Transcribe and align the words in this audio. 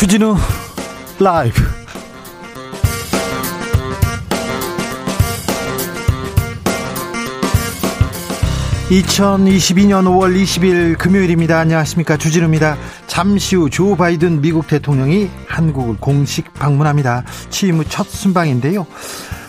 주진우 0.00 0.34
라이브. 1.18 1.62
(2022년 8.88 10.06
5월 10.06 10.42
20일) 10.42 10.96
금요일입니다. 10.96 11.58
안녕하십니까. 11.58 12.16
주진우입니다. 12.16 12.78
잠시 13.08 13.56
후 13.56 13.68
조 13.68 13.94
바이든 13.94 14.40
미국 14.40 14.66
대통령이 14.68 15.28
한국을 15.46 15.98
공식 16.00 16.50
방문합니다. 16.54 17.24
취임 17.50 17.76
후 17.76 17.84
첫 17.84 18.08
순방인데요. 18.08 18.86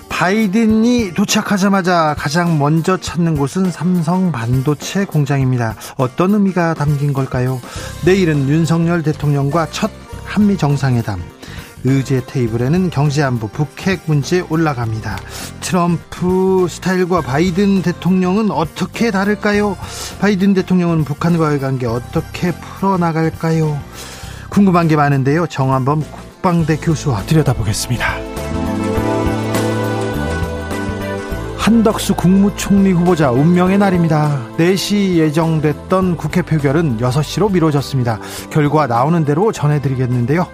바이든이 0.09 1.13
도착하자마자 1.13 2.15
가장 2.19 2.59
먼저 2.59 2.97
찾는 2.97 3.37
곳은 3.37 3.71
삼성 3.71 4.33
반도체 4.33 5.05
공장입니다. 5.05 5.75
어떤 5.95 6.33
의미가 6.33 6.73
담긴 6.73 7.13
걸까요? 7.13 7.61
내일은 8.03 8.49
윤석열 8.49 9.01
대통령과 9.01 9.67
첫 9.71 9.89
한미 10.31 10.57
정상회담. 10.57 11.21
의제 11.83 12.21
테이블에는 12.25 12.89
경제안보 12.89 13.49
북핵 13.49 14.03
문제 14.05 14.39
올라갑니다. 14.49 15.17
트럼프 15.59 16.67
스타일과 16.69 17.19
바이든 17.21 17.81
대통령은 17.81 18.49
어떻게 18.49 19.11
다를까요? 19.11 19.75
바이든 20.21 20.53
대통령은 20.53 21.03
북한과의 21.03 21.59
관계 21.59 21.85
어떻게 21.85 22.53
풀어나갈까요? 22.53 23.77
궁금한 24.49 24.87
게 24.87 24.95
많은데요. 24.95 25.47
정한범 25.47 26.03
국방대 26.09 26.77
교수와 26.77 27.23
들여다보겠습니다. 27.23 28.30
한덕수 31.71 32.15
국무총리 32.15 32.91
후보자 32.91 33.31
운명의 33.31 33.77
날입니다. 33.77 34.45
4시 34.57 35.15
예정됐던 35.15 36.17
국회 36.17 36.41
표결은 36.41 36.97
6시로 36.97 37.49
미뤄졌습니다. 37.49 38.19
결과 38.49 38.87
나오는 38.87 39.23
대로 39.23 39.53
전해드리겠는데요. 39.53 40.45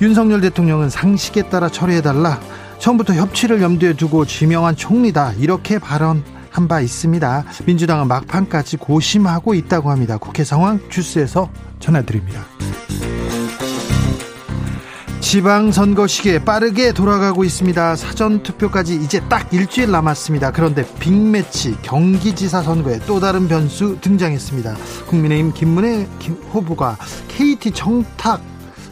윤석열 0.00 0.40
대통령은 0.40 0.88
상식에 0.88 1.50
따라 1.50 1.68
처리해달라. 1.68 2.40
처음부터 2.78 3.12
협치를 3.12 3.60
염두에 3.60 3.92
두고 3.92 4.24
지명한 4.24 4.76
총리다. 4.76 5.34
이렇게 5.34 5.78
발언한 5.78 6.66
바 6.66 6.80
있습니다. 6.80 7.44
민주당은 7.66 8.08
막판까지 8.08 8.78
고심하고 8.78 9.52
있다고 9.52 9.90
합니다. 9.90 10.16
국회 10.16 10.44
상황 10.44 10.80
주스에서 10.88 11.50
전해드립니다. 11.78 12.40
지방선거 15.28 16.06
시기에 16.06 16.38
빠르게 16.38 16.92
돌아가고 16.92 17.44
있습니다. 17.44 17.96
사전투표까지 17.96 18.94
이제 18.94 19.20
딱 19.28 19.52
일주일 19.52 19.90
남았습니다. 19.90 20.52
그런데 20.52 20.86
빅매치 21.00 21.76
경기지사 21.82 22.62
선거에 22.62 22.98
또 23.06 23.20
다른 23.20 23.46
변수 23.46 23.98
등장했습니다. 24.00 24.74
국민의힘 25.06 25.52
김문혜 25.52 26.08
후보가 26.50 26.96
KT 27.28 27.72
청탁 27.72 28.40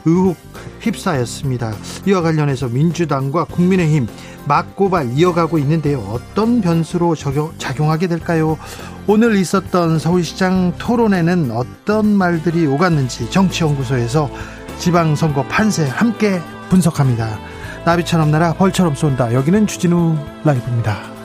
의혹 0.04 0.36
휩싸였습니다. 0.80 1.72
이와 2.04 2.20
관련해서 2.20 2.68
민주당과 2.68 3.44
국민의힘 3.44 4.06
맞고발 4.46 5.12
이어가고 5.16 5.56
있는데요. 5.60 6.00
어떤 6.00 6.60
변수로 6.60 7.14
적용, 7.14 7.54
작용하게 7.56 8.08
될까요? 8.08 8.58
오늘 9.06 9.36
있었던 9.36 9.98
서울시장 9.98 10.74
토론회는 10.76 11.50
어떤 11.50 12.14
말들이 12.14 12.66
오갔는지 12.66 13.30
정치연구소에서 13.30 14.28
지방선거 14.78 15.44
판세 15.44 15.88
함께 15.88 16.40
분석합니다. 16.68 17.38
나비처럼 17.84 18.30
날아 18.30 18.54
벌처럼 18.54 18.94
쏜다. 18.94 19.32
여기는 19.32 19.66
주진우 19.66 20.16
라이브입니다. 20.44 21.15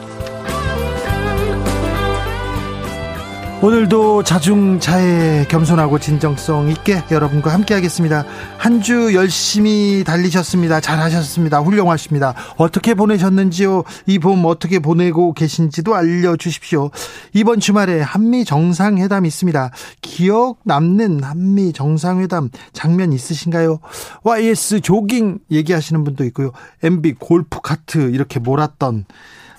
오늘도 3.64 4.24
자중자애 4.24 5.46
겸손하고 5.48 6.00
진정성 6.00 6.70
있게 6.70 7.04
여러분과 7.12 7.54
함께 7.54 7.76
하겠습니다. 7.76 8.26
한 8.58 8.82
주 8.82 9.14
열심히 9.14 10.04
달리셨습니다. 10.04 10.80
잘하셨습니다. 10.82 11.60
훌륭하십니다. 11.60 12.34
어떻게 12.58 12.96
보내셨는지요? 12.96 13.84
이 14.08 14.18
봄 14.18 14.44
어떻게 14.46 14.80
보내고 14.80 15.34
계신지도 15.34 15.94
알려주십시오. 15.94 16.90
이번 17.34 17.60
주말에 17.60 18.02
한미 18.02 18.46
정상회담 18.46 19.28
있습니다. 19.28 19.70
기억 20.02 20.58
남는 20.64 21.22
한미 21.24 21.74
정상회담 21.74 22.50
장면 22.74 23.14
있으신가요? 23.14 23.80
YS 24.24 24.82
조깅 24.82 25.38
얘기하시는 25.52 26.04
분도 26.04 26.24
있고요. 26.26 26.52
MB 26.82 27.14
골프 27.20 27.62
카트 27.62 28.10
이렇게 28.10 28.40
몰았던 28.40 29.06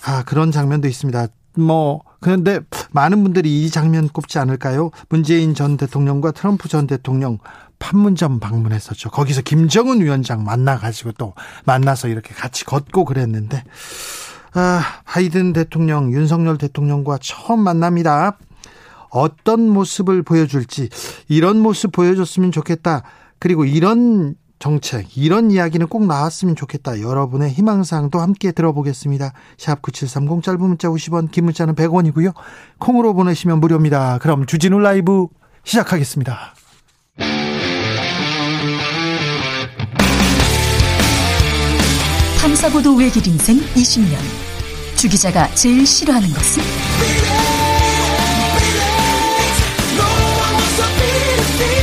아, 0.05 0.25
그런 0.25 0.51
장면도 0.51 0.89
있습니다. 0.89 1.29
뭐 1.59 2.01
그런데 2.23 2.61
많은 2.93 3.23
분들이 3.23 3.63
이 3.63 3.71
장면 3.71 4.09
꼽지 4.09 4.39
않을까요? 4.39 4.91
문재인 5.11 5.55
전 5.55 5.77
대통령과 5.77 6.31
트럼프 6.31 6.69
전 6.69 6.87
대통령 6.87 7.39
판문점 7.79 8.39
방문했었죠. 8.39 9.11
거기서 9.11 9.43
김정은 9.43 10.01
위원장 10.01 10.45
만나가지고 10.45 11.13
또 11.19 11.35
만나서 11.65 12.09
이렇게 12.09 12.33
같이 12.33 12.65
걷고 12.65 13.05
그랬는데 13.05 13.65
아, 14.55 14.83
바이든 15.05 15.53
대통령, 15.53 16.13
윤석열 16.13 16.59
대통령과 16.59 17.19
처음 17.21 17.61
만납니다. 17.61 18.39
어떤 19.11 19.69
모습을 19.69 20.23
보여줄지 20.23 20.89
이런 21.29 21.59
모습 21.59 21.93
보여줬으면 21.93 22.53
좋겠다. 22.53 23.03
그리고 23.39 23.65
이런 23.65 24.37
정책 24.63 25.17
이런 25.19 25.51
이야기는 25.51 25.89
꼭 25.89 26.07
나왔으면 26.07 26.55
좋겠다. 26.55 27.01
여러분의 27.01 27.51
희망사항도 27.51 28.21
함께 28.21 28.53
들어보겠습니다. 28.53 29.33
샵 29.59 29.83
9730 29.83 30.41
짧은 30.41 30.61
문자 30.61 30.87
50원 30.87 31.33
긴 31.33 31.47
문자는 31.47 31.75
100원이고요. 31.75 32.33
콩으로 32.79 33.13
보내시면 33.13 33.59
무료입니다. 33.59 34.19
그럼 34.19 34.47
주진우 34.47 34.79
라이브 34.79 35.27
시작하겠습니다. 35.65 36.55
탐사보도 42.41 42.95
외길 42.95 43.27
인생 43.27 43.57
20년 43.57 44.17
주 44.97 45.09
기자가 45.09 45.53
제일 45.57 45.85
싫어하는 45.85 46.29
것은? 46.29 47.42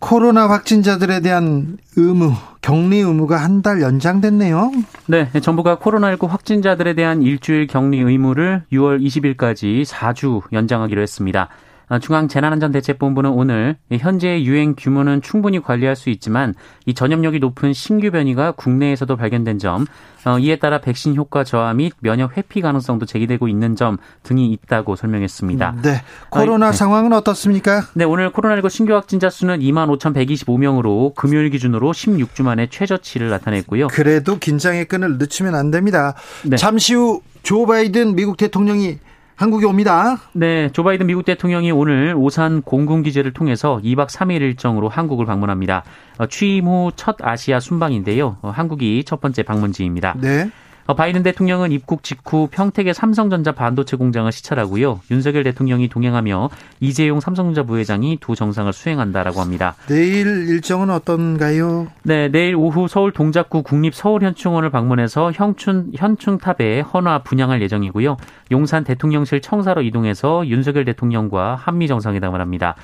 코로나 0.00 0.48
확진자들에 0.48 1.20
대한 1.20 1.76
의무, 1.96 2.32
격리 2.62 2.98
의무가 2.98 3.36
한 3.38 3.62
달 3.62 3.82
연장됐네요. 3.82 4.70
네, 5.06 5.28
정부가 5.42 5.78
코로나19 5.78 6.28
확진자들에 6.28 6.94
대한 6.94 7.22
일주일 7.22 7.66
격리 7.66 7.98
의무를 7.98 8.62
6월 8.72 9.02
20일까지 9.02 9.84
4주 9.84 10.42
연장하기로 10.52 11.02
했습니다. 11.02 11.48
어, 11.88 11.98
중앙재난안전대책본부는 11.98 13.30
오늘 13.30 13.76
현재의 13.90 14.46
유행 14.46 14.74
규모는 14.76 15.22
충분히 15.22 15.60
관리할 15.60 15.96
수 15.96 16.10
있지만 16.10 16.54
이 16.86 16.94
전염력이 16.94 17.38
높은 17.38 17.72
신규 17.72 18.10
변이가 18.10 18.52
국내에서도 18.52 19.16
발견된 19.16 19.58
점, 19.58 19.86
어, 20.24 20.38
이에 20.38 20.56
따라 20.56 20.78
백신 20.80 21.16
효과 21.16 21.44
저하 21.44 21.72
및 21.72 21.92
면역 22.00 22.36
회피 22.36 22.60
가능성도 22.60 23.06
제기되고 23.06 23.48
있는 23.48 23.76
점 23.76 23.96
등이 24.22 24.50
있다고 24.52 24.96
설명했습니다. 24.96 25.76
네. 25.82 26.02
코로나 26.30 26.68
어, 26.68 26.70
네. 26.70 26.76
상황은 26.76 27.12
어떻습니까? 27.12 27.82
네, 27.94 28.04
오늘 28.04 28.30
코로나19 28.32 28.68
신규 28.68 28.94
확진자 28.94 29.30
수는 29.30 29.60
2만 29.60 29.88
5,125명으로 29.98 31.14
금요일 31.14 31.50
기준으로 31.50 31.92
16주 31.92 32.42
만에 32.42 32.68
최저치를 32.68 33.30
나타냈고요. 33.30 33.88
그래도 33.88 34.38
긴장의 34.38 34.86
끈을 34.86 35.18
늦추면 35.18 35.54
안 35.54 35.70
됩니다. 35.70 36.14
네. 36.44 36.56
잠시 36.56 36.94
후 36.94 37.22
조 37.48 37.64
바이든 37.64 38.14
미국 38.14 38.36
대통령이 38.36 38.98
한국에 39.38 39.66
옵니다. 39.66 40.16
네, 40.32 40.68
조 40.72 40.82
바이든 40.82 41.06
미국 41.06 41.24
대통령이 41.24 41.70
오늘 41.70 42.12
오산 42.16 42.60
공군기지를 42.62 43.32
통해서 43.32 43.80
2박 43.84 44.08
3일 44.08 44.40
일정으로 44.40 44.88
한국을 44.88 45.26
방문합니다. 45.26 45.84
어, 46.18 46.26
취임 46.26 46.66
후 46.66 46.90
첫 46.96 47.16
아시아 47.22 47.60
순방인데요. 47.60 48.38
어, 48.42 48.50
한국이 48.50 49.04
첫 49.06 49.20
번째 49.20 49.44
방문지입니다. 49.44 50.16
네. 50.20 50.50
어, 50.88 50.94
바이든 50.94 51.22
대통령은 51.22 51.70
입국 51.70 52.02
직후 52.02 52.48
평택의 52.50 52.94
삼성전자 52.94 53.52
반도체 53.52 53.98
공장을 53.98 54.32
시찰하고요. 54.32 55.00
윤석열 55.10 55.44
대통령이 55.44 55.90
동행하며 55.90 56.48
이재용 56.80 57.20
삼성전자 57.20 57.62
부회장이 57.62 58.16
두 58.22 58.34
정상을 58.34 58.72
수행한다라고 58.72 59.42
합니다. 59.42 59.74
내일 59.86 60.48
일정은 60.48 60.88
어떤가요? 60.88 61.88
네, 62.04 62.30
내일 62.30 62.56
오후 62.56 62.88
서울 62.88 63.12
동작구 63.12 63.62
국립 63.62 63.94
서울현충원을 63.94 64.70
방문해서 64.70 65.30
현충 65.32 65.90
현충탑에 65.94 66.80
헌화 66.80 67.18
분양할 67.18 67.60
예정이고요. 67.60 68.16
용산 68.50 68.82
대통령실 68.82 69.42
청사로 69.42 69.82
이동해서 69.82 70.46
윤석열 70.46 70.86
대통령과 70.86 71.54
한미 71.56 71.86
정상회담을 71.86 72.40
합니다. 72.40 72.76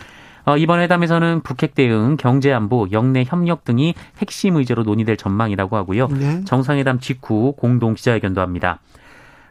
어, 0.44 0.56
이번 0.56 0.80
회담에서는 0.80 1.40
북핵 1.42 1.74
대응, 1.74 2.16
경제 2.16 2.52
안보, 2.52 2.86
영내 2.92 3.24
협력 3.26 3.64
등이 3.64 3.94
핵심 4.18 4.56
의제로 4.56 4.82
논의될 4.82 5.16
전망이라고 5.16 5.76
하고요. 5.76 6.08
네. 6.08 6.44
정상회담 6.44 7.00
직후 7.00 7.54
공동 7.56 7.94
기자회견도 7.94 8.40
합니다. 8.40 8.80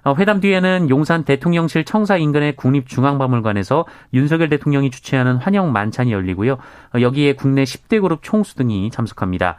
어, 0.04 0.16
회담 0.18 0.40
뒤에는 0.42 0.90
용산 0.90 1.24
대통령실 1.24 1.86
청사 1.86 2.18
인근의 2.18 2.56
국립중앙박물관에서 2.58 3.86
윤석열 4.14 4.50
대통령이 4.50 4.92
주최하는 4.92 5.38
환영 5.38 5.72
만찬이 5.72 6.12
열리고요. 6.12 6.54
어, 6.54 7.02
여기에 7.02 7.34
국내 7.34 7.64
10대 7.64 8.02
그룹 8.02 8.22
총수 8.22 8.56
등이 8.56 8.92
참석합니다. 8.92 9.58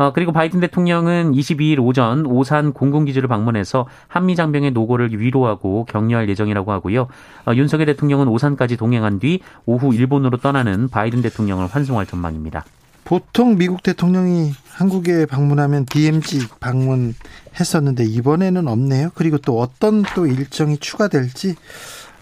어, 0.00 0.14
그리고 0.14 0.32
바이든 0.32 0.60
대통령은 0.60 1.32
22일 1.32 1.78
오전 1.78 2.24
오산 2.24 2.72
공군기지를 2.72 3.28
방문해서 3.28 3.86
한미 4.08 4.34
장병의 4.34 4.70
노고를 4.70 5.10
위로하고 5.20 5.84
격려할 5.84 6.26
예정이라고 6.30 6.72
하고요. 6.72 7.08
어, 7.44 7.52
윤석열 7.54 7.84
대통령은 7.84 8.26
오산까지 8.28 8.78
동행한 8.78 9.18
뒤 9.18 9.40
오후 9.66 9.94
일본으로 9.94 10.38
떠나는 10.38 10.88
바이든 10.88 11.20
대통령을 11.20 11.66
환송할 11.66 12.06
전망입니다. 12.06 12.64
보통 13.04 13.58
미국 13.58 13.82
대통령이 13.82 14.52
한국에 14.70 15.26
방문하면 15.26 15.84
DMZ 15.84 16.48
방문했었는데 16.60 18.04
이번에는 18.04 18.68
없네요. 18.68 19.10
그리고 19.14 19.36
또 19.36 19.60
어떤 19.60 20.02
또 20.14 20.26
일정이 20.26 20.78
추가될지 20.78 21.56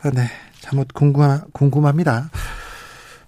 아, 0.02 0.10
네 0.10 0.22
잘못 0.62 0.92
궁금 0.92 1.42
궁금합니다. 1.52 2.28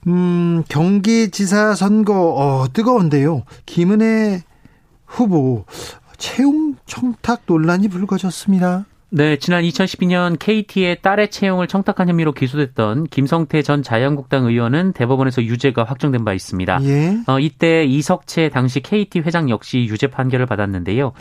음, 0.06 0.64
경기지사 0.68 1.74
선거 1.74 2.34
어, 2.34 2.66
뜨거운데요. 2.72 3.42
김은혜 3.66 4.42
후보 5.06 5.64
채용 6.16 6.76
청탁 6.86 7.42
논란이 7.46 7.88
불거졌습니다. 7.88 8.86
네, 9.12 9.36
지난 9.38 9.64
2012년 9.64 10.38
KT의 10.38 11.02
딸의 11.02 11.32
채용을 11.32 11.66
청탁한 11.66 12.08
혐의로 12.08 12.30
기소됐던 12.30 13.08
김성태 13.08 13.62
전 13.62 13.82
자유한국당 13.82 14.46
의원은 14.46 14.92
대법원에서 14.92 15.42
유죄가 15.42 15.82
확정된 15.82 16.24
바 16.24 16.32
있습니다. 16.32 16.80
예. 16.84 17.18
어, 17.26 17.40
이때 17.40 17.84
이석채 17.84 18.50
당시 18.50 18.78
KT 18.80 19.20
회장 19.20 19.50
역시 19.50 19.78
유죄 19.90 20.06
판결을 20.06 20.46
받았는데요. 20.46 21.12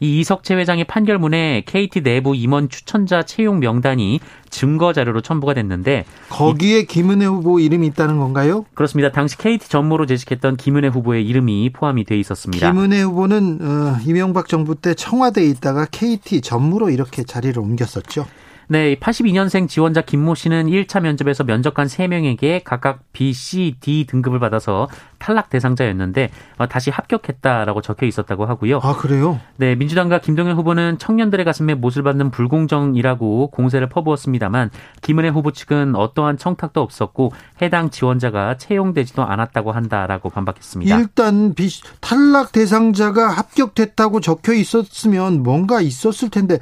이 0.00 0.20
이석채 0.20 0.54
회장의 0.56 0.84
판결문에 0.84 1.62
KT 1.66 2.02
내부 2.02 2.34
임원 2.34 2.68
추천자 2.68 3.22
채용 3.22 3.60
명단이 3.60 4.20
증거 4.50 4.92
자료로 4.92 5.20
첨부가 5.20 5.54
됐는데 5.54 6.04
거기에 6.28 6.84
김은혜 6.84 7.26
후보 7.26 7.58
이름이 7.60 7.86
있다는 7.88 8.18
건가요? 8.18 8.64
그렇습니다. 8.74 9.10
당시 9.10 9.36
KT 9.38 9.68
전무로 9.68 10.06
재직했던 10.06 10.56
김은혜 10.56 10.88
후보의 10.88 11.26
이름이 11.26 11.70
포함이 11.72 12.04
돼 12.04 12.18
있었습니다. 12.18 12.70
김은혜 12.72 13.02
후보는 13.02 13.58
어, 13.60 13.96
이명박 14.06 14.48
정부 14.48 14.74
때 14.74 14.94
청와대에 14.94 15.46
있다가 15.46 15.86
KT 15.90 16.40
전무로 16.40 16.90
이렇게 16.90 17.22
자리를 17.22 17.58
옮겼었죠. 17.58 18.26
네, 18.68 18.96
82년생 18.96 19.68
지원자 19.68 20.00
김모 20.02 20.34
씨는 20.34 20.66
1차 20.66 21.00
면접에서 21.00 21.44
면접관 21.44 21.86
3명에게 21.86 22.62
각각 22.64 23.00
B, 23.12 23.32
C, 23.32 23.76
D 23.80 24.06
등급을 24.06 24.40
받아서 24.40 24.88
탈락 25.18 25.50
대상자였는데 25.50 26.30
어, 26.58 26.66
다시 26.66 26.90
합격했다라고 26.90 27.80
적혀 27.80 28.06
있었다고 28.06 28.46
하고요. 28.46 28.80
아, 28.82 28.96
그래요? 28.96 29.40
네, 29.56 29.76
민주당과 29.76 30.20
김동연 30.20 30.56
후보는 30.56 30.98
청년들의 30.98 31.44
가슴에 31.44 31.74
못을 31.74 32.02
받는 32.02 32.30
불공정이라고 32.30 33.50
공세를 33.50 33.88
퍼부었습니다만 33.88 34.70
김은혜 35.00 35.28
후보 35.28 35.52
측은 35.52 35.94
어떠한 35.94 36.36
청탁도 36.36 36.80
없었고 36.80 37.32
해당 37.62 37.90
지원자가 37.90 38.56
채용되지도 38.56 39.22
않았다고 39.22 39.72
한다라고 39.72 40.30
반박했습니다. 40.30 40.98
일단 40.98 41.54
B, 41.54 41.68
탈락 42.00 42.52
대상자가 42.52 43.28
합격됐다고 43.28 44.20
적혀 44.20 44.54
있었으면 44.54 45.42
뭔가 45.42 45.80
있었을 45.80 46.30
텐데 46.30 46.58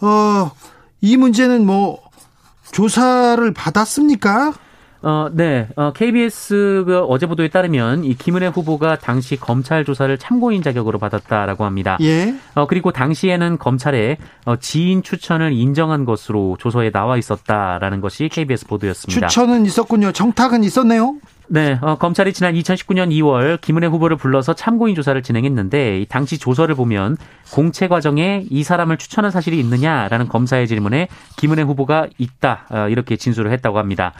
어 0.00 0.50
이 1.00 1.16
문제는 1.16 1.64
뭐 1.66 2.00
조사를 2.72 3.52
받았습니까? 3.52 4.52
어, 5.00 5.28
네. 5.32 5.68
어, 5.76 5.92
KBS 5.92 6.82
그 6.86 6.98
어제 7.00 7.26
보도에 7.26 7.48
따르면 7.48 8.04
이 8.04 8.14
김은혜 8.14 8.48
후보가 8.48 8.98
당시 8.98 9.36
검찰 9.36 9.84
조사를 9.84 10.18
참고인 10.18 10.62
자격으로 10.62 10.98
받았다라고 10.98 11.64
합니다. 11.64 11.96
예. 12.00 12.34
어, 12.54 12.66
그리고 12.66 12.90
당시에는 12.90 13.58
검찰에 13.58 14.16
어, 14.44 14.56
지인 14.56 15.04
추천을 15.04 15.52
인정한 15.52 16.04
것으로 16.04 16.56
조서에 16.58 16.90
나와 16.90 17.16
있었다라는 17.16 18.00
것이 18.00 18.28
KBS 18.28 18.66
보도였습니다. 18.66 19.28
추천은 19.28 19.66
있었군요. 19.66 20.10
정탁은 20.10 20.64
있었네요. 20.64 21.16
네, 21.50 21.78
어, 21.80 21.96
검찰이 21.96 22.34
지난 22.34 22.52
2019년 22.52 23.10
2월 23.10 23.58
김은혜 23.62 23.86
후보를 23.86 24.18
불러서 24.18 24.52
참고인 24.52 24.94
조사를 24.94 25.22
진행했는데 25.22 26.04
당시 26.10 26.36
조서를 26.36 26.74
보면 26.74 27.16
공채 27.52 27.88
과정에 27.88 28.44
이 28.50 28.62
사람을 28.62 28.98
추천한 28.98 29.30
사실이 29.30 29.58
있느냐라는 29.58 30.28
검사의 30.28 30.68
질문에 30.68 31.08
김은혜 31.38 31.62
후보가 31.62 32.08
있다 32.18 32.66
어, 32.70 32.88
이렇게 32.90 33.16
진술을 33.16 33.50
했다고 33.50 33.78
합니다. 33.78 34.12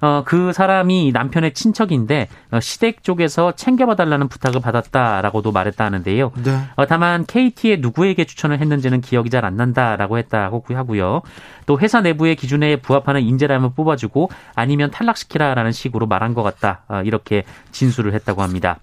어, 0.00 0.22
그 0.24 0.52
사람이 0.52 1.10
남편의 1.12 1.54
친척인데 1.54 2.28
어, 2.52 2.60
시댁 2.60 3.02
쪽에서 3.02 3.52
챙겨봐달라는 3.52 4.28
부탁을 4.28 4.60
받았다라고도 4.60 5.52
말했다는데요. 5.52 6.32
네. 6.44 6.58
어, 6.76 6.86
다만 6.86 7.24
KT에 7.26 7.76
누구에게 7.76 8.24
추천을 8.24 8.60
했는지는 8.60 9.00
기억이 9.00 9.30
잘 9.30 9.38
안 9.48 9.56
난다라고 9.56 10.18
했다고 10.18 10.64
하고요. 10.74 11.22
또 11.66 11.78
회사 11.80 12.00
내부의 12.00 12.36
기준에 12.36 12.76
부합하는 12.76 13.22
인재라면 13.22 13.74
뽑아주고 13.74 14.30
아니면 14.54 14.90
탈락시키라라는 14.90 15.72
식으로 15.72 16.06
말한 16.06 16.34
것 16.34 16.42
같다 16.42 16.82
어, 16.88 17.02
이렇게 17.04 17.44
진술을 17.72 18.14
했다고 18.14 18.42
합니다. 18.42 18.78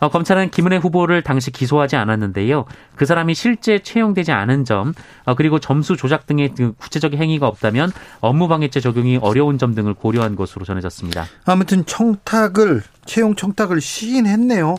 어, 0.00 0.08
검찰은 0.08 0.50
김은혜 0.50 0.78
후보를 0.78 1.22
당시 1.22 1.50
기소하지 1.50 1.96
않았는데요. 1.96 2.64
그 2.96 3.06
사람이 3.06 3.34
실제 3.34 3.78
채용되지 3.78 4.32
않은 4.32 4.64
점, 4.64 4.94
어, 5.24 5.34
그리고 5.34 5.58
점수 5.58 5.96
조작 5.96 6.26
등의 6.26 6.54
그 6.56 6.72
구체적인 6.72 7.20
행위가 7.20 7.46
없다면 7.46 7.92
업무방해죄 8.20 8.80
적용이 8.80 9.18
어려운 9.18 9.58
점 9.58 9.74
등을 9.74 9.94
고려한 9.94 10.36
것으로 10.36 10.64
전해졌습니다. 10.64 11.26
아무튼 11.44 11.84
청탁을 11.86 12.82
채용 13.04 13.34
청탁을 13.34 13.80
시인했네요. 13.80 14.76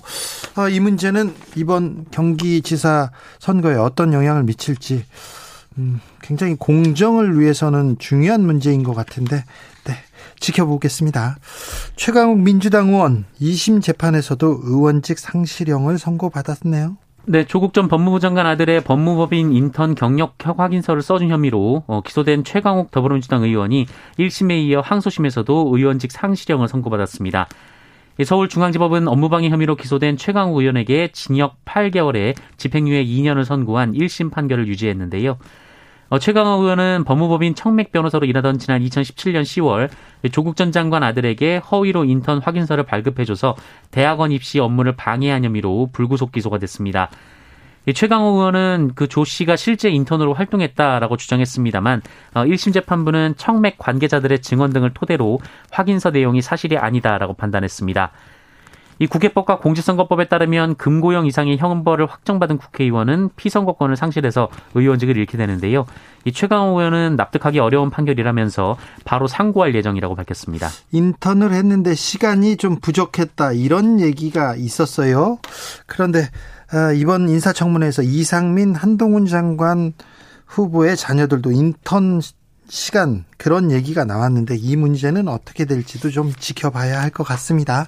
아, 0.55 0.69
이 0.69 0.79
문제는 0.79 1.33
이번 1.55 2.05
경기지사 2.11 3.11
선거에 3.39 3.75
어떤 3.75 4.13
영향을 4.13 4.43
미칠지 4.43 5.05
음, 5.77 6.01
굉장히 6.21 6.55
공정을 6.55 7.39
위해서는 7.39 7.97
중요한 7.97 8.45
문제인 8.45 8.83
것 8.83 8.93
같은데 8.93 9.43
지켜보겠습니다. 10.41 11.37
최강욱 11.95 12.39
민주당 12.39 12.89
의원 12.89 13.23
2심 13.39 13.81
재판에서도 13.81 14.59
의원직 14.63 15.17
상실형을 15.17 15.97
선고받았네요. 15.97 16.97
네, 17.27 17.45
조국 17.45 17.73
전 17.73 17.87
법무부 17.87 18.19
장관 18.19 18.47
아들의 18.47 18.83
법무법인 18.83 19.53
인턴 19.53 19.93
경력 19.93 20.35
확인서를 20.43 21.03
써준 21.03 21.29
혐의로 21.29 21.83
어, 21.85 22.01
기소된 22.01 22.43
최강욱 22.43 22.89
더불어민주당 22.89 23.43
의원이 23.43 23.85
1심에 24.17 24.63
이어 24.65 24.81
항소심에서도 24.81 25.71
의원직 25.71 26.11
상실형을 26.11 26.67
선고받았습니다. 26.67 27.47
서울중앙지법은 28.23 29.07
업무방해 29.07 29.49
혐의로 29.49 29.75
기소된 29.75 30.17
최강욱 30.17 30.57
의원에게 30.57 31.09
징역 31.13 31.63
8개월에 31.65 32.35
집행유예 32.57 33.05
2년을 33.05 33.45
선고한 33.45 33.93
1심 33.93 34.31
판결을 34.31 34.67
유지했는데요. 34.67 35.37
어, 36.11 36.19
최강호 36.19 36.61
의원은 36.61 37.05
법무법인 37.05 37.55
청맥 37.55 37.93
변호사로 37.93 38.25
일하던 38.25 38.59
지난 38.59 38.81
2017년 38.81 39.43
10월 39.43 39.89
조국 40.33 40.57
전 40.57 40.73
장관 40.73 41.03
아들에게 41.03 41.59
허위로 41.59 42.03
인턴 42.03 42.39
확인서를 42.39 42.83
발급해줘서 42.83 43.55
대학원 43.91 44.33
입시 44.33 44.59
업무를 44.59 44.93
방해한 44.97 45.45
혐의로 45.45 45.87
불구속 45.93 46.33
기소가 46.33 46.57
됐습니다. 46.57 47.09
최강호 47.95 48.27
의원은 48.27 48.91
그 48.93 49.07
조 49.07 49.23
씨가 49.23 49.55
실제 49.55 49.89
인턴으로 49.89 50.33
활동했다라고 50.33 51.15
주장했습니다만 51.15 52.01
1심 52.33 52.69
어, 52.69 52.71
재판부는 52.73 53.35
청맥 53.37 53.77
관계자들의 53.77 54.41
증언 54.41 54.73
등을 54.73 54.93
토대로 54.93 55.39
확인서 55.71 56.09
내용이 56.11 56.41
사실이 56.41 56.77
아니다라고 56.77 57.35
판단했습니다. 57.35 58.11
이 59.01 59.07
국회법과 59.07 59.57
공직선거법에 59.57 60.25
따르면 60.25 60.75
금고형 60.75 61.25
이상의 61.25 61.57
형벌을 61.57 62.05
확정받은 62.05 62.59
국회의원은 62.59 63.31
피선거권을 63.35 63.95
상실해서 63.95 64.47
의원직을 64.75 65.17
잃게 65.17 65.39
되는데요. 65.39 65.87
이 66.23 66.31
최강호 66.31 66.79
의원은 66.79 67.15
납득하기 67.15 67.57
어려운 67.57 67.89
판결이라면서 67.89 68.77
바로 69.03 69.25
상고할 69.25 69.73
예정이라고 69.73 70.13
밝혔습니다. 70.13 70.69
인턴을 70.91 71.51
했는데 71.51 71.95
시간이 71.95 72.57
좀 72.57 72.75
부족했다 72.79 73.53
이런 73.53 73.99
얘기가 73.99 74.55
있었어요. 74.55 75.39
그런데 75.87 76.29
아, 76.71 76.91
이번 76.91 77.27
인사청문회에서 77.27 78.03
이상민 78.03 78.75
한동훈 78.75 79.25
장관 79.25 79.93
후보의 80.45 80.95
자녀들도 80.95 81.51
인턴 81.51 82.21
시간 82.69 83.25
그런 83.37 83.71
얘기가 83.71 84.05
나왔는데 84.05 84.57
이 84.57 84.75
문제는 84.75 85.27
어떻게 85.27 85.65
될지도 85.65 86.11
좀 86.11 86.31
지켜봐야 86.31 87.01
할 87.01 87.09
것 87.09 87.23
같습니다. 87.23 87.87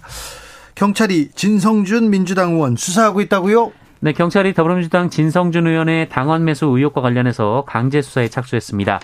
경찰이 0.75 1.29
진성준 1.35 2.09
민주당 2.09 2.53
의원 2.53 2.75
수사하고 2.75 3.21
있다고요? 3.21 3.71
네, 3.99 4.11
경찰이 4.11 4.53
더불어민주당 4.53 5.09
진성준 5.09 5.67
의원의 5.67 6.09
당원 6.09 6.43
매수 6.43 6.65
의혹과 6.65 7.01
관련해서 7.01 7.63
강제 7.67 8.01
수사에 8.01 8.27
착수했습니다. 8.27 8.99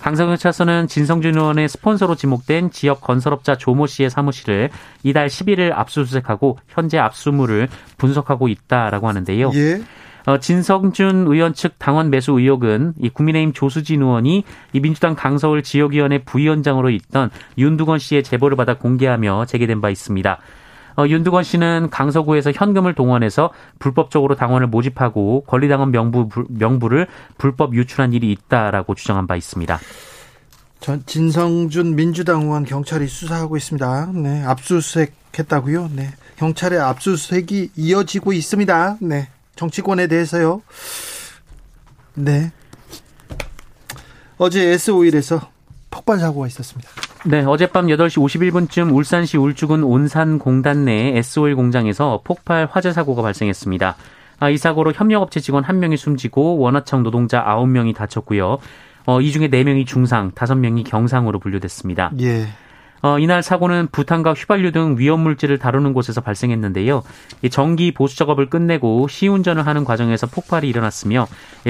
강서경찰서는 0.00 0.88
진성준 0.88 1.36
의원의 1.36 1.68
스폰서로 1.68 2.14
지목된 2.14 2.70
지역 2.70 3.02
건설업자 3.02 3.56
조모 3.56 3.86
씨의 3.86 4.10
사무실을 4.10 4.70
이달 5.02 5.28
11일 5.28 5.72
압수수색하고 5.72 6.58
현재 6.68 6.98
압수물을 6.98 7.68
분석하고 7.98 8.48
있다라고 8.48 9.08
하는데요. 9.08 9.50
예. 9.54 9.82
어, 10.26 10.38
진성준 10.38 11.26
의원 11.28 11.54
측 11.54 11.78
당원 11.78 12.10
매수 12.10 12.32
의혹은 12.32 12.94
이 12.98 13.08
국민의힘 13.08 13.52
조수진 13.52 14.02
의원이 14.02 14.44
이 14.72 14.80
민주당 14.80 15.14
강서울 15.14 15.62
지역위원회 15.62 16.24
부위원장으로 16.24 16.90
있던 16.90 17.30
윤두건 17.56 17.98
씨의 17.98 18.22
제보를 18.22 18.56
받아 18.56 18.74
공개하며 18.74 19.46
제기된 19.46 19.80
바 19.80 19.90
있습니다. 19.90 20.38
어, 21.00 21.08
윤두건 21.08 21.44
씨는 21.44 21.88
강서구에서 21.90 22.52
현금을 22.52 22.94
동원해서 22.94 23.50
불법적으로 23.78 24.34
당원을 24.34 24.66
모집하고 24.66 25.44
권리당원 25.46 25.92
명부, 25.92 26.28
명부를 26.48 27.06
불법 27.38 27.74
유출한 27.74 28.12
일이 28.12 28.30
있다라고 28.32 28.94
주장한 28.94 29.26
바 29.26 29.36
있습니다. 29.36 29.80
전 30.80 31.02
진성준 31.06 31.96
민주당 31.96 32.42
의원 32.42 32.64
경찰이 32.64 33.06
수사하고 33.06 33.56
있습니다. 33.56 34.12
네, 34.14 34.44
압수수색 34.44 35.14
했다고요? 35.38 35.90
네. 35.94 36.10
경찰의 36.36 36.78
압수수색이 36.78 37.70
이어지고 37.76 38.32
있습니다. 38.32 38.98
네. 39.00 39.28
정치권에 39.56 40.06
대해서요. 40.06 40.62
네. 42.14 42.52
어제 44.36 44.74
S5일에서 44.76 45.48
폭발 45.90 46.18
사고가 46.18 46.46
있었습니다. 46.46 46.88
네, 47.26 47.44
어젯밤 47.44 47.86
8시 47.86 48.18
51분쯤 48.18 48.94
울산시 48.94 49.36
울주군 49.36 49.82
온산 49.82 50.38
공단 50.38 50.84
내 50.84 51.12
S5일 51.20 51.56
공장에서 51.56 52.20
폭발 52.24 52.68
화재 52.70 52.92
사고가 52.92 53.22
발생했습니다. 53.22 53.96
아, 54.38 54.48
이 54.48 54.56
사고로 54.56 54.92
협력업체 54.92 55.40
직원 55.40 55.64
1명이 55.64 55.96
숨지고 55.96 56.58
원화청 56.58 57.02
노동자 57.02 57.44
9명이 57.44 57.94
다쳤고요. 57.94 58.58
어, 59.06 59.20
이 59.20 59.32
중에 59.32 59.48
4명이 59.48 59.86
중상, 59.86 60.32
5명이 60.32 60.84
경상으로 60.88 61.38
분류됐습니다. 61.38 62.12
예. 62.20 62.46
어, 63.02 63.18
이날 63.18 63.42
사고는 63.42 63.88
부탄과 63.92 64.34
휘발유 64.34 64.72
등 64.72 64.96
위험 64.98 65.20
물질을 65.20 65.58
다루는 65.58 65.92
곳에서 65.92 66.20
발생했는데요. 66.20 67.02
전기 67.50 67.92
보수 67.92 68.16
작업을 68.16 68.50
끝내고 68.50 69.08
시운전을 69.08 69.66
하는 69.66 69.84
과정에서 69.84 70.26
폭발이 70.26 70.68
일어났으며 70.68 71.26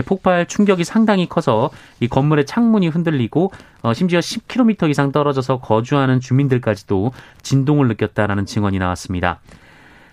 폭발 0.07 0.47
충격이 0.47 0.85
상당히 0.85 1.29
커서 1.29 1.71
이 2.01 2.09
건물의 2.09 2.47
창문이 2.47 2.89
흔들리고 2.89 3.53
어, 3.83 3.95
심지어 3.95 4.19
10km 4.19 4.91
이상 4.91 5.13
떨어져서 5.13 5.61
거주하는 5.61 6.21
주민들까지도 6.21 7.13
진동을 7.43 7.89
느꼈다라는 7.89 8.47
증언이 8.47 8.79
나왔습니다. 8.79 9.41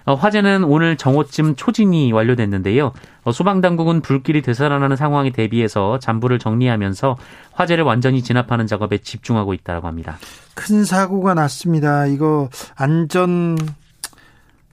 어, 0.07 0.13
화재는 0.13 0.63
오늘 0.63 0.95
정오쯤 0.95 1.57
초진이 1.57 2.13
완료됐는데요. 2.13 2.93
어, 3.25 3.31
소방당국은 3.33 3.99
불길이 3.99 4.41
되살아나는 4.41 4.95
상황에 4.95 5.31
대비해서 5.31 5.99
잔불을 5.99 6.39
정리하면서 6.39 7.17
화재를 7.51 7.83
완전히 7.83 8.23
진압하는 8.23 8.67
작업에 8.67 8.99
집중하고 8.99 9.53
있다고 9.53 9.85
합니다. 9.85 10.17
큰 10.55 10.85
사고가 10.85 11.33
났습니다. 11.33 12.05
이거 12.05 12.49
안전 12.75 13.57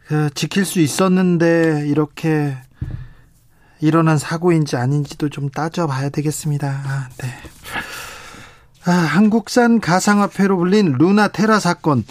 그, 0.07 0.31
지킬 0.35 0.64
수 0.64 0.79
있었는데 0.79 1.88
이렇게 1.88 2.57
일어난 3.81 4.19
사고인지 4.19 4.76
아닌지도 4.76 5.31
좀 5.31 5.50
따져봐야 5.50 6.11
되겠습니다. 6.11 6.69
아, 6.69 7.09
네. 7.19 7.29
아, 8.87 8.93
한국산 8.93 9.81
가상화폐로 9.81 10.57
불린 10.59 10.93
루나 10.97 11.26
테라 11.26 11.59
사건 11.59 12.05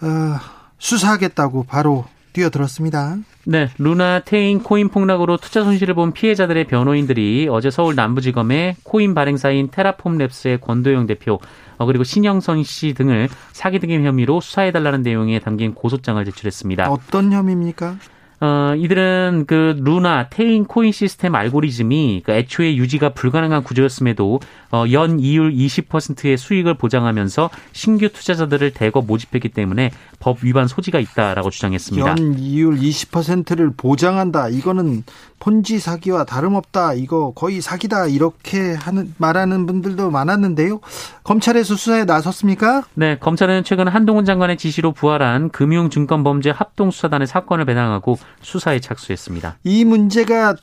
어, 0.00 0.38
수사하겠다고 0.78 1.64
바로 1.64 2.06
뛰어들었습니다. 2.32 3.18
네, 3.44 3.68
루나 3.78 4.20
테인 4.20 4.62
코인 4.62 4.88
폭락으로 4.88 5.36
투자 5.36 5.64
손실을 5.64 5.94
본 5.94 6.12
피해자들의 6.12 6.64
변호인들이 6.64 7.48
어제 7.50 7.70
서울 7.70 7.94
남부지검에 7.94 8.76
코인 8.82 9.14
발행사인 9.14 9.70
테라폼 9.70 10.18
랩스의 10.18 10.60
권도영 10.60 11.06
대표 11.06 11.40
어, 11.78 11.86
그리고 11.86 12.04
신영선 12.04 12.62
씨 12.62 12.92
등을 12.94 13.28
사기 13.52 13.78
등의 13.78 14.04
혐의로 14.04 14.40
수사해달라는 14.40 15.02
내용에 15.02 15.40
담긴 15.40 15.74
고소장을 15.74 16.22
제출했습니다. 16.24 16.90
어떤 16.90 17.32
혐의입니까? 17.32 17.96
어, 18.42 18.74
이들은 18.74 19.44
그 19.46 19.76
루나 19.78 20.28
테인 20.30 20.64
코인 20.64 20.92
시스템 20.92 21.34
알고리즘이 21.34 22.22
그 22.24 22.32
애초에 22.32 22.76
유지가 22.76 23.10
불가능한 23.10 23.62
구조였음에도 23.64 24.40
어, 24.72 24.84
연 24.92 25.20
이율 25.20 25.52
20%의 25.52 26.38
수익을 26.38 26.74
보장하면서 26.74 27.50
신규 27.72 28.08
투자자들을 28.08 28.72
대거 28.72 29.02
모집했기 29.02 29.50
때문에 29.50 29.90
법 30.20 30.42
위반 30.42 30.68
소지가 30.68 31.00
있다라고 31.00 31.50
주장했습니다. 31.50 32.08
연 32.08 32.38
이율 32.38 32.76
20%를 32.78 33.72
보장한다. 33.76 34.48
이거는 34.48 35.04
폰지 35.40 35.78
사기와 35.78 36.24
다름없다. 36.24 36.94
이거 36.94 37.32
거의 37.34 37.60
사기다. 37.60 38.06
이렇게 38.06 38.74
하는 38.74 39.14
말하는 39.18 39.66
분들도 39.66 40.10
많았는데요. 40.10 40.80
검찰에서 41.24 41.74
수사에 41.74 42.04
나섰습니까? 42.04 42.84
네, 42.94 43.18
검찰은 43.18 43.64
최근 43.64 43.88
한동훈 43.88 44.24
장관의 44.24 44.58
지시로 44.58 44.92
부활한 44.92 45.48
금융증권범죄 45.48 46.50
합동수사단의 46.50 47.26
사건을 47.26 47.64
배당하고 47.64 48.18
수사에 48.42 48.80
착수했습니다. 48.80 49.58
이 49.64 49.84
문제가 49.84 50.54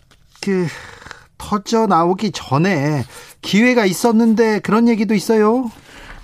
그 0.42 0.68
터져 1.38 1.88
나오기 1.88 2.32
전에 2.32 3.04
기회가 3.42 3.86
있었는데 3.86 4.60
그런 4.60 4.88
얘기도 4.88 5.14
있어요. 5.14 5.72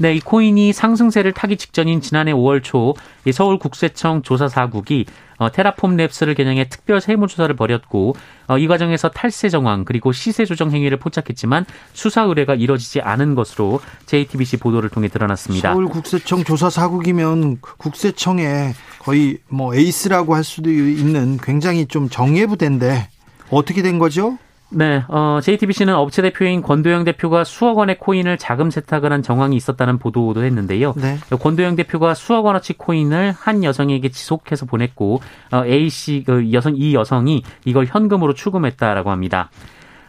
네, 0.03 0.15
이 0.15 0.19
코인이 0.19 0.73
상승세를 0.73 1.31
타기 1.31 1.55
직전인 1.55 2.01
지난해 2.01 2.33
5월 2.33 2.61
초 2.61 2.93
서울 3.31 3.57
국세청 3.57 4.21
조사 4.21 4.49
사국이 4.49 5.05
어, 5.37 5.49
테라폼 5.49 5.95
랩스를 5.95 6.35
겨냥해 6.35 6.67
특별 6.67 6.99
세무조사를 6.99 7.55
벌였고 7.55 8.13
어, 8.47 8.57
이 8.57 8.67
과정에서 8.67 9.07
탈세 9.07 9.47
정황 9.47 9.85
그리고 9.85 10.11
시세 10.11 10.43
조정 10.43 10.71
행위를 10.71 10.97
포착했지만 10.97 11.65
수사 11.93 12.23
의뢰가 12.23 12.55
이뤄지지 12.55 12.99
않은 12.99 13.33
것으로 13.35 13.79
JTBC 14.07 14.57
보도를 14.57 14.89
통해 14.89 15.07
드러났습니다. 15.07 15.71
서울국세청 15.71 16.43
조사 16.43 16.69
사국이면 16.69 17.61
국세청에 17.61 18.73
거의 18.99 19.37
뭐 19.47 19.73
에이스라고 19.73 20.35
할 20.35 20.43
수도 20.43 20.69
있는 20.69 21.37
굉장히 21.37 21.85
좀 21.85 22.09
정예부대인데 22.09 23.07
어떻게 23.51 23.81
된 23.81 23.99
거죠? 23.99 24.37
네, 24.75 25.03
어, 25.07 25.39
JTBC는 25.41 25.93
업체 25.93 26.21
대표인 26.21 26.61
권도영 26.61 27.03
대표가 27.03 27.43
수억 27.43 27.77
원의 27.77 27.99
코인을 27.99 28.37
자금 28.37 28.71
세탁을 28.71 29.13
한 29.13 29.21
정황이 29.21 29.55
있었다는 29.55 29.99
보도도 29.99 30.43
했는데요. 30.43 30.93
네. 30.97 31.17
권도영 31.29 31.75
대표가 31.75 32.15
수억 32.15 32.45
원어치 32.45 32.73
코인을 32.73 33.33
한 33.37 33.63
여성에게 33.63 34.09
지속해서 34.09 34.65
보냈고 34.65 35.21
어, 35.51 35.63
A 35.65 35.89
씨, 35.89 36.23
그 36.25 36.51
여성 36.53 36.73
이 36.75 36.95
여성이 36.95 37.43
이걸 37.65 37.85
현금으로 37.85 38.33
추금했다라고 38.33 39.11
합니다. 39.11 39.49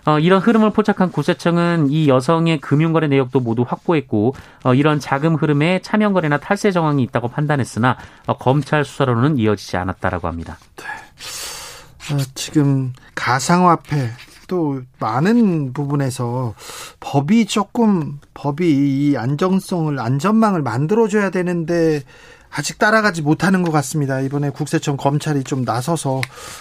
어, 0.06 0.18
이런 0.18 0.40
흐름을 0.40 0.71
포착한 0.71 1.11
구세청은 1.11 1.90
이 1.90 2.09
여성의 2.09 2.61
금융거래 2.61 3.09
내역도 3.09 3.40
모두 3.40 3.64
확보했고 3.66 4.35
어, 4.62 4.75
이런 4.75 5.00
자금 5.00 5.35
흐름에 5.35 5.80
차명거래나 5.80 6.38
탈세 6.38 6.71
정황이 6.73 7.02
있다고 7.04 7.28
판단했으나 7.28 7.97
어, 8.26 8.37
검찰 8.37 8.85
수사로는 8.85 9.38
이어지지 9.38 9.76
않았다라고 9.76 10.28
합니다. 10.28 10.59
네. 10.76 12.14
어, 12.14 12.18
지금 12.35 12.92
가상화폐 13.14 14.11
또 14.49 14.83
많은 15.01 15.73
부분에서 15.73 16.55
법이 17.01 17.47
조금 17.47 18.19
법이 18.35 19.11
이 19.11 19.17
안정성을 19.17 19.99
안전망을 19.99 20.63
만들어줘야 20.63 21.31
되는데 21.31 22.03
아직 22.51 22.79
따라가지 22.79 23.23
못하는 23.23 23.63
것 23.63 23.73
같습니다. 23.73 24.21
이번에 24.21 24.51
국세청 24.51 24.97
검찰이 24.97 25.43
좀 25.45 25.65
나서서 25.65 26.21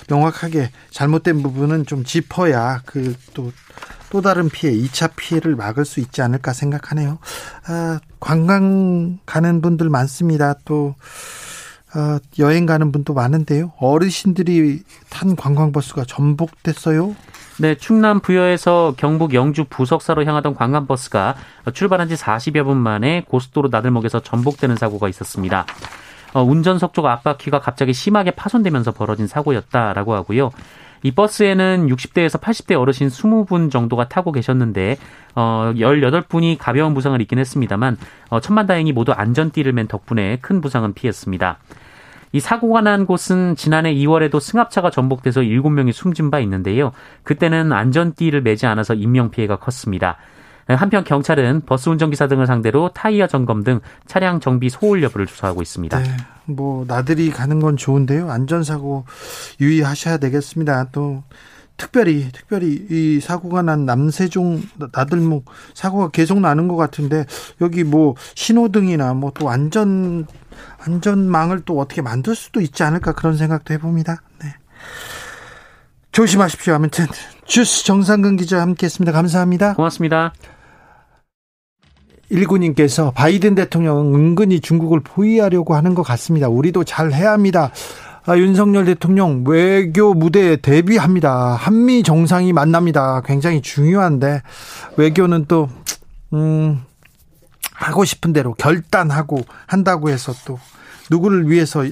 명확하게 0.10 0.72
잘못된 0.90 1.44
부분은 1.44 1.86
좀 1.86 2.04
짚어야 2.04 2.82
그 2.86 3.16
또 3.34 3.52
또 4.14 4.22
다른 4.22 4.48
피해, 4.48 4.72
2차 4.72 5.16
피해를 5.16 5.56
막을 5.56 5.86
수 5.86 6.00
있지 6.00 6.22
않을까 6.22 6.54
생각하네요. 6.54 7.18
아, 7.66 8.00
관광 8.20 9.18
가는 9.26 9.60
분들 9.60 9.90
많습니다. 9.90 10.54
또 10.66 10.94
어, 11.96 12.20
여행 12.38 12.68
가는 12.68 12.92
분도 12.92 13.16
많은데요. 13.16 13.74
어르신들이 13.80 14.84
탄 15.10 15.36
관광버스가 15.36 16.06
전복됐어요. 16.08 17.16
네, 17.60 17.76
충남 17.76 18.20
부여에서 18.20 18.96
경북 18.98 19.36
영주 19.36 19.66
부석사로 19.66 20.26
향하던 20.26 20.56
관광버스가 20.56 21.36
출발한 21.74 22.08
지 22.08 22.16
40여 22.16 22.64
분 22.64 22.78
만에 22.78 23.24
고속도로 23.28 23.70
나들목에서 23.70 24.22
전복되는 24.22 24.76
사고가 24.76 25.08
있었습니다. 25.10 25.66
어, 26.34 26.42
운전석 26.42 26.94
쪽 26.94 27.06
앞바퀴가 27.06 27.60
갑자기 27.60 27.94
심하게 27.94 28.32
파손되면서 28.32 28.94
벌어진 28.94 29.28
사고였다라고 29.28 30.16
하고요. 30.16 30.50
이 31.04 31.12
버스에는 31.12 31.88
60대에서 31.90 32.40
80대 32.40 32.80
어르신 32.80 33.10
20분 33.10 33.70
정도가 33.70 34.08
타고 34.08 34.32
계셨는데 34.32 34.98
어 35.36 35.74
18분이 35.76 36.58
가벼운 36.58 36.94
부상을 36.94 37.20
입긴 37.22 37.40
했습니다만 37.40 37.98
어 38.30 38.40
천만다행히 38.40 38.94
모두 38.94 39.12
안전띠를 39.12 39.74
맨 39.74 39.88
덕분에 39.88 40.38
큰 40.42 40.62
부상은 40.62 40.94
피했습니다. 40.94 41.58
이 42.34 42.40
사고가 42.40 42.82
난 42.82 43.06
곳은 43.06 43.56
지난해 43.56 43.94
2월에도 43.94 44.40
승합차가 44.40 44.90
전복돼서 44.90 45.42
7명이 45.42 45.94
숨진 45.94 46.32
바 46.32 46.40
있는데요. 46.40 46.92
그때는 47.24 47.72
안전띠를 47.72 48.42
매지 48.42 48.66
않아서 48.66 48.96
인명 48.96 49.30
피해가 49.30 49.58
컸습니다. 49.58 50.18
한편 50.68 51.04
경찰은 51.04 51.62
버스 51.66 51.90
운전기사 51.90 52.28
등을 52.28 52.48
상대로 52.48 52.90
타이어 52.90 53.28
점검 53.28 53.64
등 53.64 53.82
차량 54.08 54.40
정비 54.40 54.70
소홀 54.70 55.04
여부를 55.04 55.28
조사하고 55.28 55.62
있습니다. 55.62 56.00
네, 56.00 56.10
뭐 56.46 56.86
나들이 56.88 57.30
가는 57.30 57.60
건 57.60 57.78
좋은데요. 57.78 58.32
안전사고 58.32 59.06
유의하셔야 59.60 60.18
되겠습니다. 60.18 60.88
또 60.92 61.24
특별히 61.76 62.30
특별히 62.32 62.86
이 62.90 63.20
사고가 63.20 63.62
난 63.62 63.86
남세종 63.86 64.62
나들목 64.94 65.46
사고가 65.74 66.10
계속 66.10 66.40
나는 66.40 66.68
것 66.68 66.76
같은데 66.78 67.26
여기 67.62 67.84
뭐 67.84 68.16
신호등이나 68.36 69.14
뭐 69.16 69.32
또 69.36 69.50
안전 69.50 70.26
안전망을 70.80 71.62
또 71.66 71.80
어떻게 71.80 72.02
만들 72.02 72.36
수도 72.36 72.62
있지 72.62 72.84
않을까 72.84 73.14
그런 73.14 73.38
생각도 73.38 73.74
해봅니다. 73.74 74.22
네. 74.42 74.54
조심하십시오. 76.12 76.76
아무튼 76.76 77.08
주스 77.46 77.86
정상근 77.86 78.38
기자 78.38 78.62
함께했습니다. 78.62 79.12
감사합니다. 79.12 79.74
고맙습니다. 79.74 80.34
19님께서 82.32 83.14
바이든 83.14 83.56
대통령은 83.56 84.14
은근히 84.14 84.60
중국을 84.60 85.02
포위하려고 85.02 85.76
하는 85.76 85.94
것 85.94 86.04
같습니다. 86.04 86.50
우리도 86.50 86.84
잘 86.84 87.12
해야 87.12 87.32
합니다. 87.32 87.72
아, 88.26 88.38
윤석열 88.38 88.86
대통령 88.86 89.44
외교 89.46 90.14
무대에 90.14 90.56
대비합니다. 90.56 91.56
한미 91.56 92.04
정상이 92.04 92.54
만납니다. 92.54 93.22
굉장히 93.26 93.62
중요한데 93.62 94.42
외교는 94.96 95.46
또 95.48 95.68
음, 96.32 96.82
하고 97.74 98.06
싶은 98.06 98.34
대로 98.34 98.54
결단하고 98.54 99.40
한다고 99.68 100.10
해서 100.10 100.34
또 100.46 100.60
누구를 101.12 101.50
위해서 101.50 101.84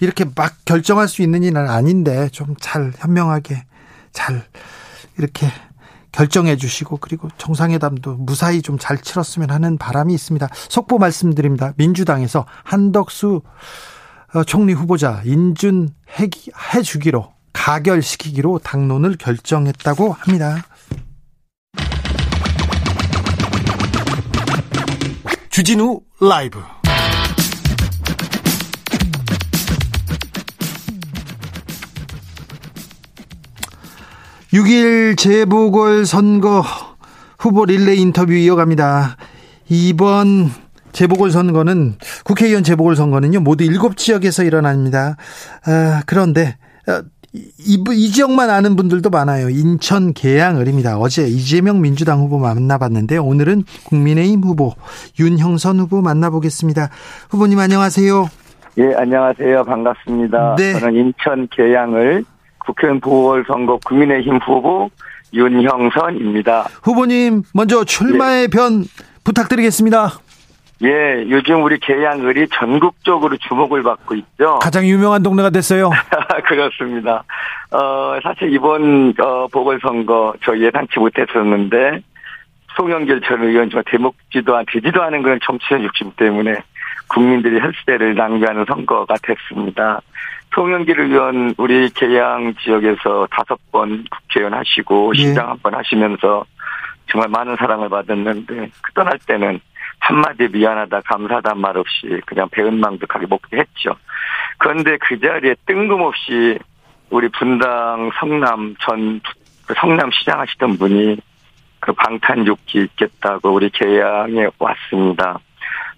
이렇게 0.00 0.24
막 0.34 0.54
결정할 0.64 1.08
수 1.08 1.22
있는 1.22 1.42
일은 1.42 1.68
아닌데 1.68 2.28
좀 2.30 2.54
잘 2.60 2.92
현명하게 2.96 3.64
잘 4.12 4.44
이렇게 5.18 5.50
결정해 6.12 6.56
주시고 6.56 6.98
그리고 6.98 7.28
정상회담도 7.38 8.16
무사히 8.16 8.62
좀 8.62 8.78
잘 8.78 8.98
치렀으면 8.98 9.50
하는 9.50 9.76
바람이 9.78 10.14
있습니다. 10.14 10.48
속보 10.52 10.98
말씀드립니다. 10.98 11.72
민주당에서 11.76 12.46
한덕수 12.64 13.42
어, 14.34 14.44
총리 14.44 14.72
후보자 14.72 15.22
인준 15.24 15.90
해주기로 16.74 17.32
가결시키기로 17.52 18.60
당론을 18.60 19.16
결정했다고 19.16 20.12
합니다. 20.12 20.62
주진우 25.56 26.00
라이브 26.20 26.60
6일 34.52 35.16
재보궐선거 35.16 36.62
후보 37.38 37.64
릴레이 37.64 38.02
인터뷰 38.02 38.34
이어갑니다. 38.34 39.16
이번 39.70 40.50
재보궐선거는 40.92 41.96
국회의원 42.24 42.62
재보궐선거는요 42.62 43.40
모두 43.40 43.64
7지역에서 43.64 44.46
일어납니다. 44.46 45.16
아, 45.64 46.02
그런데 46.04 46.58
어, 46.86 47.00
이, 47.58 47.84
이 47.92 48.10
지역만 48.10 48.50
아는 48.50 48.76
분들도 48.76 49.10
많아요. 49.10 49.48
인천 49.50 50.12
계양을입니다. 50.12 50.98
어제 50.98 51.26
이재명 51.26 51.80
민주당 51.80 52.20
후보 52.20 52.38
만나봤는데 52.38 53.18
오늘은 53.18 53.64
국민의힘 53.84 54.42
후보 54.42 54.74
윤형선 55.18 55.80
후보 55.80 56.00
만나보겠습니다. 56.02 56.90
후보님 57.30 57.58
안녕하세요. 57.58 58.28
예, 58.78 58.94
안녕하세요. 58.94 59.64
반갑습니다. 59.64 60.56
네. 60.56 60.78
저는 60.78 60.94
인천 60.94 61.48
계양을 61.50 62.24
국회의원 62.58 63.00
보궐선거 63.00 63.78
국민의힘 63.84 64.38
후보 64.44 64.90
윤형선입니다. 65.32 66.68
후보님 66.82 67.42
먼저 67.52 67.84
출마의 67.84 68.44
예. 68.44 68.46
변 68.48 68.84
부탁드리겠습니다. 69.24 70.20
예, 70.82 71.24
요즘 71.30 71.62
우리 71.62 71.78
계양을이 71.78 72.48
전국적으로 72.48 73.36
주목을 73.36 73.82
받고 73.82 74.14
있죠. 74.14 74.58
가장 74.62 74.84
유명한 74.84 75.22
동네가 75.22 75.50
됐어요. 75.50 75.90
그렇습니다. 76.44 77.24
어, 77.70 78.18
사실 78.22 78.52
이번 78.52 79.14
어, 79.18 79.46
보궐선거 79.48 80.34
저 80.44 80.58
예상치 80.58 80.98
못했었는데 80.98 82.02
송영길 82.76 83.22
전 83.22 83.42
의원 83.42 83.70
저 83.70 83.82
대목지도 83.86 84.54
안 84.54 84.64
되지도 84.70 85.02
않은 85.02 85.22
그런 85.22 85.40
정치적 85.42 85.82
욕심 85.82 86.12
때문에 86.12 86.56
국민들이 87.08 87.58
헬스대를 87.58 88.14
낭비하는 88.14 88.66
선거가 88.66 89.14
됐습니다. 89.22 90.00
송영길 90.54 91.00
의원 91.00 91.54
우리 91.56 91.88
계양 91.90 92.54
지역에서 92.54 93.28
다섯 93.30 93.58
번 93.72 94.04
국회의원 94.10 94.54
하시고 94.54 95.12
네. 95.14 95.22
시장 95.22 95.50
한번 95.50 95.74
하시면서 95.74 96.44
정말 97.10 97.28
많은 97.30 97.56
사랑을 97.56 97.88
받았는데 97.88 98.70
그 98.82 98.92
떠날 98.92 99.18
때는 99.26 99.60
한마디 99.98 100.48
미안하다 100.48 101.00
감사하다 101.02 101.54
말 101.54 101.76
없이 101.76 102.20
그냥 102.26 102.48
배은망덕하게 102.50 103.26
먹게 103.28 103.58
했죠. 103.58 103.96
그런데 104.58 104.96
그 104.98 105.18
자리에 105.18 105.54
뜬금없이 105.66 106.58
우리 107.10 107.28
분당 107.28 108.10
성남 108.18 108.74
전그 108.80 109.74
성남 109.76 110.10
시장 110.12 110.40
하시던 110.40 110.78
분이 110.78 111.18
그 111.80 111.92
방탄욕기 111.92 112.78
있겠다고 112.78 113.52
우리 113.52 113.70
계양에 113.70 114.48
왔습니다. 114.58 115.38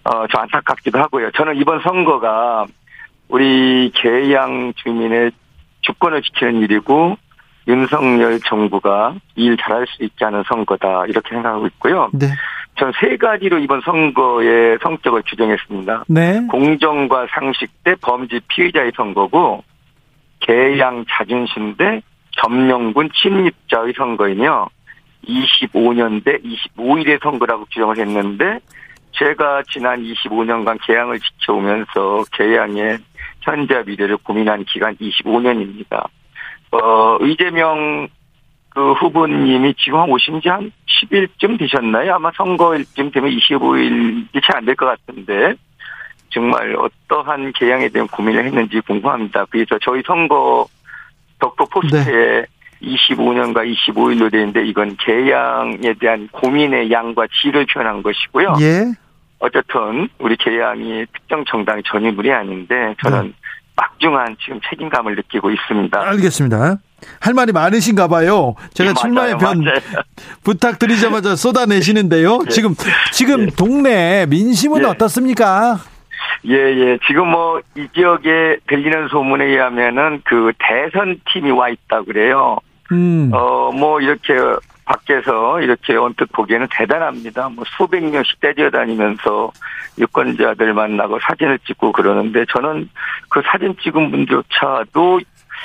어, 0.04 0.26
저 0.30 0.38
안타깝기도 0.38 0.98
하고요. 0.98 1.30
저는 1.32 1.56
이번 1.56 1.80
선거가 1.80 2.66
우리 3.28 3.90
계양 3.94 4.72
주민의 4.76 5.32
주권을 5.82 6.22
지키는 6.22 6.62
일이고 6.62 7.16
윤석열 7.68 8.40
정부가 8.40 9.14
일 9.36 9.56
잘할 9.56 9.86
수 9.86 10.02
있지 10.02 10.24
않은 10.24 10.42
선거다 10.48 11.06
이렇게 11.06 11.28
생각하고 11.30 11.66
있고요. 11.66 12.10
네. 12.12 12.28
전 12.78 12.92
세 13.00 13.16
가지로 13.16 13.58
이번 13.58 13.80
선거의 13.80 14.78
성격을 14.82 15.22
규정했습니다. 15.26 16.04
네. 16.08 16.40
공정과 16.48 17.26
상식 17.30 17.70
대 17.82 17.94
범죄 18.00 18.40
피의자의 18.48 18.92
선거고 18.96 19.64
계양 20.40 21.04
자존심 21.10 21.76
대 21.76 22.00
점령군 22.40 23.10
침입자의 23.14 23.94
선거이며 23.96 24.68
25년 25.26 26.24
대 26.24 26.38
25일의 26.38 27.20
선거라고 27.22 27.64
규정을 27.66 27.98
했는데 27.98 28.60
제가 29.12 29.62
지난 29.72 30.00
25년간 30.00 30.78
개항을 30.86 31.18
지켜오면서 31.18 32.24
개항의 32.32 32.98
현재 33.40 33.82
미래를 33.84 34.18
고민한 34.18 34.64
기간 34.64 34.94
25년입니다. 34.96 36.06
어, 36.72 37.18
이재명 37.24 38.08
그 38.70 38.92
후보님이 38.92 39.74
지금 39.78 40.08
오신 40.10 40.40
지 40.40 40.48
한 40.48 40.70
10일쯤 40.86 41.58
되셨나요? 41.58 42.14
아마 42.14 42.30
선거일쯤 42.36 43.10
되면 43.12 43.30
25일이 43.30 44.26
채 44.34 44.52
안 44.56 44.64
될 44.64 44.74
것 44.76 44.86
같은데 44.86 45.54
정말 46.30 46.76
어떠한 46.76 47.52
개항에 47.52 47.88
대한 47.88 48.06
고민을 48.08 48.44
했는지 48.44 48.80
궁금합니다. 48.80 49.46
그래서 49.50 49.78
저희 49.82 50.02
선거 50.06 50.66
덕도 51.38 51.66
포스트에 51.66 52.02
네. 52.42 52.46
25년과 52.82 53.64
25일로 53.74 54.30
되는데 54.30 54.64
이건 54.66 54.96
개양에 54.98 55.94
대한 55.98 56.28
고민의 56.30 56.90
양과 56.92 57.26
질을 57.42 57.66
표현한 57.66 58.02
것이고요. 58.02 58.56
예. 58.60 58.84
어쨌든 59.40 60.08
우리 60.18 60.36
개양이 60.36 61.06
특정 61.12 61.44
정당의 61.44 61.82
전유물이 61.86 62.30
아닌데 62.32 62.94
저는 63.02 63.22
네. 63.28 63.32
막중한 63.78 64.36
지금 64.44 64.60
책임감을 64.68 65.14
느끼고 65.16 65.50
있습니다. 65.50 66.00
알겠습니다. 66.00 66.78
할 67.20 67.34
말이 67.34 67.52
많으신가 67.52 68.08
봐요. 68.08 68.56
제가 68.74 68.90
예, 68.90 68.94
출마의 68.94 69.38
변 69.38 69.62
맞아요. 69.62 69.78
부탁드리자마자 70.42 71.36
쏟아내시는데요. 71.36 72.40
예. 72.46 72.50
지금 72.50 72.74
지금 73.12 73.42
예. 73.42 73.46
동네 73.46 74.26
민심은 74.26 74.82
예. 74.82 74.86
어떻습니까? 74.86 75.78
예, 76.46 76.54
예. 76.54 76.98
지금 77.06 77.30
뭐 77.30 77.60
이 77.76 77.86
지역에 77.94 78.58
들리는 78.68 79.08
소문에 79.08 79.44
의하면은 79.44 80.22
그 80.24 80.52
대선 80.58 81.20
팀이 81.32 81.50
와 81.52 81.68
있다 81.68 82.02
그래요. 82.02 82.58
음. 82.90 83.30
어, 83.32 83.70
뭐 83.72 84.00
이렇게 84.00 84.34
밖에서 84.88 85.60
이렇게 85.60 85.94
언뜻 85.96 86.30
보기에는 86.32 86.66
대단합니다. 86.70 87.50
뭐 87.50 87.64
수백 87.76 88.02
명씩 88.02 88.40
떼지어 88.40 88.70
다니면서 88.70 89.52
유권자들 89.98 90.72
만나고 90.72 91.18
사진을 91.20 91.58
찍고 91.66 91.92
그러는데 91.92 92.46
저는 92.52 92.88
그 93.28 93.42
사진 93.44 93.76
찍은 93.82 94.10
분조차도 94.10 95.20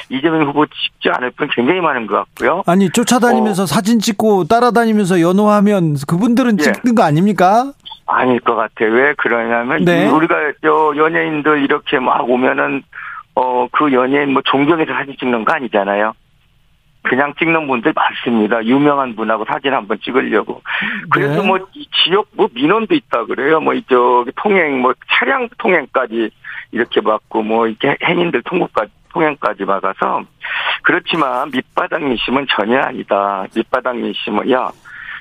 이재명 0.10 0.48
후보 0.48 0.66
찍지 0.66 1.10
않을 1.10 1.32
분 1.32 1.48
굉장히 1.54 1.80
많은 1.80 2.08
것 2.08 2.16
같고요. 2.16 2.64
아니 2.66 2.90
쫓아다니면서 2.90 3.64
어. 3.64 3.66
사진 3.66 4.00
찍고 4.00 4.46
따라다니면서 4.46 5.22
연호하면 5.22 5.96
그분들은 6.08 6.58
예. 6.60 6.64
찍는 6.64 6.96
거 6.96 7.04
아닙니까? 7.04 7.72
아닐 8.06 8.40
것 8.40 8.56
같아요. 8.56 8.92
왜 8.92 9.14
그러냐면 9.18 9.86
네. 9.86 10.08
우리가 10.10 10.36
저 10.62 10.94
연예인들 10.98 11.64
이렇게 11.64 12.00
막 12.00 12.30
오면은 12.30 12.84
어 13.36 13.68
그 13.72 13.92
연예인 13.94 14.34
뭐 14.34 14.42
존경해서 14.46 14.94
사진 14.94 15.16
찍는 15.20 15.46
거 15.46 15.54
아니잖아요. 15.54 16.14
그냥 17.04 17.34
찍는 17.38 17.68
분들 17.68 17.94
많습니다. 17.94 18.64
유명한 18.66 19.16
분하고 19.16 19.46
사진 19.46 19.74
한번 19.74 20.00
찍으려고. 20.02 20.62
그래서 21.12 21.42
네. 21.42 21.48
뭐 21.48 21.60
지역 22.04 22.28
뭐 22.34 22.48
민원도 22.54 22.96
있다 22.96 23.26
그래요. 23.26 23.60
뭐 23.60 23.74
저기 23.90 24.32
통행 24.36 24.82
뭐 24.82 24.94
차량 25.10 25.48
통행까지 25.58 26.30
이렇게 26.72 27.02
받고 27.02 27.44
뭐 27.44 27.68
이렇게 27.68 27.98
행인들 28.04 28.42
통곡까지 28.44 28.92
통행까지 29.10 29.66
막아서 29.66 30.24
그렇지만 30.82 31.52
밑바닥 31.52 32.04
민심은 32.04 32.48
전혀 32.50 32.80
아니다. 32.80 33.46
밑바닥 33.56 33.98
민심은 33.98 34.50
야 34.52 34.72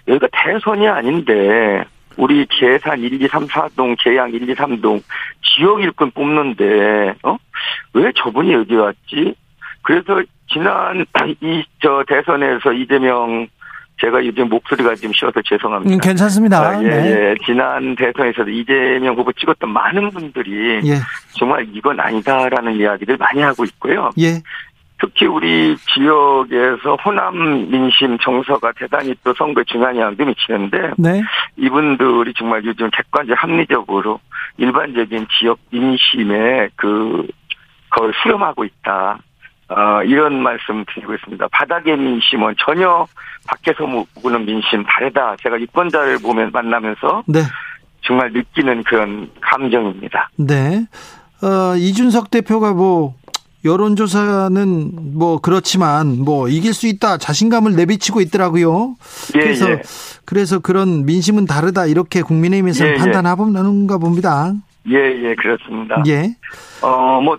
여기가 0.08 0.28
대선이 0.32 0.88
아닌데 0.88 1.84
우리 2.16 2.46
계산 2.46 3.00
1, 3.00 3.22
2, 3.22 3.28
3, 3.28 3.46
4동, 3.46 3.96
계양 3.98 4.30
1, 4.30 4.48
2, 4.48 4.54
3동 4.54 5.02
지역 5.42 5.82
일꾼 5.82 6.10
뽑는데 6.10 7.14
어? 7.22 7.36
왜 7.94 8.12
저분이 8.16 8.52
여기 8.52 8.74
왔지? 8.76 9.34
그래서 9.82 10.22
지난 10.48 11.04
이 11.40 11.64
저 11.80 12.04
대선에서 12.06 12.72
이재명 12.72 13.46
제가 14.00 14.24
요즘 14.24 14.48
목소리가 14.48 14.94
좀 14.96 15.12
쉬어서 15.12 15.40
죄송합니다. 15.42 15.94
음, 15.94 15.98
괜찮습니다. 16.00 16.60
아, 16.60 16.82
예, 16.82 16.88
네. 16.88 17.10
예. 17.10 17.34
지난 17.44 17.94
대선에서도 17.94 18.50
이재명 18.50 19.14
후보 19.16 19.32
찍었던 19.32 19.70
많은 19.70 20.10
분들이 20.10 20.80
예. 20.88 20.94
정말 21.38 21.66
이건 21.72 22.00
아니다라는 22.00 22.74
이야기를 22.76 23.16
많이 23.18 23.40
하고 23.42 23.64
있고요. 23.64 24.10
예. 24.18 24.40
특히 25.00 25.26
우리 25.26 25.76
지역에서 25.94 26.94
호남 27.04 27.70
민심 27.70 28.16
정서가 28.18 28.72
대단히 28.76 29.14
또 29.24 29.34
선거에 29.34 29.64
중요한 29.66 29.96
영향도 29.96 30.24
미치는데 30.24 30.92
네. 30.96 31.22
이분들이 31.56 32.32
정말 32.36 32.64
요즘 32.64 32.88
객관적 32.90 33.40
합리적으로 33.42 34.20
일반적인 34.58 35.26
지역 35.38 35.58
민심에 35.70 36.68
그 36.76 37.26
그걸 37.88 38.12
수렴하고 38.22 38.64
있다. 38.64 39.18
어, 39.76 40.02
이런 40.04 40.42
말씀 40.42 40.84
드리고 40.94 41.14
있습니다. 41.14 41.48
바닥의 41.50 41.96
민심은 41.96 42.54
전혀 42.58 43.06
밖에서 43.46 43.86
보는 44.22 44.44
민심 44.44 44.84
다르다. 44.84 45.36
제가 45.42 45.60
유권자를 45.60 46.18
보면 46.18 46.50
만나면서 46.52 47.24
네. 47.26 47.40
정말 48.02 48.32
느끼는 48.32 48.82
그런 48.84 49.30
감정입니다. 49.40 50.30
네. 50.36 50.86
어, 51.42 51.76
이준석 51.76 52.30
대표가 52.30 52.72
뭐 52.72 53.14
여론조사는 53.64 55.14
뭐 55.14 55.38
그렇지만 55.38 56.18
뭐 56.18 56.48
이길 56.48 56.74
수 56.74 56.88
있다 56.88 57.16
자신감을 57.18 57.76
내비치고 57.76 58.20
있더라고요. 58.22 58.96
예, 59.36 59.38
그래서 59.38 59.70
예. 59.70 59.82
그래서 60.24 60.58
그런 60.58 61.04
민심은 61.04 61.46
다르다 61.46 61.86
이렇게 61.86 62.22
국민의힘에서 62.22 62.86
예, 62.86 62.90
예. 62.90 62.94
판단하는가 62.94 63.98
봅니다. 63.98 64.52
예, 64.88 64.96
예, 64.96 65.34
그렇습니다. 65.36 66.02
예. 66.08 66.34
어, 66.80 67.20
뭐, 67.20 67.36
아, 67.36 67.38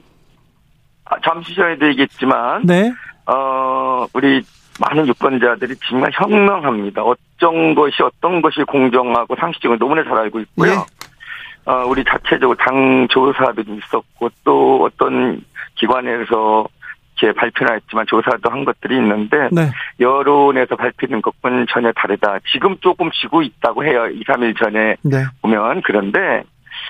잠시 1.23 1.56
전에 1.56 1.78
되겠지만, 1.78 2.63
네. 2.65 2.91
어, 3.26 4.06
우리 4.13 4.43
많은 4.80 5.08
유권자들이 5.08 5.76
정말 5.88 6.12
현명합니다. 6.13 7.04
어떤 7.04 7.76
것이 7.76 8.02
어떤 8.02 8.41
것이 8.41 8.63
공정하고 8.63 9.36
상식적으로 9.36 9.78
너무나 9.78 10.04
잘 10.04 10.17
알고 10.17 10.39
있고요. 10.41 10.71
예. 10.71 11.71
어, 11.71 11.86
우리 11.86 12.04
자체적으로 12.04 12.58
당 12.58 13.08
조사도 13.10 13.62
있었고 13.62 14.30
또 14.43 14.84
어떤 14.84 15.43
기관에서 15.76 16.67
이렇게 17.23 17.39
발표나 17.39 17.73
했지만 17.73 18.06
조사도 18.08 18.49
한 18.49 18.65
것들이 18.65 18.97
있는데 18.97 19.49
네. 19.52 19.69
여론에서 19.99 20.76
발표된 20.76 21.21
것과는 21.21 21.67
전혀 21.69 21.91
다르다. 21.93 22.39
지금 22.52 22.76
조금 22.82 23.10
지고 23.12 23.41
있다고 23.41 23.86
해요. 23.86 24.08
2, 24.08 24.23
3일 24.23 24.58
전에 24.58 24.95
네. 25.04 25.23
보면 25.41 25.82
그런데 25.84 26.43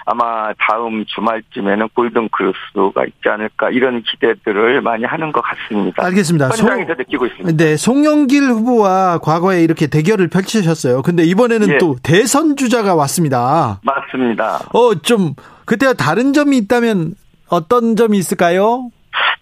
아마 0.05 0.53
다음 0.59 1.05
주말쯤에는 1.05 1.89
골든 1.95 2.29
크로스가 2.29 3.05
있지 3.05 3.29
않을까 3.29 3.69
이런 3.69 4.01
기대들을 4.03 4.81
많이 4.81 5.05
하는 5.05 5.31
것 5.31 5.41
같습니다. 5.41 6.05
알겠습니다. 6.05 6.49
송- 6.51 6.67
현장에서 6.67 6.93
느끼고 6.95 7.25
있습니다. 7.27 7.63
네, 7.63 7.77
송영길 7.77 8.43
후보와 8.43 9.19
과거에 9.19 9.63
이렇게 9.63 9.87
대결을 9.87 10.27
펼치셨어요. 10.27 11.01
근데 11.03 11.23
이번에는 11.23 11.69
예. 11.69 11.77
또 11.77 11.95
대선 12.03 12.55
주자가 12.57 12.95
왔습니다. 12.95 13.79
맞습니다. 13.83 14.59
어, 14.73 14.95
좀 15.01 15.35
그때와 15.65 15.93
다른 15.93 16.33
점이 16.33 16.57
있다면 16.57 17.13
어떤 17.49 17.95
점이 17.95 18.17
있을까요? 18.17 18.89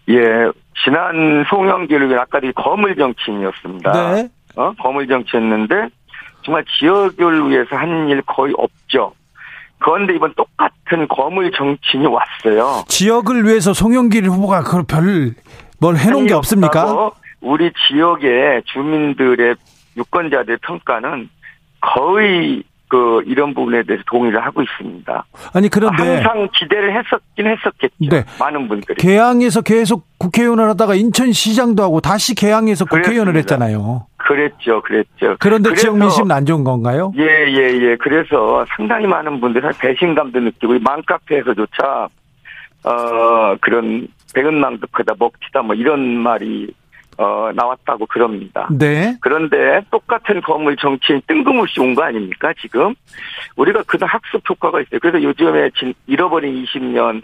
예, 0.10 0.18
지난 0.84 1.44
송영길은 1.50 2.18
아까도 2.20 2.52
거물 2.54 2.96
정치인이었습니다. 2.96 4.14
네. 4.14 4.30
어? 4.56 4.74
거물 4.80 5.08
정치였는데 5.08 5.88
정말 6.44 6.66
지역을 6.80 7.50
위해서 7.50 7.76
한일 7.76 8.22
거의 8.24 8.54
없죠. 8.58 9.14
그런데 9.84 10.16
이번 10.16 10.34
똑같은 10.36 11.08
거물 11.08 11.52
정치인이 11.52 12.06
왔어요. 12.08 12.84
지역을 12.88 13.46
위해서 13.46 13.74
송영길 13.74 14.26
후보가 14.30 14.64
그별뭘 14.64 15.98
해놓은 15.98 16.28
게 16.28 16.34
없습니까? 16.34 17.12
우리 17.42 17.72
지역의 17.88 18.64
주민들의 18.66 19.56
유권자들의 19.98 20.60
평가는 20.62 21.30
거의 21.82 22.64
그 22.88 23.24
이런 23.26 23.54
부분에 23.54 23.84
대해서 23.84 24.04
동의를 24.06 24.46
하고 24.46 24.62
있습니다. 24.62 25.26
아니 25.54 25.70
그런데 25.70 26.04
항상 26.22 26.50
기대를 26.54 26.94
했었긴 26.94 27.48
했었겠죠. 27.48 27.96
네. 28.10 28.26
많은 28.38 28.68
분들이. 28.68 28.96
개항에서 28.96 29.62
계속 29.62 30.06
국회의원을 30.18 30.68
하다가 30.72 30.96
인천시장도 30.96 31.82
하고 31.82 32.02
다시 32.02 32.36
개항에서 32.36 32.84
국회의원을. 32.84 33.38
했잖아요. 33.38 34.08
그랬죠, 34.36 34.82
그랬죠. 34.82 35.36
그런데 35.40 35.70
그래서 35.70 35.82
지역 35.82 35.98
민심은 35.98 36.32
안 36.32 36.46
좋은 36.46 36.64
건가요? 36.64 37.12
예, 37.18 37.24
예, 37.24 37.74
예. 37.82 37.96
그래서 37.98 38.66
상당히 38.76 39.06
많은 39.08 39.40
분들이 39.42 39.68
배신감도 39.80 40.40
느끼고, 40.40 40.76
이 40.76 40.80
맘카페에서조차, 40.80 42.08
어, 42.84 43.56
그런, 43.62 44.08
백은망도 44.34 44.88
크다, 44.92 45.14
먹튀다, 45.20 45.62
뭐 45.62 45.76
이런 45.76 46.18
말이, 46.18 46.74
어, 47.18 47.52
나왔다고 47.54 48.06
그럽니다. 48.08 48.68
네. 48.72 49.16
그런데 49.22 49.82
똑같은 49.92 50.42
건물 50.42 50.76
정치인 50.78 51.22
뜬금없이 51.28 51.80
온 51.80 51.94
거 51.94 52.04
아닙니까, 52.04 52.54
지금? 52.62 52.96
우리가 53.58 53.84
그다 53.84 54.06
학습 54.08 54.42
효과가 54.50 54.82
있어요. 54.82 55.00
그래서 55.02 55.22
요즘에 55.22 55.70
진- 55.78 55.94
잃어버린 56.08 56.64
20년, 56.64 57.22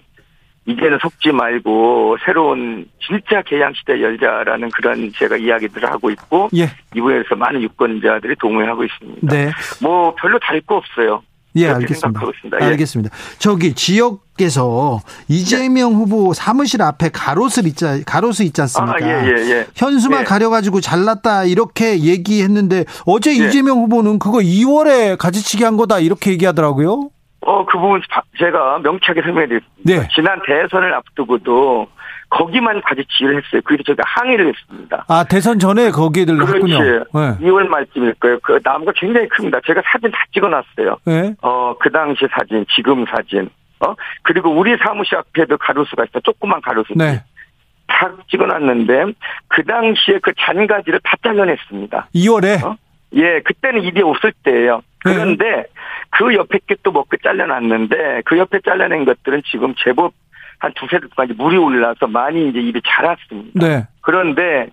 이제는 0.67 0.99
속지 1.01 1.31
말고 1.31 2.17
새로운 2.25 2.85
진짜 2.99 3.41
개양 3.41 3.73
시대 3.73 4.01
열자라는 4.01 4.69
그런 4.71 5.11
제가 5.15 5.37
이야기들을 5.37 5.89
하고 5.89 6.09
있고 6.11 6.49
예. 6.55 6.69
이부에서 6.93 7.35
많은 7.35 7.61
유권자들이 7.61 8.35
동의하고 8.35 8.83
있습니다. 8.83 9.33
네. 9.33 9.51
뭐 9.81 10.13
별로 10.15 10.37
다를 10.39 10.61
거 10.61 10.75
없어요. 10.75 11.23
예, 11.55 11.69
알겠습니다. 11.69 12.21
예. 12.61 12.65
알겠습니다. 12.65 13.15
저기 13.39 13.73
지역에서 13.73 14.99
이재명 15.27 15.93
후보 15.93 16.33
사무실 16.33 16.81
앞에 16.81 17.09
가로수 17.09 17.61
있지 17.61 18.03
가로수 18.05 18.43
있지 18.43 18.61
않습니까? 18.61 18.97
아, 18.97 19.01
예, 19.01 19.25
예, 19.25 19.51
예. 19.51 19.67
현수막 19.75 20.21
예. 20.21 20.23
가려가지고 20.25 20.81
잘났다 20.81 21.45
이렇게 21.45 21.99
얘기했는데 22.01 22.85
어제 23.05 23.31
예. 23.31 23.47
이재명 23.47 23.79
후보는 23.79 24.19
그거 24.19 24.39
2월에 24.39 25.17
가지치기 25.17 25.63
한 25.63 25.77
거다 25.77 25.99
이렇게 25.99 26.31
얘기하더라고요. 26.31 27.09
어, 27.47 27.65
그 27.65 27.77
부분 27.79 28.01
바- 28.09 28.21
제가 28.37 28.79
명쾌하게 28.79 29.21
설명해드렸습니다. 29.21 29.81
네. 29.85 30.07
지난 30.13 30.41
대선을 30.45 30.93
앞두고도 30.93 31.87
거기만 32.29 32.81
가지 32.81 33.05
지휘를 33.07 33.37
했어요. 33.41 33.61
그래서 33.63 33.83
저희가 33.83 34.03
항의를 34.05 34.47
했습니다. 34.49 35.05
아 35.07 35.23
대선 35.23 35.57
전에 35.57 35.89
거기를 35.91 36.35
그렇지. 36.35 36.55
했군요. 36.55 36.79
네. 36.83 36.99
2월 37.47 37.67
말쯤일 37.67 38.15
거예요. 38.15 38.37
그 38.43 38.59
나무가 38.61 38.91
굉장히 38.97 39.29
큽니다. 39.29 39.61
제가 39.65 39.81
사진 39.85 40.11
다 40.11 40.17
찍어놨어요. 40.33 40.97
네. 41.05 41.35
어, 41.41 41.73
그 41.79 41.89
당시 41.89 42.25
사진, 42.37 42.65
지금 42.75 43.05
사진. 43.05 43.49
어? 43.79 43.93
그리고 44.23 44.49
우리 44.51 44.75
사무실 44.85 45.15
앞에도 45.15 45.57
가로수가 45.57 46.03
있어. 46.05 46.19
조그만 46.19 46.59
가로수. 46.59 46.91
네. 46.97 47.23
다 47.87 48.11
찍어놨는데, 48.29 49.05
그 49.47 49.63
당시에 49.63 50.19
그 50.21 50.33
잔가지를 50.37 50.99
다 51.05 51.15
잘라냈습니다. 51.23 52.09
2월에 52.13 52.61
어? 52.65 52.75
예, 53.13 53.39
그때는 53.39 53.83
일이 53.83 54.01
없을 54.01 54.33
때예요. 54.43 54.81
네. 55.05 55.13
그런데 55.13 55.63
그 56.17 56.33
옆에 56.33 56.59
게 56.65 56.75
또 56.81 56.91
먹고 56.91 57.15
잘라놨는데 57.21 58.23
그 58.25 58.37
옆에 58.37 58.59
잘라낸 58.61 59.05
것들은 59.05 59.43
지금 59.51 59.75
제법 59.77 60.13
한 60.57 60.71
두세 60.73 60.99
달까지 60.99 61.33
물이 61.33 61.57
올라서 61.57 62.07
많이 62.07 62.49
이제 62.49 62.59
입이 62.59 62.81
자랐습니다. 62.87 63.67
네. 63.67 63.87
그런데 64.01 64.69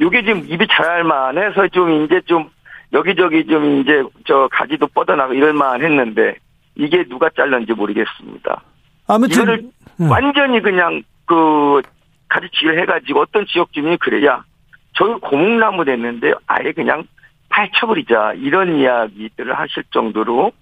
이게 0.00 0.22
지금 0.22 0.44
입이 0.48 0.66
자랄 0.70 1.04
만해서 1.04 1.68
좀 1.68 2.04
이제 2.04 2.20
좀 2.22 2.48
여기저기 2.94 3.44
좀 3.46 3.80
이제 3.80 4.02
저 4.26 4.48
가지도 4.50 4.86
뻗어나고 4.86 5.34
이럴 5.34 5.52
만 5.52 5.82
했는데 5.82 6.36
이게 6.76 7.04
누가 7.04 7.28
잘랐는지 7.28 7.74
모르겠습니다. 7.74 8.62
아무튼 9.06 9.34
이거를 9.34 9.62
음. 10.00 10.10
완전히 10.10 10.62
그냥 10.62 11.02
그 11.26 11.82
가지치기를 12.28 12.80
해가지고 12.80 13.20
어떤 13.20 13.44
지역 13.46 13.70
주민이 13.72 13.98
그래야 13.98 14.42
저기 14.94 15.20
고목나무 15.20 15.84
됐는데 15.84 16.32
아예 16.46 16.72
그냥 16.72 17.04
파헤쳐버리자 17.54 18.34
이런 18.36 18.76
이야기들을 18.76 19.54
하실 19.56 19.84
정도로 19.92 20.52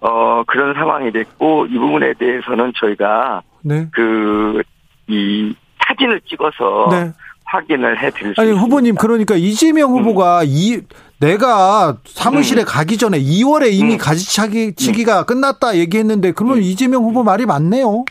어 0.00 0.42
그런 0.46 0.74
상황이 0.74 1.10
됐고 1.10 1.66
이 1.66 1.78
부분에 1.78 2.14
대해서는 2.14 2.72
저희가 2.76 3.42
네. 3.62 3.88
그이 3.92 5.54
사진을 5.86 6.20
찍어서 6.28 6.88
네. 6.90 7.12
확인을 7.44 7.98
해드릴 7.98 8.34
수 8.34 8.40
아니 8.40 8.50
있습니다. 8.50 8.60
후보님 8.60 8.94
그러니까 8.96 9.36
이재명 9.36 9.94
음. 9.96 10.00
후보가 10.00 10.42
이 10.44 10.80
내가 11.20 11.98
사무실에 12.04 12.64
가기 12.64 12.98
전에 12.98 13.18
2월에 13.18 13.72
이미 13.72 13.94
음. 13.94 13.98
가지치기가 13.98 15.24
끝났다 15.24 15.76
얘기했는데 15.76 16.32
그러면 16.32 16.58
음. 16.58 16.62
이재명 16.62 17.04
후보 17.04 17.22
말이 17.22 17.46
맞네요. 17.46 18.04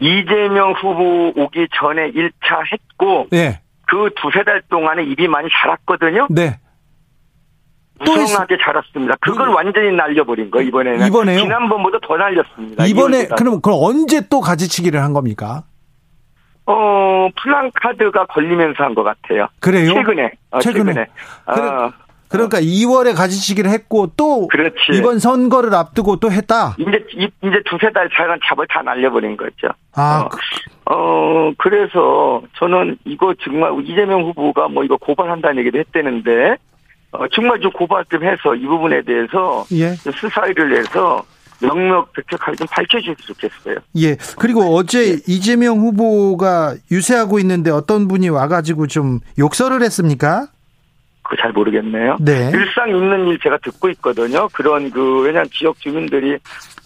이재명 0.00 0.72
후보 0.72 1.32
오기 1.36 1.68
전에 1.74 2.12
1차 2.12 2.72
했고 2.72 3.26
네. 3.30 3.60
그 3.86 4.10
두세 4.16 4.42
달 4.44 4.62
동안에 4.70 5.04
입이 5.04 5.28
많이 5.28 5.48
자랐거든요. 5.50 6.28
네. 6.30 6.58
또 8.04 8.12
무성하게 8.16 8.56
자랐습니다. 8.64 9.14
그걸 9.20 9.48
음. 9.48 9.54
완전히 9.54 9.92
날려버린 9.92 10.50
거 10.50 10.60
이번에는. 10.60 11.06
이번에요? 11.06 11.40
지난번보다 11.40 11.98
더 12.02 12.16
날렸습니다. 12.16 12.84
이번에. 12.86 13.26
그럼 13.28 13.60
그럼 13.60 13.78
언제 13.80 14.20
또 14.28 14.40
가지치기를 14.40 15.00
한 15.02 15.12
겁니까? 15.12 15.62
어 16.66 17.28
플랑카드가 17.42 18.26
걸리면서 18.26 18.82
한 18.84 18.94
것 18.94 19.02
같아요. 19.02 19.48
그래요? 19.60 19.94
최근에. 19.94 20.30
어, 20.50 20.60
최근에. 20.60 20.92
최근에. 20.94 21.06
그래- 21.46 21.66
어, 21.68 21.92
그러니까 22.28 22.60
2월에 22.60 23.14
가지치기를 23.14 23.70
했고 23.70 24.06
또 24.16 24.48
그렇지. 24.48 24.76
이번 24.94 25.18
선거를 25.18 25.74
앞두고 25.74 26.16
또 26.16 26.32
했다. 26.32 26.74
이제 26.78 27.04
이- 27.14 27.30
이제 27.42 27.60
두세 27.66 27.90
달 27.92 28.08
차간 28.16 28.40
잡을 28.44 28.66
다 28.68 28.80
날려버린 28.82 29.36
거죠. 29.36 29.68
아, 29.94 30.22
어, 30.24 30.28
그- 30.30 30.38
어, 30.94 31.52
그래서 31.58 32.40
저는 32.58 32.96
이거 33.04 33.34
정말 33.44 33.72
이재명 33.84 34.22
후보가 34.22 34.68
뭐 34.68 34.82
이거 34.82 34.96
고발한다는 34.96 35.58
얘기도 35.58 35.78
했대는데, 35.78 36.56
어, 37.12 37.28
정말 37.28 37.60
좀 37.60 37.70
고발 37.72 38.04
좀 38.10 38.22
해서 38.24 38.54
이 38.54 38.66
부분에 38.66 39.02
대해서 39.02 39.64
예. 39.72 39.94
수사를 39.94 40.76
해서 40.78 41.22
명명백백하게 41.60 42.56
좀 42.56 42.66
밝혀주셔도 42.70 43.22
좋겠어요. 43.22 43.76
예. 43.98 44.16
그리고 44.38 44.74
어제 44.74 45.16
네. 45.16 45.22
이재명 45.28 45.78
후보가 45.78 46.74
유세하고 46.90 47.38
있는데 47.38 47.70
어떤 47.70 48.08
분이 48.08 48.28
와가지고 48.30 48.88
좀 48.88 49.20
욕설을 49.38 49.82
했습니까? 49.82 50.48
그 51.22 51.36
잘 51.40 51.52
모르겠네요. 51.52 52.16
네. 52.20 52.50
일상 52.52 52.88
있는 52.90 53.28
일 53.28 53.38
제가 53.38 53.58
듣고 53.58 53.88
있거든요. 53.90 54.48
그런 54.52 54.90
그 54.90 55.20
왜냐 55.22 55.42
지역 55.52 55.78
주민들이 55.80 56.36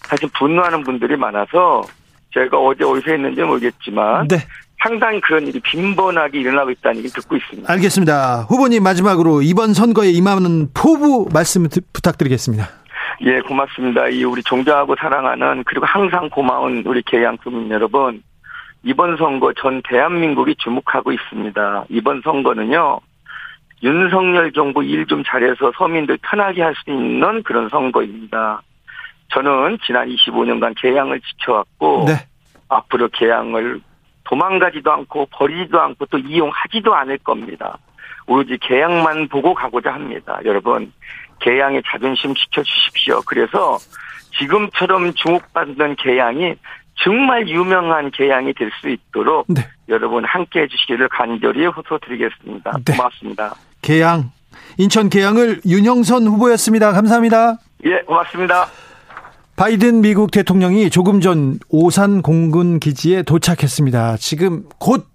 사실 0.05 0.29
분노하는 0.39 0.85
분들이 0.85 1.17
많아서 1.17 1.83
제가 2.33 2.59
어제 2.59 2.85
어디서 2.85 3.11
했는지 3.13 3.43
모르겠지만 3.43 4.29
네. 4.29 4.37
상당히 4.83 5.21
그런 5.21 5.47
일이 5.47 5.59
빈번하게 5.61 6.41
일어나고 6.41 6.71
있다는 6.71 6.99
얘기 6.99 7.09
듣고 7.09 7.37
있습니다. 7.37 7.73
알겠습니다. 7.73 8.43
후보님 8.49 8.83
마지막으로 8.83 9.43
이번 9.43 9.75
선거에 9.75 10.11
임하는 10.11 10.69
포부 10.75 11.29
말씀 11.33 11.67
부탁드리겠습니다. 11.93 12.69
예, 13.23 13.41
고맙습니다. 13.41 14.09
이 14.09 14.25
우리 14.25 14.43
존경하고 14.43 14.95
사랑하는 14.99 15.65
그리고 15.65 15.87
항상 15.87 16.29
고마운 16.29 16.83
우리 16.87 17.03
개양 17.03 17.37
국민 17.39 17.71
여러분. 17.71 18.23
이번 18.83 19.17
선거 19.17 19.53
전 19.61 19.83
대한민국이 19.89 20.55
주목하고 20.59 21.11
있습니다. 21.13 21.87
이번 21.89 22.21
선거는요. 22.23 23.01
윤석열 23.83 24.53
정부 24.53 24.85
일 24.85 25.07
좀 25.07 25.23
잘해서 25.25 25.73
서민들 25.77 26.19
편하게 26.23 26.63
할 26.63 26.75
수 26.85 26.91
있는 26.91 27.43
그런 27.43 27.69
선거입니다. 27.69 28.63
저는 29.29 29.79
지난 29.85 30.09
25년간 30.09 30.75
개양을 30.81 31.21
지켜왔고 31.21 32.05
네. 32.07 32.13
앞으로 32.69 33.09
개양을 33.13 33.81
도망가지도 34.29 34.93
않고 34.93 35.29
버리지도 35.31 35.81
않고 35.81 36.07
또 36.07 36.19
이용하지도 36.19 36.95
않을 36.95 37.19
겁니다. 37.19 37.79
오로지 38.27 38.59
개양만 38.61 39.29
보고 39.29 39.55
가고자 39.55 39.93
합니다. 39.93 40.39
여러분 40.45 40.93
개양의 41.41 41.83
자존심 41.87 42.35
지켜주십시오. 42.35 43.21
그래서 43.27 43.79
지금처럼 44.39 45.13
주목받는 45.15 45.97
개양이 45.97 46.55
정말 47.03 47.47
유명한 47.49 48.11
개양이 48.11 48.53
될 48.55 48.71
수 48.81 48.89
있도록 48.89 49.47
네. 49.49 49.63
여러분 49.89 50.25
함께 50.25 50.63
해주시기를 50.63 51.09
간절히 51.09 51.67
호소드리겠습니다. 51.67 52.73
네. 52.85 52.97
고맙습니다. 52.97 53.55
개양 53.83 54.31
인천 54.79 55.09
개양을 55.09 55.61
윤영선 55.67 56.27
후보였습니다. 56.27 56.93
감사합니다. 56.93 57.59
예, 57.85 57.99
고맙습니다. 58.01 58.67
바이든 59.57 60.03
미국 60.03 60.31
대통령이 60.31 60.91
조금 60.91 61.23
전 61.23 61.59
오산 61.71 62.21
공군 62.21 62.79
기지에 62.79 63.23
도착했습니다. 63.23 64.19
지금 64.19 64.69
곧 64.79 65.09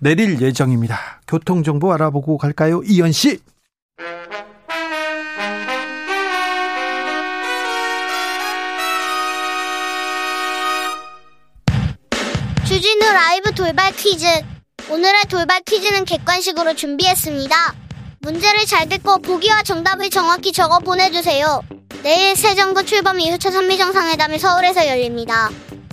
내릴 0.00 0.40
예정입니다. 0.40 0.98
교통 1.28 1.62
정보 1.62 1.92
알아보고 1.92 2.36
갈까요? 2.36 2.82
이현 2.84 3.12
씨. 3.12 3.38
주진우 12.66 13.00
라이브 13.00 13.54
돌발 13.54 13.92
퀴즈. 13.92 14.26
오늘의 14.90 15.22
돌발 15.30 15.60
퀴즈는 15.60 16.04
객관식으로 16.04 16.74
준비했습니다. 16.74 17.83
문제를 18.24 18.64
잘 18.64 18.88
듣고 18.88 19.18
보기와 19.18 19.62
정답을 19.62 20.08
정확히 20.08 20.50
적어 20.50 20.78
보내주세요. 20.78 21.60
내일 22.02 22.34
새 22.34 22.54
정부 22.54 22.82
출범 22.82 23.20
이후 23.20 23.36
첫 23.38 23.54
한미 23.54 23.76
정상회담이 23.76 24.38
서울에서 24.38 24.88
열립니다. 24.88 25.50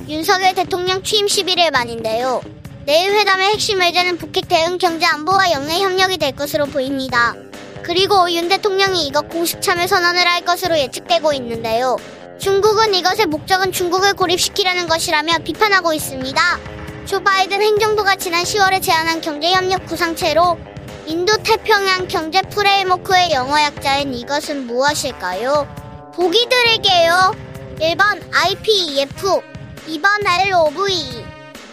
윤석열 0.07 0.55
대통령 0.55 1.03
취임 1.03 1.25
10일을 1.25 1.71
만인데요. 1.71 2.41
내일 2.85 3.11
회담의 3.11 3.49
핵심 3.49 3.81
의제는 3.81 4.17
북핵 4.17 4.47
대응 4.47 4.77
경제 4.77 5.05
안보와 5.05 5.51
영내 5.51 5.81
협력이 5.81 6.17
될 6.19 6.31
것으로 6.31 6.67
보입니다. 6.67 7.35
그리고 7.83 8.31
윤 8.31 8.47
대통령이 8.47 9.07
이것 9.07 9.27
공식 9.27 9.61
참여 9.61 9.85
선언을 9.85 10.25
할 10.25 10.45
것으로 10.45 10.77
예측되고 10.79 11.33
있는데요. 11.33 11.97
중국은 12.39 12.93
이것의 12.93 13.25
목적은 13.25 13.73
중국을 13.73 14.13
고립시키려는 14.13 14.87
것이라며 14.87 15.39
비판하고 15.39 15.91
있습니다. 15.93 16.59
조 17.05 17.19
바이든 17.19 17.61
행정부가 17.61 18.15
지난 18.15 18.43
10월에 18.43 18.81
제안한 18.81 19.19
경제협력 19.19 19.85
구상체로 19.85 20.57
인도 21.05 21.35
태평양 21.37 22.07
경제 22.07 22.41
프레임워크의 22.41 23.31
영어 23.31 23.59
약자인 23.59 24.13
이것은 24.13 24.67
무엇일까요? 24.67 25.67
보기 26.15 26.47
드릴게요. 26.47 27.35
1번 27.79 28.21
IPEF, 28.31 29.41
2번 29.87 30.07
LOVE. 30.47 31.25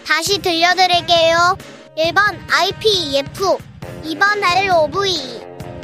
다시 0.07 0.39
들려드릴게요. 0.39 1.57
1번 1.97 2.39
IPEF, 2.51 3.59
2번 4.05 4.43
LOVE. 4.43 5.41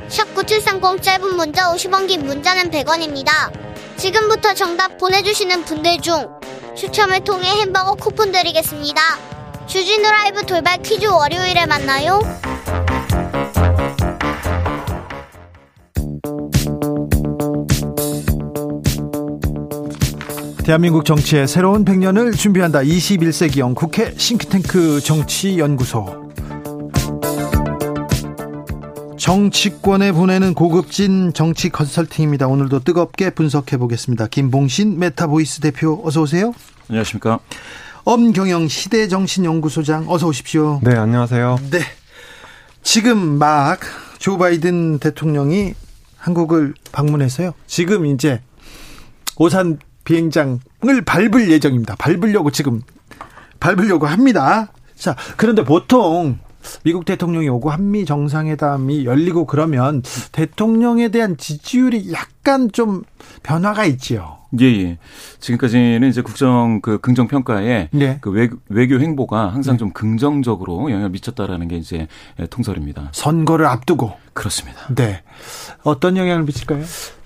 샵9730 0.08 1.02
짧은 1.02 1.36
문자 1.36 1.72
50원 1.72 2.08
긴 2.08 2.24
문자는 2.24 2.70
100원입니다. 2.70 3.52
지금부터 3.96 4.54
정답 4.54 4.96
보내주시는 4.98 5.64
분들 5.64 6.00
중 6.00 6.28
추첨을 6.76 7.22
통해 7.24 7.48
햄버거 7.60 7.94
쿠폰 7.94 8.32
드리겠습니다. 8.32 9.00
주진우 9.66 10.02
라이브 10.02 10.44
돌발 10.44 10.82
퀴즈 10.82 11.06
월요일에 11.06 11.66
만나요. 11.66 12.20
대한민국 20.64 21.04
정치의 21.04 21.46
새로운 21.46 21.84
100년을 21.84 22.36
준비한다. 22.36 22.80
21세기형 22.80 23.74
국회 23.74 24.14
싱크탱크 24.16 25.00
정치연구소. 25.00 26.30
정치권에 29.18 30.12
보내는 30.12 30.54
고급진 30.54 31.32
정치 31.34 31.68
컨설팅입니다. 31.68 32.46
오늘도 32.46 32.80
뜨겁게 32.80 33.30
분석해 33.30 33.76
보겠습니다. 33.76 34.26
김봉신 34.28 34.98
메타보이스 34.98 35.60
대표 35.60 36.00
어서 36.04 36.22
오세요. 36.22 36.54
안녕하십니까. 36.88 37.40
엄경영 38.04 38.68
시대정신연구소장 38.68 40.06
어서 40.08 40.26
오십시오. 40.28 40.80
네, 40.82 40.94
안녕하세요. 40.96 41.58
네. 41.70 41.80
지금 42.82 43.38
막 43.38 43.80
조 44.24 44.38
바이든 44.38 45.00
대통령이 45.00 45.74
한국을 46.16 46.72
방문해서요. 46.92 47.52
지금 47.66 48.06
이제 48.06 48.40
오산 49.36 49.78
비행장을 50.04 50.58
밟을 51.04 51.50
예정입니다. 51.50 51.96
밟으려고 51.96 52.50
지금 52.50 52.82
밟으려고 53.60 54.06
합니다. 54.06 54.72
자, 54.94 55.16
그런데 55.36 55.64
보통 55.64 56.38
미국 56.82 57.04
대통령이 57.04 57.48
오고 57.48 57.70
한미 57.70 58.04
정상회담이 58.04 59.04
열리고 59.04 59.46
그러면 59.46 60.02
대통령에 60.32 61.08
대한 61.08 61.36
지지율이 61.36 62.12
약간 62.12 62.70
좀 62.72 63.02
변화가 63.42 63.84
있지요. 63.84 64.38
예, 64.60 64.66
예. 64.66 64.98
지금까지는 65.40 66.08
이제 66.08 66.22
국정 66.22 66.80
그 66.80 66.98
긍정 67.00 67.26
평가에 67.26 67.88
네. 67.92 68.18
그 68.20 68.30
외, 68.30 68.48
외교 68.68 69.00
행보가 69.00 69.52
항상 69.52 69.74
네. 69.74 69.78
좀 69.78 69.90
긍정적으로 69.92 70.90
영향을 70.90 71.10
미쳤다라는 71.10 71.68
게 71.68 71.76
이제 71.76 72.06
통설입니다. 72.50 73.08
선거를 73.12 73.66
앞두고 73.66 74.12
그렇습니다. 74.32 74.80
네. 74.94 75.22
어떤 75.82 76.16
영향을 76.16 76.44
미칠까요? 76.44 76.84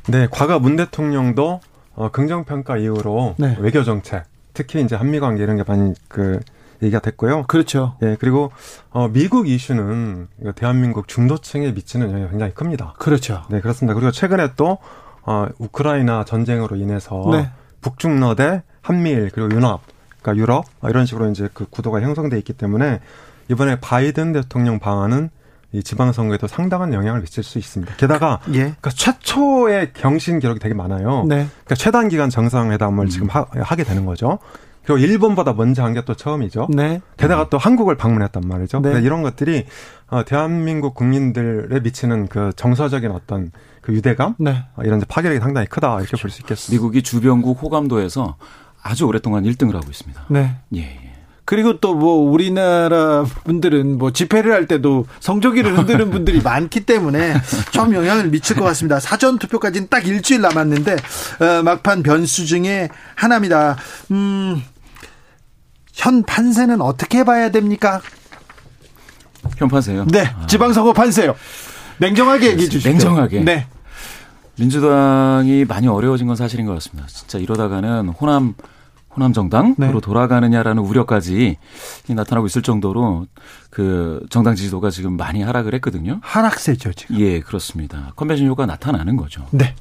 네, 0.09 0.27
과거 0.31 0.59
문 0.59 0.77
대통령도 0.77 1.61
어, 1.99 2.11
긍정 2.11 2.45
평가 2.45 2.77
이후로 2.77 3.35
네. 3.39 3.57
외교 3.59 3.83
정책, 3.83 4.23
특히 4.55 4.81
이제 4.81 4.95
한미 4.95 5.19
관계 5.19 5.43
이런 5.43 5.57
게 5.57 5.65
많이 5.67 5.95
그 6.07 6.39
얘기가 6.81 7.01
됐고요. 7.01 7.43
그렇죠. 7.49 7.97
예, 8.03 8.17
그리고 8.21 8.53
어 8.91 9.09
미국 9.09 9.49
이슈는 9.49 10.29
대한민국 10.55 11.09
중도층에 11.09 11.73
미치는 11.73 12.13
영향이 12.13 12.31
굉장히 12.31 12.55
큽니다. 12.55 12.95
그렇죠. 13.01 13.43
네, 13.51 13.61
그렇습니다. 13.61 13.95
그리고 13.95 14.13
최근에 14.13 14.51
또 14.57 14.79
어, 15.23 15.49
우크라이나 15.59 16.25
전쟁으로 16.25 16.77
인해서 16.77 17.29
네. 17.33 17.51
북중러 17.81 18.37
대 18.37 18.63
한미일 18.81 19.31
그리고 19.35 19.51
유럽 19.53 19.81
그러니까 20.23 20.41
유럽 20.41 20.67
이런 20.85 21.05
식으로 21.05 21.29
이제 21.31 21.49
그 21.53 21.67
구도가 21.69 22.01
형성돼 22.01 22.39
있기 22.39 22.53
때문에 22.53 23.01
이번에 23.51 23.81
바이든 23.81 24.35
대통령 24.35 24.79
방안은 24.79 25.31
이 25.73 25.83
지방선거에도 25.83 26.47
상당한 26.47 26.95
영향을 26.95 27.21
미칠 27.21 27.43
수 27.45 27.59
있습니다. 27.59 27.97
게다가 27.97 28.41
예. 28.49 28.59
그러니까 28.61 28.91
최초의 28.91 29.93
경신 29.93 30.39
기록이 30.39 30.61
되게 30.61 30.75
많아요. 30.75 31.25
네. 31.29 31.47
그러니까 31.47 31.75
최단 31.75 32.09
기간 32.09 32.31
정상회담을 32.31 33.05
음. 33.05 33.09
지금 33.09 33.29
하, 33.29 33.45
게 33.77 33.85
되는 33.85 34.07
거죠. 34.07 34.39
그리고 34.85 34.99
일본보다 34.99 35.53
먼저 35.53 35.85
한 35.85 35.93
게 35.93 36.01
또 36.07 36.15
처음이죠. 36.15 36.69
네. 36.71 37.03
게다가 37.19 37.51
또 37.51 37.59
한국을 37.59 37.97
방문했단 37.99 38.43
말이죠. 38.47 38.81
네. 38.81 39.01
이런 39.03 39.21
것들이 39.23 39.67
어, 40.07 40.25
대한민국 40.25 40.95
국민들에 40.95 41.81
미치는 41.81 42.29
그 42.29 42.53
정서적인 42.57 43.11
어떤 43.11 43.51
그 43.83 43.93
유대감 43.93 44.37
네. 44.39 44.65
어, 44.77 44.83
이런 44.85 45.03
파괴력이 45.07 45.41
상당히 45.41 45.67
크다 45.67 45.89
이렇게 45.97 46.07
그렇죠. 46.07 46.23
볼수 46.23 46.41
있겠습니다. 46.41 46.73
미국이 46.81 47.03
주변국 47.03 47.63
호감도에서 47.63 48.37
아주 48.83 49.05
오랫동안 49.05 49.45
1등을 49.45 49.75
하고 49.75 49.87
있습니다. 49.91 50.25
네. 50.31 50.57
예. 50.77 51.08
예. 51.49 51.57
그리고 51.57 51.81
또 51.81 51.95
뭐 51.95 52.31
우리나라 52.31 53.25
분들은 53.45 53.99
뭐 53.99 54.13
집회를 54.13 54.53
할 54.53 54.67
때도 54.67 55.07
성조기를 55.21 55.77
흔드는 55.79 56.11
분들이 56.11 56.41
많기 56.43 56.81
때문에 56.81 57.35
좀 57.73 57.95
영향을 57.95 58.29
미칠 58.29 58.55
것 58.57 58.65
같습니다. 58.67 59.01
사전 59.01 59.39
투표까지는 59.39 59.89
딱 59.89 60.07
일주일 60.07 60.43
남았는데 60.43 60.93
어, 61.41 61.63
막판 61.65 62.03
변수 62.03 62.47
중에 62.47 62.89
하나입니다. 63.17 63.77
음, 64.13 64.63
현 65.95 66.23
판세는 66.23 66.81
어떻게 66.83 67.25
봐야 67.25 67.51
됩니까? 67.51 68.01
현 69.57 69.69
판세요? 69.69 70.07
네, 70.11 70.31
지방선거 70.47 70.93
판세요. 70.93 71.35
냉정하게 71.99 72.51
얘기해 72.53 72.69
주시죠. 72.69 72.91
냉정하게. 72.91 73.41
네. 73.41 73.67
민주당이 74.57 75.65
많이 75.67 75.89
어려워진 75.89 76.27
건 76.27 76.37
사실인 76.37 76.67
것 76.67 76.75
같습니다. 76.75 77.09
진짜 77.09 77.39
이러다가는 77.39 78.09
호남 78.11 78.55
호남 79.15 79.33
정당으로 79.33 79.75
네. 79.77 80.01
돌아가느냐라는 80.01 80.83
우려까지 80.83 81.57
나타나고 82.09 82.47
있을 82.47 82.63
정도로 82.63 83.27
그 83.71 84.25
정당 84.31 84.55
지지도가 84.55 84.91
지금 84.91 85.17
많이 85.17 85.43
하락을 85.43 85.75
했거든요. 85.75 86.19
하락세죠, 86.23 86.93
지금. 86.93 87.19
예, 87.19 87.41
그렇습니다. 87.41 88.13
컨벤션 88.17 88.47
효과가 88.49 88.67
나타나는 88.67 89.17
거죠. 89.17 89.47
네. 89.51 89.75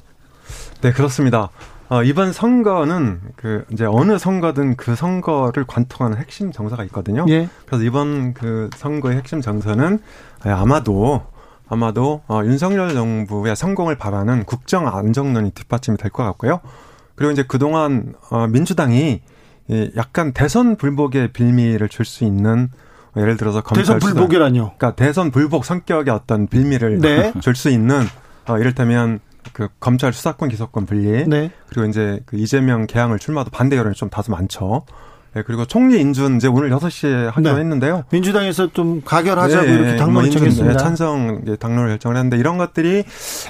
네, 0.80 0.92
그렇습니다. 0.92 1.50
어, 1.90 2.02
이번 2.02 2.32
선거는 2.32 3.20
그 3.36 3.64
이제 3.72 3.84
어느 3.86 4.18
선거든 4.18 4.76
그 4.76 4.94
선거를 4.94 5.64
관통하는 5.66 6.18
핵심 6.18 6.52
정서가 6.52 6.84
있거든요. 6.84 7.24
예. 7.28 7.48
그래서 7.66 7.82
이번 7.84 8.34
그 8.34 8.68
선거의 8.76 9.16
핵심 9.16 9.40
정서는 9.40 9.98
아마도 10.44 11.22
아마도 11.68 12.22
어, 12.28 12.42
윤석열 12.44 12.92
정부의 12.94 13.56
성공을 13.56 13.96
바라는 13.96 14.44
국정 14.44 14.86
안정론이 14.88 15.50
뒷받침이 15.52 15.96
될 15.96 16.10
것 16.10 16.24
같고요. 16.24 16.60
그리고 17.18 17.32
이제 17.32 17.42
그동안 17.46 18.14
어, 18.30 18.46
민주당이 18.46 19.20
이 19.70 19.90
약간 19.96 20.32
대선 20.32 20.76
불복의 20.76 21.32
빌미를 21.32 21.88
줄 21.88 22.06
수 22.06 22.24
있는 22.24 22.70
예를 23.16 23.36
들어서 23.36 23.60
검찰 23.60 23.84
대선 23.84 23.98
불복이라뇨. 23.98 24.72
그러니까 24.78 24.94
대선 24.94 25.30
불복 25.30 25.64
성격의 25.64 26.14
어떤 26.14 26.46
빌미를 26.46 27.00
네. 27.00 27.32
줄수 27.42 27.68
있는 27.70 28.02
어, 28.46 28.58
이를테면 28.58 29.18
그 29.52 29.68
검찰 29.80 30.12
수사권 30.12 30.48
기소권 30.48 30.86
분리 30.86 31.26
네. 31.26 31.50
그리고 31.68 31.88
이제 31.88 32.20
그 32.26 32.36
이재명 32.36 32.86
개항을 32.86 33.18
출마도 33.18 33.50
반대 33.50 33.76
여론이 33.76 33.96
좀 33.96 34.08
다소 34.08 34.30
많죠. 34.30 34.84
네, 35.38 35.42
그리고 35.46 35.64
총리 35.64 36.00
인준 36.00 36.36
이제 36.36 36.48
오늘 36.48 36.70
6시에 36.70 37.30
하기로 37.30 37.54
네. 37.54 37.60
했는데요. 37.60 38.04
민주당에서 38.10 38.72
좀 38.72 39.02
가결하자고 39.04 39.66
네, 39.66 39.72
이렇게 39.72 39.96
당론을 39.96 40.30
뭐 40.30 40.30
정했습니다. 40.30 40.76
네, 40.76 40.82
찬성 40.82 41.44
당론을 41.60 41.90
결정을 41.90 42.16
했는데 42.16 42.36
이런 42.36 42.58
것들이 42.58 43.04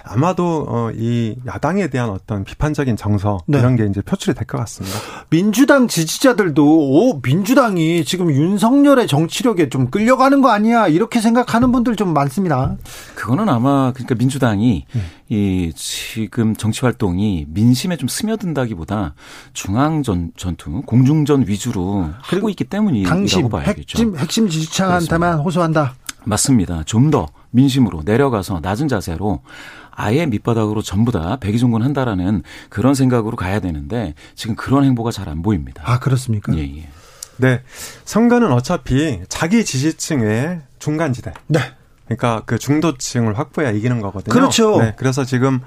아마도 0.05 0.67
어, 0.69 0.91
이 0.95 1.37
야당에 1.47 1.89
대한 1.89 2.11
어떤 2.11 2.45
비판적인 2.45 2.97
정서 2.97 3.39
네. 3.47 3.59
이런 3.59 3.77
게 3.77 3.87
이제 3.87 4.03
표출이 4.03 4.35
될 4.35 4.47
것 4.47 4.59
같습니다. 4.59 4.99
민주당 5.31 5.89
지지자들도 5.89 6.65
오 6.65 7.21
민주당이 7.23 8.05
지금 8.05 8.31
윤석열의 8.31 9.07
정치력에 9.07 9.69
좀 9.69 9.91
끌려가는 9.91 10.41
거 10.43 10.51
아니야 10.51 10.89
이렇게 10.89 11.21
생각하는 11.21 11.73
분들 11.73 11.97
좀 11.97 12.13
많습니다. 12.13 12.77
그거는 13.15 13.49
아마 13.49 13.93
그러니까 13.95 14.15
민주당이 14.15 14.85
음. 14.95 15.03
이 15.31 15.73
지금 15.77 16.57
정치 16.57 16.81
활동이 16.83 17.45
민심에 17.49 17.97
좀 17.99 18.09
스며든다기보다 18.09 19.15
중앙 19.53 20.03
전 20.03 20.33
전투 20.37 20.81
공중전 20.87 21.45
위주로 21.47 21.78
하고 22.21 22.49
있기 22.51 22.65
때문이라고 22.65 23.49
봐야겠죠. 23.49 23.99
핵심 23.99 24.17
핵심 24.17 24.49
지지층한테만 24.49 25.39
호소한다. 25.41 25.95
맞습니다. 26.25 26.83
좀 26.85 27.11
더 27.11 27.29
민심으로 27.51 28.03
내려가서 28.05 28.61
낮은 28.63 28.89
자세로 28.89 29.41
아예 29.91 30.27
밑바닥으로 30.27 30.83
전부 30.83 31.11
다 31.13 31.37
백의종군 31.41 31.83
한다라는 31.83 32.43
그런 32.69 32.95
생각으로 32.95 33.37
가야 33.37 33.61
되는데 33.61 34.15
지금 34.35 34.55
그런 34.55 34.85
행보가 34.85 35.11
잘 35.11 35.29
안 35.29 35.43
보입니다. 35.43 35.83
아 35.87 35.99
그렇습니까? 35.99 36.55
예, 36.57 36.61
예. 36.63 36.89
네. 37.39 37.63
선거는 38.05 38.53
어차피 38.53 39.21
자기 39.29 39.65
지지층의 39.65 40.61
중간지대. 40.79 41.33
네. 41.47 41.61
그러니까 42.07 42.43
그 42.47 42.59
중도층을 42.59 43.39
확보해야 43.39 43.71
이기는 43.73 44.01
거거든요. 44.01 44.33
그렇죠. 44.33 44.79
네, 44.81 44.95
그래서 44.97 45.25
지금 45.25 45.61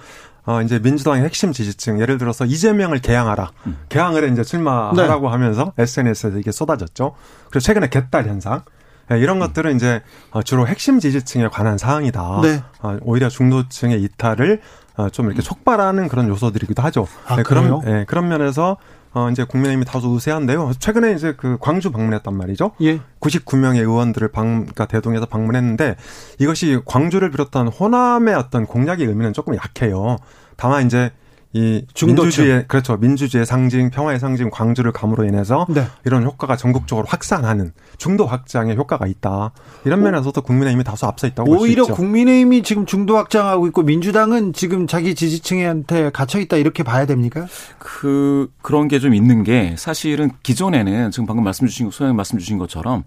어 0.45 0.61
이제 0.61 0.79
민주당의 0.79 1.23
핵심 1.23 1.51
지지층 1.51 1.99
예를 2.01 2.17
들어서 2.17 2.45
이재명을 2.45 2.99
개항하라. 2.99 3.51
음. 3.67 3.77
개항을 3.89 4.31
이제 4.31 4.43
출마하라고 4.43 5.27
네. 5.27 5.31
하면서 5.31 5.73
SNS에서 5.77 6.37
이게 6.39 6.51
쏟아졌죠. 6.51 7.15
그리고 7.49 7.59
최근에 7.59 7.89
개딸 7.89 8.27
현상 8.27 8.63
네, 9.09 9.19
이런 9.19 9.37
음. 9.37 9.39
것들은 9.41 9.75
이제 9.75 10.01
어, 10.31 10.41
주로 10.41 10.67
핵심 10.67 10.99
지지층에 10.99 11.49
관한 11.49 11.77
사항이다. 11.77 12.39
네. 12.41 12.63
어, 12.81 12.97
오히려 13.01 13.29
중도층의 13.29 14.01
이탈을 14.01 14.61
어, 14.97 15.09
좀 15.09 15.27
이렇게 15.27 15.41
촉발하는 15.41 16.07
그런 16.07 16.27
요소들이기도 16.27 16.81
하죠. 16.83 17.07
아, 17.27 17.35
네, 17.35 17.43
그런 17.43 17.81
네, 17.81 18.05
그런 18.05 18.27
면에서 18.27 18.77
어, 19.13 19.29
이제 19.29 19.43
국민의힘이 19.43 19.85
다소 19.85 20.09
우세한데요. 20.09 20.71
최근에 20.79 21.13
이제 21.13 21.33
그 21.35 21.57
광주 21.59 21.91
방문했단 21.91 22.33
말이죠. 22.35 22.71
예. 22.81 23.01
99명의 23.19 23.79
의원들을 23.79 24.29
방, 24.29 24.61
그러니까 24.61 24.85
대동해서 24.85 25.25
방문했는데 25.25 25.97
이것이 26.39 26.79
광주를 26.85 27.29
비롯한 27.31 27.67
호남의 27.67 28.35
어떤 28.35 28.65
공약의 28.65 29.05
의미는 29.05 29.33
조금 29.33 29.55
약해요. 29.55 30.17
다만 30.55 30.85
이제 30.85 31.11
이 31.53 31.83
민주주의 32.05 32.65
그렇죠 32.67 32.95
민주주의 32.95 33.45
상징 33.45 33.89
평화의 33.89 34.19
상징 34.19 34.49
광주를 34.49 34.93
감으로 34.93 35.25
인해서 35.25 35.65
네. 35.69 35.85
이런 36.05 36.23
효과가 36.23 36.55
전국적으로 36.55 37.05
확산하는 37.09 37.73
중도 37.97 38.25
확장의 38.25 38.77
효과가 38.77 39.07
있다 39.07 39.51
이런 39.83 40.01
면에서도 40.01 40.41
국민의힘이 40.41 40.85
다소 40.85 41.07
앞서 41.07 41.27
있다고 41.27 41.51
오히려 41.51 41.85
국민의힘이 41.85 42.63
지금 42.63 42.85
중도 42.85 43.17
확장하고 43.17 43.67
있고 43.67 43.83
민주당은 43.83 44.53
지금 44.53 44.87
자기 44.87 45.15
지지층한테 45.15 46.11
갇혀 46.11 46.39
있다 46.39 46.55
이렇게 46.55 46.83
봐야 46.83 47.05
됩니까? 47.05 47.45
그 47.77 48.49
그런 48.61 48.87
게 48.87 49.01
좀 49.01 49.15
있는 49.15 49.43
게 49.43 49.75
사실은 49.77 50.29
기존에는 50.43 51.09
지금 51.11 51.25
방금 51.25 51.43
말씀 51.43 51.65
주신 51.67 51.89
소장님 51.89 52.15
말씀 52.15 52.37
주신 52.37 52.59
것처럼 52.59 53.03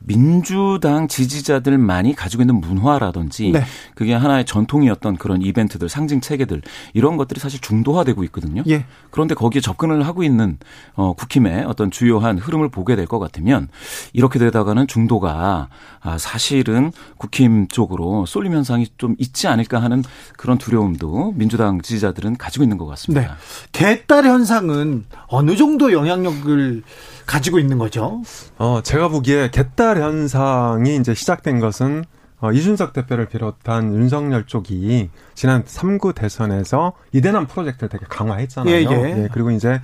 민주당 0.00 1.06
지지자들만이 1.08 2.14
가지고 2.14 2.42
있는 2.42 2.56
문화라든지 2.60 3.52
네. 3.52 3.62
그게 3.94 4.12
하나의 4.12 4.44
전통이었던 4.44 5.16
그런 5.16 5.40
이벤트들 5.40 5.88
상징 5.88 6.20
체계들 6.20 6.62
이런 6.94 7.16
것들이 7.16 7.40
사실 7.40 7.60
중 7.60 7.84
중도화되고 7.86 8.24
있거든요. 8.24 8.62
예. 8.68 8.84
그런데 9.10 9.34
거기에 9.34 9.60
접근을 9.60 10.06
하고 10.06 10.22
있는 10.22 10.58
어, 10.94 11.12
국힘의 11.14 11.64
어떤 11.64 11.90
주요한 11.90 12.38
흐름을 12.38 12.68
보게 12.68 12.94
될 12.94 13.06
것 13.06 13.20
같으면 13.20 13.68
이렇게 14.12 14.40
되다가는 14.40 14.88
중도가 14.88 15.68
아, 16.00 16.18
사실은 16.18 16.90
국힘 17.18 17.68
쪽으로 17.68 18.26
쏠림 18.26 18.52
현상이 18.52 18.88
좀 18.98 19.14
있지 19.18 19.46
않을까 19.46 19.80
하는 19.80 20.02
그런 20.36 20.58
두려움도 20.58 21.34
민주당 21.36 21.80
지지자들은 21.80 22.36
가지고 22.36 22.64
있는 22.64 22.78
것 22.78 22.86
같습니다. 22.86 23.20
네. 23.20 23.28
개딸 23.70 24.24
현상은 24.24 25.04
어느 25.28 25.54
정도 25.56 25.92
영향력을 25.92 26.82
가지고 27.26 27.60
있는 27.60 27.78
거죠? 27.78 28.22
어, 28.58 28.80
제가 28.82 29.06
보기에 29.08 29.50
개딸 29.52 29.98
현상이 30.02 30.96
이제 30.96 31.14
시작된 31.14 31.60
것은 31.60 32.04
어, 32.40 32.52
이준석 32.52 32.92
대표를 32.92 33.26
비롯한 33.26 33.94
윤석열 33.94 34.46
쪽이 34.46 35.10
지난 35.34 35.64
3구 35.64 36.14
대선에서 36.14 36.92
이대남 37.12 37.46
프로젝트를 37.46 37.88
되게 37.88 38.04
강화했잖아요. 38.08 38.74
예, 38.74 38.82
예. 38.82 39.22
예 39.22 39.28
그리고 39.32 39.50
이제 39.50 39.80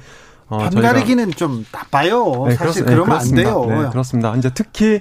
어, 0.48 0.58
편가르기는 0.58 1.30
좀 1.30 1.64
나빠요. 1.72 2.44
네, 2.46 2.54
사실 2.56 2.84
그렇, 2.84 3.04
그러면 3.04 3.20
네, 3.20 3.28
안 3.28 3.34
돼요. 3.36 3.64
네, 3.66 3.88
그렇습니다. 3.88 4.36
이제 4.36 4.50
특히 4.52 5.00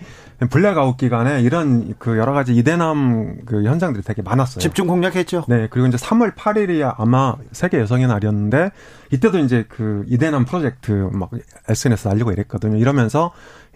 블랙아웃 0.50 0.96
기간에 0.96 1.42
이런 1.42 1.94
그 2.00 2.18
여러 2.18 2.32
가지 2.32 2.56
이대남 2.56 3.42
그 3.46 3.66
현장들이 3.66 4.02
되게 4.04 4.22
많았어요. 4.22 4.60
집중 4.60 4.88
공략했죠. 4.88 5.44
네, 5.50 5.68
그리고 5.70 5.88
이제 5.88 5.98
3월 5.98 6.36
8일이 6.36 6.96
아마 6.98 7.36
세계 7.52 7.80
여성의 7.80 8.08
날이었는데 8.08 8.72
이때도 9.12 9.40
이제 9.40 9.66
그 9.68 10.06
이대남 10.08 10.46
프로젝트 10.46 11.10
막 11.12 11.30
SNS 11.68 12.08
알리고 12.08 12.32
이랬거든요. 12.32 12.78
이러면서 12.78 13.32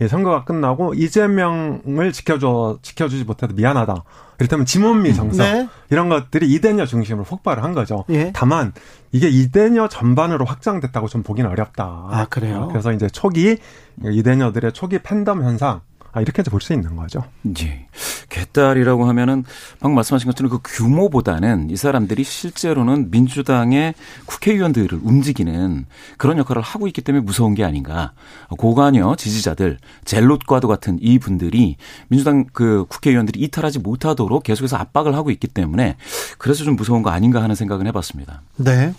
선거가 0.10 0.44
끝나고 0.44 0.94
이재명을 0.94 2.12
지켜줘 2.12 2.80
지켜주지 2.82 3.24
못해도 3.24 3.54
미안하다. 3.56 4.04
이를테면 4.40 4.66
지문미 4.66 5.16
정서 5.16 5.44
네. 5.44 5.70
이런 5.90 6.10
것들이 6.10 6.52
이대녀 6.52 6.86
중심으로 6.86 7.24
폭발을 7.24 7.64
한 7.64 7.74
거죠. 7.74 8.04
예. 8.10 8.32
다만 8.34 8.74
이게 9.14 9.30
이대녀 9.30 9.88
전반으로 9.88 10.44
확장됐다고 10.44 11.08
좀 11.08 11.24
보기는 11.24 11.50
어렵다. 11.50 11.84
아 11.84 12.26
그래요? 12.30 12.68
그래서 12.70 12.92
이제 12.92 13.08
초기 13.08 13.58
이대녀들의 14.04 14.74
초기 14.74 15.00
팬덤 15.00 15.44
현상 15.44 15.82
아, 16.16 16.22
이렇게 16.22 16.42
볼 16.44 16.62
수 16.62 16.72
있는 16.72 16.96
거죠. 16.96 17.26
예. 17.60 17.88
개딸이라고 18.30 19.06
하면은 19.10 19.44
방금 19.82 19.96
말씀하신 19.96 20.28
것처럼 20.28 20.50
그 20.50 20.60
규모보다는 20.64 21.70
이 21.70 21.76
사람들이 21.76 22.24
실제로는 22.24 23.12
민주당의 23.12 23.94
국회의원들을 24.26 24.98
움직이는 25.04 25.86
그런 26.18 26.38
역할을 26.38 26.62
하고 26.62 26.88
있기 26.88 27.02
때문에 27.02 27.24
무서운 27.24 27.54
게 27.54 27.66
아닌가. 27.66 28.14
고관여 28.50 29.16
지지자들, 29.18 29.78
젤롯과도 30.06 30.70
같은 30.70 30.98
이 31.02 31.20
분들이 31.20 31.76
민주당 32.08 32.46
그 32.54 32.86
국회의원들이 32.88 33.42
이탈하지 33.42 33.80
못하도록 33.80 34.42
계속해서 34.42 34.78
압박을 34.78 35.14
하고 35.16 35.32
있기 35.32 35.48
때문에 35.48 35.98
그래서 36.38 36.64
좀 36.64 36.78
무서운 36.78 37.04
거 37.04 37.10
아닌가 37.10 37.44
하는 37.44 37.56
생각은 37.56 37.88
해봤습니다. 37.88 38.42
네. 38.56 38.94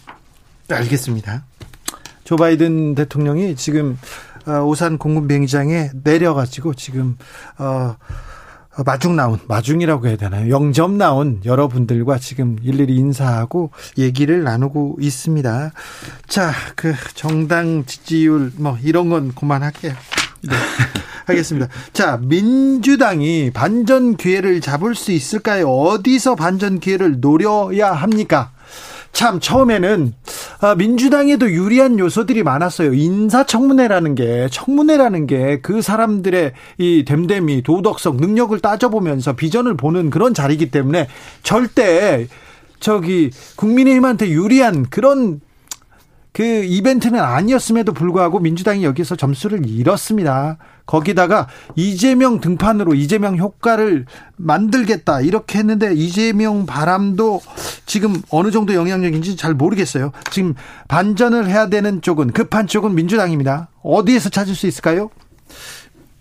알겠습니다. 0.69 1.45
조 2.25 2.37
바이든 2.37 2.95
대통령이 2.95 3.57
지금 3.57 3.97
어, 3.97 4.36
오산 4.47 4.99
공군 4.99 5.29
비행장에 5.29 5.91
내려가지고 6.03 6.75
지금 6.75 7.17
어 7.59 7.97
마중 8.85 9.17
나온 9.17 9.39
마중이라고 9.49 10.07
해야 10.07 10.17
되나요? 10.17 10.51
영점 10.51 10.99
나온 10.99 11.41
여러분들과 11.45 12.19
지금 12.19 12.59
일일이 12.63 12.95
인사하고 12.97 13.71
얘기를 13.97 14.43
나누고 14.43 14.99
있습니다. 15.01 15.73
자, 16.29 16.53
그 16.75 16.95
정당 17.15 17.85
지지율 17.87 18.53
뭐 18.57 18.77
이런 18.83 19.09
건 19.09 19.35
그만할게요. 19.35 19.95
네. 20.43 20.55
하겠습니다. 21.27 21.69
자, 21.93 22.19
민주당이 22.23 23.51
반전 23.53 24.17
기회를 24.17 24.61
잡을 24.61 24.95
수 24.95 25.11
있을까요? 25.11 25.69
어디서 25.69 26.37
반전 26.37 26.79
기회를 26.79 27.21
노려야 27.21 27.93
합니까? 27.93 28.53
참 29.17 29.41
처음에는 29.41 30.13
아, 30.61 30.75
민주당에도 30.75 31.51
유리한 31.51 31.99
요소들이 31.99 32.43
많았어요. 32.43 32.93
인사청문회라는 32.93 34.15
게 34.15 34.49
청문회라는 34.51 35.27
게 35.27 35.47
그 35.63 35.81
사람들의 35.83 36.53
이 36.79 37.05
됨됨이 37.07 37.63
도덕성 37.63 38.19
능력을 38.19 38.59
따져보면서 38.61 39.35
비전을 39.35 39.77
보는 39.77 40.11
그런 40.11 40.35
자리이기 40.35 40.71
때문에 40.71 41.09
절대 41.43 42.27
저기 42.79 43.31
국민의힘한테 43.57 44.29
유리한 44.29 44.87
그런 44.91 45.41
그 46.33 46.43
이벤트는 46.43 47.19
아니었음에도 47.19 47.95
불구하고 47.95 48.39
민주당이 48.41 48.85
여기서 48.85 49.17
점수를 49.17 49.67
잃었습니다. 49.67 50.59
거기다가 50.87 51.49
이재명 51.75 52.41
등판으로 52.41 52.95
이재명 52.95 53.37
효과를 53.37 54.07
만들겠다 54.37 55.21
이렇게 55.21 55.59
했는데 55.59 55.93
이재명 55.95 56.65
바람도 56.65 57.41
지금 57.85 58.23
어느 58.31 58.51
정도 58.51 58.75
영향력인지 58.75 59.37
잘 59.37 59.55
모르겠어요. 59.55 60.13
지금 60.31 60.55
반전을 60.89 61.49
해야 61.49 61.69
되는 61.69 62.01
쪽은 62.01 62.33
급한 62.33 62.67
쪽은 62.67 62.95
민주당입니다. 62.95 63.69
어디에서 63.83 64.31
찾을 64.31 64.55
수 64.55 64.67
있을까요? 64.67 65.11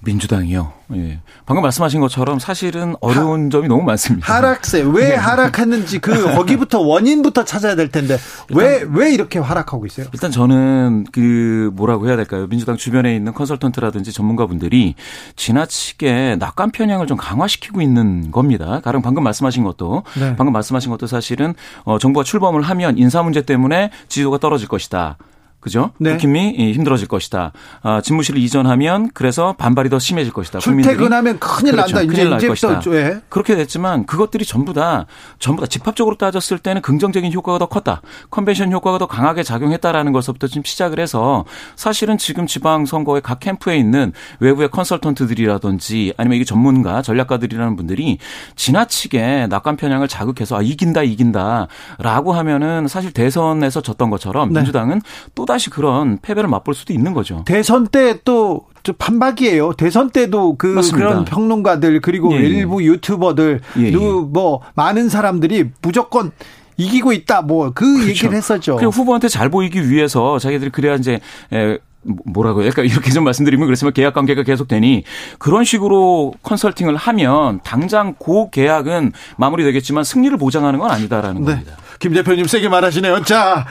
민주당이요. 0.05 0.71
예. 0.93 1.19
방금 1.45 1.63
말씀하신 1.63 1.99
것처럼 1.99 2.39
사실은 2.39 2.95
어려운 3.01 3.47
하, 3.47 3.49
점이 3.49 3.67
너무 3.67 3.83
많습니다. 3.83 4.33
하락세 4.33 4.81
왜 4.81 5.09
네. 5.09 5.15
하락했는지 5.15 5.99
그 5.99 6.11
거기부터 6.35 6.79
원인부터 6.79 7.43
찾아야 7.43 7.75
될 7.75 7.89
텐데 7.89 8.17
왜왜 8.53 8.85
왜 8.91 9.13
이렇게 9.13 9.39
하락하고 9.39 9.85
있어요? 9.85 10.05
일단 10.13 10.31
저는 10.31 11.05
그 11.11 11.71
뭐라고 11.73 12.07
해야 12.07 12.15
될까요? 12.15 12.47
민주당 12.47 12.77
주변에 12.77 13.15
있는 13.15 13.33
컨설턴트라든지 13.33 14.13
전문가분들이 14.13 14.95
지나치게 15.35 16.37
낙관 16.39 16.71
편향을 16.71 17.07
좀 17.07 17.17
강화시키고 17.17 17.81
있는 17.81 18.31
겁니다. 18.31 18.79
가령 18.83 19.01
방금 19.01 19.23
말씀하신 19.23 19.63
것도 19.63 20.03
네. 20.19 20.35
방금 20.37 20.53
말씀하신 20.53 20.91
것도 20.91 21.07
사실은 21.07 21.55
어 21.83 21.97
정부가 21.97 22.23
출범을 22.23 22.61
하면 22.61 22.97
인사 22.97 23.23
문제 23.23 23.41
때문에 23.41 23.89
지지도가 24.07 24.37
떨어질 24.37 24.67
것이다. 24.67 25.17
그죠? 25.65 25.89
네. 25.97 26.11
국힘이 26.11 26.73
힘들어질 26.73 27.07
것이다. 27.07 27.51
아, 27.81 27.99
집무실을 27.99 28.39
이전하면 28.39 29.09
그래서 29.15 29.53
반발이 29.53 29.89
더 29.89 29.97
심해질 29.97 30.31
것이다. 30.31 30.59
출퇴근하면 30.59 31.39
큰일 31.39 31.71
그렇죠. 31.71 31.95
난다. 31.95 32.13
큰일 32.13 32.29
날 32.29 32.39
것이다. 32.39 32.81
예. 32.89 33.21
그렇게 33.29 33.55
됐지만 33.55 34.05
그것들이 34.05 34.45
전부 34.45 34.73
다 34.73 35.07
전부 35.39 35.63
다 35.63 35.67
집합적으로 35.67 36.17
따졌을 36.17 36.59
때는 36.59 36.83
긍정적인 36.83 37.33
효과가 37.33 37.57
더 37.57 37.65
컸다. 37.65 38.03
컨벤션 38.29 38.71
효과가 38.71 38.99
더 38.99 39.07
강하게 39.07 39.41
작용했다라는 39.41 40.11
것부터 40.11 40.45
지금 40.45 40.61
시작을 40.63 40.99
해서 40.99 41.45
사실은 41.75 42.19
지금 42.19 42.45
지방 42.45 42.85
선거의 42.85 43.23
각 43.23 43.39
캠프에 43.39 43.75
있는 43.75 44.13
외부의 44.41 44.69
컨설턴트들이라든지 44.69 46.13
아니면 46.15 46.35
이게 46.35 46.45
전문가 46.45 47.01
전략가들이라는 47.01 47.75
분들이 47.75 48.19
지나치게 48.55 49.47
낙관 49.49 49.77
편향을 49.77 50.07
자극해서 50.07 50.59
아 50.59 50.61
이긴다 50.61 51.01
이긴다라고 51.01 52.33
하면은 52.33 52.87
사실 52.87 53.11
대선에서 53.11 53.81
졌던 53.81 54.11
것처럼 54.11 54.53
네. 54.53 54.59
민주당은 54.59 55.01
또다시 55.33 55.54
또다시 55.55 55.69
그런 55.69 56.19
패배를 56.21 56.49
맛볼 56.49 56.75
수도 56.75 56.93
있는 56.93 57.13
거죠. 57.13 57.43
대선 57.45 57.87
때또 57.87 58.65
판박이에요. 58.97 59.73
대선 59.73 60.09
때도 60.09 60.57
그 60.57 60.67
맞습니다. 60.67 61.09
그런 61.09 61.25
평론가들 61.25 62.01
그리고 62.01 62.33
예, 62.33 62.37
예. 62.37 62.41
일부 62.41 62.83
유튜버들 62.83 63.61
예, 63.77 63.81
예. 63.81 63.91
뭐 63.91 64.61
많은 64.75 65.09
사람들이 65.09 65.71
무조건 65.81 66.31
이기고 66.77 67.13
있다 67.13 67.41
뭐그 67.41 67.85
그렇죠. 67.85 68.09
얘기를 68.09 68.35
했었죠. 68.35 68.75
그 68.75 68.87
후보한테 68.87 69.27
잘 69.27 69.49
보이기 69.49 69.89
위해서 69.89 70.37
자기들이 70.37 70.69
그래야 70.71 70.95
이제 70.95 71.19
에 71.51 71.79
뭐라고 72.25 72.63
요 72.63 72.67
약간 72.67 72.85
이렇게 72.85 73.09
좀 73.11 73.23
말씀드리면 73.23 73.65
그렇지만 73.65 73.93
계약 73.93 74.13
관계가 74.13 74.43
계속되니 74.43 75.03
그런 75.39 75.63
식으로 75.63 76.33
컨설팅을 76.43 76.95
하면 76.95 77.61
당장 77.63 78.13
고 78.13 78.51
계약은 78.51 79.13
마무리되겠지만 79.37 80.03
승리를 80.03 80.37
보장하는 80.37 80.79
건 80.79 80.91
아니다라는 80.91 81.43
네. 81.43 81.51
겁니다. 81.53 81.77
김 81.99 82.13
대표님 82.13 82.45
세게 82.45 82.69
말하시네요. 82.69 83.23
자, 83.23 83.65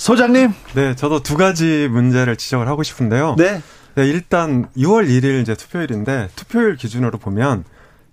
소장님. 0.00 0.54
네, 0.74 0.96
저도 0.96 1.22
두 1.22 1.36
가지 1.36 1.86
문제를 1.90 2.36
지적을 2.36 2.66
하고 2.68 2.82
싶은데요. 2.82 3.34
네. 3.36 3.60
네 3.96 4.08
일단 4.08 4.66
6월 4.74 5.06
1일 5.06 5.42
이제 5.42 5.54
투표일인데 5.54 6.30
투표일 6.36 6.76
기준으로 6.76 7.18
보면 7.18 7.64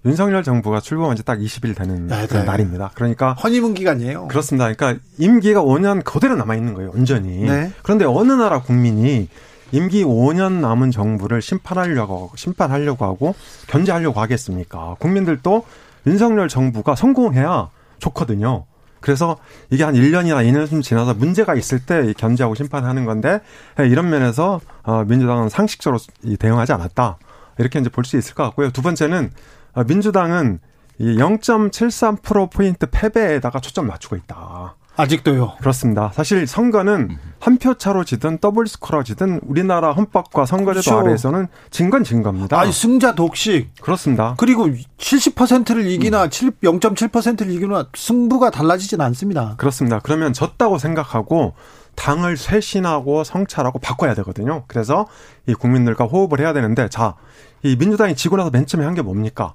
윤석열 0.04 0.44
정부가 0.44 0.82
출범한 0.82 1.16
지 1.16 1.24
딱 1.24 1.40
20일 1.40 1.78
되는 1.78 2.08
네, 2.08 2.28
네. 2.28 2.44
날입니다. 2.44 2.92
그러니까 2.94 3.34
허니문 3.36 3.74
기간이에요. 3.74 4.28
그렇습니다. 4.28 4.70
그러니까 4.74 5.02
임기가 5.18 5.62
5년 5.62 6.04
그대로 6.04 6.36
남아 6.36 6.56
있는 6.56 6.74
거예요, 6.74 6.92
온전히. 6.94 7.46
네. 7.46 7.72
그런데 7.84 8.04
어느 8.04 8.34
나라 8.34 8.62
국민이 8.62 9.30
임기 9.72 10.04
5년 10.04 10.60
남은 10.60 10.92
정부를 10.92 11.42
심판하려고 11.42 12.32
심판하려고 12.36 13.06
하고 13.06 13.34
견제하려고 13.68 14.20
하겠습니까? 14.20 14.98
국민들도 15.00 15.64
윤석열 16.06 16.50
정부가 16.50 16.96
성공해야 16.96 17.70
좋거든요. 18.00 18.66
그래서 19.08 19.38
이게 19.70 19.86
한 19.86 19.94
1년이나 19.94 20.46
2년쯤 20.46 20.84
지나서 20.84 21.14
문제가 21.14 21.56
있을 21.56 21.80
때 21.80 22.12
견제하고 22.18 22.56
심판하는 22.56 23.06
건데 23.06 23.40
예, 23.80 23.88
이런 23.88 24.10
면에서 24.10 24.60
어, 24.84 25.06
민주당은 25.06 25.48
상식적으로 25.48 25.98
대응하지 26.38 26.74
않았다. 26.74 27.18
이렇게 27.58 27.80
이제 27.80 27.90
볼 27.90 28.04
수 28.04 28.18
있을 28.18 28.36
것 28.36 28.44
같고요. 28.44 28.70
두 28.72 28.82
번째는 28.82 29.32
어, 29.76 29.84
민주당은 29.86 30.60
이 31.00 31.16
0.73%포인트 31.16 32.86
패배에다가 32.92 33.62
초점 33.62 33.88
맞추고 33.88 34.18
있다. 34.18 34.76
아직도요. 34.98 35.54
그렇습니다. 35.60 36.12
사실 36.14 36.46
선거는 36.48 37.18
한 37.40 37.58
표 37.60 37.74
차로 37.76 38.04
지든 38.04 38.40
더블 38.40 38.68
스코어로 38.68 39.04
지든 39.04 39.40
우리나라 39.46 39.92
헌법과 39.94 40.46
선거제도 40.46 40.84
그렇죠. 40.92 41.00
아래에서는 41.00 41.48
진건 41.72 42.04
진 42.04 42.24
겁니다. 42.24 42.60
아니 42.60 42.72
승자 42.72 43.16
독식. 43.16 43.80
그렇습니다. 43.82 44.36
그리고 44.38 44.68
70%를 44.98 45.88
이기나 45.88 46.24
음. 46.26 46.30
0.7%를 46.30 47.52
이기나 47.52 47.88
승부가 47.96 48.50
달라지진 48.50 49.00
않습니다. 49.02 49.56
그렇습니다. 49.58 50.00
그러면 50.04 50.34
졌다고 50.34 50.78
생각하고 50.78 51.54
당을 51.96 52.38
쇄신하고 52.38 53.24
성찰하고 53.24 53.80
바꿔야 53.80 54.14
되거든요. 54.16 54.64
그래서 54.68 55.08
이 55.48 55.54
국민들과 55.54 56.06
호흡을 56.06 56.40
해야 56.40 56.54
되는데 56.54 56.90
자, 56.90 57.16
이 57.64 57.76
민주당이 57.76 58.16
지고 58.16 58.38
나서 58.38 58.50
맨 58.52 58.66
처음에 58.66 58.86
한 58.86 58.94
게 58.94 59.02
뭡니까? 59.02 59.54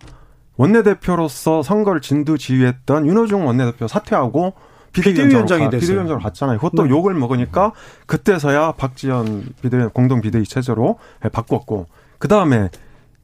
원내대표로서 0.56 1.62
선거를 1.62 2.00
진두지휘했던 2.00 3.06
윤호중 3.06 3.46
원내대표 3.46 3.88
사퇴하고 3.88 4.54
비대위원장이 4.92 5.70
됐어요. 5.70 5.80
비대위원장으로 5.80 6.22
갔잖아요. 6.22 6.58
그것도 6.58 6.84
네. 6.84 6.90
욕을 6.90 7.14
먹으니까 7.14 7.72
그때서야 8.06 8.72
박지원 8.72 9.46
비대 9.62 9.86
공동 9.92 10.20
비대위 10.20 10.44
체제로 10.44 10.98
바꿨고 11.32 11.86
그 12.18 12.28
다음에 12.28 12.68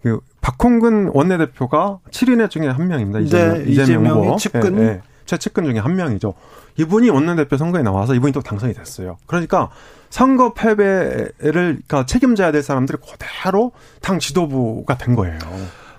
그 0.02 0.20
박홍근 0.40 1.10
원내대표가 1.12 1.98
7인의 2.10 2.50
중에 2.50 2.68
한 2.68 2.88
명입니다. 2.88 3.20
이재명, 3.20 3.58
네, 3.58 3.64
이재명 3.70 4.20
후보. 4.24 4.36
측근. 4.36 4.76
네, 4.76 4.82
네. 4.82 5.00
최측근 5.26 5.64
중에 5.64 5.78
한 5.78 5.94
명이죠. 5.94 6.32
이분이 6.78 7.10
원내대표 7.10 7.58
선거에 7.58 7.82
나와서 7.82 8.14
이분이 8.14 8.32
또 8.32 8.40
당선이 8.40 8.72
됐어요. 8.72 9.18
그러니까 9.26 9.68
선거 10.08 10.54
패배를 10.54 11.32
그러니까 11.38 12.06
책임져야 12.06 12.50
될 12.50 12.62
사람들이 12.62 12.96
그대로 12.98 13.72
당 14.00 14.18
지도부가 14.18 14.96
된 14.96 15.14
거예요. 15.14 15.38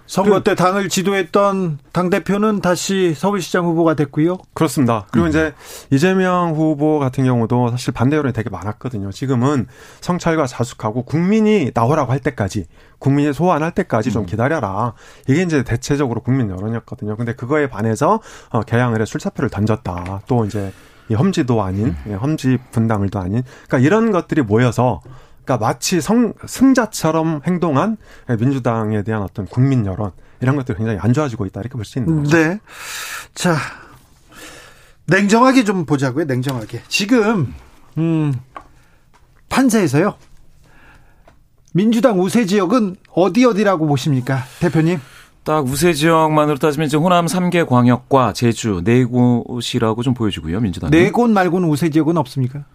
선거 0.10 0.42
때 0.42 0.56
당을 0.56 0.90
지도했던 0.90 1.78
당 1.92 2.10
대표는 2.10 2.62
다시 2.62 3.14
서울시장 3.14 3.64
후보가 3.66 3.94
됐고요. 3.94 4.40
그렇습니다. 4.56 5.06
그리고 5.12 5.28
음. 5.28 5.30
이제 5.30 5.54
이재명 5.92 6.56
후보 6.56 6.98
같은 6.98 7.26
경우도 7.26 7.70
사실 7.70 7.94
반대 7.94 8.18
여론이 8.18 8.34
되게 8.34 8.50
많았거든요. 8.50 9.12
지금은 9.12 9.68
성찰과 10.02 10.48
자숙하고 10.48 11.04
국민이 11.04 11.70
나오라고 11.76 12.12
할 12.12 12.20
때까지 12.22 12.66
국민이 12.98 13.32
소환할 13.34 13.72
때까지 13.76 14.10
좀 14.10 14.24
음. 14.24 14.26
기다려라. 14.26 14.94
이게 15.28 15.44
이제 15.44 15.64
대체적으로 15.64 16.22
국민 16.22 16.50
여론이었거든요. 16.50 17.16
근데 17.16 17.36
그거에 17.36 17.70
반해서 17.70 18.20
어, 18.50 18.64
개항을 18.64 19.02
해 19.02 19.06
출사표를 19.06 19.52
던졌다. 19.52 20.22
또 20.26 20.44
이제 20.44 20.74
이 21.10 21.14
험지도 21.14 21.62
아닌 21.62 21.86
음. 21.86 21.98
예, 22.08 22.14
험지 22.16 22.58
분당을도 22.72 23.20
아닌 23.20 23.44
그러니까 23.68 23.86
이런 23.86 24.12
것들이 24.12 24.42
모여서 24.42 25.02
그러니까 25.44 25.66
마치 25.66 26.02
성, 26.02 26.34
승자처럼 26.46 27.42
행동한 27.46 27.98
민주당에 28.40 29.04
대한 29.04 29.22
어떤 29.24 29.46
국민 29.46 29.86
여론 29.86 30.12
이런 30.42 30.56
것들이 30.56 30.78
굉장히 30.78 31.00
안 31.00 31.12
좋아지고 31.14 31.46
있다 31.48 31.62
이렇게 31.62 31.74
볼 31.76 31.86
수 31.86 32.00
있는 32.00 32.24
거죠. 32.24 32.38
네. 32.38 32.60
자, 33.34 33.56
냉정하게 35.08 35.64
좀 35.64 35.86
보자고요. 35.86 36.26
냉정하게. 36.26 36.84
지금 36.88 37.54
음, 37.98 38.34
판세에서요. 39.50 40.16
민주당 41.74 42.20
우세 42.20 42.46
지역은 42.46 42.96
어디 43.14 43.46
어디라고 43.46 43.88
보십니까, 43.88 44.44
대표님? 44.60 45.00
딱 45.44 45.66
우세 45.66 45.94
지역만으로 45.94 46.58
따지면 46.58 46.88
이제 46.88 46.98
호남 46.98 47.26
3개 47.26 47.68
광역과 47.68 48.34
제주 48.34 48.82
네 48.84 49.04
곳이라고 49.06 50.04
좀 50.04 50.14
보여지고요, 50.14 50.60
민주당. 50.60 50.92
네 50.92 51.12
곳 51.12 51.30
말고는 51.30 51.68
우세 51.70 51.90
지역은 51.90 52.18
없습니까? 52.18 52.66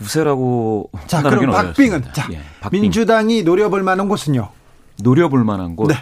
우세라고 0.00 0.90
자 1.06 1.22
그럼 1.22 1.50
박빙은 1.50 2.12
자 2.12 2.28
예, 2.32 2.40
박빙. 2.60 2.82
민주당이 2.82 3.42
노려볼 3.42 3.82
만한 3.82 4.08
곳은요. 4.08 4.48
노려볼 5.02 5.44
만한 5.44 5.76
곳. 5.76 5.88
네. 5.88 5.94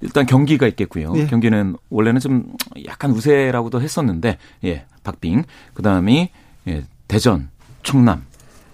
일단 0.00 0.26
경기가 0.26 0.66
있겠고요. 0.66 1.12
예. 1.16 1.26
경기는 1.26 1.76
원래는 1.90 2.20
좀 2.20 2.52
약간 2.86 3.10
우세라고도 3.12 3.80
했었는데 3.80 4.38
예 4.64 4.84
박빙. 5.04 5.44
그다음이 5.74 6.30
예, 6.68 6.84
대전, 7.08 7.50
충남, 7.82 8.24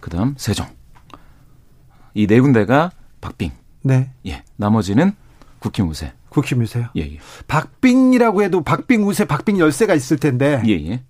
그다음 0.00 0.34
세종. 0.38 0.66
이 2.14 2.26
네 2.26 2.40
군데가 2.40 2.90
박빙. 3.20 3.52
네. 3.82 4.10
예. 4.26 4.42
나머지는 4.56 5.12
국힘 5.60 5.88
우세. 5.88 6.12
국힘 6.28 6.60
우세요. 6.62 6.86
예, 6.96 7.02
예. 7.02 7.18
박빙이라고 7.46 8.42
해도 8.42 8.62
박빙 8.62 9.06
우세, 9.06 9.24
박빙 9.26 9.58
열세가 9.58 9.94
있을 9.94 10.16
텐데. 10.18 10.62
예, 10.66 10.72
예. 10.72 11.02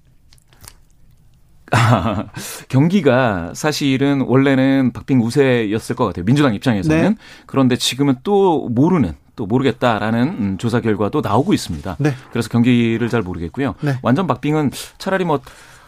경기가 2.69 3.53
사실은 3.55 4.21
원래는 4.23 4.93
박빙 4.93 5.21
우세였을 5.23 5.97
것 5.97 6.07
같아요. 6.07 6.25
민주당 6.25 6.55
입장에서는. 6.55 7.03
네. 7.11 7.15
그런데 7.47 7.77
지금은 7.77 8.17
또 8.23 8.69
모르는 8.69 9.15
또 9.37 9.47
모르겠다라는 9.47 10.23
음, 10.29 10.59
조사 10.59 10.81
결과도 10.81 11.21
나오고 11.23 11.53
있습니다. 11.55 11.97
네. 11.99 12.15
그래서 12.31 12.49
경기를 12.49 13.09
잘 13.09 13.23
모르겠고요. 13.23 13.75
네. 13.81 13.99
완전 14.03 14.27
박빙은 14.27 14.71
차라리 14.99 15.25
뭐 15.25 15.41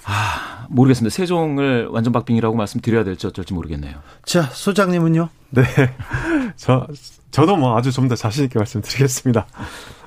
아, 0.07 0.67
모르겠습니다. 0.69 1.15
세종을 1.15 1.89
완전 1.91 2.13
박빙이라고 2.13 2.57
말씀드려야 2.57 3.05
될지 3.05 3.27
어쩔지 3.27 3.55
모르겠네요. 3.55 3.95
자, 4.25 4.43
소장님은요? 4.43 5.29
네. 5.51 5.63
저, 6.57 6.87
저도 7.31 7.57
뭐 7.57 7.77
아주 7.77 7.91
좀 7.93 8.09
더 8.09 8.15
자신 8.15 8.45
있게 8.45 8.59
말씀드리겠습니다. 8.59 9.47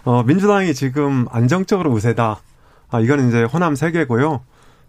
어, 0.06 0.24
민주당이 0.24 0.74
지금 0.74 1.26
안정적으로 1.32 1.92
우세다. 1.92 2.40
아, 2.90 3.00
이거는 3.00 3.28
이제 3.30 3.44
호남 3.44 3.76
세계고요. 3.76 4.42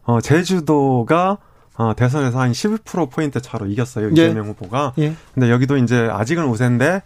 어, 0.08 0.22
제주도가 0.22 1.36
어, 1.76 1.94
대선에서 1.94 2.40
한 2.40 2.50
11%포인트 2.50 3.42
차로 3.42 3.66
이겼어요. 3.66 4.06
예. 4.08 4.10
이재명 4.12 4.46
예. 4.46 4.48
후보가. 4.48 4.94
예. 4.98 5.14
근데 5.34 5.50
여기도 5.50 5.76
이제 5.76 6.08
아직은 6.10 6.46
우세인데 6.46 7.02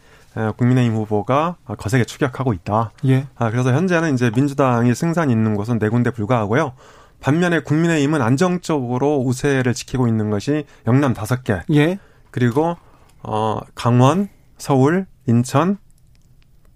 국민의힘 0.56 0.94
후보가 0.94 1.56
거세게 1.76 2.04
추격하고 2.04 2.52
있다. 2.54 2.92
예. 3.06 3.26
아, 3.36 3.50
그래서 3.50 3.72
현재는 3.72 4.14
이제 4.14 4.30
민주당이 4.34 4.94
승산 4.94 5.30
있는 5.30 5.56
곳은 5.56 5.80
네 5.80 5.88
군데 5.88 6.10
불과하고요. 6.10 6.72
반면에 7.20 7.60
국민의힘은 7.60 8.22
안정적으로 8.22 9.18
우세를 9.18 9.74
지키고 9.74 10.06
있는 10.06 10.30
것이 10.30 10.64
영남 10.86 11.12
다섯 11.12 11.42
개. 11.42 11.60
예. 11.72 11.98
그리고 12.30 12.76
어 13.24 13.58
강원, 13.74 14.28
서울, 14.58 15.06
인천, 15.26 15.76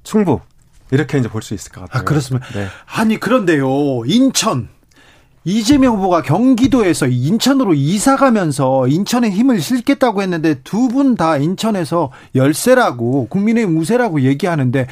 충북 0.03 0.43
이렇게 0.91 1.19
이제 1.19 1.29
볼 1.29 1.41
수 1.41 1.55
있을 1.55 1.71
것 1.73 1.83
같아요. 1.83 2.01
아, 2.01 2.05
그렇습니다. 2.05 2.47
네. 2.49 2.67
아니 2.95 3.19
그런데요. 3.19 4.05
인천 4.07 4.69
이재명 5.49 5.95
후보가 5.95 6.23
경기도에서 6.23 7.07
인천으로 7.07 7.73
이사 7.75 8.17
가면서 8.17 8.89
인천에 8.89 9.31
힘을 9.31 9.61
실겠다고 9.61 10.21
했는데 10.23 10.55
두 10.65 10.89
분 10.89 11.15
다 11.15 11.37
인천에서 11.37 12.11
열세라고 12.35 13.29
국민의힘 13.29 13.79
우세라고 13.79 14.23
얘기하는데 14.23 14.89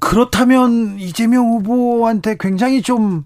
그렇다면 0.00 0.96
이재명 0.98 1.48
후보한테 1.50 2.36
굉장히 2.40 2.80
좀 2.80 3.24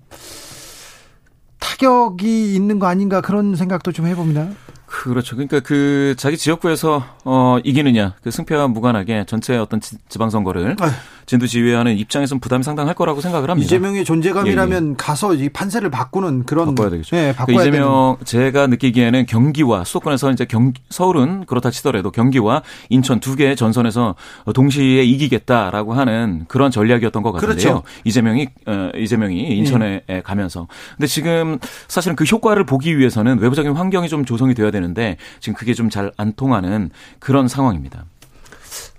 타격이 1.60 2.52
있는 2.54 2.80
거 2.80 2.88
아닌가 2.88 3.20
그런 3.20 3.54
생각도 3.54 3.92
좀 3.92 4.08
해봅니다. 4.08 4.48
그렇죠. 4.92 5.36
그러니까 5.36 5.60
그 5.60 6.14
자기 6.18 6.36
지역구에서 6.36 7.02
어 7.24 7.56
이기느냐 7.64 8.14
그 8.22 8.30
승패와 8.30 8.68
무관하게 8.68 9.24
전체 9.26 9.56
어떤 9.56 9.80
지, 9.80 9.96
방선거를 10.18 10.76
진두 11.24 11.48
지휘하는 11.48 11.96
입장에서는 11.96 12.40
부담이 12.40 12.62
상당할 12.62 12.94
거라고 12.94 13.22
생각을 13.22 13.48
합니다. 13.48 13.64
이재명의 13.64 14.04
존재감이라면 14.04 14.86
예, 14.86 14.90
예. 14.90 14.94
가서 14.98 15.34
이 15.34 15.48
판세를 15.48 15.90
바꾸는 15.90 16.44
그런 16.44 16.74
바꿔야 16.74 16.90
되겠죠. 16.90 17.16
네, 17.16 17.32
바꿔야 17.32 17.56
그러니까 17.56 17.62
이재명 17.62 18.16
되는. 18.18 18.24
제가 18.24 18.66
느끼기에는 18.66 19.26
경기와 19.26 19.84
수도권에서 19.84 20.30
이제 20.32 20.44
경 20.44 20.72
서울은 20.90 21.46
그렇다 21.46 21.70
치더라도 21.70 22.10
경기와 22.10 22.62
인천 22.90 23.18
두 23.18 23.34
개의 23.34 23.56
전선에서 23.56 24.14
동시에 24.54 25.04
이기겠다라고 25.04 25.94
하는 25.94 26.44
그런 26.48 26.70
전략이었던 26.70 27.22
것 27.22 27.32
같은데요. 27.32 27.56
그렇죠. 27.56 27.82
이재명이 28.04 28.48
어, 28.66 28.90
이재명이 28.94 29.56
인천에 29.56 30.02
예. 30.10 30.20
가면서 30.20 30.66
근데 30.96 31.06
지금 31.06 31.58
사실은 31.88 32.14
그 32.14 32.24
효과를 32.24 32.66
보기 32.66 32.98
위해서는 32.98 33.38
외부적인 33.38 33.72
환경이 33.72 34.08
좀 34.08 34.24
조성이 34.24 34.54
되어야 34.54 34.70
되는 34.70 34.81
데 34.94 35.16
지금 35.40 35.56
그게 35.56 35.74
좀 35.74 35.88
잘 35.88 36.12
안 36.16 36.32
통하는 36.34 36.90
그런 37.18 37.48
상황입니다. 37.48 38.04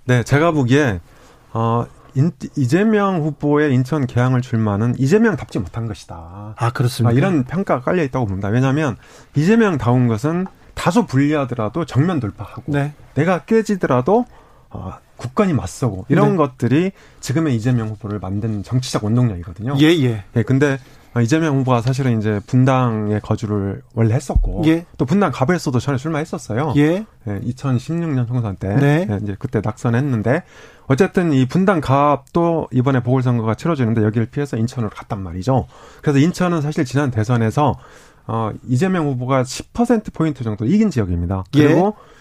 네, 0.06 0.24
제가 0.24 0.52
보기에 0.52 1.00
어 1.54 1.86
인, 2.16 2.32
이재명 2.58 3.22
후보의 3.22 3.74
인천 3.74 4.06
개항을 4.06 4.42
출마는 4.42 4.96
이재명답지 5.00 5.60
못한 5.60 5.88
것이다. 5.88 6.56
아 6.58 6.72
그렇습니다. 6.72 7.10
아, 7.10 7.14
이런 7.14 7.44
평가가 7.44 7.82
깔려 7.82 8.04
있다고 8.04 8.26
봅니다. 8.28 8.50
왜냐하면 8.50 8.98
이재명다운 9.36 10.08
것은 10.08 10.46
다소 10.76 11.06
불리하더라도 11.06 11.86
정면 11.86 12.20
돌파하고 12.20 12.64
네. 12.68 12.94
내가 13.16 13.40
깨지더라도 13.46 14.26
어, 14.70 14.94
국권이 15.18 15.54
맞서고 15.54 16.06
이런 16.10 16.32
네. 16.32 16.38
것들이 16.38 16.92
지금의 17.20 17.56
이재명 17.56 17.90
후보를 17.90 18.20
만든 18.20 18.64
정치적 18.64 19.04
원동력이거든요. 19.04 19.76
예, 19.80 19.86
예. 20.04 20.24
예, 20.36 20.44
근데 20.44 20.80
이재명 21.22 21.58
후보가 21.60 21.82
사실은 21.82 22.18
이제 22.18 22.40
분당에 22.48 23.20
거주를 23.20 23.84
원래 23.94 24.16
했었고 24.16 24.64
예. 24.66 24.86
또 24.98 25.06
분당 25.06 25.32
가벨소도 25.32 25.80
전에 25.80 25.98
출마했었어요. 25.98 26.74
예. 26.78 27.06
예 27.28 27.40
2016년 27.40 28.28
총선 28.28 28.56
때 28.56 28.76
네. 28.76 29.08
예, 29.10 29.20
이제 29.22 29.36
그때 29.38 29.62
낙선했는데 29.64 30.44
어쨌든 30.88 31.32
이 31.32 31.48
분당 31.48 31.82
갑도 31.82 32.68
이번에 32.72 33.02
보궐선거가 33.02 33.56
치러지는데 33.56 34.04
여기를 34.04 34.28
피해서 34.28 34.58
인천으로 34.58 34.90
갔단 34.90 35.22
말이죠. 35.22 35.68
그래서 36.02 36.20
인천은 36.20 36.62
사실 36.62 36.84
지난 36.84 37.12
대선에서 37.12 37.78
어 38.26 38.52
이재명 38.68 39.08
후보가 39.08 39.44
10% 39.44 40.14
포인트 40.14 40.44
정도 40.44 40.66
이긴 40.66 40.90
지역입니다. 40.90 41.44
예. 41.56 41.64
그리고 41.64 41.96
예. 41.98 42.14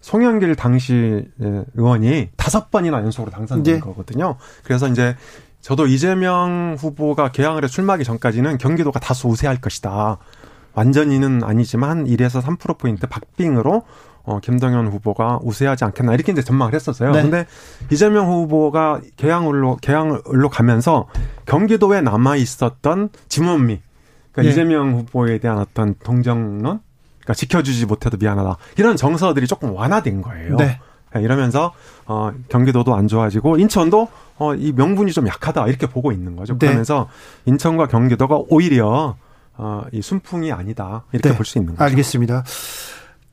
송영길 0.00 0.54
당시 0.56 1.26
의원이 1.38 2.28
다섯 2.36 2.70
번이나 2.70 2.98
연속으로 2.98 3.30
당선된 3.30 3.76
예. 3.76 3.80
거거든요. 3.80 4.36
그래서 4.62 4.86
이제 4.88 5.16
저도 5.64 5.86
이재명 5.86 6.76
후보가 6.78 7.32
개항을 7.32 7.64
해 7.64 7.68
출마하기 7.68 8.04
전까지는 8.04 8.58
경기도가 8.58 9.00
다소 9.00 9.30
우세할 9.30 9.62
것이다. 9.62 10.18
완전히는 10.74 11.42
아니지만 11.42 12.04
1에서 12.04 12.42
3%포인트 12.42 13.06
박빙으로 13.06 13.82
어, 14.24 14.40
김동연 14.40 14.88
후보가 14.88 15.40
우세하지 15.42 15.84
않겠나 15.86 16.12
이렇게 16.12 16.32
이제 16.32 16.42
전망을 16.42 16.74
했었어요. 16.74 17.12
네. 17.12 17.22
근데 17.22 17.46
이재명 17.90 18.26
후보가 18.26 19.00
개항을로 19.16 19.76
개항을로 19.76 20.50
가면서 20.50 21.06
경기도에 21.46 22.02
남아 22.02 22.36
있었던 22.36 23.08
지문미 23.28 23.80
그러니까 24.32 24.42
네. 24.42 24.48
이재명 24.50 24.92
후보에 24.92 25.38
대한 25.38 25.56
어떤 25.56 25.94
동정론 26.02 26.60
그러니까 26.60 27.32
지켜주지 27.32 27.86
못해도 27.86 28.18
미안하다 28.18 28.58
이런 28.76 28.96
정서들이 28.98 29.46
조금 29.46 29.74
완화된 29.74 30.20
거예요. 30.20 30.56
네. 30.58 30.78
네 31.14 31.22
이러면서 31.22 31.72
어 32.06 32.32
경기도도 32.48 32.94
안 32.94 33.08
좋아지고 33.08 33.58
인천도 33.58 34.08
어, 34.36 34.54
이 34.54 34.72
명분이 34.72 35.12
좀 35.12 35.28
약하다 35.28 35.68
이렇게 35.68 35.86
보고 35.86 36.12
있는 36.12 36.36
거죠. 36.36 36.54
네. 36.54 36.66
그러면서 36.66 37.08
인천과 37.46 37.86
경기도가 37.86 38.40
오히려 38.48 39.16
어, 39.56 39.84
이 39.92 40.02
순풍이 40.02 40.50
아니다 40.52 41.04
이렇게 41.12 41.30
네. 41.30 41.36
볼수 41.36 41.58
있는 41.58 41.74
거죠. 41.74 41.84
알겠습니다. 41.84 42.44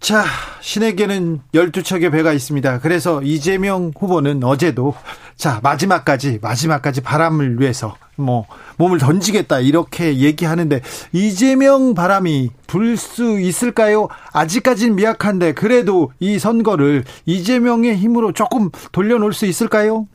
자, 0.01 0.25
신에게는 0.61 1.41
12척의 1.53 2.11
배가 2.11 2.33
있습니다. 2.33 2.79
그래서 2.79 3.21
이재명 3.21 3.91
후보는 3.95 4.43
어제도 4.43 4.95
자, 5.37 5.59
마지막까지 5.61 6.39
마지막까지 6.41 7.01
바람을 7.01 7.59
위해서 7.61 7.95
뭐 8.15 8.45
몸을 8.77 8.97
던지겠다 8.97 9.59
이렇게 9.59 10.17
얘기하는데 10.17 10.81
이재명 11.11 11.93
바람이 11.93 12.49
불 12.65 12.97
수 12.97 13.39
있을까요? 13.39 14.07
아직까지는 14.33 14.95
미약한데 14.95 15.53
그래도 15.53 16.11
이 16.19 16.39
선거를 16.39 17.03
이재명의 17.27 17.95
힘으로 17.95 18.31
조금 18.33 18.71
돌려놓을 18.91 19.33
수 19.33 19.45
있을까요? 19.45 20.07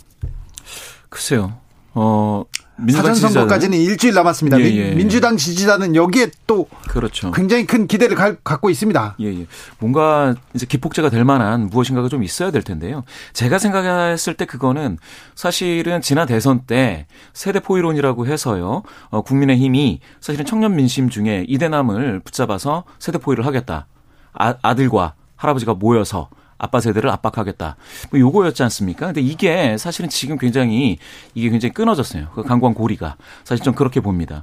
글쎄요. 1.09 1.55
어, 1.95 2.45
사전 2.93 3.15
선거까지는 3.15 3.79
일주일 3.79 4.15
남았습니다. 4.15 4.61
예, 4.61 4.65
예. 4.65 4.95
민주당 4.95 5.37
지지자는 5.37 5.97
여기에 5.97 6.31
또 6.47 6.69
그렇죠. 6.89 7.31
굉장히 7.31 7.67
큰 7.67 7.87
기대를 7.87 8.17
가, 8.17 8.35
갖고 8.45 8.69
있습니다. 8.69 9.17
예, 9.21 9.27
예. 9.27 9.47
뭔가 9.79 10.35
이제 10.55 10.67
기폭제가 10.67 11.09
될 11.09 11.25
만한 11.25 11.69
무엇인가가 11.71 12.09
좀 12.09 12.23
있어야 12.23 12.51
될 12.51 12.63
텐데요. 12.63 13.03
제가 13.33 13.59
생각했을 13.59 14.35
때 14.35 14.45
그거는 14.45 14.99
사실은 15.35 16.03
지난 16.03 16.27
대선 16.27 16.61
때 16.67 17.07
세대 17.33 17.61
포위론이라고 17.61 18.27
해서요. 18.27 18.83
어, 19.09 19.23
국민의힘이 19.23 20.01
사실은 20.21 20.45
청년 20.45 20.77
민심 20.77 21.09
중에 21.09 21.47
이대남을 21.49 22.21
붙잡아서 22.21 22.85
세대 22.99 23.19
포위를 23.19 23.47
하겠다. 23.47 23.87
아, 24.35 24.55
아들과 24.61 25.15
할아버지가 25.37 25.75
모여서 25.75 26.29
아빠 26.59 26.81
세대를 26.81 27.11
압박하겠다. 27.11 27.77
뭐 28.11 28.21
요거였지 28.21 28.63
않습니까? 28.65 29.07
근데 29.07 29.21
이게 29.21 29.77
사실은 29.79 30.09
지금 30.09 30.39
굉장히 30.39 30.99
이게 31.35 31.51
굉장히 31.51 31.73
끊어졌어요. 31.73 32.29
그 32.35 32.43
강광 32.43 32.75
고리가 32.75 33.17
사실 33.45 33.65
좀 33.65 33.75
그렇게 33.75 34.01
봅니다. 34.01 34.43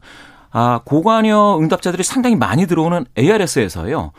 아, 0.51 0.81
고관여 0.85 1.57
응답자들이 1.61 2.03
상당히 2.03 2.35
많이 2.35 2.67
들어오는 2.67 3.05
ARS에서요. 3.17 4.11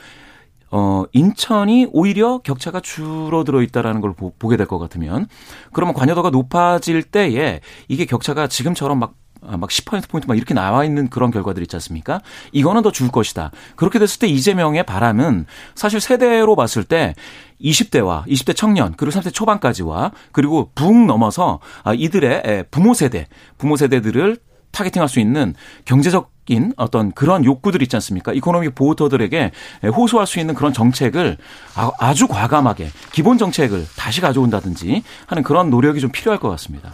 어, 0.76 1.04
인천이 1.12 1.86
오히려 1.92 2.38
격차가 2.38 2.80
줄어들어 2.80 3.62
있다라는 3.62 4.00
걸 4.00 4.12
보, 4.14 4.32
보게 4.38 4.56
될 4.56 4.66
것 4.66 4.78
같으면 4.80 5.28
그러면 5.72 5.94
관여도가 5.94 6.30
높아질 6.30 7.04
때에 7.04 7.60
이게 7.86 8.04
격차가 8.06 8.48
지금처럼 8.48 8.98
막 8.98 9.10
아, 9.10 9.14
막 9.46 9.68
10%포인트 9.70 10.26
막 10.26 10.36
이렇게 10.36 10.54
나와 10.54 10.84
있는 10.84 11.08
그런 11.08 11.30
결과들 11.30 11.62
있지 11.62 11.76
않습니까? 11.76 12.20
이거는 12.52 12.82
더 12.82 12.90
줄 12.90 13.10
것이다. 13.10 13.50
그렇게 13.76 13.98
됐을 13.98 14.18
때 14.20 14.26
이재명의 14.28 14.84
바람은 14.84 15.46
사실 15.74 16.00
세대로 16.00 16.54
봤을 16.56 16.84
때 16.84 17.14
20대와 17.60 18.26
20대 18.26 18.54
청년 18.56 18.94
그리고 18.96 19.18
30대 19.18 19.32
초반까지와 19.34 20.12
그리고 20.32 20.70
붕 20.74 21.06
넘어서 21.06 21.60
아, 21.82 21.92
이들의 21.94 22.66
부모 22.70 22.94
세대, 22.94 23.26
부모 23.58 23.76
세대들을 23.76 24.38
targeting할 24.72 25.08
수 25.08 25.20
있는 25.20 25.54
경제적인 25.84 26.72
어떤 26.76 27.12
그런 27.12 27.44
욕구들 27.44 27.80
있지 27.82 27.94
않습니까? 27.96 28.32
economic 28.32 28.74
voter들에게 28.74 29.52
호소할 29.96 30.26
수 30.26 30.40
있는 30.40 30.54
그런 30.54 30.72
정책을 30.72 31.36
아, 31.76 31.90
아주 32.00 32.26
과감하게 32.26 32.88
기본 33.12 33.38
정책을 33.38 33.86
다시 33.96 34.20
가져온다든지 34.20 35.02
하는 35.26 35.42
그런 35.42 35.70
노력이 35.70 36.00
좀 36.00 36.10
필요할 36.10 36.40
것 36.40 36.48
같습니다. 36.50 36.92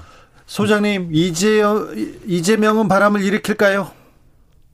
소장님 0.51 1.11
이재 1.13 1.63
이재명은 2.27 2.89
바람을 2.89 3.23
일으킬까요? 3.23 3.93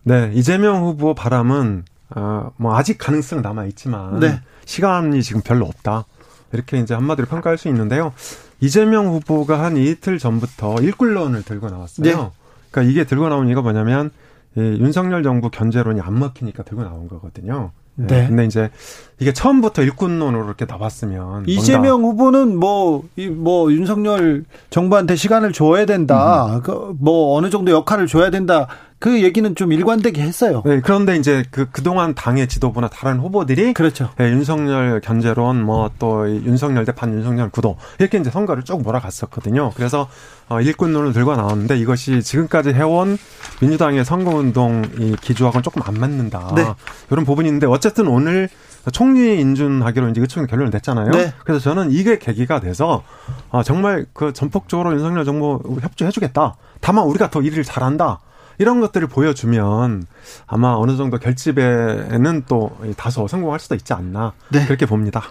네, 0.04 0.30
이재명 0.32 0.82
후보 0.82 1.14
바람은 1.14 1.84
어, 2.16 2.50
뭐 2.56 2.74
아직 2.78 2.96
가능성 2.96 3.42
남아 3.42 3.66
있지만 3.66 4.18
네. 4.18 4.40
시간이 4.64 5.22
지금 5.22 5.42
별로 5.42 5.66
없다. 5.66 6.06
이렇게 6.54 6.78
이제 6.78 6.94
한마디로 6.94 7.28
평가할 7.28 7.58
수 7.58 7.68
있는데요. 7.68 8.14
이재명 8.60 9.08
후보가 9.08 9.62
한 9.62 9.76
이틀 9.76 10.18
전부터 10.18 10.76
일꾼론을 10.80 11.42
들고 11.42 11.68
나왔어요. 11.68 12.06
네. 12.06 12.30
그러니까 12.70 12.90
이게 12.90 13.04
들고 13.04 13.28
나온 13.28 13.46
이유가 13.46 13.60
뭐냐면 13.60 14.10
이 14.56 14.60
윤석열 14.60 15.22
정부 15.22 15.50
견제론이 15.50 16.00
안 16.00 16.18
먹히니까 16.18 16.62
들고 16.62 16.84
나온 16.84 17.06
거거든요. 17.06 17.72
네. 17.96 18.06
네. 18.06 18.26
근데 18.28 18.46
이제 18.46 18.70
이게 19.18 19.32
처음부터 19.32 19.82
일꾼론으로 19.82 20.44
이렇게 20.44 20.66
나왔으면 20.66 21.44
이재명 21.46 22.02
후보는 22.02 22.58
뭐, 22.58 23.04
이, 23.16 23.28
뭐, 23.28 23.72
윤석열 23.72 24.44
정부한테 24.68 25.16
시간을 25.16 25.52
줘야 25.52 25.86
된다. 25.86 26.56
음. 26.56 26.62
그, 26.62 26.94
뭐, 26.98 27.36
어느 27.36 27.48
정도 27.48 27.72
역할을 27.72 28.06
줘야 28.08 28.30
된다. 28.30 28.66
그 28.98 29.22
얘기는 29.22 29.54
좀 29.54 29.72
일관되게 29.72 30.22
했어요. 30.22 30.62
네, 30.64 30.80
그런데 30.80 31.16
이제 31.16 31.44
그 31.50 31.68
그동안 31.70 32.14
당의 32.14 32.48
지도부나 32.48 32.88
다른 32.88 33.20
후보들이 33.20 33.74
그렇죠. 33.74 34.08
네, 34.16 34.30
윤석열 34.30 35.02
견제론 35.02 35.62
뭐 35.62 35.90
또 35.98 36.28
윤석열 36.28 36.84
대 36.84 36.92
반윤석열 36.92 37.50
구도 37.50 37.76
이렇게 37.98 38.18
이제 38.18 38.30
선거를 38.30 38.62
쭉 38.62 38.82
몰아갔었거든요. 38.82 39.72
그래서 39.76 40.08
어, 40.48 40.60
일꾼론을 40.60 41.12
들고 41.12 41.36
나왔는데 41.36 41.76
이것이 41.78 42.22
지금까지 42.22 42.70
해온 42.70 43.18
민주당의 43.60 44.04
선거운동 44.04 44.82
이 44.98 45.16
기조하고는 45.20 45.62
조금 45.62 45.82
안 45.84 45.94
맞는다. 45.94 46.52
네. 46.54 46.64
이런 47.10 47.24
부분이 47.24 47.48
있는데 47.48 47.66
어쨌든 47.66 48.06
오늘 48.06 48.48
총리 48.92 49.40
인준하기로 49.40 50.08
이제 50.10 50.20
의총이 50.20 50.46
결론을 50.46 50.70
냈잖아요. 50.70 51.10
네. 51.10 51.32
그래서 51.44 51.60
저는 51.60 51.90
이게 51.90 52.18
계기가 52.18 52.60
돼서 52.60 53.02
어, 53.50 53.62
정말 53.62 54.06
그 54.12 54.32
전폭적으로 54.32 54.92
윤석열 54.92 55.24
정부 55.24 55.60
협조해주겠다. 55.80 56.56
다만 56.80 57.04
우리가 57.06 57.30
더 57.30 57.42
일을 57.42 57.64
잘한다. 57.64 58.20
이런 58.58 58.80
것들을 58.80 59.06
보여주면 59.08 60.06
아마 60.46 60.74
어느 60.74 60.96
정도 60.96 61.18
결집에는 61.18 62.44
또 62.48 62.76
다소 62.96 63.28
성공할 63.28 63.60
수도 63.60 63.74
있지 63.74 63.92
않나 63.92 64.32
네. 64.50 64.64
그렇게 64.64 64.86
봅니다. 64.86 65.22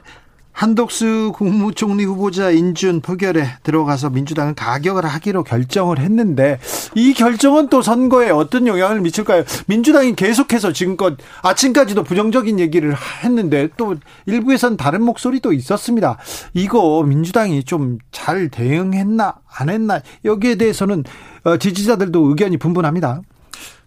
한덕수 0.55 1.33
국무총리 1.35 2.05
후보자 2.05 2.49
인준 2.49 3.01
표결에 3.01 3.45
들어가서 3.61 4.09
민주당은 4.09 4.55
가격을 4.55 5.05
하기로 5.05 5.43
결정을 5.43 5.99
했는데 5.99 6.59
이 6.95 7.13
결정은 7.13 7.67
또 7.69 7.81
선거에 7.81 8.29
어떤 8.29 8.65
영향을 8.65 9.01
미칠까요? 9.01 9.43
민주당이 9.67 10.15
계속해서 10.15 10.71
지금껏 10.71 11.17
아침까지도 11.41 12.03
부정적인 12.03 12.59
얘기를 12.61 12.95
했는데 13.23 13.67
또 13.75 13.95
일부에선 14.25 14.77
다른 14.77 15.03
목소리도 15.03 15.51
있었습니다. 15.51 16.17
이거 16.53 17.03
민주당이 17.03 17.63
좀 17.63 17.99
잘 18.25 18.49
대응했나 18.49 19.35
안 19.59 19.69
했나 19.69 20.01
여기에 20.23 20.55
대해서는 20.55 21.03
어, 21.43 21.57
지지자들도 21.57 22.27
의견이 22.29 22.57
분분합니다. 22.57 23.21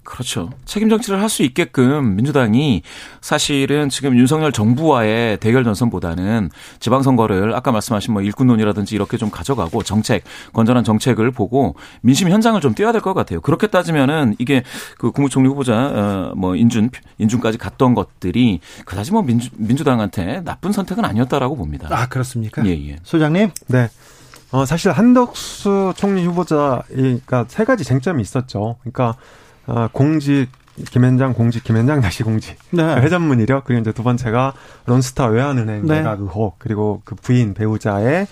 그렇죠. 0.08 0.50
책임 0.64 0.88
정치를 0.88 1.20
할 1.20 1.28
수 1.28 1.42
있게끔 1.42 2.16
민주당이 2.16 2.80
사실은 3.20 3.90
지금 3.90 4.16
윤석열 4.16 4.50
정부와의 4.50 5.36
대결 5.36 5.62
전선보다는 5.62 6.48
지방선거를 6.80 7.54
아까 7.54 7.70
말씀하신 7.70 8.14
뭐 8.14 8.22
일꾼론이라든지 8.22 8.94
이렇게 8.94 9.18
좀 9.18 9.30
가져가고 9.30 9.82
정책, 9.82 10.24
건전한 10.54 10.84
정책을 10.84 11.30
보고 11.30 11.76
민심 12.00 12.30
현장을 12.30 12.58
좀 12.62 12.72
띄워야 12.74 12.92
될 12.92 13.02
것 13.02 13.12
같아요. 13.12 13.42
그렇게 13.42 13.66
따지면은 13.66 14.34
이게 14.38 14.62
그 14.96 15.10
국무총리 15.10 15.48
후보자 15.48 16.32
어뭐 16.34 16.56
인준 16.56 16.88
인준까지 17.18 17.58
갔던 17.58 17.94
것들이 17.94 18.60
그다지 18.86 19.12
뭐 19.12 19.20
민주 19.22 19.50
민주당한테 19.56 20.40
나쁜 20.44 20.72
선택은 20.72 21.04
아니었다라고 21.04 21.54
봅니다. 21.54 21.88
아 21.90 22.06
그렇습니까? 22.08 22.64
예 22.66 22.70
예. 22.70 22.96
소장님. 23.02 23.50
네. 23.66 23.90
어, 24.50 24.64
사실 24.64 24.90
한덕수 24.92 25.92
총리 25.96 26.24
후보자, 26.24 26.82
그러니까 26.88 27.44
세 27.48 27.64
가지 27.66 27.84
쟁점이 27.84 28.22
있었죠. 28.22 28.76
그러니까 28.80 29.16
어, 29.68 29.88
공직 29.92 30.48
김현장 30.90 31.34
공직 31.34 31.62
김현장 31.62 32.00
다시 32.00 32.22
공직 32.22 32.56
네. 32.70 32.82
회전문 32.82 33.40
이력 33.40 33.64
그리고 33.64 33.80
이제 33.80 33.92
두 33.92 34.02
번째가 34.02 34.54
론스타 34.86 35.26
외환은행 35.26 35.86
네. 35.86 35.98
내각 35.98 36.20
의혹 36.20 36.58
그리고 36.58 37.02
그 37.04 37.14
부인 37.14 37.54
배우자의 37.54 38.26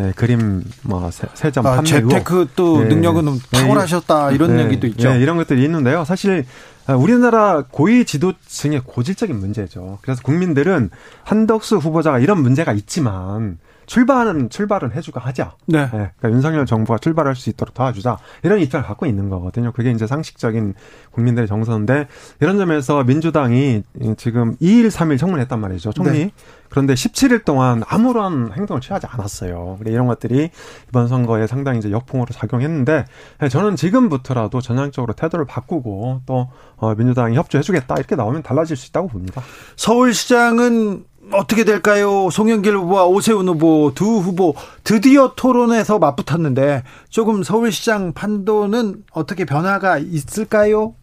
예, 0.00 0.12
그림 0.16 0.64
뭐 0.82 1.10
세점 1.10 1.66
아, 1.66 1.76
판매 1.76 1.88
재테크 1.88 2.48
또 2.56 2.82
예, 2.82 2.86
능력은 2.86 3.26
예, 3.26 3.58
탁월하셨다 3.58 4.32
이런 4.32 4.56
네, 4.56 4.64
얘기도 4.64 4.86
있죠. 4.86 5.10
예, 5.10 5.18
이런 5.18 5.36
것들이 5.36 5.62
있는데요. 5.64 6.04
사실 6.04 6.46
아, 6.86 6.94
우리나라 6.94 7.64
고위 7.70 8.04
지도층의 8.04 8.82
고질적인 8.86 9.38
문제죠. 9.38 9.98
그래서 10.00 10.22
국민들은 10.22 10.90
한덕수 11.24 11.76
후보자가 11.76 12.20
이런 12.20 12.42
문제가 12.42 12.72
있지만 12.72 13.58
출발은 13.92 14.48
출발은 14.48 14.92
해주고 14.92 15.20
하자. 15.20 15.52
네. 15.66 15.82
네. 15.82 15.88
그러니까 15.90 16.30
윤석열 16.30 16.64
정부가 16.64 16.96
출발할 16.96 17.36
수 17.36 17.50
있도록 17.50 17.74
도와주자. 17.74 18.16
이런 18.42 18.58
입장을 18.60 18.86
갖고 18.86 19.04
있는 19.04 19.28
거거든요. 19.28 19.70
그게 19.72 19.90
이제 19.90 20.06
상식적인 20.06 20.72
국민들의 21.10 21.46
정서인데 21.46 22.08
이런 22.40 22.56
점에서 22.56 23.04
민주당이 23.04 23.82
지금 24.16 24.56
2일, 24.56 24.90
3일 24.90 25.18
청문했단 25.18 25.60
말이죠. 25.60 25.92
총리. 25.92 26.10
네. 26.10 26.30
그런데 26.70 26.94
17일 26.94 27.44
동안 27.44 27.82
아무런 27.86 28.50
행동을 28.54 28.80
취하지 28.80 29.06
않았어요. 29.10 29.78
이런 29.84 30.06
것들이 30.06 30.48
이번 30.88 31.08
선거에 31.08 31.46
상당히 31.46 31.80
이제 31.80 31.90
역풍으로 31.90 32.32
작용했는데 32.32 33.04
저는 33.50 33.76
지금부터라도 33.76 34.62
전향적으로 34.62 35.12
태도를 35.12 35.44
바꾸고 35.44 36.22
또 36.24 36.48
어, 36.76 36.94
민주당이 36.94 37.36
협조해주겠다 37.36 37.96
이렇게 37.96 38.16
나오면 38.16 38.42
달라질 38.42 38.78
수 38.78 38.88
있다고 38.88 39.08
봅니다. 39.08 39.42
서울시장은 39.76 41.11
어떻게 41.30 41.64
될까요? 41.64 42.28
송영길 42.30 42.76
후보와 42.76 43.06
오세훈 43.06 43.48
후보 43.48 43.92
두 43.94 44.04
후보 44.18 44.54
드디어 44.82 45.34
토론에서 45.36 45.98
맞붙었는데 45.98 46.82
조금 47.08 47.42
서울시장 47.42 48.12
판도는 48.12 49.04
어떻게 49.12 49.44
변화가 49.44 49.98
있을까요? 49.98 50.94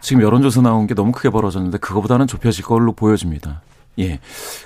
지금 0.00 0.22
여론조사 0.22 0.60
나온 0.60 0.86
게 0.86 0.94
너무 0.94 1.12
크게 1.12 1.30
벌어졌는데 1.30 1.78
그거보다는 1.78 2.26
좁혀질 2.26 2.64
걸로 2.64 2.92
보여집니다. 2.92 3.62
예. 3.98 4.20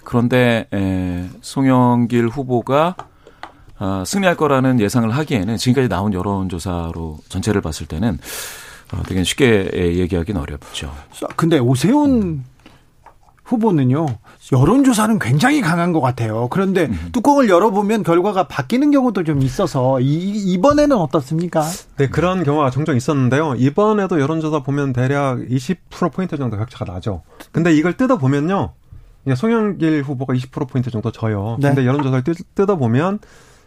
그런데 0.05 0.69
에, 0.73 1.29
송영길 1.41 2.29
후보가 2.29 2.97
어, 3.81 4.05
승리할 4.07 4.37
거라는 4.37 4.81
예상을 4.81 5.11
하기에는 5.11 5.57
지금까지 5.57 5.89
나온 5.89 6.13
여론조사로 6.13 7.19
전체를 7.29 7.61
봤을 7.61 7.87
때는 7.87 8.19
어, 8.93 9.03
되게 9.07 9.25
쉽게 9.25 9.71
얘기하기는 9.75 10.41
어렵죠. 10.41 10.95
근데 11.37 11.59
오세훈 11.59 12.45
후보는요 13.45 14.07
여론조사는 14.53 15.19
굉장히 15.19 15.61
강한 15.61 15.93
것 15.93 16.01
같아요. 16.01 16.49
그런데 16.49 16.87
음. 16.87 17.11
뚜껑을 17.13 17.49
열어보면 17.49 18.03
결과가 18.03 18.47
바뀌는 18.47 18.91
경우도 18.91 19.25
좀 19.25 19.43
있어서 19.43 20.01
이, 20.01 20.31
이번에는 20.53 20.97
어떻습니까? 20.97 21.63
네 21.97 22.09
그런 22.09 22.45
경우가 22.45 22.71
종종 22.71 22.97
있었는데요. 22.97 23.55
이번에도 23.57 24.21
여론조사 24.21 24.63
보면 24.63 24.93
대략 24.93 25.39
20% 25.39 26.13
포인트 26.13 26.37
정도 26.37 26.59
격차가 26.59 26.93
나죠. 26.93 27.23
근데 27.53 27.75
이걸 27.75 27.97
뜯어 27.97 28.19
보면요, 28.19 28.75
송영길 29.35 30.03
후보가 30.03 30.35
20% 30.35 30.69
포인트 30.69 30.91
정도 30.91 31.11
져요. 31.11 31.57
네. 31.61 31.69
근데 31.69 31.87
여론조사를 31.87 32.23
뜯어 32.55 32.77
보면 32.77 33.21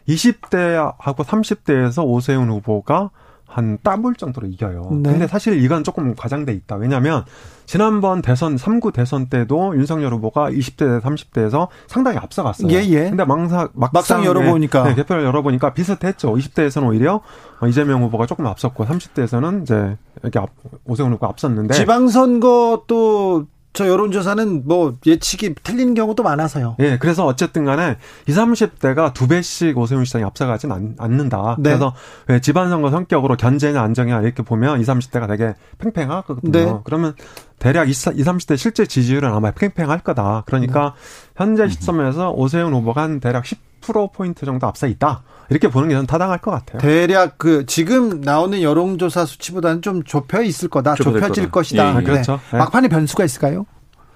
20대하고 0.08 1.24
30대에서 1.26 2.06
오세훈 2.06 2.50
후보가 2.50 3.10
한 3.58 3.80
따블 3.82 4.14
정도로 4.14 4.46
이겨요. 4.46 4.88
네. 5.02 5.10
근데 5.10 5.26
사실 5.26 5.60
이건 5.64 5.84
조금 5.84 6.14
과장돼 6.14 6.54
있다. 6.54 6.76
왜냐하면 6.76 7.26
지난번 7.66 8.22
대선 8.22 8.56
3구 8.56 8.94
대선 8.94 9.30
때도 9.30 9.76
윤석열 9.76 10.14
후보가 10.14 10.52
20대 10.52 11.02
30대에서 11.02 11.68
상당히 11.88 12.20
앞서갔어요. 12.20 12.72
예, 12.72 12.86
예. 12.86 13.10
근데 13.10 13.26
막상 13.26 13.70
막상, 13.74 13.90
막상 13.94 14.26
열어보니까 14.26 14.84
네, 14.84 14.94
개표를 14.94 15.24
열어보니까 15.24 15.74
비슷했죠. 15.74 16.36
20대에서는 16.36 16.88
오히려 16.88 17.22
이재명 17.68 18.04
후보가 18.04 18.28
조금 18.28 18.46
앞섰고 18.46 18.86
30대에서는 18.86 19.64
이제 19.64 19.98
이렇게 20.22 20.38
앞, 20.38 20.52
오세훈 20.86 21.12
후보가 21.14 21.30
앞섰는데 21.30 21.74
지방선거 21.74 22.84
또 22.86 23.48
저 23.78 23.88
여론조사는 23.88 24.64
뭐 24.66 24.96
예측이 25.06 25.54
틀린 25.62 25.94
경우도 25.94 26.24
많아서요. 26.24 26.78
예, 26.80 26.98
그래서 26.98 27.28
어쨌든 27.28 27.64
간에 27.64 27.98
20, 28.28 28.42
30대가 28.42 29.14
두 29.14 29.28
배씩 29.28 29.78
오세훈 29.78 30.04
시장이 30.04 30.26
앞서가진 30.26 30.72
않, 30.72 30.96
는다 30.98 31.58
네. 31.60 31.70
그래서 31.70 31.94
왜 32.26 32.42
지방선거 32.42 32.90
성격으로 32.90 33.38
견제냐 33.38 33.80
안정이냐 33.80 34.22
이렇게 34.22 34.42
보면 34.42 34.82
20, 34.82 34.96
30대가 34.96 35.28
되게 35.28 35.54
팽팽하거든요. 35.78 36.52
네. 36.52 36.80
그러면 36.86 37.14
대략 37.60 37.90
20, 37.90 38.14
30대 38.14 38.58
실제 38.58 38.86
지지율은 38.86 39.32
아마 39.34 39.52
팽팽할 39.52 40.00
거다. 40.00 40.44
그러니까 40.46 40.94
네. 40.96 41.34
현재 41.36 41.68
시점에서 41.68 42.32
오세훈 42.32 42.74
후보가 42.74 43.02
한 43.02 43.20
대략 43.20 43.44
10% 43.82 44.14
포인트 44.14 44.46
정도 44.46 44.68
앞서 44.68 44.88
있다. 44.88 45.24
이렇게 45.50 45.68
보는 45.70 45.88
게 45.90 45.96
저는 45.96 46.08
타당할 46.08 46.40
것 46.40 46.52
같아요. 46.52 46.80
대략 46.80 47.38
그 47.38 47.66
지금 47.66 48.22
나오는 48.22 48.62
여론조사 48.62 49.26
수치보다는 49.26 49.82
좀 49.82 50.04
좁혀 50.04 50.42
있을 50.44 50.70
거다. 50.70 50.96
좁혀질 50.96 51.46
거다. 51.46 51.52
것이다. 51.52 51.94
예, 51.96 52.00
예. 52.00 52.04
그렇죠. 52.04 52.40
네. 52.52 52.58
막판에 52.58 52.90
변수가 52.90 53.24
있을까요? 53.26 53.66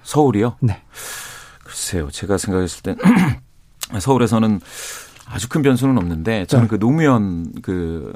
서울이요? 0.02 0.56
네. 0.60 0.82
글쎄요. 1.64 2.10
제가 2.10 2.38
생각했을 2.38 2.82
땐 2.82 2.96
서울에서는 3.98 4.60
아주 5.32 5.48
큰 5.48 5.62
변수는 5.62 5.96
없는데 5.96 6.44
저는 6.44 6.66
네. 6.66 6.68
그 6.68 6.78
노무현 6.78 7.52
그 7.62 8.12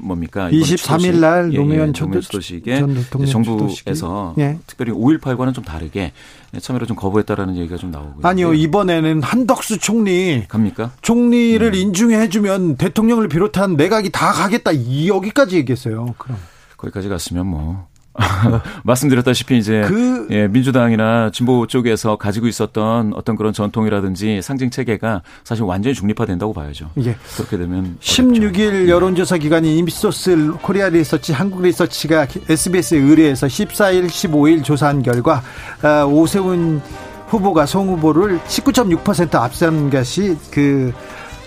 뭡니까 0.00 0.50
23일 0.50 1.20
날 1.20 1.52
예, 1.52 1.58
노무현 1.58 1.88
예, 1.88 1.92
노무현 1.92 2.20
수도식에 2.20 2.82
정부에서 3.30 4.34
예. 4.38 4.58
특별히 4.66 4.90
5.18과는 4.90 5.54
좀 5.54 5.62
다르게 5.62 6.12
참여를 6.60 6.88
좀 6.88 6.96
거부했다라는 6.96 7.56
얘기가 7.56 7.76
좀 7.76 7.92
나오고 7.92 8.26
아니요 8.26 8.52
이번에는 8.52 9.22
한덕수 9.22 9.78
총리 9.78 10.44
갑니까 10.48 10.90
총리를 11.02 11.64
음. 11.64 11.74
인중해주면 11.74 12.76
대통령을 12.78 13.28
비롯한 13.28 13.76
내각이 13.76 14.10
다 14.10 14.32
가겠다 14.32 14.72
이 14.72 15.08
여기까지 15.08 15.56
얘기했어요. 15.58 16.14
그럼 16.18 16.36
거기까지 16.76 17.08
갔으면 17.08 17.46
뭐 17.46 17.86
말씀드렸다시피 18.84 19.58
이제 19.58 19.82
그... 19.86 20.26
예, 20.30 20.48
민주당이나 20.48 21.30
진보 21.30 21.66
쪽에서 21.66 22.16
가지고 22.16 22.46
있었던 22.46 23.12
어떤 23.14 23.36
그런 23.36 23.52
전통이라든지 23.52 24.40
상징 24.42 24.70
체계가 24.70 25.22
사실 25.44 25.64
완전히 25.64 25.94
중립화된다고 25.94 26.52
봐야죠. 26.52 26.90
예. 27.04 27.16
그렇게 27.36 27.58
되면 27.58 27.96
16일 28.00 28.68
어렵죠. 28.68 28.88
여론조사 28.88 29.38
기관인 29.38 29.76
임소스 29.78 30.54
코리아 30.62 30.88
리서치 30.88 31.32
한국 31.32 31.62
리서치가 31.62 32.26
SBS에 32.48 32.98
의뢰해서 32.98 33.46
14일, 33.46 34.06
15일 34.06 34.64
조사한 34.64 35.02
결과 35.02 35.42
아, 35.82 36.04
오세훈 36.04 36.80
후보가 37.28 37.66
송 37.66 37.88
후보를 37.88 38.38
19.6% 38.40 39.34
앞선 39.34 39.90
것이 39.90 40.36
그 40.50 40.92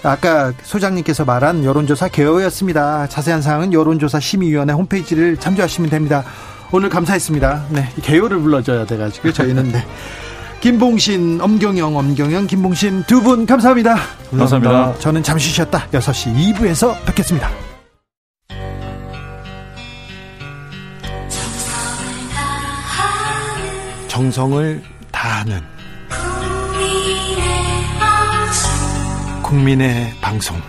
아까 0.04 0.54
소장님께서 0.64 1.26
말한 1.26 1.64
여론조사 1.64 2.08
개요였습니다. 2.10 3.08
자세한 3.08 3.42
사항은 3.42 3.74
여론조사 3.74 4.20
심의위원회 4.20 4.74
홈페이지를 4.74 5.38
참조하시면 5.38 5.90
됩니다. 5.90 6.24
오늘 6.72 6.90
감사했습니다. 6.90 7.66
네, 7.70 7.90
개요를 8.04 8.40
불러줘야 8.40 8.86
돼가지고 8.86 9.32
저희는 9.34 9.72
네. 9.72 9.86
김봉신, 10.60 11.40
엄경영, 11.42 11.96
엄경영, 11.96 12.46
김봉신 12.48 13.04
두 13.08 13.22
분 13.22 13.46
감사합니다. 13.46 13.96
감사합니다. 14.30 14.38
감사합니다. 14.72 15.00
저는 15.00 15.24
잠시 15.24 15.50
쉬었다 15.52 15.88
6시 15.92 16.54
2부에서 16.56 16.96
뵙겠습니다. 17.06 17.50
정성을 24.08 24.84
다하는 25.12 25.62
국민의 29.44 30.14
방송 30.22 30.60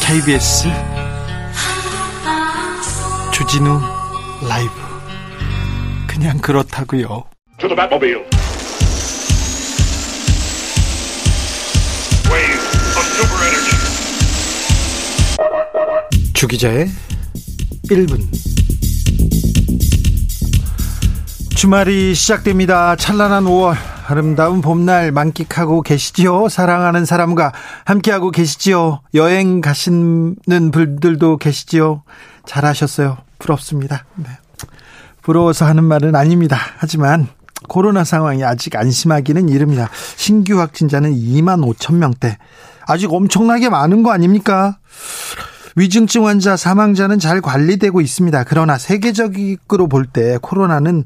KBS 0.00 0.68
주진우 3.52 3.78
라이브 4.48 4.72
그냥 6.06 6.38
그렇다고요. 6.38 7.24
주 16.32 16.48
기자의 16.48 16.88
1분 17.90 18.22
주말이 21.54 22.14
시작됩니다. 22.14 22.96
찬란한 22.96 23.44
5월 23.44 23.76
아름다운 24.06 24.62
봄날 24.62 25.12
만끽하고 25.12 25.82
계시지요? 25.82 26.48
사랑하는 26.48 27.04
사람과 27.04 27.52
함께하고 27.84 28.30
계시지요? 28.30 29.02
여행 29.12 29.60
가시는 29.60 30.70
분들도 30.72 31.36
계시지요? 31.36 32.02
잘하셨어요. 32.46 33.18
부럽습니다. 33.42 34.04
네. 34.14 34.26
부러워서 35.22 35.66
하는 35.66 35.84
말은 35.84 36.14
아닙니다. 36.16 36.56
하지만 36.78 37.28
코로나 37.68 38.04
상황이 38.04 38.42
아직 38.44 38.76
안심하기는 38.76 39.48
이릅니다. 39.48 39.88
신규 40.16 40.58
확진자는 40.58 41.12
2만 41.12 41.64
5천 41.74 41.94
명대. 41.96 42.38
아직 42.86 43.12
엄청나게 43.12 43.68
많은 43.68 44.02
거 44.02 44.10
아닙니까? 44.12 44.78
위중증 45.76 46.26
환자 46.26 46.56
사망자는 46.56 47.18
잘 47.18 47.40
관리되고 47.40 48.00
있습니다. 48.00 48.44
그러나 48.44 48.78
세계적으로 48.78 49.88
볼 49.88 50.06
때 50.12 50.38
코로나는 50.42 51.04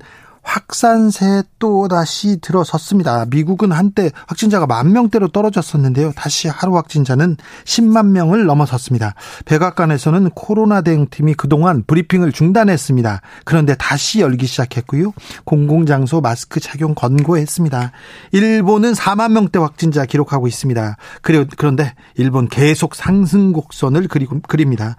확산세 0.48 1.42
또 1.58 1.88
다시 1.88 2.38
들어섰습니다. 2.40 3.26
미국은 3.26 3.72
한때 3.72 4.10
확진자가 4.28 4.66
만 4.66 4.92
명대로 4.92 5.26
떨어졌었는데요. 5.28 6.12
다시 6.14 6.46
하루 6.46 6.76
확진자는 6.76 7.36
10만 7.64 8.10
명을 8.10 8.46
넘어섰습니다. 8.46 9.14
백악관에서는 9.44 10.30
코로나 10.30 10.82
대응팀이 10.82 11.34
그동안 11.34 11.82
브리핑을 11.84 12.30
중단했습니다. 12.30 13.22
그런데 13.44 13.74
다시 13.74 14.20
열기 14.20 14.46
시작했고요. 14.46 15.12
공공장소 15.44 16.20
마스크 16.20 16.60
착용 16.60 16.94
권고했습니다. 16.94 17.90
일본은 18.30 18.92
4만 18.92 19.32
명대 19.32 19.58
확진자 19.58 20.06
기록하고 20.06 20.46
있습니다. 20.46 20.96
그런데 21.22 21.94
일본 22.14 22.48
계속 22.48 22.94
상승 22.94 23.52
곡선을 23.52 24.06
그립니다. 24.06 24.96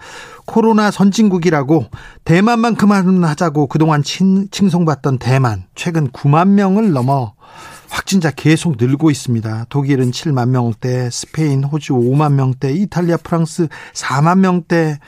코로나 0.48 0.90
선진국이라고 0.90 1.86
대만만큼만 2.24 3.24
하자고 3.24 3.68
그동안 3.68 4.02
칭, 4.02 4.48
칭송받던 4.50 5.20
대만 5.20 5.66
최근 5.76 6.10
9만 6.10 6.48
명을 6.48 6.94
넘어 6.94 7.34
확진자 7.90 8.32
계속 8.32 8.78
늘고 8.80 9.12
있습니다. 9.12 9.66
독일은 9.70 10.12
7만 10.12 10.50
명대, 10.50 11.10
스페인, 11.12 11.64
호주 11.64 11.94
5만 11.94 12.34
명대, 12.34 12.72
이탈리아, 12.74 13.18
프랑스 13.18 13.68
4만 13.94 14.40
명대. 14.40 15.00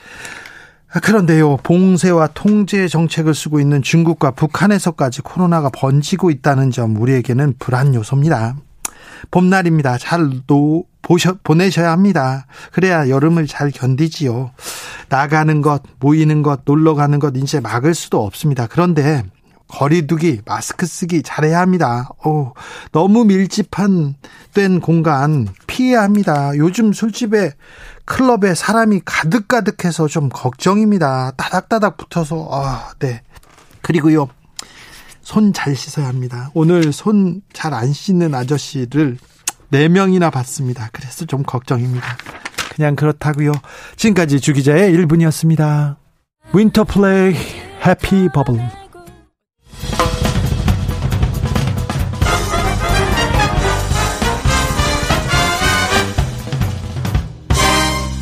그런데요, 1.04 1.58
봉쇄와 1.58 2.30
통제 2.34 2.88
정책을 2.88 3.34
쓰고 3.34 3.60
있는 3.60 3.82
중국과 3.82 4.32
북한에서까지 4.32 5.22
코로나가 5.22 5.70
번지고 5.70 6.32
있다는 6.32 6.72
점 6.72 6.96
우리에게는 6.98 7.56
불안 7.60 7.94
요소입니다. 7.94 8.56
봄날입니다. 9.32 9.98
잘 9.98 10.30
노, 10.48 10.86
보셔, 11.02 11.36
보내셔야 11.44 11.92
합니다. 11.92 12.46
그래야 12.72 13.10
여름을 13.10 13.48
잘 13.48 13.72
견디지요. 13.72 14.52
나가는 15.10 15.62
것, 15.62 15.84
모이는 16.00 16.44
것, 16.44 16.62
놀러 16.66 16.96
가는 16.96 17.20
것 17.20 17.36
이제 17.36 17.60
막을 17.60 17.94
수도 17.94 18.24
없습니다. 18.24 18.68
그런데 18.68 19.24
거리두기, 19.68 20.42
마스크 20.46 20.86
쓰기 20.86 21.22
잘해야 21.22 21.60
합니다. 21.60 22.10
오, 22.26 22.54
너무 22.92 23.24
밀집한 23.26 24.16
된 24.54 24.80
공간 24.80 25.48
피해야 25.68 26.02
합니다. 26.02 26.52
요즘 26.58 26.92
술집에 26.92 27.54
클럽에 28.06 28.56
사람이 28.56 29.02
가득가득해서 29.06 30.08
좀 30.08 30.30
걱정입니다. 30.30 31.32
따닥따닥 31.38 31.98
붙어서 31.98 32.50
아, 32.52 32.94
네. 33.00 33.22
그리고요. 33.82 34.30
손 35.30 35.54
잘 35.54 35.76
씻어야 35.76 36.08
합니다. 36.08 36.50
오늘 36.56 36.92
손 36.92 37.42
잘 37.54 37.72
안 37.76 37.94
씻는 37.94 38.34
아저씨를 38.34 39.18
4명이나 39.72 40.32
봤습니다. 40.32 40.90
그래서 40.92 41.26
좀 41.26 41.44
걱정입니다. 41.44 42.18
그냥 42.76 42.96
그렇다고요. 42.96 43.52
지금까지 43.96 44.40
주기자의 44.40 44.92
1분이었습니다. 44.92 45.98
윈터플레이 46.54 47.36
해피 47.86 48.30
버블 48.34 48.60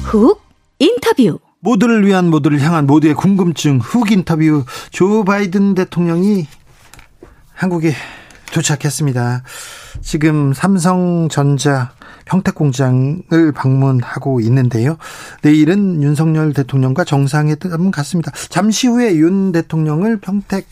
훅 0.03 0.41
인터뷰 0.80 1.39
모두를 1.60 2.05
위한 2.05 2.30
모두를 2.30 2.62
향한 2.62 2.86
모두의 2.88 3.14
궁금증 3.14 3.80
훅 3.80 4.12
인터뷰 4.12 4.64
조 4.91 5.24
바이든 5.24 5.76
대통령이 5.76 6.47
한국에 7.58 7.91
도착했습니다. 8.53 9.41
지금 10.01 10.53
삼성전자 10.53 11.91
평택공장을 12.26 13.51
방문하고 13.55 14.39
있는데요. 14.41 14.97
내일은 15.41 16.03
윤석열 16.03 16.53
대통령과 16.53 17.03
정상회담 17.03 17.89
같습니다. 17.89 18.32
잠시 18.49 18.88
후에 18.88 19.16
윤 19.16 19.51
대통령을 19.51 20.20
평택 20.20 20.66
어, 20.66 20.68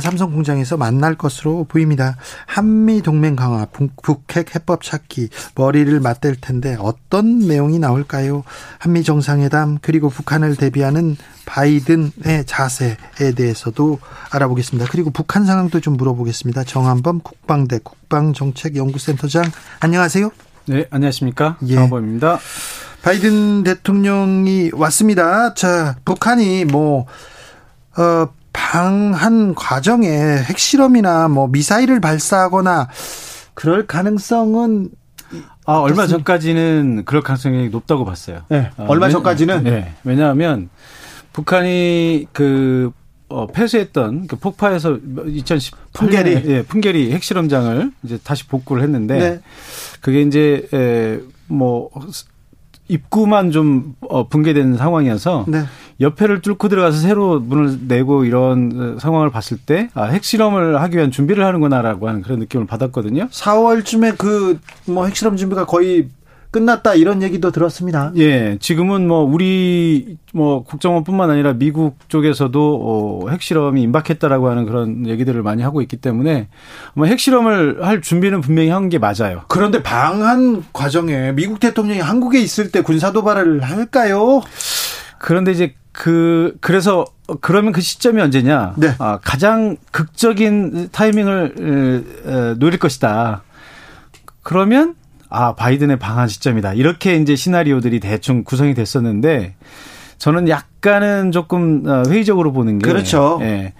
삼성 0.00 0.30
공장에서 0.30 0.76
만날 0.76 1.14
것으로 1.16 1.64
보입니다. 1.64 2.16
한미 2.46 3.02
동맹 3.02 3.36
강화, 3.36 3.66
북핵 4.02 4.54
해법 4.54 4.82
찾기, 4.82 5.28
머리를 5.54 5.98
맞댈 6.00 6.36
텐데 6.40 6.76
어떤 6.78 7.40
내용이 7.40 7.78
나올까요? 7.78 8.44
한미 8.78 9.02
정상회담 9.02 9.78
그리고 9.82 10.08
북한을 10.08 10.56
대비하는 10.56 11.16
바이든의 11.46 12.44
자세에 12.46 13.32
대해서도 13.36 13.98
알아보겠습니다. 14.30 14.88
그리고 14.90 15.10
북한 15.10 15.44
상황도 15.44 15.80
좀 15.80 15.96
물어보겠습니다. 15.96 16.64
정한범 16.64 17.20
국방대 17.20 17.80
국방정책연구센터장 17.82 19.44
안녕하세요. 19.80 20.30
네, 20.66 20.86
안녕하십니까? 20.90 21.58
예. 21.66 21.74
정한범입니다. 21.74 22.38
바이든 23.02 23.64
대통령이 23.64 24.70
왔습니다. 24.74 25.54
자, 25.54 25.96
북한이 26.04 26.66
뭐 26.66 27.06
어, 27.96 28.28
방한 28.52 29.54
과정에 29.54 30.08
핵실험이나 30.08 31.28
뭐 31.28 31.48
미사일을 31.48 32.00
발사하거나 32.00 32.88
그럴 33.54 33.86
가능성은 33.86 34.90
아, 35.64 35.74
얼마 35.74 36.06
전까지는 36.06 37.04
그럴 37.04 37.22
가능성이 37.22 37.68
높다고 37.68 38.04
봤어요. 38.04 38.42
네, 38.48 38.70
아, 38.76 38.84
얼마 38.88 39.08
전까지는? 39.08 39.64
네, 39.64 39.94
왜냐하면 40.04 40.68
북한이 41.32 42.26
그 42.32 42.92
어, 43.28 43.46
폐쇄했던 43.46 44.26
그 44.26 44.36
폭파에서 44.36 44.98
2010 45.26 45.74
풍계리 45.94 46.42
예, 46.46 46.62
풍계리 46.62 47.12
핵실험장을 47.12 47.90
이제 48.02 48.18
다시 48.22 48.46
복구를 48.46 48.82
했는데 48.82 49.18
네. 49.18 49.40
그게 50.02 50.20
이제 50.20 50.68
에, 50.74 51.18
뭐 51.46 51.88
입구만 52.88 53.50
좀 53.50 53.94
어, 54.00 54.28
붕괴된 54.28 54.76
상황이어서 54.76 55.46
네. 55.48 55.64
옆에를 56.02 56.42
뚫고 56.42 56.68
들어가서 56.68 56.98
새로 56.98 57.40
문을 57.40 57.78
내고 57.88 58.24
이런 58.24 58.98
상황을 59.00 59.30
봤을 59.30 59.56
때 59.56 59.88
아, 59.94 60.04
핵실험을 60.04 60.80
하기 60.82 60.96
위한 60.96 61.10
준비를 61.10 61.44
하는구나라고 61.44 62.08
하는 62.08 62.20
그런 62.22 62.38
느낌을 62.40 62.66
받았거든요. 62.66 63.28
4월쯤에 63.30 64.18
그 64.18 64.58
뭐 64.86 65.06
핵실험 65.06 65.36
준비가 65.36 65.64
거의 65.64 66.08
끝났다 66.50 66.94
이런 66.94 67.22
얘기도 67.22 67.50
들었습니다. 67.50 68.12
예, 68.16 68.58
지금은 68.60 69.08
뭐 69.08 69.20
우리 69.24 70.18
뭐 70.34 70.64
국정원뿐만 70.64 71.30
아니라 71.30 71.54
미국 71.54 71.96
쪽에서도 72.08 73.22
어, 73.24 73.30
핵실험이 73.30 73.80
임박했다라고 73.82 74.50
하는 74.50 74.66
그런 74.66 75.06
얘기들을 75.06 75.42
많이 75.42 75.62
하고 75.62 75.80
있기 75.80 75.96
때문에 75.96 76.48
뭐 76.94 77.06
핵실험을 77.06 77.86
할 77.86 78.02
준비는 78.02 78.42
분명히 78.42 78.68
한 78.68 78.90
게 78.90 78.98
맞아요. 78.98 79.44
그런데 79.48 79.82
방한 79.82 80.62
과정에 80.74 81.32
미국 81.32 81.58
대통령이 81.58 82.00
한국에 82.00 82.38
있을 82.40 82.70
때 82.70 82.82
군사 82.82 83.12
도발을 83.12 83.62
할까요? 83.62 84.42
그런데 85.18 85.52
이제 85.52 85.74
그 85.92 86.56
그래서 86.60 87.04
그러면 87.40 87.72
그 87.72 87.80
시점이 87.80 88.20
언제냐? 88.20 88.74
네. 88.76 88.94
아, 88.98 89.18
가장 89.22 89.76
극적인 89.90 90.88
타이밍을 90.90 92.56
노릴 92.58 92.78
것이다. 92.78 93.42
그러면 94.42 94.94
아 95.28 95.54
바이든의 95.54 95.98
방한 95.98 96.28
시점이다. 96.28 96.74
이렇게 96.74 97.16
이제 97.16 97.36
시나리오들이 97.36 98.00
대충 98.00 98.44
구성이 98.44 98.74
됐었는데 98.74 99.54
저는 100.18 100.48
약간은 100.48 101.32
조금 101.32 101.82
어, 101.84 102.04
회의적으로 102.08 102.52
보는 102.52 102.78
게 102.78 102.88
그렇죠. 102.88 103.38
예. 103.42 103.72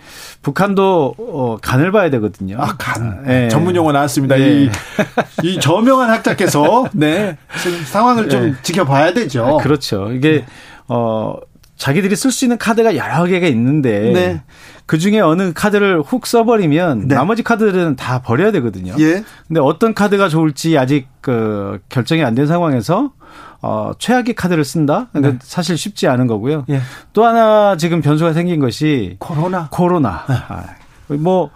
북한도 0.42 1.14
어, 1.16 1.56
간을 1.62 1.92
봐야 1.92 2.10
되거든요. 2.10 2.56
아, 2.58 2.74
간. 2.76 3.22
예. 3.28 3.48
전문 3.48 3.76
용어 3.76 3.92
나왔습니다. 3.92 4.40
예. 4.40 4.64
이, 4.64 4.70
이 5.44 5.60
저명한 5.60 6.10
학자께서 6.10 6.86
네. 6.94 7.38
상황을 7.84 8.28
좀 8.28 8.48
예. 8.48 8.54
지켜봐야 8.62 9.12
되죠. 9.12 9.44
아, 9.44 9.62
그렇죠. 9.62 10.10
이게 10.12 10.40
네. 10.40 10.46
어 10.88 11.36
자기들이 11.82 12.14
쓸 12.14 12.30
수 12.30 12.44
있는 12.44 12.58
카드가 12.58 12.94
여러 12.94 13.24
개가 13.24 13.48
있는데 13.48 14.12
네. 14.12 14.42
그 14.86 14.98
중에 14.98 15.18
어느 15.18 15.52
카드를 15.52 16.00
훅 16.00 16.28
써버리면 16.28 17.08
네. 17.08 17.14
나머지 17.16 17.42
카드들은 17.42 17.96
다 17.96 18.22
버려야 18.22 18.52
되거든요. 18.52 18.94
예. 19.00 19.24
근데 19.48 19.60
어떤 19.60 19.92
카드가 19.92 20.28
좋을지 20.28 20.78
아직 20.78 21.08
그 21.20 21.80
결정이 21.88 22.22
안 22.22 22.36
된 22.36 22.46
상황에서 22.46 23.14
어, 23.62 23.90
최악의 23.98 24.34
카드를 24.36 24.64
쓴다? 24.64 25.08
네. 25.12 25.36
사실 25.42 25.76
쉽지 25.76 26.06
않은 26.06 26.28
거고요. 26.28 26.66
예. 26.70 26.80
또 27.12 27.24
하나 27.24 27.76
지금 27.76 28.00
변수가 28.00 28.32
생긴 28.32 28.60
것이 28.60 29.16
코로나. 29.18 29.66
코로나. 29.72 30.24
네. 30.28 30.34
아, 30.48 30.64
뭐 31.08 31.50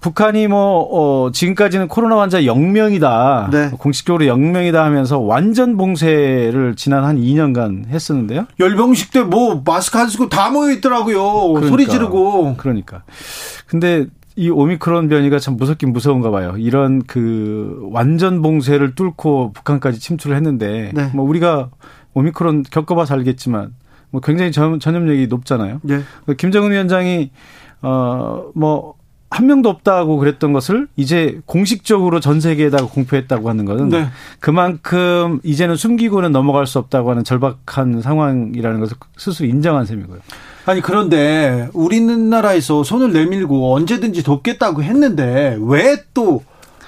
북한이 0.00 0.46
뭐, 0.46 0.88
어, 1.26 1.30
지금까지는 1.32 1.88
코로나 1.88 2.20
환자 2.20 2.40
0명이다. 2.40 3.50
네. 3.50 3.70
공식적으로 3.78 4.24
0명이다 4.26 4.74
하면서 4.74 5.18
완전 5.18 5.76
봉쇄를 5.76 6.74
지난 6.76 7.04
한 7.04 7.16
2년간 7.18 7.88
했었는데요. 7.88 8.46
열병식 8.60 9.10
때 9.12 9.22
뭐 9.22 9.60
마스크 9.64 9.98
안 9.98 10.08
쓰고 10.08 10.28
다 10.28 10.50
모여 10.50 10.72
있더라고요. 10.74 11.48
그러니까, 11.48 11.68
소리 11.68 11.86
지르고. 11.88 12.54
그러니까. 12.56 13.02
근데 13.66 14.06
이 14.36 14.48
오미크론 14.50 15.08
변이가 15.08 15.40
참 15.40 15.56
무섭긴 15.56 15.92
무서운가 15.92 16.30
봐요. 16.30 16.54
이런 16.58 17.02
그 17.02 17.80
완전 17.90 18.40
봉쇄를 18.40 18.94
뚫고 18.94 19.52
북한까지 19.52 19.98
침투를 19.98 20.36
했는데 20.36 20.92
네. 20.94 21.10
뭐 21.12 21.28
우리가 21.28 21.70
오미크론 22.14 22.62
겪어봐서 22.70 23.14
알겠지만 23.14 23.74
뭐 24.10 24.20
굉장히 24.20 24.52
전염력이 24.52 25.26
높잖아요. 25.26 25.80
네. 25.82 26.00
김정은 26.36 26.70
위원장이 26.70 27.30
어뭐 27.82 28.94
한 29.30 29.46
명도 29.46 29.68
없다고 29.68 30.16
그랬던 30.16 30.52
것을 30.52 30.88
이제 30.96 31.40
공식적으로 31.44 32.18
전 32.18 32.40
세계에다가 32.40 32.86
공표했다고 32.86 33.48
하는 33.48 33.64
것은 33.66 33.90
네. 33.90 34.08
그만큼 34.40 35.40
이제는 35.42 35.76
숨기고는 35.76 36.32
넘어갈 36.32 36.66
수 36.66 36.78
없다고 36.78 37.10
하는 37.10 37.24
절박한 37.24 38.00
상황이라는 38.00 38.80
것을 38.80 38.96
스스로 39.16 39.48
인정한 39.48 39.84
셈이고요. 39.84 40.20
아니 40.64 40.80
그런데 40.80 41.68
우리나라에서 41.72 42.84
손을 42.84 43.12
내밀고 43.12 43.74
언제든지 43.74 44.22
돕겠다고 44.22 44.82
했는데 44.82 45.58
왜또 45.60 46.42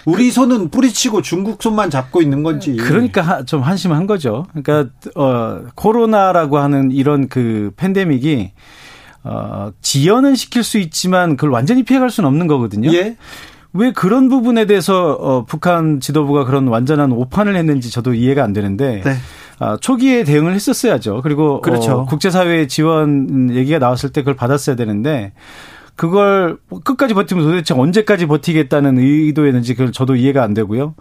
우리 0.06 0.30
손은 0.30 0.70
뿌리치고 0.70 1.22
중국 1.22 1.62
손만 1.62 1.90
잡고 1.90 2.22
있는 2.22 2.42
건지. 2.42 2.76
그러니까 2.76 3.44
좀 3.44 3.60
한심한 3.60 4.06
거죠. 4.06 4.46
그러니까 4.54 4.90
어 5.14 5.62
코로나라고 5.74 6.58
하는 6.58 6.90
이런 6.90 7.28
그 7.28 7.70
팬데믹이 7.76 8.52
어, 9.22 9.70
지연은 9.82 10.34
시킬 10.34 10.62
수 10.62 10.78
있지만 10.78 11.36
그걸 11.36 11.50
완전히 11.50 11.82
피해갈 11.82 12.10
수는 12.10 12.28
없는 12.28 12.46
거거든요. 12.46 12.92
예. 12.92 13.16
왜 13.72 13.92
그런 13.92 14.28
부분에 14.28 14.66
대해서 14.66 15.12
어, 15.12 15.44
북한 15.44 16.00
지도부가 16.00 16.44
그런 16.44 16.66
완전한 16.66 17.12
오판을 17.12 17.56
했는지 17.56 17.90
저도 17.90 18.14
이해가 18.14 18.42
안 18.42 18.52
되는데 18.52 19.02
네. 19.04 19.14
아, 19.60 19.76
초기에 19.80 20.24
대응을 20.24 20.54
했었어야죠. 20.54 21.20
그리고 21.22 21.60
그렇죠. 21.60 22.00
어, 22.00 22.04
국제사회의 22.06 22.66
지원 22.66 23.54
얘기가 23.54 23.78
나왔을 23.78 24.10
때 24.10 24.22
그걸 24.22 24.34
받았어야 24.34 24.74
되는데 24.74 25.32
그걸 26.00 26.56
끝까지 26.82 27.12
버티면 27.12 27.44
도대체 27.44 27.74
언제까지 27.74 28.24
버티겠다는 28.24 28.96
의도였는지 28.96 29.74
그걸 29.74 29.92
저도 29.92 30.16
이해가 30.16 30.42
안 30.42 30.54
되고요. 30.54 30.94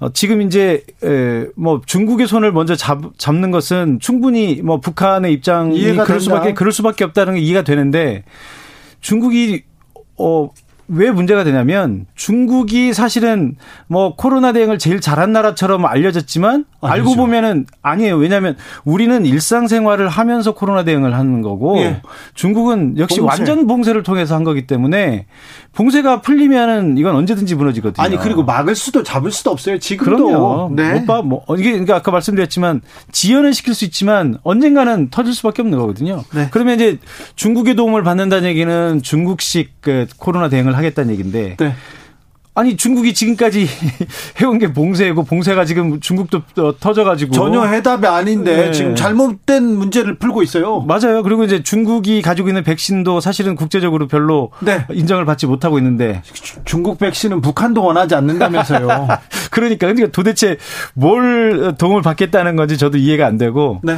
어, 0.00 0.12
지금 0.12 0.42
이제 0.42 0.82
에, 1.04 1.46
뭐 1.54 1.80
중국의 1.86 2.26
손을 2.26 2.50
먼저 2.50 2.74
잡, 2.74 3.16
잡는 3.16 3.52
것은 3.52 4.00
충분히 4.00 4.60
뭐 4.60 4.80
북한의 4.80 5.32
입장이 5.34 5.80
그럴 5.80 5.94
된다. 6.04 6.18
수밖에 6.18 6.54
그럴 6.54 6.72
수밖에 6.72 7.04
없다는 7.04 7.34
게 7.34 7.40
이해가 7.42 7.62
되는데 7.62 8.24
중국이 9.00 9.62
어 10.18 10.50
왜 10.92 11.10
문제가 11.12 11.44
되냐면 11.44 12.06
중국이 12.16 12.92
사실은 12.92 13.54
뭐 13.86 14.16
코로나 14.16 14.52
대응을 14.52 14.78
제일 14.78 15.00
잘한 15.00 15.32
나라처럼 15.32 15.86
알려졌지만 15.86 16.64
아니죠. 16.80 16.92
알고 16.92 17.14
보면은 17.14 17.66
아니에요. 17.80 18.16
왜냐하면 18.16 18.56
우리는 18.84 19.24
일상생활을 19.24 20.08
하면서 20.08 20.52
코로나 20.52 20.82
대응을 20.82 21.14
하는 21.14 21.42
거고 21.42 21.78
예. 21.78 22.02
중국은 22.34 22.98
역시 22.98 23.20
봉쇄. 23.20 23.42
완전 23.42 23.66
봉쇄를 23.68 24.02
통해서 24.02 24.34
한 24.34 24.42
거기 24.42 24.66
때문에 24.66 25.26
봉쇄가 25.74 26.22
풀리면은 26.22 26.98
이건 26.98 27.14
언제든지 27.14 27.54
무너지거든요. 27.54 28.04
아니 28.04 28.16
그리고 28.16 28.42
막을 28.42 28.74
수도 28.74 29.04
잡을 29.04 29.30
수도 29.30 29.50
없어요. 29.50 29.78
지금도 29.78 30.26
그럼요. 30.26 30.72
네. 30.74 30.94
못 30.94 31.06
봐. 31.06 31.22
뭐 31.22 31.44
이게 31.56 31.70
그러니까 31.70 31.96
아까 31.96 32.10
말씀드렸지만 32.10 32.80
지연은 33.12 33.52
시킬 33.52 33.74
수 33.74 33.84
있지만 33.84 34.38
언젠가는 34.42 35.10
터질 35.10 35.32
수밖에 35.34 35.62
없는 35.62 35.78
거거든요. 35.78 36.24
네. 36.34 36.48
그러면 36.50 36.74
이제 36.74 36.98
중국의 37.36 37.76
도움을 37.76 38.02
받는다는 38.02 38.48
얘기는 38.48 39.00
중국식 39.02 39.74
그 39.80 40.06
코로나 40.18 40.48
대응을 40.48 40.76
하겠다는 40.80 41.12
얘기인데 41.12 41.56
네. 41.58 41.74
아니 42.52 42.76
중국이 42.76 43.14
지금까지 43.14 43.66
해온 44.40 44.58
게 44.58 44.72
봉쇄고 44.72 45.24
봉쇄가 45.24 45.64
지금 45.64 46.00
중국도 46.00 46.42
터져가지고 46.78 47.32
전혀 47.32 47.64
해답이 47.64 48.06
아닌데 48.06 48.56
네. 48.56 48.72
지금 48.72 48.96
잘못된 48.96 49.64
문제를 49.64 50.18
풀고 50.18 50.42
있어요. 50.42 50.80
맞아요. 50.80 51.22
그리고 51.22 51.44
이제 51.44 51.62
중국이 51.62 52.22
가지고 52.22 52.48
있는 52.48 52.64
백신도 52.64 53.20
사실은 53.20 53.54
국제적으로 53.54 54.08
별로 54.08 54.50
네. 54.60 54.84
인정을 54.92 55.24
받지 55.24 55.46
못하고 55.46 55.78
있는데 55.78 56.22
중국 56.64 56.98
백신은 56.98 57.40
북한도 57.40 57.84
원하지 57.84 58.16
않는다면서요. 58.16 59.08
그러니까 59.50 59.86
그러니까 59.86 60.08
도대체 60.08 60.56
뭘 60.94 61.74
도움을 61.78 62.02
받겠다는 62.02 62.56
건지 62.56 62.76
저도 62.76 62.98
이해가 62.98 63.26
안 63.26 63.38
되고. 63.38 63.80
네. 63.84 63.96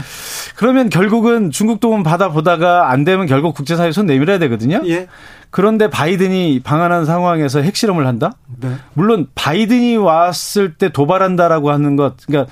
그러면 0.56 0.90
결국은 0.90 1.50
중국 1.50 1.80
도움 1.80 2.02
받아 2.02 2.28
보다가 2.28 2.90
안 2.90 3.04
되면 3.04 3.26
결국 3.26 3.54
국제사회 3.54 3.92
손 3.92 4.06
내밀어야 4.06 4.38
되거든요. 4.38 4.82
예. 4.86 5.08
그런데 5.52 5.90
바이든이 5.90 6.60
방한한 6.64 7.04
상황에서 7.04 7.60
핵실험을 7.60 8.06
한다? 8.06 8.32
네. 8.58 8.70
물론 8.94 9.26
바이든이 9.34 9.98
왔을 9.98 10.72
때 10.76 10.88
도발한다라고 10.88 11.70
하는 11.70 11.94
것, 11.94 12.16
그러니까 12.26 12.50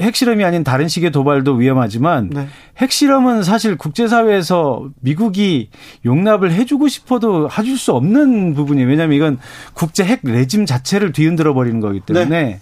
핵실험이 0.00 0.44
아닌 0.44 0.62
다른 0.62 0.86
식의 0.86 1.10
도발도 1.10 1.54
위험하지만 1.54 2.30
네. 2.30 2.46
핵실험은 2.78 3.42
사실 3.42 3.76
국제사회에서 3.76 4.86
미국이 5.00 5.70
용납을 6.04 6.52
해주고 6.52 6.86
싶어도 6.86 7.48
해줄 7.50 7.76
수 7.76 7.92
없는 7.94 8.54
부분이에요. 8.54 8.88
왜냐하면 8.88 9.16
이건 9.16 9.38
국제 9.74 10.04
핵 10.04 10.20
레짐 10.22 10.66
자체를 10.66 11.10
뒤흔들어 11.10 11.52
버리는 11.52 11.80
거기 11.80 11.98
때문에. 11.98 12.26
네. 12.26 12.60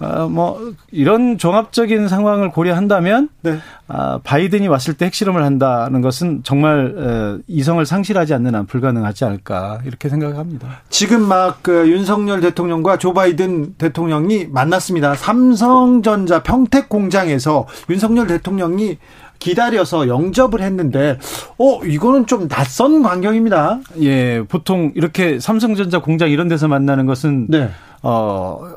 어, 0.00 0.28
뭐 0.28 0.72
이런 0.92 1.38
종합적인 1.38 2.08
상황을 2.08 2.50
고려한다면 2.50 3.28
네. 3.42 3.58
아, 3.88 4.20
바이든이 4.22 4.68
왔을 4.68 4.94
때 4.94 5.06
핵실험을 5.06 5.42
한다는 5.42 6.00
것은 6.00 6.42
정말 6.44 6.94
에, 6.96 7.42
이성을 7.48 7.84
상실하지 7.84 8.34
않는 8.34 8.54
한 8.54 8.66
불가능하지 8.66 9.24
않을까 9.24 9.80
이렇게 9.84 10.08
생각합니다. 10.08 10.82
지금 10.88 11.22
막 11.22 11.64
그 11.64 11.88
윤석열 11.88 12.42
대통령과 12.42 12.98
조 12.98 13.14
바이든 13.14 13.76
대통령이 13.78 14.48
만났습니다. 14.50 15.14
삼성전자 15.14 16.42
평택 16.42 16.90
공장에서 16.90 17.66
윤석열 17.88 18.26
대통령이 18.26 18.98
기다려서 19.38 20.08
영접을 20.08 20.60
했는데, 20.60 21.18
어, 21.58 21.82
이거는 21.84 22.26
좀 22.26 22.48
낯선 22.48 23.02
광경입니다. 23.02 23.80
예, 24.02 24.42
보통 24.46 24.92
이렇게 24.94 25.40
삼성전자 25.40 26.00
공장 26.00 26.30
이런 26.30 26.48
데서 26.48 26.68
만나는 26.68 27.06
것은, 27.06 27.46
네. 27.48 27.70
어, 28.02 28.74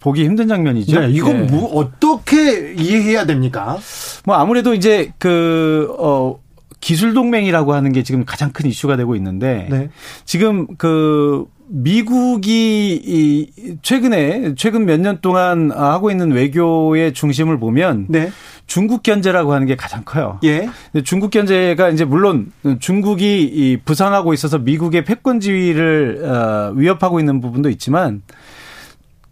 보기 0.00 0.24
힘든 0.24 0.48
장면이죠. 0.48 1.00
네, 1.00 1.10
이건 1.10 1.46
네. 1.46 1.52
뭐 1.52 1.74
어떻게 1.74 2.74
이해해야 2.74 3.26
됩니까? 3.26 3.78
뭐 4.24 4.36
아무래도 4.36 4.74
이제 4.74 5.12
그 5.18 5.94
어. 5.98 6.40
기술 6.80 7.14
동맹이라고 7.14 7.74
하는 7.74 7.92
게 7.92 8.02
지금 8.02 8.24
가장 8.24 8.50
큰 8.50 8.68
이슈가 8.68 8.96
되고 8.96 9.14
있는데 9.14 9.68
네. 9.70 9.90
지금 10.24 10.66
그 10.78 11.44
미국이 11.68 13.00
이 13.04 13.76
최근에 13.82 14.54
최근 14.56 14.84
몇 14.84 14.98
년 14.98 15.18
동안 15.20 15.70
하고 15.70 16.10
있는 16.10 16.32
외교의 16.32 17.12
중심을 17.14 17.60
보면 17.60 18.06
네. 18.08 18.32
중국 18.66 19.04
견제라고 19.04 19.52
하는 19.52 19.68
게 19.68 19.76
가장 19.76 20.02
커요. 20.04 20.40
예. 20.42 20.68
중국 21.04 21.30
견제가 21.30 21.90
이제 21.90 22.04
물론 22.04 22.50
중국이 22.80 23.42
이 23.42 23.76
부상하고 23.84 24.32
있어서 24.34 24.58
미국의 24.58 25.04
패권 25.04 25.38
지위를 25.38 26.24
어 26.24 26.72
위협하고 26.74 27.20
있는 27.20 27.40
부분도 27.40 27.68
있지만 27.70 28.22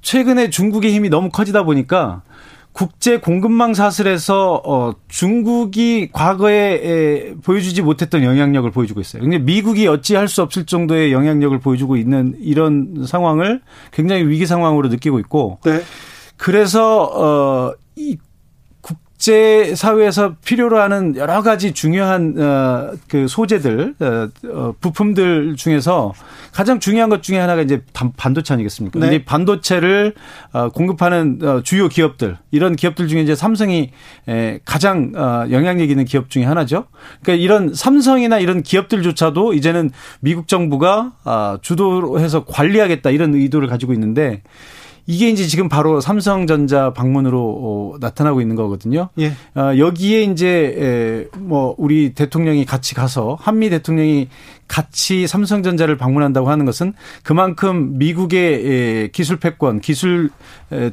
최근에 0.02 0.50
중국의 0.50 0.92
힘이 0.92 1.08
너무 1.08 1.30
커지다 1.30 1.64
보니까 1.64 2.22
국제 2.72 3.18
공급망 3.18 3.74
사슬에서 3.74 4.62
어 4.64 4.92
중국이 5.08 6.10
과거에 6.12 6.80
에, 6.82 7.34
보여주지 7.42 7.82
못했던 7.82 8.22
영향력을 8.22 8.70
보여주고 8.70 9.00
있어요. 9.00 9.22
근데 9.22 9.38
미국이 9.38 9.88
어찌할 9.88 10.28
수 10.28 10.42
없을 10.42 10.66
정도의 10.66 11.12
영향력을 11.12 11.58
보여주고 11.58 11.96
있는 11.96 12.36
이런 12.40 13.04
상황을 13.06 13.60
굉장히 13.92 14.24
위기 14.26 14.46
상황으로 14.46 14.88
느끼고 14.88 15.18
있고 15.18 15.58
네. 15.64 15.80
그래서 16.36 17.74
어이 17.96 18.16
국제 19.20 19.74
사회에서 19.74 20.36
필요로 20.46 20.80
하는 20.80 21.14
여러 21.14 21.42
가지 21.42 21.72
중요한 21.72 22.34
어그 22.38 23.28
소재들 23.28 23.94
어, 24.00 24.28
어 24.48 24.74
부품들 24.80 25.56
중에서 25.56 26.14
가장 26.52 26.80
중요한 26.80 27.10
것 27.10 27.22
중에 27.22 27.38
하나가 27.38 27.60
이제 27.60 27.82
반도체 28.16 28.54
아니겠습니까? 28.54 28.98
네. 28.98 29.16
이 29.16 29.24
반도체를 29.26 30.14
어 30.52 30.70
공급하는 30.70 31.38
어 31.42 31.62
주요 31.62 31.88
기업들 31.88 32.38
이런 32.50 32.76
기업들 32.76 33.08
중에 33.08 33.20
이제 33.20 33.34
삼성이 33.34 33.90
가장 34.64 35.12
어 35.14 35.46
영향력 35.50 35.90
있는 35.90 36.06
기업 36.06 36.30
중에 36.30 36.44
하나죠. 36.44 36.86
그러니까 37.22 37.44
이런 37.44 37.74
삼성이나 37.74 38.38
이런 38.38 38.62
기업들조차도 38.62 39.52
이제는 39.52 39.90
미국 40.20 40.48
정부가 40.48 41.12
아, 41.24 41.58
주도해서 41.60 42.46
관리하겠다 42.46 43.10
이런 43.10 43.34
의도를 43.34 43.68
가지고 43.68 43.92
있는데 43.92 44.40
이게 45.06 45.28
이제 45.28 45.46
지금 45.46 45.68
바로 45.68 46.00
삼성전자 46.00 46.92
방문으로 46.92 47.40
어, 47.40 47.96
나타나고 48.00 48.40
있는 48.40 48.56
거거든요. 48.56 49.08
예. 49.18 49.32
어, 49.54 49.76
여기에 49.76 50.22
이제 50.22 51.28
에, 51.34 51.38
뭐 51.38 51.74
우리 51.78 52.14
대통령이 52.14 52.64
같이 52.64 52.94
가서 52.94 53.36
한미 53.40 53.70
대통령이 53.70 54.28
같이 54.70 55.26
삼성전자를 55.26 55.96
방문한다고 55.96 56.48
하는 56.48 56.64
것은 56.64 56.92
그만큼 57.24 57.98
미국의 57.98 59.10
기술 59.10 59.40
패권, 59.40 59.80
기술 59.80 60.30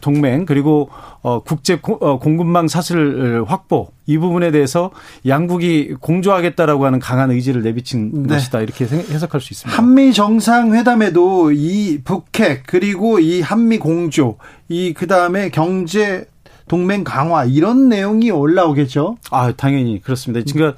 동맹 0.02 0.48
그리고 0.48 0.90
어, 1.22 1.44
국제 1.44 1.80
어, 1.84 2.18
공급망 2.18 2.68
사슬 2.68 3.44
확보 3.46 3.90
이 4.08 4.18
부분에 4.18 4.50
대해서 4.50 4.90
양국이 5.28 5.94
공조하겠다라고 6.00 6.88
하는 6.88 6.98
강한 6.98 7.30
의지를 7.30 7.62
내비친 7.62 8.24
네. 8.24 8.30
것이다 8.30 8.62
이렇게 8.62 8.86
해석할 8.86 9.40
수 9.42 9.54
있습니다. 9.54 9.78
한미 9.78 10.12
정상회담에도 10.12 11.52
이 11.52 12.00
북핵 12.04 12.64
그리고 12.66 13.20
이 13.20 13.42
한미 13.42 13.78
공조 13.78 14.38
이 14.70 14.94
그다음에 14.94 15.50
경제 15.50 16.26
동맹 16.68 17.04
강화 17.04 17.46
이런 17.46 17.90
내용이 17.90 18.32
올라오겠죠. 18.32 19.18
아 19.30 19.52
당연히 19.52 20.02
그렇습니다. 20.02 20.44
지금 20.44 20.74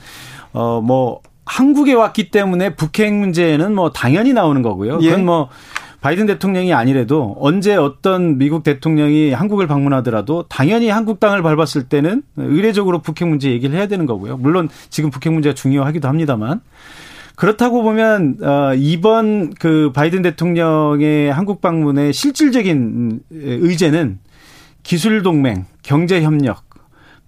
어뭐 0.52 1.22
한국에 1.50 1.93
왔기 1.93 2.30
때문에 2.30 2.76
북핵 2.76 3.12
문제는 3.12 3.74
뭐 3.74 3.91
당연히 3.91 4.34
나오는 4.34 4.62
거고요. 4.62 5.00
예. 5.02 5.10
그건 5.10 5.26
뭐 5.26 5.50
바이든 6.00 6.28
대통령이 6.28 6.74
아니래도 6.74 7.36
언제 7.39 7.76
어떤 7.76 8.38
미국 8.38 8.64
대통령이 8.64 9.32
한국을 9.32 9.66
방문하더라도 9.66 10.45
당연히 10.47 10.89
한국 10.89 11.20
땅을 11.20 11.41
밟았을 11.41 11.84
때는 11.89 12.22
의례적으로 12.38 13.00
북핵 13.00 13.28
문제 13.28 13.50
얘기를 13.50 13.76
해야 13.76 13.88
되는 13.88 14.06
거고요. 14.06 14.38
물론 14.38 14.70
지금 14.91 15.10
북핵 15.10 15.34
문제가 15.34 15.56
중요하기도 15.56 16.08
합니다만 16.08 16.62
그렇다고 17.36 17.82
보면 17.82 18.38
어 18.43 18.74
이번 18.76 19.52
그 19.56 19.91
바이든 19.91 20.22
대통령의 20.22 21.34
한국 21.34 21.62
방문의 21.62 22.14
실질적인 22.14 23.22
의제는 23.32 24.20
기술 24.84 25.24
동맹, 25.24 25.66
경제 25.82 26.22
협력 26.22 26.68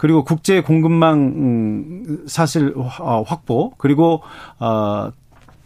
그리고 0.02 0.24
국제 0.24 0.62
공급망 0.62 1.20
음, 1.20 2.24
사실 2.26 2.74
어, 2.76 3.24
확보 3.24 3.70
그리고 3.78 4.24
어 4.58 5.12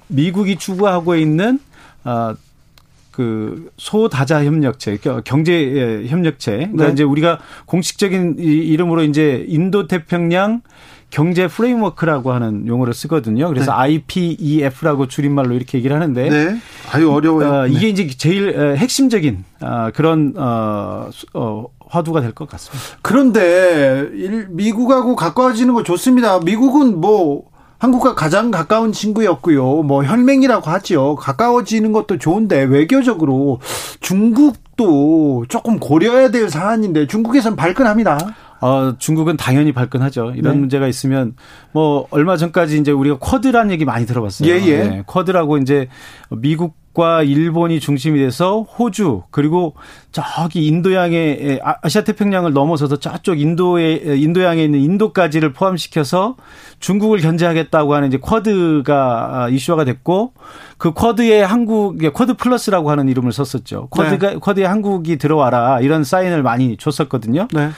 미국이 0.10 0.58
추구하고 0.58 1.16
있는 1.16 1.58
어그 2.04 3.72
소다자 3.78 4.44
협력체, 4.44 4.98
경제 5.24 6.06
협력체. 6.10 6.52
그러니까 6.52 6.88
네. 6.88 6.92
이제 6.92 7.04
우리가 7.04 7.40
공식적인 7.66 8.36
이름으로 8.38 9.04
이제 9.04 9.46
인도 9.48 9.88
태평양 9.88 10.64
경제 11.12 11.48
프레임워크라고 11.48 12.34
하는 12.34 12.68
용어를 12.68 12.94
쓰거든요. 12.94 13.48
그래서 13.48 13.72
네. 13.72 14.04
IPEF라고 14.10 15.08
줄임말로 15.08 15.56
이렇게 15.56 15.78
얘기를 15.78 15.96
하는데 15.96 16.30
네. 16.30 16.58
아유 16.92 17.10
어려워요. 17.10 17.54
어, 17.54 17.68
이게 17.68 17.80
네. 17.80 17.88
이제 17.88 18.08
제일 18.10 18.76
핵심적인 18.76 19.46
어, 19.62 19.92
그런 19.94 20.34
어, 20.36 21.10
어 21.36 21.68
화두가 21.96 22.22
될 22.22 22.34
것 22.34 22.48
같습니다. 22.50 22.86
그런데 23.02 24.10
미국하고 24.50 25.16
가까워지는 25.16 25.74
거 25.74 25.84
좋습니다. 25.84 26.40
미국은 26.40 27.00
뭐 27.00 27.44
한국과 27.78 28.16
가장 28.16 28.52
가까운 28.52 28.92
친구였고요. 28.92 29.84
뭐 29.84 30.04
혈맹이라고 30.04 30.70
하죠. 30.72 31.16
가까워지는 31.16 31.92
것도 31.92 32.18
좋은데 32.18 32.64
외교적으로 32.64 33.60
중국도 34.00 35.46
조금 35.50 35.80
고려해야 35.80 36.30
될 36.32 36.50
사안인데 36.50 37.08
중국에선 37.08 37.56
발끈합니다. 37.56 38.18
어, 38.62 38.96
중국은 38.98 39.38
당연히 39.38 39.74
발끈하죠. 39.74 40.32
이런 40.36 40.54
네. 40.54 40.60
문제가 40.60 40.88
있으면 40.88 41.36
뭐 41.74 42.08
얼마 42.10 42.38
전까지 42.38 42.80
이제 42.80 42.92
우리가 42.92 43.18
쿼드라는 43.20 43.72
얘기 43.72 43.86
많이 43.86 44.06
들어봤어요. 44.06 44.50
예, 44.50 44.66
예. 44.66 44.78
네, 44.84 45.04
쿼드라고 45.06 45.58
이제 45.58 45.88
미국 46.30 46.76
과 46.96 47.24
일본이 47.24 47.82
중심이 47.82 48.20
돼서 48.20 48.62
호주 48.62 49.24
그리고 49.30 49.76
저기 50.14 50.66
인도양의 50.66 51.60
아, 51.62 51.76
아시아 51.82 52.06
태평양을 52.06 52.54
넘어서서 52.54 53.00
저쪽 53.00 53.42
인도의 53.42 54.22
인도양에 54.22 54.64
있는 54.64 54.80
인도까지를 54.80 55.52
포함시켜서 55.52 56.38
중국을 56.80 57.20
견제하겠다고 57.20 57.94
하는 57.94 58.08
이제 58.08 58.18
쿼드가 58.18 59.44
아, 59.44 59.50
이슈화가 59.50 59.84
됐고 59.84 60.34
그 60.78 60.94
쿼드에 60.94 61.42
한국 61.42 61.98
쿼드 62.14 62.36
플러스라고 62.36 62.90
하는 62.90 63.10
이름을 63.10 63.34
썼었죠. 63.34 63.90
쿼드가 63.90 64.30
네. 64.30 64.36
쿼드에 64.38 64.64
한국이 64.64 65.18
들어와라 65.18 65.82
이런 65.82 66.06
사인을 66.06 66.44
많이 66.44 66.78
줬었거든요. 66.78 67.50
네. 67.52 67.72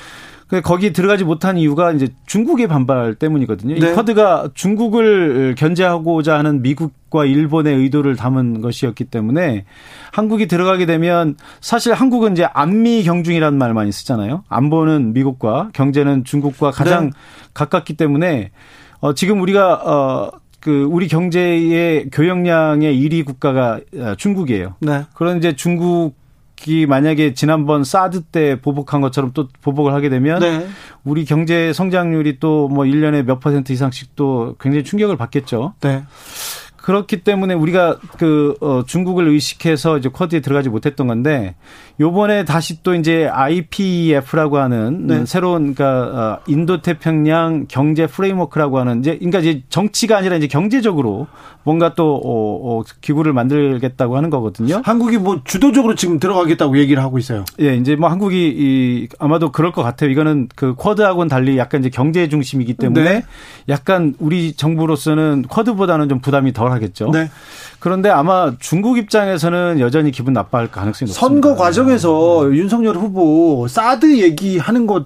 거기 0.64 0.94
들어가지 0.94 1.26
못한 1.26 1.58
이유가 1.58 1.92
이제 1.92 2.08
중국의 2.26 2.68
반발 2.68 3.16
때문이거든요. 3.16 3.76
네. 3.78 3.92
이 3.92 3.94
쿼드가 3.94 4.50
중국을 4.54 5.56
견제하고자 5.58 6.38
하는 6.38 6.62
미국과 6.62 7.26
일본의 7.26 7.76
의도를 7.76 8.16
담은 8.16 8.62
것이었기 8.62 9.06
때문에 9.06 9.66
한국이 10.14 10.48
들어가게 10.48 10.86
되면 10.86 11.36
사실 11.60 11.94
한국은 11.94 12.32
이제 12.32 12.48
안미 12.54 13.04
경중이라는 13.04 13.58
말 13.58 13.74
많이 13.74 13.92
쓰잖아요. 13.92 14.46
안보는 14.48 15.12
미국과 15.14 15.72
경제는 15.74 16.24
중국과 16.24 16.72
가장 16.72 17.08
네. 17.08 17.12
가깝기 17.54 17.96
때문에 17.96 18.52
어 19.02 19.14
지금 19.14 19.42
우리가 19.42 19.74
어그 19.76 20.88
우리 20.90 21.10
경제의 21.10 22.10
교역량의 22.10 22.98
1위 22.98 23.26
국가가 23.26 23.82
어, 23.98 24.16
중국이에요. 24.16 24.76
네. 24.80 25.04
그런 25.14 25.40
이제 25.40 25.58
중국 25.58 26.16
이 26.66 26.86
만약에 26.86 27.34
지난번 27.34 27.84
사드 27.84 28.24
때 28.24 28.60
보복한 28.60 29.00
것처럼 29.02 29.32
또 29.34 29.48
보복을 29.62 29.94
하게 29.94 30.10
되면 30.10 30.40
네. 30.40 30.68
우리 31.04 31.24
경제 31.24 31.72
성장률이 31.72 32.40
또 32.40 32.68
뭐 32.68 32.86
1년에 32.86 33.24
몇 33.24 33.40
퍼센트 33.40 33.72
이상씩 33.72 34.16
또 34.16 34.56
굉장히 34.60 34.84
충격을 34.84 35.18
받겠죠. 35.18 35.74
네. 35.82 36.04
그렇기 36.78 37.24
때문에 37.24 37.54
우리가 37.54 37.98
그 38.18 38.56
어, 38.62 38.84
중국을 38.86 39.28
의식해서 39.28 39.98
이제 39.98 40.10
쿼드에 40.10 40.40
들어가지 40.40 40.70
못했던 40.70 41.08
건데 41.08 41.56
요번에 42.00 42.46
다시 42.46 42.84
또 42.84 42.94
이제 42.94 43.28
IPEF라고 43.28 44.58
하는 44.58 45.08
네. 45.08 45.26
새로운 45.26 45.74
그러니까 45.74 46.40
어, 46.40 46.40
인도 46.48 46.82
태평양 46.82 47.66
경제 47.68 48.06
프레임워크라고 48.06 48.80
하는 48.80 49.00
이제 49.00 49.16
그러니까 49.18 49.40
이제 49.40 49.64
정치가 49.70 50.18
아니라 50.18 50.36
이제 50.36 50.48
경제적으로 50.48 51.28
뭔가 51.64 51.96
또 51.96 52.16
어, 52.16 52.80
어, 52.80 52.84
기구를 53.02 53.34
만들겠다고 53.34 54.16
하는 54.16 54.30
거거든요. 54.30 54.82
한국이 54.86 55.18
뭐 55.18 55.42
주도적으로 55.44 55.96
지금 55.96 56.20
들어가겠다고 56.20 56.78
얘기를 56.78 57.02
하고 57.02 57.18
있어요. 57.18 57.44
예, 57.60 57.76
이제 57.76 57.96
뭐 57.96 58.10
한국이 58.10 58.38
이 58.38 59.08
아마도 59.20 59.52
그럴 59.52 59.72
것 59.72 59.84
같아요. 59.84 60.10
이거는 60.12 60.48
그 60.56 60.76
쿼드하고는 60.76 61.28
달리 61.28 61.58
약간 61.58 61.82
이제 61.82 61.90
경제 61.90 62.30
중심이기 62.30 62.76
때문에 62.76 63.04
네. 63.04 63.24
약간 63.70 64.14
우리 64.20 64.54
정부로서는 64.54 65.46
쿼드보다는 65.50 66.08
좀 66.08 66.20
부담이 66.20 66.54
덜 66.54 66.72
하겠죠. 66.72 67.10
네. 67.12 67.30
그런데 67.80 68.10
아마 68.10 68.54
중국 68.60 68.98
입장에서는 68.98 69.80
여전히 69.80 70.12
기분 70.12 70.34
나빠할 70.34 70.72
가능성이 70.72 71.10
높습니다. 71.10 71.20
선거 71.20 71.56
과정 71.56 71.87
에서 71.92 72.48
네. 72.50 72.58
윤석열 72.58 72.96
후보 72.96 73.68
사드 73.68 74.20
얘기하는 74.20 74.88
것 74.88 75.06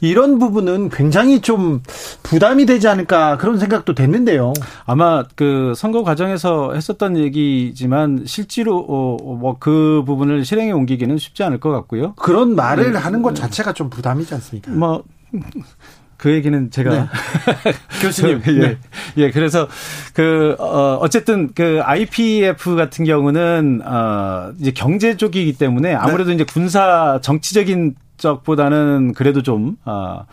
이런 0.00 0.38
부분은 0.38 0.88
굉장히 0.88 1.40
좀 1.40 1.82
부담이 2.22 2.66
되지 2.66 2.88
않을까 2.88 3.36
그런 3.36 3.58
생각도 3.58 3.94
됐는데요. 3.94 4.52
아마 4.86 5.24
그 5.34 5.72
선거 5.76 6.02
과정에서 6.02 6.72
했었던 6.72 7.16
얘기지만 7.18 8.24
실제로 8.26 8.78
어, 8.88 9.16
뭐그 9.34 10.04
부분을 10.06 10.44
실행에 10.44 10.72
옮기기는 10.72 11.18
쉽지 11.18 11.42
않을 11.42 11.60
것 11.60 11.70
같고요. 11.70 12.14
그런 12.14 12.54
말을 12.54 12.92
네. 12.92 12.98
하는 12.98 13.22
것 13.22 13.34
자체가 13.34 13.72
좀 13.72 13.90
부담이지 13.90 14.34
않습니까? 14.34 14.70
뭐 14.72 15.02
그 16.18 16.32
얘기는 16.32 16.70
제가 16.70 16.90
네. 16.90 17.08
교수님 18.02 18.42
예. 18.48 18.52
네. 18.52 18.76
예 19.16 19.30
그래서 19.30 19.68
그 20.12 20.56
어, 20.58 20.98
어쨌든 21.00 21.50
그 21.54 21.80
IPF 21.82 22.74
같은 22.74 23.04
경우는 23.04 23.80
어 23.84 24.52
이제 24.58 24.72
경제 24.72 25.16
쪽이기 25.16 25.56
때문에 25.56 25.94
아무래도 25.94 26.30
네. 26.30 26.34
이제 26.34 26.44
군사 26.44 27.20
정치적인 27.22 27.94
쪽보다는 28.16 29.14
그래도 29.14 29.42
좀 29.42 29.76
어, 29.84 30.24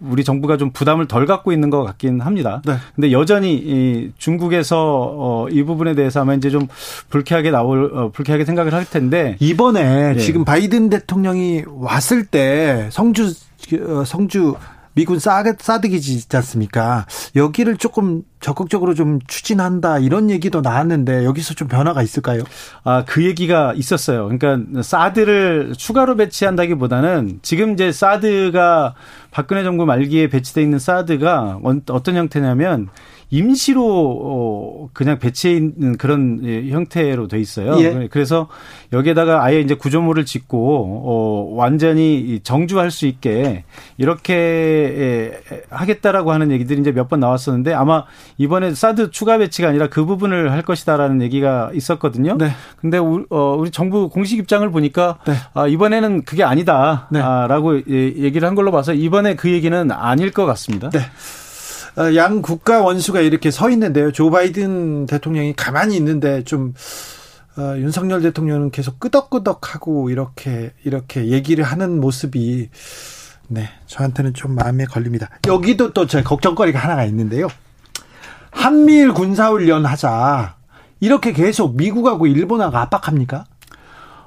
우리 0.00 0.24
정부가 0.24 0.56
좀 0.56 0.70
부담을 0.70 1.06
덜 1.06 1.26
갖고 1.26 1.52
있는 1.52 1.68
것 1.68 1.84
같긴 1.84 2.20
합니다. 2.20 2.62
네. 2.64 2.76
근데 2.94 3.12
여전히 3.12 3.54
이 3.54 4.12
중국에서 4.18 5.14
어, 5.16 5.46
이 5.50 5.62
부분에 5.62 5.94
대해서 5.94 6.22
아마 6.22 6.34
이제 6.34 6.48
좀 6.48 6.68
불쾌하게 7.10 7.50
나올 7.50 7.90
어, 7.94 8.10
불쾌하게 8.10 8.46
생각을 8.46 8.72
할 8.72 8.84
텐데 8.88 9.36
이번에 9.40 10.14
네. 10.14 10.18
지금 10.18 10.44
바이든 10.44 10.88
대통령이 10.88 11.64
왔을 11.66 12.24
때 12.24 12.88
성주 12.90 13.34
어, 13.88 14.04
성주 14.04 14.56
미군 14.94 15.18
사드, 15.18 15.56
사드 15.58 15.88
기지 15.88 16.14
있지 16.14 16.36
않습니까? 16.36 17.06
여기를 17.36 17.76
조금 17.76 18.22
적극적으로 18.40 18.94
좀 18.94 19.18
추진한다 19.26 19.98
이런 19.98 20.30
얘기도 20.30 20.60
나왔는데 20.60 21.24
여기서 21.24 21.54
좀 21.54 21.66
변화가 21.68 22.02
있을까요? 22.02 22.42
아, 22.84 23.04
그 23.04 23.24
얘기가 23.24 23.72
있었어요. 23.74 24.28
그러니까 24.28 24.82
사드를 24.82 25.74
추가로 25.76 26.16
배치한다기보다는 26.16 27.40
지금 27.42 27.72
이제 27.72 27.90
사드가 27.90 28.94
박근혜 29.30 29.64
정부 29.64 29.84
말기에 29.86 30.28
배치돼 30.28 30.62
있는 30.62 30.78
사드가 30.78 31.60
어떤 31.90 32.16
형태냐면 32.16 32.88
임시로 33.34 34.20
어, 34.22 34.88
그냥 34.92 35.18
배치해 35.18 35.54
있는 35.54 35.96
그런 35.98 36.40
예, 36.44 36.68
형태로 36.70 37.26
돼 37.26 37.40
있어요. 37.40 37.76
예. 37.80 38.08
그래서 38.10 38.48
여기에다가 38.92 39.42
아예 39.42 39.60
이제 39.60 39.74
구조물을 39.74 40.24
짓고 40.24 41.02
어 41.04 41.54
완전히 41.56 42.40
정주할 42.44 42.92
수 42.92 43.06
있게 43.06 43.64
이렇게 43.98 44.34
예, 44.34 45.32
하겠다라고 45.70 46.32
하는 46.32 46.50
얘기들이 46.52 46.80
이제 46.80 46.92
몇 46.92 47.04
번 47.08 47.20
나왔었는데 47.20 47.74
아마 47.74 48.04
이번에 48.38 48.72
사드 48.74 49.10
추가 49.10 49.36
배치가 49.36 49.68
아니라 49.68 49.88
그 49.88 50.06
부분을 50.06 50.52
할 50.52 50.62
것이다라는 50.62 51.20
얘기가 51.20 51.70
있었거든요. 51.74 52.38
네. 52.38 52.50
근데 52.80 52.96
어, 52.98 53.56
우리 53.58 53.70
정부 53.70 54.08
공식 54.08 54.38
입장을 54.38 54.70
보니까 54.70 55.18
네. 55.26 55.34
아, 55.52 55.66
이번에는 55.66 56.22
그게 56.22 56.44
아니다라고 56.44 57.72
네. 57.72 58.14
얘기를 58.16 58.46
한 58.48 58.54
걸로 58.54 58.70
봐서 58.70 58.94
이번에 58.94 59.34
그 59.34 59.50
얘기는 59.50 59.90
아닐 59.90 60.30
것 60.30 60.46
같습니다. 60.46 60.88
네. 60.90 61.00
어, 61.96 62.14
양 62.16 62.42
국가 62.42 62.82
원수가 62.82 63.20
이렇게 63.20 63.50
서 63.50 63.70
있는데요. 63.70 64.10
조 64.10 64.30
바이든 64.30 65.06
대통령이 65.06 65.54
가만히 65.54 65.96
있는데 65.96 66.42
좀 66.44 66.74
어, 67.56 67.74
윤석열 67.76 68.20
대통령은 68.22 68.70
계속 68.70 68.98
끄덕끄덕하고 68.98 70.10
이렇게 70.10 70.72
이렇게 70.84 71.28
얘기를 71.28 71.62
하는 71.64 72.00
모습이 72.00 72.68
네 73.48 73.68
저한테는 73.86 74.34
좀 74.34 74.54
마음에 74.56 74.84
걸립니다. 74.86 75.28
여기도 75.46 75.92
또 75.92 76.06
제 76.06 76.22
걱정거리가 76.22 76.78
하나가 76.78 77.04
있는데요. 77.04 77.46
한미일 78.50 79.12
군사훈련 79.12 79.84
하자 79.86 80.56
이렇게 81.00 81.32
계속 81.32 81.76
미국하고 81.76 82.26
일본하고 82.26 82.76
압박합니까? 82.76 83.44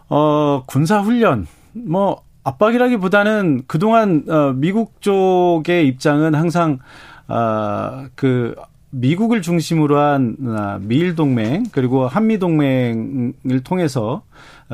어 0.10 0.64
군사훈련 0.68 1.48
뭐 1.74 2.24
압박이라기보다는 2.44 3.64
그동안 3.68 4.24
어, 4.30 4.54
미국 4.56 5.02
쪽의 5.02 5.86
입장은 5.88 6.34
항상 6.34 6.80
아, 7.28 8.08
그 8.16 8.56
미국을 8.90 9.42
중심으로 9.42 9.98
한 10.00 10.38
아, 10.48 10.80
미일 10.82 11.16
동맹 11.16 11.64
그리고 11.72 12.08
한미 12.08 12.40
동맹을 12.40 13.64
통해서 13.64 14.24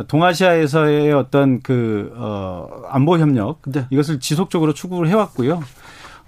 동아시아에서의 0.07 1.11
어떤 1.13 1.61
그 1.61 2.11
어, 2.15 2.83
안보 2.89 3.17
협력 3.17 3.61
네. 3.65 3.85
이것을 3.89 4.19
지속적으로 4.19 4.73
추구를 4.73 5.09
해왔고요. 5.09 5.61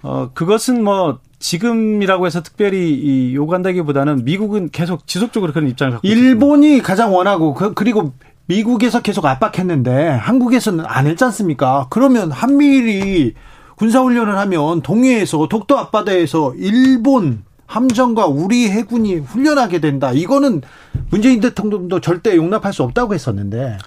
어 0.02 0.30
그것은 0.34 0.84
뭐 0.84 1.18
지금이라고 1.38 2.26
해서 2.26 2.42
특별히 2.42 2.92
이 2.92 3.34
요구한다기보다는 3.34 4.24
미국은 4.24 4.68
계속 4.70 5.06
지속적으로 5.06 5.52
그런 5.52 5.68
입장을 5.68 5.92
갖고 5.92 6.06
일본이 6.06 6.66
있습니다. 6.66 6.86
가장 6.86 7.14
원하고 7.14 7.54
그, 7.54 7.72
그리고 7.74 8.12
미국에서 8.46 9.00
계속 9.00 9.24
압박했는데 9.26 10.08
한국에서는 10.08 10.84
안 10.86 11.06
했지 11.06 11.24
않습니까? 11.24 11.86
그러면 11.90 12.30
한미일이 12.30 13.34
군사훈련을 13.76 14.36
하면 14.38 14.82
동해에서 14.82 15.48
독도 15.48 15.78
앞바다에서 15.78 16.54
일본 16.56 17.44
함정과 17.66 18.26
우리 18.26 18.68
해군이 18.70 19.16
훈련하게 19.16 19.80
된다. 19.80 20.12
이거는 20.12 20.62
문재인 21.10 21.40
대통령도 21.40 22.00
절대 22.00 22.36
용납할 22.36 22.72
수 22.72 22.82
없다고 22.82 23.14
했었는데. 23.14 23.78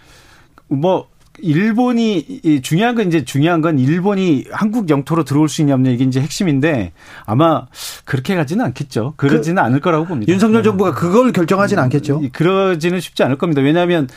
뭐 0.68 1.08
일본이 1.42 2.62
중요한 2.62 2.96
건 2.96 3.08
이제 3.08 3.24
중요한 3.24 3.62
건 3.62 3.80
일본이 3.80 4.46
한국 4.52 4.90
영토로 4.90 5.24
들어올 5.24 5.50
수 5.50 5.62
있냐 5.62 5.74
없냐 5.74 5.92
이게 5.92 6.04
이제 6.04 6.22
핵심인데 6.22 6.92
아마 7.26 7.66
그렇게 8.06 8.36
가지는 8.36 8.66
않겠죠. 8.66 9.14
그러지는 9.18 9.62
그, 9.62 9.66
않을 9.68 9.80
거라고 9.80 10.06
봅니다. 10.06 10.32
윤석열 10.32 10.64
정부가 10.64 10.94
그걸 10.94 11.32
결정하지는 11.32 11.82
않겠죠. 11.84 12.22
그러지는 12.32 13.00
쉽지 13.00 13.24
않을 13.24 13.38
겁니다. 13.38 13.62
왜냐하면 13.62 14.08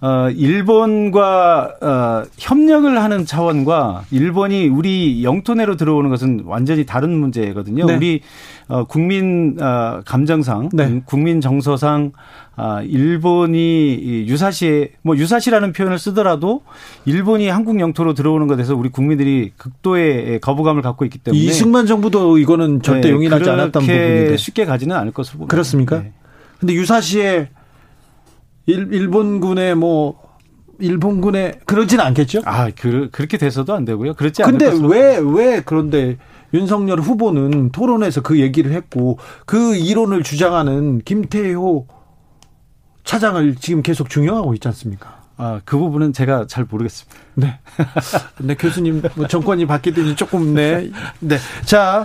어, 0.00 0.30
일본과 0.30 1.74
어, 1.82 2.22
협력을 2.38 3.02
하는 3.02 3.26
차원과 3.26 4.04
일본이 4.10 4.66
우리 4.66 5.22
영토 5.24 5.54
내로 5.54 5.76
들어오는 5.76 6.08
것은 6.08 6.42
완전히 6.46 6.86
다른 6.86 7.12
문제거든요. 7.18 7.84
네. 7.84 7.96
우리 7.96 8.20
어, 8.68 8.84
국민 8.84 9.56
어, 9.60 10.00
감정상, 10.06 10.70
네. 10.72 11.02
국민 11.04 11.40
정서상 11.42 12.12
아, 12.62 12.82
일본이 12.82 14.26
유사시에 14.28 14.90
뭐 15.00 15.16
유사시라는 15.16 15.72
표현을 15.72 15.98
쓰더라도 15.98 16.60
일본이 17.06 17.48
한국 17.48 17.80
영토로 17.80 18.12
들어오는 18.12 18.46
것에서 18.48 18.76
우리 18.76 18.90
국민들이 18.90 19.52
극도의 19.56 20.40
거부감을 20.40 20.82
갖고 20.82 21.06
있기 21.06 21.16
때문에 21.16 21.42
이승만 21.42 21.86
정부도 21.86 22.36
이거는 22.36 22.82
절대 22.82 23.08
네, 23.08 23.14
용인하지 23.14 23.48
않았던 23.48 23.82
부분인데 23.82 24.36
쉽게 24.36 24.66
가지는 24.66 24.94
않을 24.94 25.12
것으로 25.12 25.38
봅니다. 25.38 25.50
그렇습니까? 25.50 26.02
네. 26.02 26.12
근데 26.58 26.74
유사시에 26.74 27.48
일, 28.66 28.88
일본군의 28.92 29.74
뭐 29.76 30.20
일본군에 30.80 31.60
그러진 31.64 32.00
않겠죠? 32.00 32.42
아, 32.44 32.68
그, 32.78 33.08
그렇게 33.10 33.38
돼서도 33.38 33.72
안 33.72 33.86
되고요. 33.86 34.12
그렇지 34.14 34.42
않을 34.42 34.58
근데 34.58 34.86
왜, 34.86 35.18
왜 35.18 35.62
그런데 35.64 36.18
윤석열 36.52 37.00
후보는 37.00 37.70
토론에서 37.70 38.20
그 38.20 38.38
얘기를 38.38 38.72
했고 38.72 39.18
그 39.46 39.76
이론을 39.76 40.22
주장하는 40.24 41.00
김태호 41.06 41.86
차장을 43.04 43.56
지금 43.56 43.82
계속 43.82 44.08
중용하고 44.10 44.54
있지 44.54 44.68
않습니까? 44.68 45.20
아, 45.36 45.60
그 45.64 45.78
부분은 45.78 46.12
제가 46.12 46.46
잘 46.46 46.66
모르겠습니다. 46.68 47.18
네. 47.34 47.58
네, 48.40 48.54
교수님, 48.56 49.00
뭐 49.14 49.26
정권이 49.26 49.66
바뀌더니 49.66 50.14
조금, 50.14 50.54
네. 50.54 50.90
네. 51.18 51.38
자, 51.64 52.04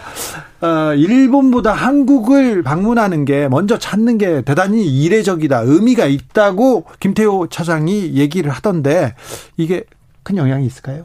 어, 0.62 0.94
일본보다 0.94 1.74
한국을 1.74 2.64
방문하는 2.64 3.26
게 3.26 3.50
먼저 3.50 3.78
찾는 3.78 4.18
게 4.20 4.42
대단히 4.42 4.86
이례적이다. 4.86 5.64
의미가 5.66 6.06
있다고 6.06 6.86
김태호 7.02 7.48
차장이 7.50 8.14
얘기를 8.14 8.50
하던데 8.52 9.16
이게 9.58 9.84
큰 10.24 10.38
영향이 10.38 10.66
있을까요? 10.66 11.04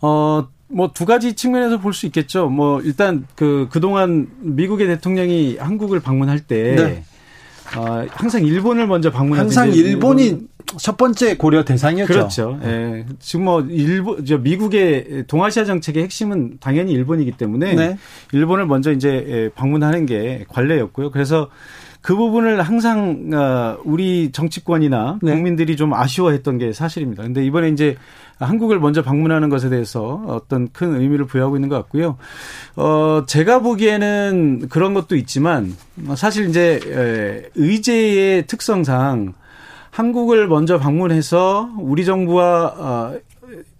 어, 0.00 0.48
뭐 0.72 0.92
두 0.92 1.04
가지 1.04 1.34
측면에서 1.34 1.78
볼 1.78 1.92
수 1.92 2.06
있겠죠. 2.06 2.48
뭐 2.48 2.80
일단 2.80 3.26
그 3.36 3.68
그동안 3.70 4.28
미국의 4.40 4.86
대통령이 4.88 5.56
한국을 5.58 6.00
방문할 6.00 6.40
때 6.40 6.74
네. 6.76 7.04
어, 7.76 8.04
항상 8.10 8.44
일본을 8.44 8.86
먼저 8.86 9.10
방문하는 9.10 9.46
항상 9.46 9.72
일본이 9.72 10.26
일본... 10.26 10.48
첫 10.78 10.96
번째 10.96 11.36
고려 11.36 11.64
대상이었죠. 11.64 12.12
그렇죠. 12.12 12.60
예. 12.64 13.04
지금 13.18 13.44
뭐 13.44 13.60
일본 13.62 14.24
저 14.24 14.38
미국의 14.38 15.24
동아시아 15.26 15.64
정책의 15.64 16.04
핵심은 16.04 16.58
당연히 16.60 16.92
일본이기 16.92 17.32
때문에 17.32 17.74
네. 17.74 17.98
일본을 18.32 18.66
먼저 18.66 18.92
이제 18.92 19.24
예, 19.28 19.48
방문하는 19.54 20.06
게 20.06 20.44
관례였고요. 20.48 21.10
그래서 21.10 21.48
그 22.00 22.16
부분을 22.16 22.62
항상 22.62 23.30
어, 23.34 23.78
우리 23.84 24.32
정치권이나 24.32 25.18
네. 25.22 25.32
국민들이 25.32 25.76
좀 25.76 25.92
아쉬워했던 25.92 26.58
게 26.58 26.72
사실입니다. 26.72 27.22
근데 27.22 27.44
이번에 27.44 27.68
이제 27.68 27.96
한국을 28.46 28.80
먼저 28.80 29.02
방문하는 29.02 29.48
것에 29.48 29.68
대해서 29.68 30.22
어떤 30.26 30.68
큰 30.72 30.94
의미를 30.94 31.26
부여하고 31.26 31.56
있는 31.56 31.68
것 31.68 31.76
같고요. 31.76 32.16
어, 32.76 33.24
제가 33.26 33.60
보기에는 33.60 34.68
그런 34.68 34.94
것도 34.94 35.16
있지만 35.16 35.76
사실 36.16 36.48
이제 36.48 37.50
의제의 37.54 38.46
특성상 38.46 39.34
한국을 39.90 40.48
먼저 40.48 40.78
방문해서 40.78 41.70
우리 41.78 42.04
정부와 42.04 42.66
어, 42.76 43.18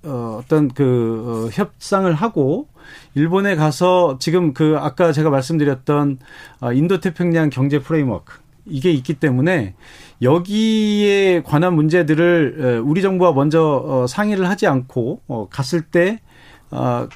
어 0.03 0.41
어떤 0.43 0.69
그 0.69 1.49
어, 1.49 1.51
협상을 1.53 2.13
하고 2.13 2.67
일본에 3.15 3.55
가서 3.55 4.19
지금 4.19 4.53
그 4.53 4.77
아까 4.79 5.13
제가 5.13 5.31
말씀드렸던 5.31 6.19
어, 6.61 6.73
인도 6.73 7.01
태평양 7.01 7.51
경제 7.51 7.79
프레임워크 7.79 8.35
이게 8.67 8.91
있기 8.91 9.15
때문에 9.15 9.75
여기에 10.23 11.43
관한 11.43 11.75
문제들을 11.75 12.83
우리 12.85 13.03
정부와 13.03 13.33
먼저 13.33 13.83
어, 13.85 14.07
상의를 14.07 14.49
하지 14.49 14.67
않고 14.67 15.49
갔을 15.51 15.83
때 15.83 16.21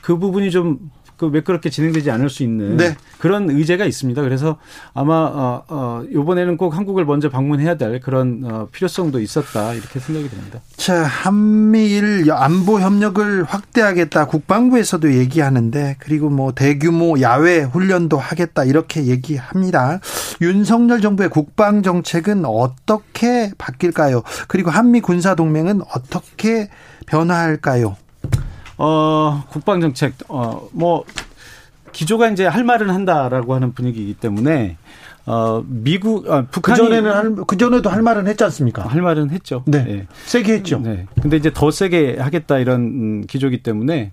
그 0.02 0.18
부분이 0.18 0.50
좀 0.50 0.90
그 1.16 1.26
매끄럽게 1.26 1.70
진행되지 1.70 2.10
않을 2.10 2.28
수 2.28 2.42
있는 2.42 2.76
네. 2.76 2.96
그런 3.18 3.48
의제가 3.48 3.84
있습니다. 3.84 4.20
그래서 4.22 4.58
아마 4.92 5.14
어, 5.14 5.64
어, 5.68 6.04
이번에는 6.10 6.56
꼭 6.56 6.76
한국을 6.76 7.04
먼저 7.04 7.30
방문해야 7.30 7.76
될 7.76 8.00
그런 8.00 8.42
어, 8.44 8.68
필요성도 8.72 9.20
있었다 9.20 9.74
이렇게 9.74 10.00
생각이 10.00 10.28
됩니다. 10.28 10.60
자 10.76 11.04
한미일 11.04 12.30
안보 12.30 12.80
협력을 12.80 13.44
확대하겠다 13.44 14.26
국방부에서도 14.26 15.14
얘기하는데 15.14 15.96
그리고 16.00 16.30
뭐 16.30 16.52
대규모 16.52 17.20
야외 17.20 17.60
훈련도 17.60 18.18
하겠다 18.18 18.64
이렇게 18.64 19.06
얘기합니다. 19.06 20.00
윤석열 20.40 21.00
정부의 21.00 21.30
국방 21.30 21.82
정책은 21.82 22.44
어떻게 22.44 23.52
바뀔까요? 23.56 24.22
그리고 24.48 24.70
한미 24.70 25.00
군사 25.00 25.34
동맹은 25.34 25.82
어떻게 25.94 26.68
변화할까요? 27.06 27.96
어, 28.78 29.44
국방 29.50 29.80
정책 29.80 30.14
어, 30.28 30.68
뭐 30.72 31.04
기조가 31.92 32.28
이제 32.30 32.46
할 32.46 32.64
말은 32.64 32.90
한다라고 32.90 33.54
하는 33.54 33.72
분위기이기 33.72 34.14
때문에 34.14 34.76
어 35.26 35.62
미국 35.66 36.30
아, 36.30 36.44
북한이 36.50 36.78
그전에는 36.80 37.46
그 37.46 37.56
전에도 37.56 37.88
할 37.88 38.02
말은 38.02 38.26
했지 38.26 38.44
않습니까? 38.44 38.86
할 38.86 39.00
말은 39.00 39.30
했죠. 39.30 39.62
네. 39.66 39.82
네. 39.84 40.06
세게 40.26 40.52
했죠. 40.54 40.80
네. 40.80 41.06
근데 41.22 41.38
이제 41.38 41.50
더 41.54 41.70
세게 41.70 42.16
하겠다 42.18 42.58
이런 42.58 42.80
음, 42.82 43.24
기조기 43.26 43.62
때문에 43.62 44.12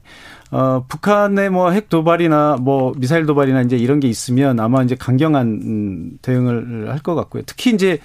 어 0.51 0.85
북한의 0.87 1.49
뭐 1.49 1.73
핵 1.73 1.89
도발이나 1.89 2.57
뭐 2.61 2.93
미사일 2.95 3.25
도발이나 3.25 3.61
이제 3.61 3.75
이런 3.77 3.99
게 3.99 4.07
있으면 4.07 4.59
아마 4.61 4.83
이제 4.83 4.95
강경한 4.95 5.47
음, 5.47 6.11
대응을 6.21 6.89
할 6.91 6.99
것 6.99 7.15
같고요. 7.15 7.43
특히 7.45 7.71
이제 7.73 7.99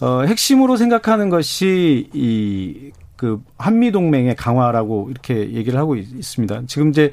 어 0.00 0.22
핵심으로 0.22 0.76
생각하는 0.76 1.28
것이 1.28 2.08
이 2.12 2.90
그 3.18 3.42
한미 3.58 3.90
동맹의 3.90 4.36
강화라고 4.36 5.08
이렇게 5.10 5.52
얘기를 5.52 5.78
하고 5.78 5.96
있습니다. 5.96 6.62
지금 6.68 6.90
이제 6.90 7.10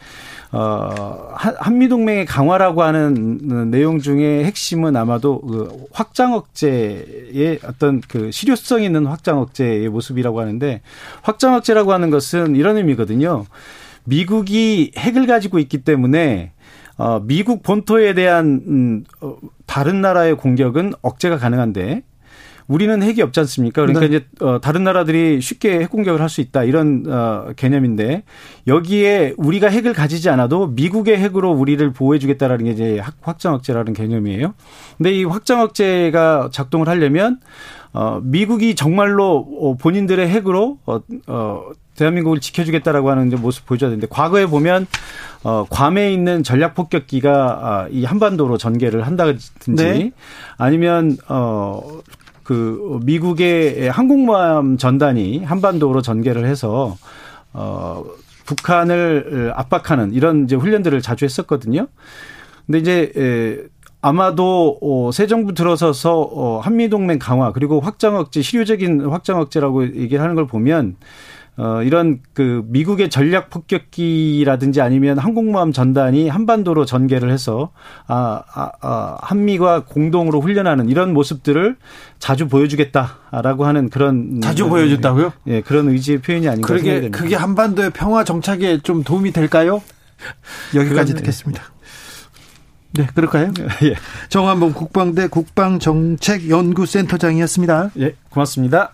어 0.52 1.34
한미 1.34 1.90
동맹의 1.90 2.28
강화라고 2.28 2.84
하는 2.84 3.72
내용 3.72 4.00
중에 4.00 4.44
핵심은 4.46 4.96
아마도 4.96 5.42
그 5.42 5.86
확장 5.92 6.34
억제의 6.34 7.60
어떤 7.66 8.02
그 8.02 8.30
실효성 8.32 8.84
있는 8.84 9.08
확장 9.08 9.40
억제의 9.40 9.90
모습이라고 9.90 10.40
하는데 10.40 10.82
확장 11.24 11.56
억제라고 11.56 11.92
하는 11.92 12.12
것은 12.12 12.56
이런 12.56 12.78
의미거든요. 12.78 13.46
미국이 14.04 14.92
핵을 14.96 15.26
가지고 15.26 15.58
있기 15.58 15.80
때문에 15.80 16.52
어 16.98 17.20
미국 17.20 17.64
본토에 17.64 18.14
대한 18.14 18.62
음 18.68 19.04
어, 19.22 19.38
다른 19.66 20.02
나라의 20.02 20.38
공격은 20.38 20.94
억제가 21.02 21.40
가능한데 21.40 22.04
우리는 22.68 23.02
핵이 23.04 23.22
없지 23.22 23.40
않습니까? 23.42 23.82
그러니까 23.84 24.02
네. 24.02 24.08
이제 24.08 24.26
어 24.42 24.60
다른 24.60 24.84
나라들이 24.84 25.40
쉽게 25.42 25.80
핵 25.82 25.90
공격을 25.90 26.22
할 26.22 26.30
수 26.30 26.42
있다 26.42 26.64
이런 26.64 27.06
어 27.08 27.54
개념인데 27.56 28.24
여기에 28.68 29.36
우리가 29.38 29.68
핵을 29.68 29.94
가지지 29.94 30.30
않아도 30.30 30.68
미국의 30.68 31.18
핵으로 31.18 31.52
우리를 31.52 31.94
보호해 31.94 32.18
주겠다라는 32.20 32.66
게 32.66 32.72
이제 32.72 33.02
확장 33.22 33.54
억제라는 33.54 33.94
개념이에요. 33.94 34.56
근데 34.98 35.14
이 35.14 35.24
확장 35.24 35.62
억제가 35.62 36.50
작동을 36.52 36.90
하려면 36.90 37.40
어 37.94 38.20
미국이 38.24 38.76
정말로 38.76 39.48
어, 39.62 39.78
본인들의 39.78 40.28
핵으로 40.28 40.80
어, 40.86 41.00
어 41.28 41.62
대한민국을 41.96 42.42
지켜주겠다라고 42.42 43.10
하는 43.10 43.30
모습 43.42 43.66
보여줘야 43.66 43.90
되는데 43.90 44.08
과거에 44.10 44.48
보면 44.48 44.88
어 45.44 45.66
괌에 45.70 46.12
있는 46.12 46.44
전략 46.44 46.76
폭격기가 46.76 47.32
아, 47.32 47.88
이 47.90 48.04
한반도로 48.04 48.58
전개를 48.58 49.06
한다든지 49.06 49.76
네. 49.76 50.12
아니면 50.58 51.18
어 51.30 51.82
그 52.46 53.00
미국의 53.04 53.90
항공모함 53.90 54.78
전단이 54.78 55.44
한반도로 55.44 56.02
전개를 56.02 56.46
해서 56.46 56.96
어 57.52 58.06
북한을 58.46 59.52
압박하는 59.56 60.14
이런 60.14 60.46
이제 60.46 60.56
훈련들을 60.56 61.02
자주 61.02 61.26
했었거든요. 61.26 61.88
근데 62.66 62.80
이제 62.80 63.12
에 63.18 63.76
아마도 64.02 64.78
어, 64.84 65.10
새 65.12 65.26
정부 65.26 65.56
들어서서 65.56 66.22
어, 66.22 66.60
한미 66.60 66.90
동맹 66.90 67.18
강화 67.18 67.52
그리고 67.52 67.80
확장 67.80 68.16
억제 68.16 68.44
실효적인 68.44 69.08
확장 69.08 69.40
억제라고 69.40 69.84
얘기를 69.84 70.22
하는 70.22 70.36
걸 70.36 70.46
보면 70.46 70.96
어, 71.58 71.82
이런 71.84 72.20
그 72.34 72.64
미국의 72.68 73.10
전략 73.10 73.50
폭격기라든지 73.50 74.82
아니면 74.82 75.18
항공모함 75.18 75.72
전단이 75.72 76.28
한반도로 76.28 76.84
전개를 76.86 77.32
해서 77.32 77.72
아, 78.08 78.42
아, 78.54 78.72
아 78.82 79.18
한미가 79.22 79.86
공동으로 79.86 80.42
훈련하는 80.42 80.90
이런 80.90 81.14
모습들을 81.14 81.78
자주 82.20 82.50
보여주겠다라고 82.50 83.66
하는 83.66 83.90
그런 83.90 84.42
자주 84.42 84.68
보여줬다고요? 84.68 85.32
예, 85.48 85.62
그런 85.62 85.88
의지의 85.90 86.22
표현이 86.22 86.50
아닌가 86.50 86.68
그러게, 86.68 86.84
생각됩니다. 86.86 87.20
그게 87.20 87.36
한반도의 87.36 87.92
평화 87.92 88.26
정착에 88.26 88.80
좀 88.80 89.04
도움이 89.04 89.32
될까요? 89.32 89.82
여기까지 90.76 91.14
그건, 91.14 91.24
듣겠습니다. 91.24 91.64
네, 92.94 93.08
그럴까요? 93.14 93.52
예. 93.84 93.96
정한봉 94.30 94.72
국방대 94.74 95.28
국방정책연구센터장이었습니다. 95.28 97.92
예, 98.00 98.16
고맙습니다. 98.30 98.94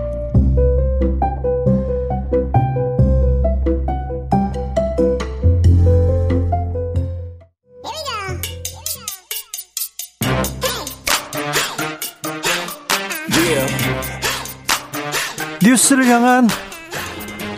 뉴스를 15.91 16.07
향한 16.07 16.47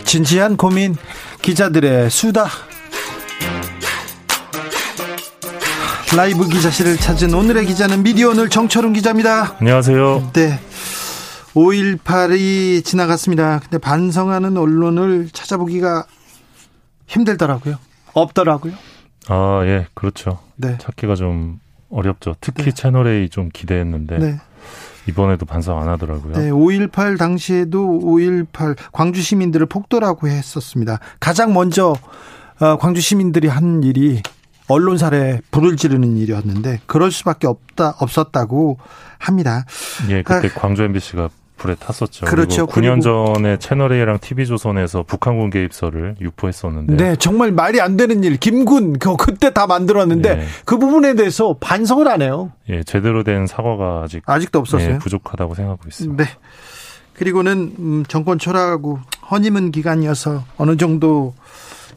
진지한 0.04 0.58
고민 0.58 0.96
기자들의 1.42 2.10
수다 2.10 2.48
라이브 6.16 6.48
기자실을 6.48 6.98
찾은 6.98 7.34
오늘의 7.34 7.66
기자는 7.66 8.04
미디어 8.04 8.30
오늘 8.30 8.50
정철웅 8.50 8.94
기자입니다. 8.94 9.58
안녕하세요. 9.60 10.32
네. 10.34 10.60
5.18이 11.54 12.84
지나갔습니다. 12.84 13.60
근데 13.60 13.78
반성하는 13.78 14.58
언론을 14.58 15.30
찾아보기가 15.32 16.06
힘들더라고요. 17.08 17.76
없더라고요. 18.14 18.74
아, 19.28 19.62
예, 19.66 19.88
그렇죠. 19.94 20.40
네. 20.56 20.78
찾기가 20.80 21.16
좀 21.16 21.60
어렵죠. 21.90 22.36
특히 22.42 22.66
네. 22.66 22.72
채널A 22.72 23.30
좀 23.30 23.50
기대했는데. 23.52 24.18
네. 24.18 24.40
이번에도 25.08 25.46
반성 25.46 25.80
안 25.82 25.90
하더라고요. 25.90 26.34
네, 26.34 26.50
5.18 26.50 27.18
당시에도 27.18 28.00
5.18 28.04 28.76
광주 28.92 29.22
시민들을 29.22 29.66
폭도라고 29.66 30.28
했었습니다. 30.28 31.00
가장 31.20 31.54
먼저 31.54 31.96
어, 32.60 32.78
광주 32.78 33.02
시민들이 33.02 33.48
한 33.48 33.84
일이 33.84 34.22
언론사에 34.68 35.42
불을 35.52 35.76
지르는 35.76 36.18
일이었는데 36.18 36.82
그럴 36.86 37.12
수밖에 37.12 37.48
없다 37.48 37.96
없었다고 38.00 38.78
합니다. 39.18 39.66
예, 40.10 40.24
그때 40.24 40.48
아, 40.48 40.60
광주 40.60 40.84
MBC가 40.84 41.30
불에 41.64 41.76
탔었죠. 41.76 42.26
그렇죠. 42.26 42.68
그리고 42.68 42.96
9년 42.96 43.02
전에 43.02 43.58
채널A랑 43.58 44.20
TV조선에서 44.20 45.04
북한군 45.04 45.50
개입설을 45.50 46.18
유포했었는데. 46.20 46.96
네, 46.98 47.16
정말 47.16 47.54
말이 47.54 47.80
안 47.80 47.96
되는 47.96 48.22
일. 48.26 48.36
김군 48.36 49.00
그 49.00 49.16
그때 49.16 49.54
다 49.54 49.66
만들었는데 49.66 50.36
네. 50.36 50.46
그 50.66 50.78
부분에 50.78 51.16
대해서 51.16 51.56
반성을 51.62 52.06
안 52.10 52.22
해요. 52.22 52.52
예, 52.68 52.84
제대로 52.84 53.24
된 53.24 53.48
사과가 53.48 54.02
아직 54.04 54.24
아직도 54.26 54.60
없었어요. 54.60 54.96
예, 54.96 54.98
부족하다고 54.98 55.56
생각하고 55.56 55.84
있습니다. 55.88 56.22
네. 56.22 56.30
그리고는 57.14 57.76
음, 57.80 58.04
정권 58.10 58.40
초라하고 58.40 59.00
허니문 59.32 59.72
기간이어서 59.72 60.44
어느 60.58 60.76
정도 60.76 61.34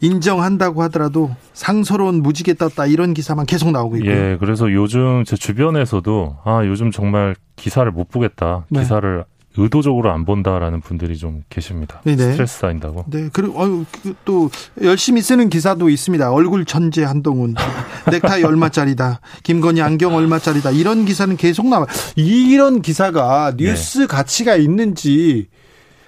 인정한다고 0.01 0.83
하더라도 0.85 1.35
상서로운 1.55 2.23
무지개 2.23 2.55
떴다 2.55 2.87
이런 2.87 3.15
기사만 3.15 3.47
계속 3.47 3.73
나오고 3.73 3.97
있고요. 3.97 4.13
예, 4.13 4.37
그래서 4.39 4.71
요즘 4.71 5.25
제 5.25 5.35
주변에서도 5.35 6.37
아 6.45 6.65
요즘 6.67 6.93
정말 6.93 7.35
기사를 7.57 7.91
못 7.91 8.11
보겠다. 8.11 8.65
네. 8.69 8.81
기사를 8.81 9.25
의도적으로 9.57 10.11
안 10.12 10.24
본다라는 10.24 10.81
분들이 10.81 11.16
좀 11.16 11.43
계십니다. 11.49 12.01
네네. 12.05 12.33
스트레스 12.33 12.59
쌓인다고. 12.59 13.05
네. 13.09 13.28
그리고 13.33 13.62
어, 13.62 13.85
또 14.24 14.51
열심히 14.83 15.23
쓰는 15.23 15.49
기사도 15.49 15.89
있습니다. 15.89 16.31
얼굴 16.33 16.65
천재 16.65 17.05
한동훈, 17.05 17.55
넥타이 18.11 18.45
얼마짜리다, 18.45 19.20
김건희 19.43 19.81
안경 19.83 20.15
얼마짜리다 20.15 20.70
이런 20.70 21.05
기사는 21.05 21.37
계속 21.37 21.69
나와. 21.69 21.87
이런 22.16 22.83
기사가 22.83 23.55
뉴스 23.57 24.01
네. 24.01 24.07
가치가 24.07 24.57
있는지 24.57 25.49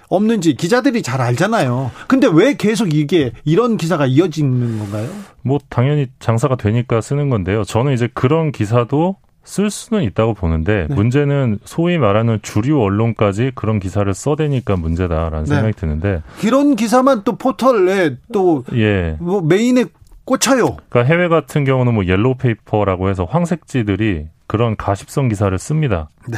없는지 0.09 0.55
기자들이 0.55 1.01
잘 1.03 1.21
알잖아요. 1.21 1.91
근데 2.07 2.27
왜 2.31 2.55
계속 2.55 2.93
이게 2.93 3.31
이런 3.45 3.77
기사가 3.77 4.07
이어지는 4.07 4.79
건가요? 4.79 5.09
뭐 5.43 5.59
당연히 5.69 6.07
장사가 6.19 6.55
되니까 6.55 6.99
쓰는 6.99 7.29
건데요. 7.29 7.63
저는 7.63 7.93
이제 7.93 8.09
그런 8.13 8.51
기사도 8.51 9.17
쓸 9.49 9.71
수는 9.71 10.03
있다고 10.03 10.35
보는데 10.35 10.85
네. 10.87 10.93
문제는 10.93 11.57
소위 11.65 11.97
말하는 11.97 12.37
주류 12.43 12.79
언론까지 12.79 13.53
그런 13.55 13.79
기사를 13.79 14.13
써대니까 14.13 14.75
문제다라는 14.75 15.45
네. 15.45 15.55
생각이 15.55 15.73
드는데 15.73 16.21
그런 16.39 16.75
기사만 16.75 17.23
또 17.23 17.35
포털에 17.35 18.17
또 18.31 18.63
예. 18.75 19.17
뭐 19.19 19.41
메인에 19.41 19.85
꽂혀요. 20.23 20.77
그러니까 20.89 21.03
해외 21.03 21.27
같은 21.27 21.65
경우는 21.65 21.95
뭐 21.95 22.05
옐로우 22.05 22.35
페이퍼라고 22.35 23.09
해서 23.09 23.25
황색지들이 23.25 24.27
그런 24.45 24.77
가십성 24.77 25.29
기사를 25.29 25.57
씁니다. 25.57 26.09
네. 26.27 26.37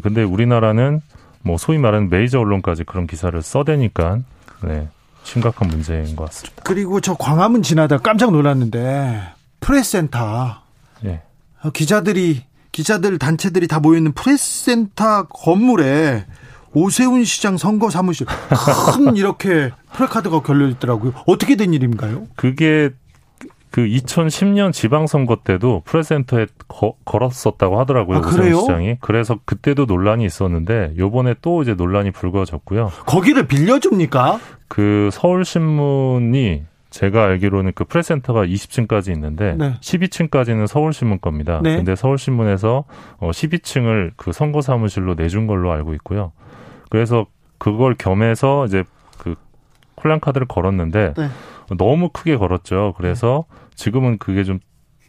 근데 0.00 0.22
우리나라는 0.22 1.00
뭐 1.42 1.56
소위 1.58 1.78
말하는 1.78 2.10
메이저 2.10 2.38
언론까지 2.38 2.84
그런 2.84 3.08
기사를 3.08 3.42
써대니까 3.42 4.20
네. 4.62 4.86
심각한 5.24 5.66
문제인 5.66 6.14
것 6.14 6.26
같습니다. 6.26 6.62
그리고 6.62 7.00
저 7.00 7.14
광화문 7.14 7.62
지나다 7.62 7.98
깜짝 7.98 8.30
놀랐는데 8.30 9.20
프레스센터 9.58 10.62
예. 11.06 11.22
기자들이 11.72 12.51
기자들 12.72 13.18
단체들이 13.18 13.68
다 13.68 13.80
모여 13.80 13.98
있는 13.98 14.12
프레스센터 14.12 15.28
건물에 15.28 16.24
오세훈 16.74 17.24
시장 17.24 17.58
선거 17.58 17.90
사무실 17.90 18.26
큰 18.26 19.14
이렇게 19.16 19.70
플래카드가 19.92 20.40
걸려 20.40 20.66
있더라고요. 20.68 21.12
어떻게 21.26 21.54
된 21.56 21.74
일인가요? 21.74 22.26
그게 22.34 22.90
그 23.70 23.82
2010년 23.86 24.72
지방선거 24.72 25.38
때도 25.44 25.82
프레센터에 25.84 26.46
거, 26.68 26.94
걸었었다고 27.04 27.80
하더라고요. 27.80 28.18
아, 28.18 28.20
그래요? 28.20 28.60
시장이. 28.60 28.96
그래서 29.00 29.38
그때도 29.44 29.86
논란이 29.86 30.24
있었는데 30.26 30.94
요번에 30.98 31.34
또 31.40 31.62
이제 31.62 31.74
논란이 31.74 32.10
불거졌고요. 32.10 32.90
거기를 33.06 33.46
빌려줍니까? 33.46 34.40
그 34.68 35.08
서울신문이 35.12 36.64
제가 36.92 37.24
알기로는 37.24 37.72
그 37.74 37.84
프레센터가 37.84 38.44
20층까지 38.44 39.12
있는데 39.14 39.54
네. 39.56 39.74
12층까지는 39.80 40.66
서울신문 40.66 41.20
겁니다. 41.20 41.60
네. 41.62 41.76
근데 41.76 41.96
서울신문에서 41.96 42.84
12층을 43.18 44.10
어, 44.10 44.12
그 44.16 44.32
선거 44.32 44.60
사무실로 44.60 45.14
내준 45.14 45.46
걸로 45.46 45.72
알고 45.72 45.94
있고요. 45.94 46.32
그래서 46.90 47.26
그걸 47.56 47.94
겸해서 47.94 48.66
이제 48.66 48.84
그 49.18 49.34
콜란 49.94 50.20
카드를 50.20 50.46
걸었는데 50.46 51.14
네. 51.16 51.28
너무 51.78 52.10
크게 52.10 52.36
걸었죠. 52.36 52.94
그래서 52.98 53.46
지금은 53.74 54.18
그게 54.18 54.44
좀 54.44 54.60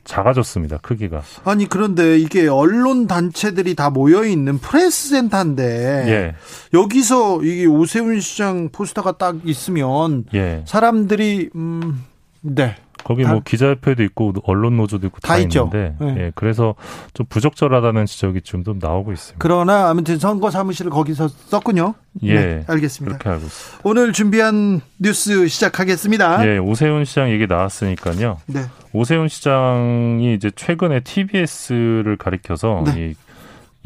작아졌습니다. 0.03 0.77
크기가. 0.80 1.21
아니 1.45 1.67
그런데 1.67 2.17
이게 2.17 2.47
언론 2.47 3.07
단체들이 3.07 3.75
다 3.75 3.89
모여 3.89 4.23
있는 4.25 4.57
프레스 4.57 5.09
센터인데 5.09 5.63
예. 6.07 6.35
여기서 6.77 7.41
이게 7.43 7.65
오세훈 7.65 8.19
시장 8.19 8.69
포스터가 8.69 9.13
딱 9.17 9.38
있으면 9.45 10.25
예. 10.34 10.63
사람들이 10.67 11.49
음 11.55 12.03
네. 12.41 12.75
거기 13.03 13.23
뭐 13.23 13.41
기자협회도 13.43 14.03
있고 14.03 14.34
언론 14.43 14.77
노조도 14.77 15.07
있고 15.07 15.19
다, 15.19 15.34
다 15.34 15.38
있는데 15.39 15.95
네. 15.99 16.15
예, 16.17 16.31
그래서 16.35 16.75
좀 17.13 17.25
부적절하다는 17.27 18.05
지적이 18.05 18.41
좀, 18.41 18.63
좀 18.63 18.80
나오고 18.81 19.11
있습니다. 19.11 19.38
그러나 19.39 19.89
아무튼 19.89 20.17
선거 20.19 20.49
사무실을 20.49 20.91
거기서 20.91 21.27
썼군요. 21.27 21.95
예, 22.23 22.34
네, 22.34 22.63
알겠습니다. 22.67 23.17
그렇게 23.17 23.30
알고 23.30 23.45
있습니다. 23.45 23.81
오늘 23.84 24.13
준비한 24.13 24.81
뉴스 24.99 25.47
시작하겠습니다. 25.47 26.47
예, 26.47 26.57
오세훈 26.57 27.05
시장 27.05 27.30
얘기 27.31 27.47
나왔으니까요. 27.47 28.38
네. 28.45 28.61
오세훈 28.93 29.27
시장이 29.27 30.34
이제 30.35 30.51
최근에 30.55 31.01
TBS를 31.01 32.17
가리켜서 32.17 32.84
네. 32.85 33.11
이 33.11 33.15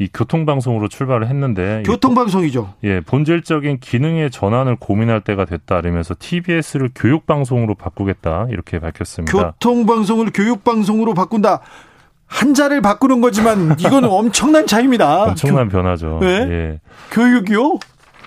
이 0.00 0.08
교통방송으로 0.12 0.88
출발을 0.88 1.26
했는데 1.26 1.82
교통방송이죠. 1.84 2.74
예, 2.84 3.00
본질적인 3.00 3.80
기능의 3.80 4.30
전환을 4.30 4.76
고민할 4.76 5.22
때가 5.22 5.44
됐다 5.44 5.80
이러면서 5.80 6.14
TBS를 6.16 6.90
교육방송으로 6.94 7.74
바꾸겠다 7.74 8.46
이렇게 8.50 8.78
밝혔습니다. 8.78 9.52
교통방송을 9.52 10.30
교육방송으로 10.32 11.14
바꾼다. 11.14 11.60
한자를 12.26 12.80
바꾸는 12.82 13.20
거지만 13.20 13.74
이거는 13.78 14.08
엄청난 14.12 14.66
차이입니다. 14.66 15.24
엄청난 15.24 15.68
교... 15.68 15.78
변화죠. 15.78 16.18
네? 16.20 16.26
예. 16.28 16.80
교육이요? 17.10 17.78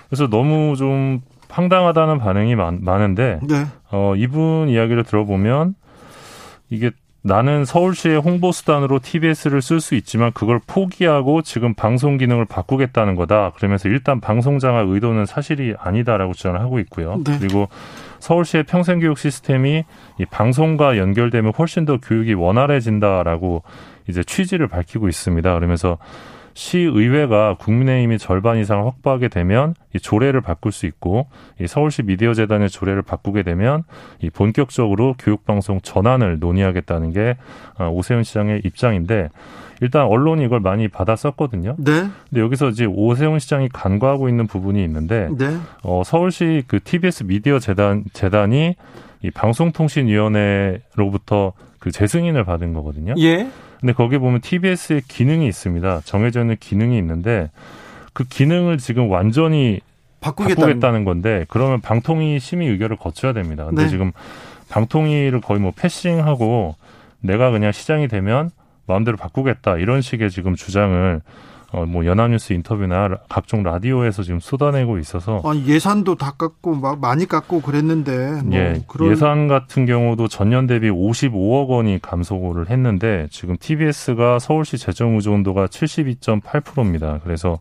그래서 0.08 0.28
너무 0.28 0.76
좀 0.76 1.20
황당하다는 1.48 2.18
반응이 2.18 2.54
많, 2.56 2.80
은데 3.02 3.40
네. 3.48 3.66
어, 3.90 4.14
이분 4.16 4.68
이야기를 4.68 5.04
들어보면 5.04 5.74
이게 6.68 6.90
나는 7.24 7.64
서울시의 7.64 8.18
홍보 8.18 8.50
수단으로 8.50 8.98
TBS를 8.98 9.62
쓸 9.62 9.80
수 9.80 9.94
있지만 9.94 10.32
그걸 10.32 10.60
포기하고 10.66 11.42
지금 11.42 11.72
방송 11.72 12.18
기능을 12.18 12.46
바꾸겠다는 12.46 13.14
거다. 13.14 13.52
그러면서 13.56 13.88
일단 13.88 14.20
방송 14.20 14.58
장악 14.58 14.88
의도는 14.88 15.26
사실이 15.26 15.74
아니다라고 15.78 16.32
주장을 16.32 16.60
하고 16.60 16.80
있고요. 16.80 17.20
네. 17.24 17.38
그리고 17.38 17.68
서울시의 18.18 18.64
평생교육 18.64 19.18
시스템이 19.18 19.84
이 20.18 20.24
방송과 20.26 20.98
연결되면 20.98 21.52
훨씬 21.56 21.84
더 21.84 21.98
교육이 21.98 22.34
원활해진다라고 22.34 23.62
이제 24.08 24.24
취지를 24.24 24.66
밝히고 24.66 25.08
있습니다. 25.08 25.54
그러면서 25.54 25.98
시의회가 26.54 27.56
국민의힘이 27.58 28.18
절반 28.18 28.58
이상을 28.58 28.84
확보하게 28.84 29.28
되면 29.28 29.74
이 29.94 29.98
조례를 29.98 30.40
바꿀 30.40 30.72
수 30.72 30.86
있고 30.86 31.26
이 31.60 31.66
서울시 31.66 32.02
미디어 32.02 32.32
재단의 32.34 32.70
조례를 32.70 33.02
바꾸게 33.02 33.42
되면 33.42 33.84
이 34.20 34.30
본격적으로 34.30 35.14
교육 35.18 35.44
방송 35.44 35.80
전환을 35.80 36.38
논의하겠다는 36.38 37.12
게 37.12 37.36
어, 37.78 37.88
오세훈 37.88 38.22
시장의 38.22 38.62
입장인데 38.64 39.28
일단 39.80 40.06
언론이 40.06 40.44
이걸 40.44 40.60
많이 40.60 40.86
받아썼거든요. 40.88 41.74
네. 41.78 42.08
근데 42.30 42.40
여기서 42.40 42.68
이제 42.68 42.84
오세훈 42.84 43.40
시장이 43.40 43.68
간과하고 43.68 44.28
있는 44.28 44.46
부분이 44.46 44.82
있는데 44.84 45.28
네. 45.36 45.56
어, 45.82 46.02
서울시 46.04 46.62
그 46.68 46.78
TBS 46.80 47.24
미디어 47.24 47.58
재단 47.58 48.04
재단이 48.12 48.76
이 49.22 49.30
방송통신위원회로부터 49.30 51.52
그 51.78 51.90
재승인을 51.90 52.44
받은 52.44 52.74
거거든요. 52.74 53.14
예. 53.18 53.48
근데 53.82 53.92
거기 53.94 54.16
보면 54.16 54.40
TBS의 54.42 55.02
기능이 55.08 55.48
있습니다. 55.48 56.02
정해져 56.04 56.40
있는 56.40 56.56
기능이 56.58 56.96
있는데 56.98 57.50
그 58.12 58.22
기능을 58.22 58.78
지금 58.78 59.10
완전히 59.10 59.80
바꾸겠다는, 60.20 60.54
바꾸겠다는 60.54 61.04
건데 61.04 61.44
그러면 61.48 61.80
방통위 61.80 62.38
심의 62.38 62.68
의결을 62.68 62.96
거쳐야 62.96 63.32
됩니다. 63.32 63.64
근데 63.64 63.82
네. 63.82 63.88
지금 63.88 64.12
방통위를 64.68 65.40
거의 65.40 65.58
뭐 65.58 65.72
패싱하고 65.74 66.76
내가 67.20 67.50
그냥 67.50 67.72
시장이 67.72 68.06
되면 68.06 68.50
마음대로 68.86 69.16
바꾸겠다 69.16 69.78
이런 69.78 70.00
식의 70.00 70.30
지금 70.30 70.54
주장을 70.54 71.20
어, 71.72 71.86
뭐 71.86 72.04
연합뉴스 72.04 72.52
인터뷰나 72.52 73.16
각종 73.28 73.62
라디오에서 73.62 74.22
지금 74.22 74.40
쏟아내고 74.40 74.98
있어서 74.98 75.40
아, 75.44 75.54
예산도 75.56 76.16
다 76.16 76.32
깎고 76.36 76.96
많이 76.96 77.26
깎고 77.26 77.62
그랬는데 77.62 78.42
뭐 78.44 78.54
예, 78.58 78.82
그런... 78.86 79.10
예산 79.10 79.48
같은 79.48 79.86
경우도 79.86 80.28
전년 80.28 80.66
대비 80.66 80.90
55억 80.90 81.68
원이 81.68 82.00
감소를 82.02 82.68
했는데 82.68 83.26
지금 83.30 83.56
TBS가 83.58 84.38
서울시 84.38 84.76
재정 84.76 85.14
의존도가 85.16 85.66
72.8%입니다. 85.66 87.20
그래서 87.24 87.58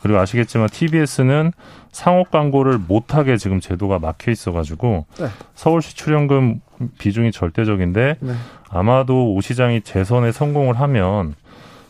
그리고 0.00 0.18
아시겠지만 0.18 0.68
TBS는 0.68 1.52
상업 1.92 2.30
광고를 2.30 2.78
못하게 2.78 3.36
지금 3.36 3.60
제도가 3.60 3.98
막혀 3.98 4.30
있어가지고 4.30 5.06
네. 5.18 5.26
서울시 5.54 5.94
출연금 5.94 6.60
비중이 6.98 7.30
절대적인데 7.32 8.16
네. 8.18 8.32
아마도 8.70 9.34
오 9.34 9.40
시장이 9.40 9.82
재선에 9.82 10.32
성공을 10.32 10.80
하면 10.80 11.34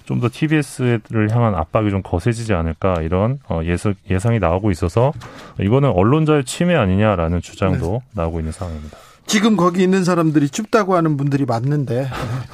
좀 0.05 0.21
더 0.21 0.29
TBS를 0.33 1.31
향한 1.31 1.55
압박이 1.55 1.91
좀 1.91 2.03
거세지지 2.03 2.55
않을까 2.55 3.03
이런 3.03 3.39
어, 3.49 3.61
예상, 3.65 3.95
예상이 4.09 4.39
나오고 4.39 4.71
있어서 4.71 5.13
이거는 5.61 5.91
언론자의 5.91 6.45
침해 6.45 6.77
아니냐라는 6.77 7.41
주장도 7.41 8.03
네. 8.05 8.11
나오고 8.15 8.39
있는 8.39 8.53
상황입니다. 8.53 8.97
지금 9.27 9.57
거기 9.57 9.83
있는 9.83 10.05
사람들이 10.05 10.49
춥다고 10.49 10.95
하는 10.95 11.17
분들이 11.17 11.45
맞는데 11.45 12.03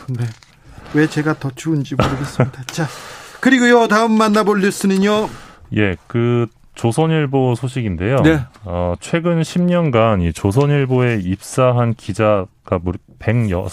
네. 0.08 0.16
네. 0.18 0.24
왜 0.94 1.06
제가 1.06 1.38
더 1.38 1.50
추운지 1.54 1.94
모르겠습니다. 1.94 2.64
자 2.72 2.86
그리고요 3.40 3.88
다음 3.88 4.12
만나볼 4.12 4.60
뉴스는요. 4.62 5.28
예, 5.76 5.96
그 6.06 6.46
조선일보 6.74 7.54
소식인데요. 7.56 8.22
네. 8.22 8.40
어, 8.64 8.94
최근 9.00 9.42
10년간 9.42 10.22
이 10.22 10.32
조선일보에 10.32 11.20
입사한 11.22 11.94
기자가 11.94 12.46
106, 13.18 13.66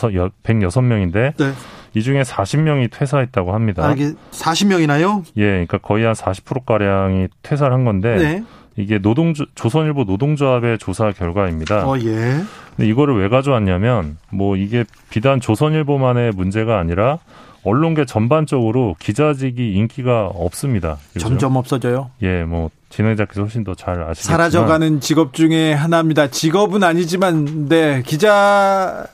106명인데 0.43 1.38
네. 1.38 1.53
이 1.95 2.01
중에 2.03 2.22
40명이 2.23 2.91
퇴사했다고 2.91 3.53
합니다. 3.53 3.85
아, 3.88 3.93
이게 3.93 4.11
40명이나요? 4.31 5.23
예, 5.38 5.43
그러니까 5.43 5.77
거의 5.77 6.03
한 6.05 6.13
40%가량이 6.13 7.27
퇴사를 7.41 7.72
한 7.73 7.85
건데 7.85 8.15
네. 8.17 8.43
이게 8.76 8.99
노동 8.99 9.34
조선일보 9.55 10.03
노동조합의 10.03 10.77
조사 10.80 11.11
결과입니다. 11.11 11.88
어, 11.88 11.97
예. 11.99 12.41
근데 12.76 12.89
이거를 12.89 13.17
왜 13.17 13.30
가져왔냐면 13.30 14.17
뭐 14.30 14.57
이게 14.57 14.84
비단 15.09 15.39
조선일보만의 15.39 16.34
문제가 16.35 16.77
아니라 16.80 17.19
언론계 17.63 18.05
전반적으로 18.05 18.95
기자직이 18.99 19.73
인기가 19.73 20.26
없습니다. 20.27 20.97
그렇죠? 21.13 21.30
점점 21.30 21.55
없어져요. 21.55 22.11
예, 22.22 22.43
뭐 22.43 22.69
진행자께서 22.89 23.41
훨씬 23.43 23.63
더 23.63 23.73
잘 23.73 24.01
아시겠지만 24.03 24.38
사라져가는 24.38 24.99
직업 24.99 25.34
중에 25.34 25.73
하나입니다. 25.73 26.27
직업은 26.27 26.84
아니지만 26.84 27.67
네 27.69 28.03
기자 28.05 29.07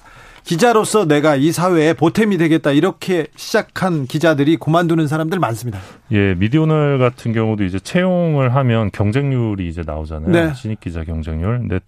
기자로서 0.43 1.05
내가 1.05 1.35
이 1.35 1.51
사회에 1.51 1.93
보탬이 1.93 2.37
되겠다 2.37 2.71
이렇게 2.71 3.27
시작한 3.35 4.05
기자들이 4.05 4.57
그만두는 4.57 5.07
사람들 5.07 5.39
많습니다. 5.39 5.79
예, 6.11 6.35
미디오널 6.35 6.99
같은 6.99 7.31
경우도 7.31 7.63
이제 7.63 7.79
채용을 7.79 8.53
하면 8.55 8.91
경쟁률이 8.91 9.67
이제 9.67 9.83
나오잖아요. 9.85 10.31
네. 10.31 10.53
신입 10.53 10.79
기자 10.81 11.03
경쟁률. 11.03 11.59
근데 11.59 11.79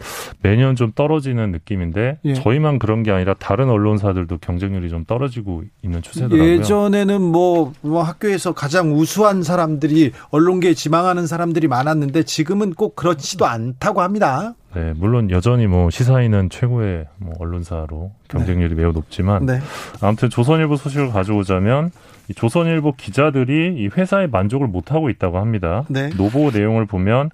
매년 0.42 0.76
좀 0.76 0.92
떨어지는 0.94 1.52
느낌인데 1.52 2.20
예. 2.24 2.34
저희만 2.34 2.80
그런 2.80 3.04
게 3.04 3.12
아니라 3.12 3.34
다른 3.34 3.70
언론사들도 3.70 4.38
경쟁률이 4.38 4.90
좀 4.90 5.04
떨어지고 5.06 5.64
있는 5.82 6.02
추세더라고요. 6.02 6.44
예전에는 6.44 7.22
뭐, 7.22 7.74
뭐 7.82 8.04
학교에서 8.04 8.54
가장 8.54 8.94
우수한 8.94 9.44
사람들이 9.44 10.12
언론계에 10.30 10.74
지망하는 10.74 11.28
사람들이 11.28 11.68
많았는데 11.68 12.24
지금은 12.24 12.74
꼭 12.74 12.96
그렇지도 12.96 13.46
않다고 13.46 14.02
합니다. 14.02 14.56
네, 14.76 14.94
물론 14.96 15.30
여전히 15.30 15.68
뭐 15.68 15.90
시사인은 15.90 16.50
최고의 16.50 17.06
뭐 17.18 17.34
언론사로 17.40 18.12
경쟁률이 18.28 18.76
네. 18.76 18.82
매우 18.82 18.92
높지만 18.92 19.46
네. 19.46 19.60
아무튼 20.02 20.30
조선일보 20.30 20.76
소식을 20.78 21.12
가져오자면 21.12 21.92
이 22.30 22.34
조선일보 22.34 22.94
기자들이 22.96 23.76
이 23.78 23.88
회사에 23.88 24.28
만족을 24.28 24.68
못 24.68 24.92
하고 24.92 25.10
있다고 25.10 25.38
합니다. 25.38 25.84
네. 25.90 26.10
노보 26.18 26.52
내용을 26.52 26.86
보면 26.86 27.30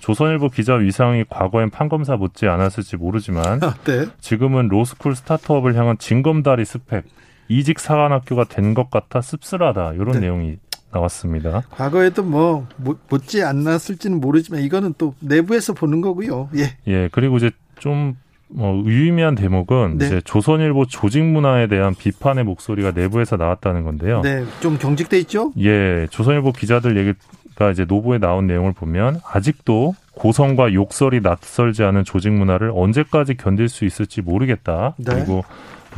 조선일보 0.00 0.50
기자 0.50 0.74
위상이 0.74 1.24
과거엔 1.28 1.70
판검사 1.70 2.16
못지 2.16 2.46
않았을지 2.46 2.96
모르지만 2.96 3.62
아, 3.64 3.74
네. 3.84 4.06
지금은 4.20 4.68
로스쿨 4.68 5.16
스타트업을 5.16 5.74
향한 5.74 5.98
징검다리 5.98 6.64
스펙 6.64 7.04
이직 7.48 7.80
사관학교가 7.80 8.44
된 8.44 8.74
것 8.74 8.90
같아 8.90 9.20
씁쓸하다 9.20 9.94
이런 9.94 10.12
네. 10.12 10.20
내용이 10.20 10.58
나왔습니다. 10.92 11.62
과거에도 11.70 12.22
뭐 12.22 12.66
못지 13.08 13.42
않았을지는 13.42 14.20
모르지만 14.20 14.62
이거는 14.62 14.94
또 14.98 15.14
내부에서 15.20 15.72
보는 15.72 16.00
거고요. 16.00 16.48
예. 16.56 16.76
예. 16.86 17.08
그리고 17.12 17.36
이제 17.36 17.50
좀 17.78 18.16
뭐 18.48 18.82
유의미한 18.84 19.34
대목은 19.34 19.98
네. 19.98 20.06
이제 20.06 20.20
조선일보 20.24 20.86
조직 20.86 21.24
문화에 21.24 21.66
대한 21.66 21.94
비판의 21.94 22.44
목소리가 22.44 22.92
내부에서 22.92 23.36
나왔다는 23.36 23.82
건데요. 23.84 24.22
네, 24.22 24.44
좀 24.60 24.78
경직돼 24.78 25.18
있죠? 25.20 25.52
예, 25.58 26.06
조선일보 26.10 26.52
기자들 26.52 26.96
얘기가 26.96 27.70
이제 27.70 27.84
노부에 27.84 28.18
나온 28.18 28.46
내용을 28.46 28.72
보면 28.72 29.20
아직도 29.28 29.94
고성과 30.12 30.72
욕설이 30.72 31.20
낯설지 31.20 31.82
않은 31.82 32.04
조직 32.04 32.32
문화를 32.32 32.70
언제까지 32.74 33.36
견딜 33.36 33.68
수 33.68 33.84
있을지 33.84 34.22
모르겠다. 34.22 34.94
네. 34.98 35.14
그리고 35.14 35.44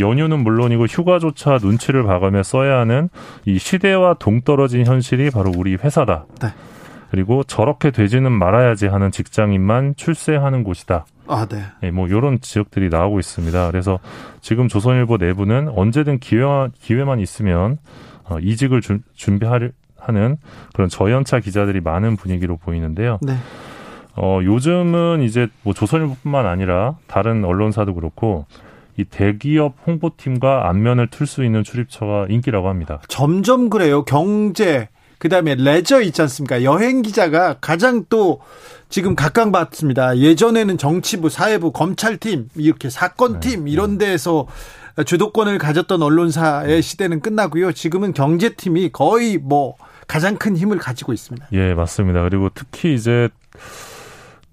연휴는 0.01 0.43
물론이고 0.43 0.87
휴가조차 0.87 1.59
눈치를 1.61 2.05
봐가며 2.05 2.43
써야 2.43 2.79
하는 2.79 3.09
이 3.45 3.59
시대와 3.59 4.15
동떨어진 4.15 4.87
현실이 4.87 5.31
바로 5.31 5.53
우리 5.57 5.75
회사다. 5.75 6.27
네. 6.41 6.49
그리고 7.11 7.43
저렇게 7.43 7.91
되지는 7.91 8.33
말아야지 8.33 8.87
하는 8.87 9.11
직장인만 9.11 9.95
출세하는 9.97 10.63
곳이다. 10.63 11.07
아, 11.27 11.47
네. 11.47 11.63
네, 11.81 11.91
뭐 11.91 12.07
이런 12.07 12.41
지역들이 12.41 12.89
나오고 12.91 13.19
있습니다. 13.19 13.71
그래서 13.71 13.99
지금 14.41 14.69
조선일보 14.69 15.17
내부는 15.17 15.69
언제든 15.75 16.19
기회만 16.19 16.73
기회만 16.81 17.21
있으면 17.21 17.79
어, 18.25 18.39
이직을 18.41 18.81
주, 18.83 18.99
준비하는 19.15 19.73
그런 20.75 20.89
저연차 20.89 21.41
기자들이 21.41 21.81
많은 21.81 22.17
분위기로 22.17 22.57
보이는데요. 22.57 23.19
네. 23.23 23.35
어, 24.17 24.41
요즘은 24.43 25.23
이제 25.23 25.49
뭐 25.63 25.73
조선일보뿐만 25.73 26.45
아니라 26.47 26.97
다른 27.07 27.45
언론사도 27.45 27.95
그렇고 27.95 28.47
이 28.99 29.05
대기업 29.05 29.77
홍보팀과 29.87 30.69
안면을 30.69 31.09
틀 31.09 31.27
수 31.27 31.45
있는 31.45 31.63
출입처가 31.63 32.27
인기라고 32.29 32.69
합니다. 32.69 33.01
점점 33.07 33.71
그래요. 33.71 34.05
경제, 34.05 34.89
그 35.19 35.29
다음에 35.29 35.55
레저 35.55 36.01
있지 36.01 36.21
않습니까? 36.23 36.65
여행 36.65 37.03
기자가 37.03 37.59
가장 37.61 38.05
또 38.09 38.41
지금 38.89 39.15
각광받습니다. 39.15 40.19
예전에는 40.19 40.79
정치부, 40.79 41.29
사회부, 41.29 41.71
검찰팀, 41.71 42.49
이렇게 42.57 42.91
사건팀 42.91 43.67
네. 43.67 43.71
이런 43.71 43.99
데에서 43.99 44.49
주도권을 45.07 45.59
가졌던 45.59 46.03
언론사의 46.03 46.83
시대는 46.83 47.21
끝나고요. 47.21 47.71
지금은 47.73 48.13
경제팀이 48.15 48.91
거의 48.91 49.39
뭐 49.39 49.77
가장 50.09 50.37
큰 50.37 50.57
힘을 50.57 50.79
가지고 50.79 51.13
있습니다. 51.13 51.47
예, 51.53 51.73
맞습니다. 51.75 52.23
그리고 52.23 52.49
특히 52.53 52.95
이제 52.95 53.29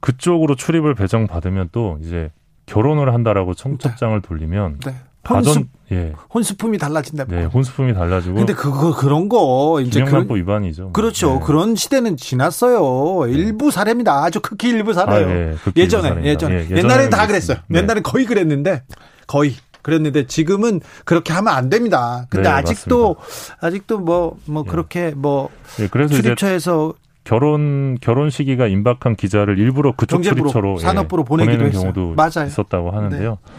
그쪽으로 0.01 0.55
출입을 0.55 0.93
배정받으면 0.93 1.69
또 1.71 1.97
이제 2.03 2.29
결혼을 2.65 3.13
한다라고 3.13 3.53
청첩장을 3.53 4.21
돌리면 4.21 4.79
네. 4.85 4.95
혼수, 5.27 5.65
예. 5.91 6.13
혼수품이 6.33 6.77
달라진다. 6.77 7.25
네, 7.25 7.45
혼수품이 7.45 7.93
달라지고. 7.93 8.35
근데 8.35 8.53
그거 8.53 8.95
그런 8.95 9.27
거 9.27 9.81
이제 9.81 9.99
기명란법 9.99 10.37
위반이죠. 10.37 10.91
그렇죠. 10.91 11.35
네. 11.35 11.39
그런 11.45 11.75
시대는 11.75 12.17
지났어요. 12.17 13.25
네. 13.25 13.31
일부 13.31 13.71
사례입니다. 13.71 14.23
아주 14.23 14.39
극히 14.39 14.69
일부 14.69 14.93
사례예요. 14.93 15.27
아, 15.27 15.31
예, 15.31 15.55
예전에 15.75 16.01
사례입니다. 16.09 16.29
예전에 16.29 16.67
예, 16.69 16.77
옛날에 16.77 17.09
다 17.09 17.25
그랬어요. 17.25 17.57
네. 17.67 17.79
옛날에 17.79 18.01
거의 18.01 18.25
그랬는데 18.25 18.83
거의 19.25 19.55
그랬는데 19.81 20.25
지금은 20.27 20.81
그렇게 21.05 21.33
하면 21.33 21.53
안 21.53 21.69
됩니다. 21.69 22.25
근데 22.29 22.49
네, 22.49 22.55
아직도 22.55 23.15
맞습니다. 23.19 23.57
아직도 23.61 23.99
뭐뭐 23.99 24.37
뭐 24.45 24.63
예. 24.65 24.69
그렇게 24.69 25.11
뭐 25.15 25.49
예, 25.79 25.87
그래서 25.87 26.15
출입처에서 26.15 26.93
결혼 27.25 27.97
결혼 27.99 28.29
시기가 28.29 28.67
임박한 28.67 29.15
기자를 29.17 29.59
일부러 29.59 29.91
그쪽 29.93 30.21
출입처로 30.23 30.77
산업부로 30.77 31.23
예, 31.23 31.25
보내는 31.25 31.71
경우도 31.71 32.13
맞아요. 32.15 32.47
있었다고 32.47 32.91
하는데요. 32.91 33.31
네. 33.45 33.53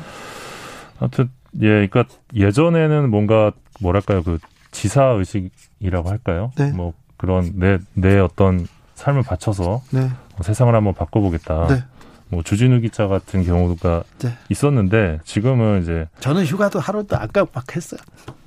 아무튼 1.01 1.31
예, 1.61 1.87
그러니까 1.87 2.05
예전에는 2.35 3.11
뭔가 3.11 3.53
뭐랄까요 3.81 4.23
그 4.23 4.39
지사 4.71 5.05
의식이라고 5.05 6.09
할까요? 6.09 6.53
네. 6.57 6.71
뭐 6.71 6.95
그런 7.19 7.53
내 7.57 7.79
내 7.95 8.19
어떤 8.19 8.67
삶을 8.95 9.23
바쳐서 9.25 9.83
네. 9.91 10.01
뭐 10.01 10.43
세상을 10.43 10.75
한번 10.75 10.95
바꿔보겠다. 10.95 11.67
네. 11.69 11.85
뭐 12.29 12.43
주진우 12.43 12.81
기자 12.81 13.07
같은 13.09 13.45
경우가 13.45 14.03
네. 14.21 14.31
있었는데 14.49 15.21
지금은 15.25 15.83
이제 15.83 16.09
저는 16.21 16.45
휴가도 16.45 16.79
하루도 16.81 17.17
안 17.17 17.29
깜빡했어요. 17.33 18.01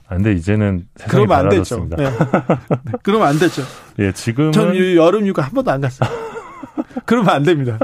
아, 0.10 0.16
근데 0.16 0.34
이제는 0.34 0.88
세상이 0.96 1.26
그러면 1.26 1.38
안 1.46 1.50
되죠. 1.50 1.88
네. 1.88 1.98
네. 1.98 2.12
그러면 3.04 3.28
안 3.28 3.38
되죠. 3.38 3.62
예, 4.00 4.12
지금은 4.12 4.52
전 4.52 4.76
여름 4.96 5.26
휴가 5.28 5.44
한 5.44 5.52
번도 5.52 5.70
안 5.72 5.82
갔어요. 5.82 6.10
그러면 7.06 7.30
안 7.30 7.44
됩니다. 7.44 7.78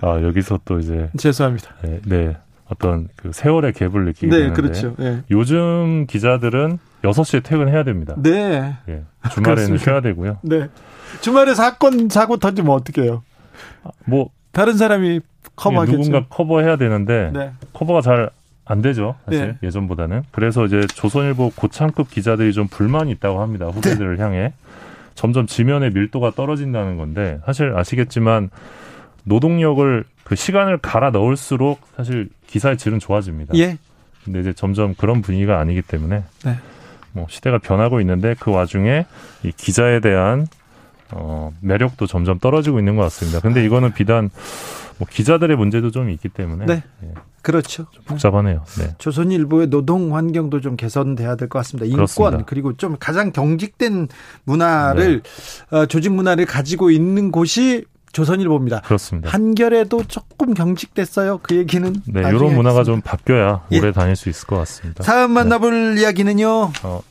아, 0.00 0.20
여기서 0.22 0.60
또 0.66 0.78
이제 0.78 1.08
죄송합니다. 1.16 1.74
네, 1.82 2.00
네. 2.04 2.36
어떤 2.66 3.08
그 3.16 3.32
세월의 3.32 3.72
갭을 3.72 4.04
느끼게 4.04 4.26
네, 4.26 4.36
되는데 4.36 4.60
그렇죠. 4.60 4.94
네. 4.98 5.22
요즘 5.30 6.06
기자들은 6.06 6.78
6시에 7.02 7.42
퇴근해야 7.42 7.82
됩니다. 7.84 8.14
네. 8.18 8.76
예, 8.88 9.02
주말에는 9.32 9.78
쉬어야 9.78 10.02
되고요. 10.02 10.38
네. 10.42 10.68
주말에 11.22 11.54
사건 11.54 12.10
사고 12.10 12.36
터지면 12.36 12.72
어떻게 12.72 13.02
해요? 13.02 13.22
뭐 14.04 14.28
다른 14.52 14.76
사람이 14.76 15.20
커버하겠죠. 15.56 15.96
누군가 15.96 16.26
커버해야 16.28 16.76
되는데 16.76 17.30
네. 17.32 17.52
커버가 17.72 18.02
잘 18.02 18.30
안 18.64 18.80
되죠. 18.82 19.16
사실 19.26 19.56
네. 19.60 19.66
예전보다는. 19.66 20.22
그래서 20.30 20.64
이제 20.64 20.86
조선일보 20.86 21.52
고창급 21.54 22.10
기자들이 22.10 22.52
좀 22.52 22.66
불만이 22.68 23.10
있다고 23.12 23.40
합니다. 23.40 23.66
후배들을 23.66 24.16
네. 24.16 24.22
향해. 24.22 24.52
점점 25.14 25.46
지면의 25.46 25.92
밀도가 25.92 26.32
떨어진다는 26.32 26.96
건데 26.96 27.40
사실 27.46 27.76
아시겠지만 27.76 28.50
노동력을 29.24 30.04
그 30.24 30.34
시간을 30.34 30.78
갈아 30.78 31.10
넣을수록 31.10 31.80
사실 31.96 32.28
기사의 32.46 32.78
질은 32.78 32.98
좋아집니다. 32.98 33.54
예. 33.56 33.78
근데 34.24 34.40
이제 34.40 34.52
점점 34.52 34.94
그런 34.94 35.22
분위기가 35.22 35.60
아니기 35.60 35.82
때문에 35.82 36.24
네. 36.44 36.56
뭐 37.12 37.26
시대가 37.28 37.58
변하고 37.58 38.00
있는데 38.00 38.34
그 38.38 38.50
와중에 38.50 39.06
이 39.44 39.52
기자에 39.52 40.00
대한 40.00 40.46
어 41.12 41.52
매력도 41.60 42.06
점점 42.06 42.38
떨어지고 42.38 42.78
있는 42.78 42.96
것 42.96 43.02
같습니다. 43.02 43.40
근데 43.40 43.64
이거는 43.64 43.92
비단 43.92 44.30
뭐 44.98 45.08
기자들의 45.10 45.56
문제도 45.56 45.90
좀 45.90 46.10
있기 46.10 46.28
때문에 46.28 46.66
네. 46.66 46.82
예. 47.04 47.08
그렇죠. 47.42 47.86
복잡하네요. 48.06 48.64
네. 48.78 48.94
조선일보의 48.98 49.68
노동 49.68 50.14
환경도 50.16 50.60
좀 50.62 50.76
개선돼야 50.76 51.36
될 51.36 51.48
것 51.48 51.58
같습니다. 51.58 51.84
인권 51.84 51.96
그렇습니다. 52.06 52.44
그리고 52.46 52.76
좀 52.76 52.96
가장 52.98 53.32
경직된 53.32 54.08
문화를 54.44 55.22
네. 55.70 55.76
어, 55.76 55.86
조직 55.86 56.12
문화를 56.12 56.46
가지고 56.46 56.90
있는 56.90 57.30
곳이 57.30 57.84
조선일보입니다. 58.12 58.80
그렇습니다. 58.82 59.28
한결에도 59.30 60.04
조금 60.04 60.54
경직됐어요. 60.54 61.40
그 61.42 61.56
얘기는. 61.56 61.92
네, 62.06 62.20
이런 62.20 62.54
문화가 62.54 62.78
하겠습니다. 62.78 62.84
좀 62.84 63.00
바뀌어야 63.02 63.64
예. 63.72 63.78
오래 63.78 63.92
다닐 63.92 64.14
수 64.16 64.28
있을 64.30 64.46
것 64.46 64.56
같습니다. 64.58 65.02
다음 65.02 65.32
만나볼 65.32 65.96
네. 65.96 66.00
이야기는요. 66.02 66.48
어, 66.84 67.02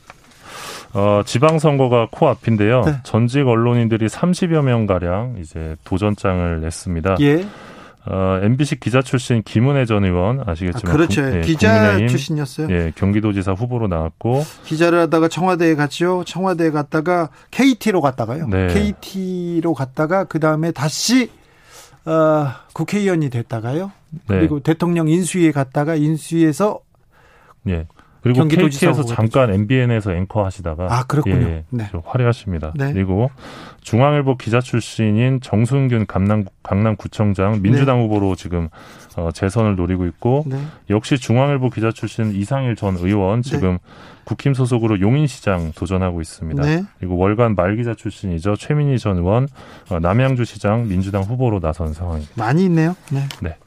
어, 0.94 1.22
지방선거가 1.26 2.08
코앞인데요. 2.10 2.82
네. 2.86 2.96
전직 3.04 3.46
언론인들이 3.46 4.06
30여 4.06 4.62
명 4.62 4.86
가량 4.86 5.36
이제 5.40 5.76
도전장을 5.84 6.60
냈습니다. 6.60 7.16
예. 7.20 7.46
어, 8.06 8.38
MBC 8.42 8.80
기자 8.80 9.00
출신 9.00 9.42
김은혜 9.42 9.86
전 9.86 10.04
의원 10.04 10.46
아시겠지만 10.46 10.92
아, 10.92 10.96
그렇죠. 10.96 11.22
국, 11.22 11.36
예, 11.36 11.40
기자 11.40 12.06
출신이었어요. 12.06 12.68
예, 12.70 12.92
경기도지사 12.94 13.52
후보로 13.52 13.88
나왔고 13.88 14.44
기자를 14.64 14.98
하다가 15.00 15.28
청와대에 15.28 15.74
갔죠. 15.74 16.22
청와대에 16.26 16.70
갔다가 16.70 17.30
KT로 17.50 18.02
갔다가요. 18.02 18.48
네. 18.48 18.66
KT로 18.68 19.72
갔다가 19.72 20.24
그 20.24 20.38
다음에 20.38 20.70
다시 20.70 21.30
어, 22.04 22.48
국회의원이 22.74 23.30
됐다가요. 23.30 23.90
네. 24.10 24.38
그리고 24.38 24.60
대통령 24.60 25.08
인수위에 25.08 25.52
갔다가 25.52 25.94
인수위에서 25.94 26.80
예. 27.68 27.86
그리고 28.24 28.48
KT에서 28.48 29.04
잠깐 29.04 29.52
MBN에서 29.52 30.14
앵커 30.14 30.46
하시다가 30.46 30.86
아 30.88 31.04
그렇군요. 31.04 31.46
예, 31.46 31.64
네. 31.68 31.90
화려하십니다. 32.06 32.72
네. 32.74 32.90
그리고 32.94 33.30
중앙일보 33.82 34.38
기자 34.38 34.62
출신인 34.62 35.42
정순균 35.42 36.06
강남 36.06 36.46
강남구청장 36.62 37.60
민주당 37.60 37.98
네. 37.98 38.04
후보로 38.04 38.34
지금 38.34 38.70
어, 39.16 39.28
재선을 39.30 39.76
노리고 39.76 40.06
있고 40.06 40.44
네. 40.46 40.56
역시 40.88 41.18
중앙일보 41.18 41.68
기자 41.68 41.92
출신 41.92 42.32
이상일 42.32 42.76
전 42.76 42.96
의원 42.96 43.42
네. 43.42 43.50
지금 43.50 43.78
국힘 44.24 44.54
소속으로 44.54 45.00
용인시장 45.00 45.72
도전하고 45.76 46.22
있습니다. 46.22 46.62
네. 46.62 46.82
그리고 46.98 47.18
월간 47.18 47.54
말기자 47.56 47.92
출신이죠 47.92 48.56
최민희 48.56 48.98
전 48.98 49.18
의원 49.18 49.48
어, 49.90 50.00
남양주시장 50.00 50.88
민주당 50.88 51.24
후보로 51.24 51.60
나선 51.60 51.92
상황입니다. 51.92 52.32
많이 52.36 52.64
있네요. 52.64 52.96
네. 53.12 53.28
네. 53.42 53.58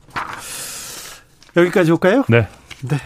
여기까지 1.56 1.92
올까요? 1.92 2.24
네. 2.28 2.48
네. 2.90 2.98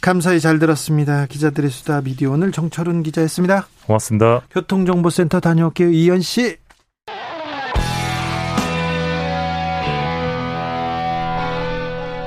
감사히 0.00 0.40
잘 0.40 0.58
들었습니다. 0.58 1.26
기자들의 1.26 1.70
수다 1.70 2.00
미디어 2.00 2.30
오늘 2.30 2.52
정철훈 2.52 3.02
기자였습니다. 3.02 3.66
고맙습니다. 3.86 4.42
교통정보센터 4.50 5.40
다녀올게요. 5.40 5.90
이현 5.90 6.20
씨. 6.20 6.56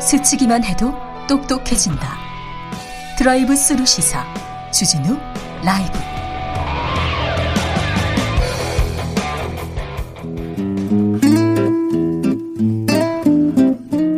스치기만 0.02 0.64
해도 0.64 0.94
똑똑해진다. 1.28 2.18
드라이브 3.18 3.56
스루 3.56 3.86
시사 3.86 4.26
주진우 4.72 5.18
라이브. 5.64 6.21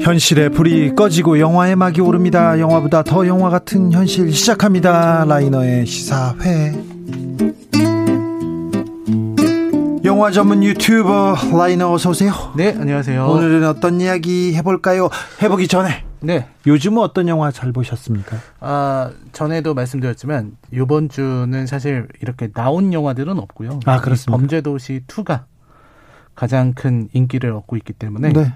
현실의 0.03 0.49
불이 0.49 0.95
꺼지고 0.95 1.39
영화의 1.39 1.77
막이 1.77 2.01
오릅니다. 2.01 2.59
영화보다 2.59 3.03
더 3.03 3.25
영화 3.25 3.49
같은 3.49 3.89
현실 3.93 4.33
시작합니다. 4.33 5.23
라이너의 5.23 5.85
시사회. 5.85 6.73
영화 10.03 10.29
전문 10.31 10.61
유튜버 10.61 11.37
라이너 11.57 11.93
어서 11.93 12.09
오세요. 12.09 12.33
네, 12.57 12.75
안녕하세요. 12.77 13.25
오늘은 13.25 13.65
어떤 13.65 14.01
이야기 14.01 14.53
해볼까요? 14.55 15.09
해보기 15.41 15.69
전에 15.69 16.03
네. 16.19 16.47
요즘은 16.67 17.01
어떤 17.01 17.29
영화 17.29 17.51
잘 17.51 17.71
보셨습니까? 17.71 18.35
아, 18.59 19.09
전에도 19.31 19.73
말씀드렸지만 19.73 20.57
요번 20.73 21.07
주는 21.07 21.65
사실 21.65 22.09
이렇게 22.21 22.51
나온 22.51 22.91
영화들은 22.91 23.39
없고요. 23.39 23.79
아, 23.85 24.01
그렇습니다. 24.01 24.37
범죄도시 24.37 25.03
2가 25.07 25.45
가장 26.35 26.73
큰 26.73 27.07
인기를 27.13 27.53
얻고 27.53 27.77
있기 27.77 27.93
때문에 27.93 28.33
네. 28.33 28.53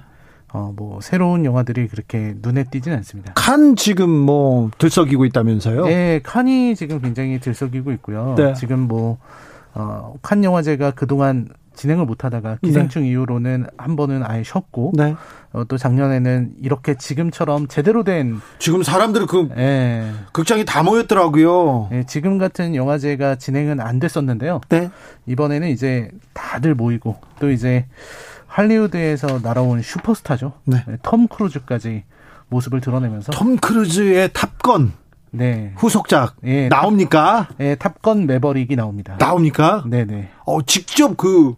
어, 0.54 0.74
뭐, 0.76 1.00
새로운 1.02 1.46
영화들이 1.46 1.88
그렇게 1.88 2.34
눈에 2.42 2.64
띄진 2.64 2.94
않습니다. 2.94 3.34
칸 3.36 3.76
지금 3.76 4.10
뭐, 4.10 4.72
들썩이고 4.78 5.26
있다면서요? 5.26 5.86
네, 5.86 6.20
칸이 6.24 6.76
지금 6.76 7.02
굉장히 7.02 7.40
들썩이고 7.40 7.92
있고요. 7.94 8.36
네. 8.38 8.54
지금 8.54 8.80
뭐, 8.80 9.18
어, 9.74 10.16
칸 10.22 10.44
영화제가 10.44 10.92
그동안 10.92 11.50
진행을 11.78 12.06
못 12.06 12.26
하다가 12.26 12.58
기생충 12.64 13.04
네. 13.04 13.10
이후로는 13.10 13.68
한 13.78 13.96
번은 13.96 14.24
아예 14.26 14.44
쉬었고 14.44 14.94
네. 14.96 15.16
어, 15.54 15.64
또 15.66 15.78
작년에는 15.78 16.56
이렇게 16.62 16.96
지금처럼 16.96 17.68
제대로 17.68 18.04
된 18.04 18.42
지금 18.60 18.84
사람들은 18.84 19.28
그 19.28 19.48
예. 19.58 20.12
극장이 20.34 20.66
다 20.66 20.84
모였더라고요. 20.84 21.90
예, 21.92 22.04
지금 22.06 22.40
같은 22.40 22.76
영화제가 22.76 23.36
진행은 23.36 23.80
안 23.80 24.00
됐었는데요. 24.00 24.60
네. 24.70 24.90
이번에는 25.28 25.70
이제 25.70 26.10
다들 26.34 26.76
모이고 26.76 27.16
또 27.40 27.52
이제 27.52 27.86
할리우드에서 28.58 29.40
날아온 29.44 29.84
슈퍼스타죠. 29.84 30.54
네. 30.66 30.84
네 30.88 31.04
톰 31.04 31.28
크루즈까지 31.28 32.04
모습을 32.50 32.82
드러내면서 32.82 33.32
톰 33.32 33.56
크루즈의 33.58 34.32
탑건 34.34 34.94
네. 35.30 35.74
후속작 35.76 36.38
예, 36.46 36.68
나옵니까? 36.68 37.50
탑, 37.50 37.62
예, 37.62 37.76
탑건 37.76 38.26
매버릭이 38.26 38.76
나옵니다. 38.76 39.16
나옵니까? 39.20 39.84
네, 39.86 40.06
네. 40.06 40.30
어, 40.44 40.64
직접 40.64 41.16
그, 41.18 41.54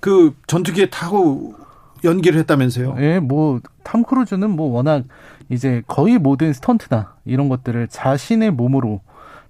그 0.00 0.34
전투기에 0.46 0.88
타고 0.88 1.54
연기를 2.02 2.38
했다면서요? 2.40 2.96
예, 3.00 3.18
뭐, 3.18 3.60
탐 3.82 4.02
크루즈는 4.02 4.48
뭐 4.48 4.72
워낙 4.72 5.04
이제 5.50 5.82
거의 5.86 6.16
모든 6.16 6.54
스턴트나 6.54 7.12
이런 7.26 7.50
것들을 7.50 7.88
자신의 7.88 8.52
몸으로 8.52 9.02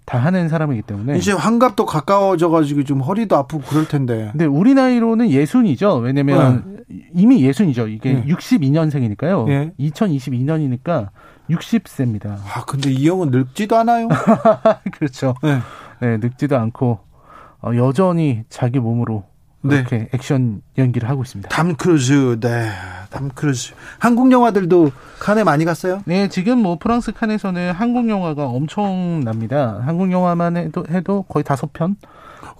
다 0.04 0.18
하는 0.18 0.48
사람이기 0.48 0.82
때문에 0.82 1.16
이제 1.16 1.32
환갑도 1.32 1.86
가까워져 1.86 2.50
가지고 2.50 2.82
좀 2.84 3.00
허리도 3.00 3.36
아프고 3.36 3.62
그럴 3.62 3.86
텐데. 3.86 4.28
근데 4.32 4.44
우리 4.44 4.74
나이로는 4.74 5.30
예순이죠. 5.30 5.96
왜냐면 5.96 6.84
네. 6.88 7.06
이미 7.14 7.42
예순이죠. 7.42 7.88
이게 7.88 8.14
네. 8.14 8.24
62년생이니까요. 8.26 9.46
네. 9.46 9.72
2022년이니까 9.78 11.08
60세입니다. 11.50 12.30
아, 12.30 12.64
근데 12.66 12.90
이 12.90 13.08
형은 13.08 13.30
늙지도 13.30 13.76
않아요. 13.76 14.08
그렇죠. 14.92 15.34
네. 15.42 15.58
네, 16.00 16.16
늙지도 16.16 16.56
않고 16.58 16.98
어, 17.62 17.70
여전히 17.76 18.42
자기 18.48 18.80
몸으로 18.80 19.24
이렇게 19.64 19.98
네. 19.98 20.08
액션 20.12 20.62
연기를 20.76 21.08
하고 21.08 21.22
있습니다. 21.22 21.48
톰 21.48 21.76
크루즈, 21.76 22.40
네, 22.40 22.70
톰 23.10 23.28
크루즈. 23.28 23.74
한국 23.98 24.32
영화들도 24.32 24.90
칸에 25.20 25.44
많이 25.44 25.64
갔어요? 25.64 26.02
네, 26.04 26.28
지금 26.28 26.58
뭐 26.58 26.78
프랑스 26.78 27.12
칸에서는 27.12 27.72
한국 27.72 28.08
영화가 28.08 28.46
엄청납니다. 28.46 29.80
한국 29.84 30.10
영화만 30.10 30.56
해도 30.56 30.84
해도 30.90 31.22
거의 31.28 31.44
다섯 31.44 31.72
편. 31.72 31.96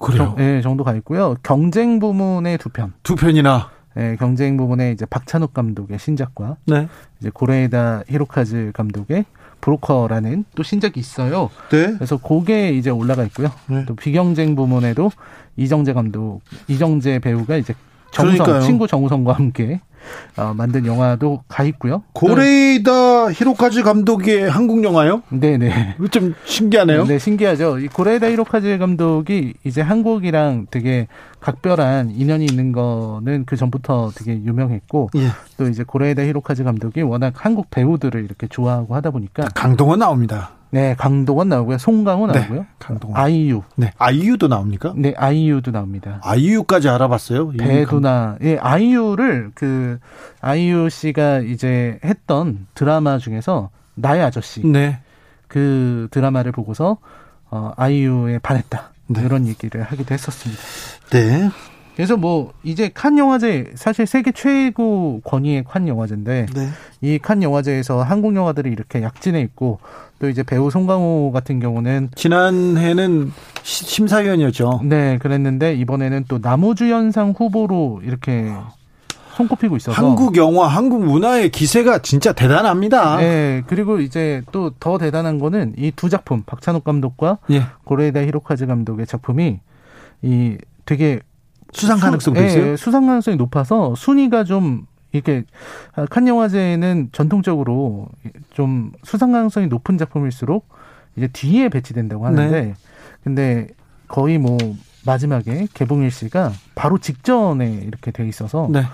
그래요? 0.01 0.35
네, 0.37 0.61
정도 0.63 0.85
가 0.85 0.95
있고요. 0.95 1.37
경쟁 1.43 1.99
부문에 1.99 2.57
두 2.57 2.69
편. 2.69 2.93
두 3.03 3.17
편이나. 3.17 3.71
네, 3.95 4.17
경쟁 4.17 4.57
부문에 4.57 4.93
이제 4.93 5.05
박찬욱 5.05 5.53
감독의 5.53 5.99
신작과 5.99 6.57
네. 6.67 6.89
이제 7.21 7.31
고레에다 7.33 8.05
히로카즈 8.09 8.73
감독의 8.75 9.25
브로커라는 9.63 10.45
또 10.55 10.63
신작이 10.63 11.01
있어요. 11.01 11.49
네. 11.71 11.95
그래서 11.95 12.19
그게 12.19 12.71
이제 12.73 12.91
올라가 12.91 13.25
있고요. 13.25 13.51
네. 13.69 13.87
또 13.87 13.95
비경쟁 13.95 14.55
부문에도 14.55 15.11
이정재 15.57 15.95
감독, 15.95 16.41
이정재 16.69 17.21
배우가 17.21 17.57
이제 17.57 17.75
정우성 18.11 18.45
그러니까요. 18.45 18.67
친구 18.67 18.87
정우성과 18.87 19.33
함께 19.33 19.81
어, 20.37 20.55
만든 20.55 20.87
영화도 20.87 21.43
가 21.49 21.65
있고요. 21.65 22.03
고레이다 22.13 23.33
히로카즈 23.33 23.83
감독의 23.83 24.49
한국 24.49 24.83
영화요? 24.85 25.23
네네. 25.31 25.97
좀 26.11 26.35
신기하네요. 26.45 27.05
네, 27.05 27.19
신기하죠. 27.19 27.79
이 27.79 27.89
고레이다 27.89 28.29
히로카즈 28.29 28.79
감독이 28.79 29.55
이제 29.65 29.81
한국이랑 29.81 30.67
되게 30.71 31.07
각별한 31.41 32.11
인연이 32.11 32.45
있는 32.45 32.73
거는 32.73 33.45
그 33.47 33.57
전부터 33.57 34.13
되게 34.15 34.33
유명했고 34.33 35.11
예. 35.17 35.29
또 35.57 35.69
이제 35.69 35.83
고레이다 35.85 36.23
히로카즈 36.23 36.65
감독이 36.65 37.03
워낙 37.03 37.35
한국 37.37 37.71
배우들을 37.71 38.25
이렇게 38.25 38.47
좋아하고 38.47 38.95
하다 38.95 39.11
보니까 39.11 39.49
강동원 39.55 39.99
나옵니다. 39.99 40.53
네, 40.73 40.95
강동원 40.97 41.51
나오고요. 41.51 41.77
송강호 41.77 42.29
네, 42.29 42.33
나오고요. 42.33 42.61
네, 42.61 42.67
강동원. 42.79 43.21
아이유. 43.21 43.63
네, 43.77 43.93
아이유도 43.99 44.49
나옵니까? 44.49 44.95
네, 44.97 45.13
아이유도 45.19 45.71
나옵니다. 45.71 46.19
아이유까지 46.23 46.89
알아봤어요? 46.89 47.51
배두나. 47.51 48.39
예, 48.43 48.57
아이유를 48.57 49.51
그 49.55 49.99
아이유 50.41 50.89
씨가 50.89 51.41
이제 51.41 51.99
했던 52.03 52.67
드라마 52.73 53.19
중에서 53.19 53.69
나의 53.97 54.23
아저씨. 54.23 54.67
네. 54.67 55.01
그 55.47 56.09
드라마를 56.11 56.53
보고서 56.53 56.97
어 57.51 57.73
아이유에 57.77 58.39
반했다. 58.39 58.93
네. 59.09 59.23
이런 59.27 59.47
얘기를 59.47 59.83
하기도 59.83 60.15
했었습니다. 60.15 60.63
네. 61.11 61.51
그래서 61.95 62.17
뭐 62.17 62.55
이제 62.63 62.91
칸 62.93 63.19
영화제 63.19 63.73
사실 63.75 64.07
세계 64.07 64.33
최고 64.33 65.21
권위의 65.25 65.65
칸 65.65 65.87
영화제인데 65.87 66.47
네. 66.55 66.69
이칸 67.03 67.43
영화제에서 67.43 68.03
한국 68.03 68.35
영화들이 68.35 68.71
이렇게 68.71 69.03
약진해 69.03 69.41
있고 69.43 69.79
또 70.23 70.29
이제 70.29 70.45
배우 70.45 70.71
송강호 70.71 71.33
같은 71.35 71.59
경우는 71.59 72.11
지난해는 72.15 73.33
심사위원이었죠. 73.65 74.83
네, 74.85 75.19
그랬는데 75.19 75.75
이번에는 75.75 76.27
또 76.29 76.39
나무주연상 76.41 77.35
후보로 77.37 78.03
이렇게 78.05 78.53
손꼽히고 79.35 79.77
있어서 79.79 80.01
한국 80.01 80.37
영화, 80.37 80.69
한국 80.69 81.05
문화의 81.05 81.51
기세가 81.51 82.03
진짜 82.03 82.33
대단합니다. 82.33 83.17
네, 83.17 83.65
그리고 83.67 83.99
이제 83.99 84.43
또 84.53 84.71
더 84.79 84.97
대단한 84.97 85.41
거는 85.41 85.75
이 85.77 85.91
두 85.91 86.09
작품 86.09 86.45
박찬욱 86.45 86.85
감독과 86.85 87.39
예. 87.51 87.65
고레이다 87.83 88.21
히로카즈 88.21 88.67
감독의 88.67 89.07
작품이 89.09 89.59
이 90.23 90.57
되게 90.87 91.19
수상 91.73 91.99
가능성도 91.99 92.39
수, 92.39 92.47
있어요. 92.47 92.73
예, 92.73 92.77
수상 92.77 93.07
가능성이 93.07 93.37
높아서 93.37 93.97
순위가 93.97 94.45
좀 94.45 94.87
이렇게 95.13 95.45
칸 96.11 96.27
영화제는 96.27 97.11
전통적으로 97.13 98.09
좀 98.51 98.93
수상 99.05 99.33
가능성이 99.33 99.67
높은 99.67 99.99
작품일수록 99.99 100.69
이제 101.17 101.29
뒤에 101.29 101.69
배치된다고 101.69 102.27
하는데 102.27 102.61
네. 102.63 102.75
근데 103.23 103.69
거의 104.09 104.39
뭐 104.39 104.57
마지막에 105.05 105.67
개봉 105.75 106.03
일시가 106.03 106.53
바로 106.75 106.99
직전에 106.99 107.81
이렇게 107.85 108.11
돼 108.11 108.27
있어서 108.27 108.69
네. 108.71 108.85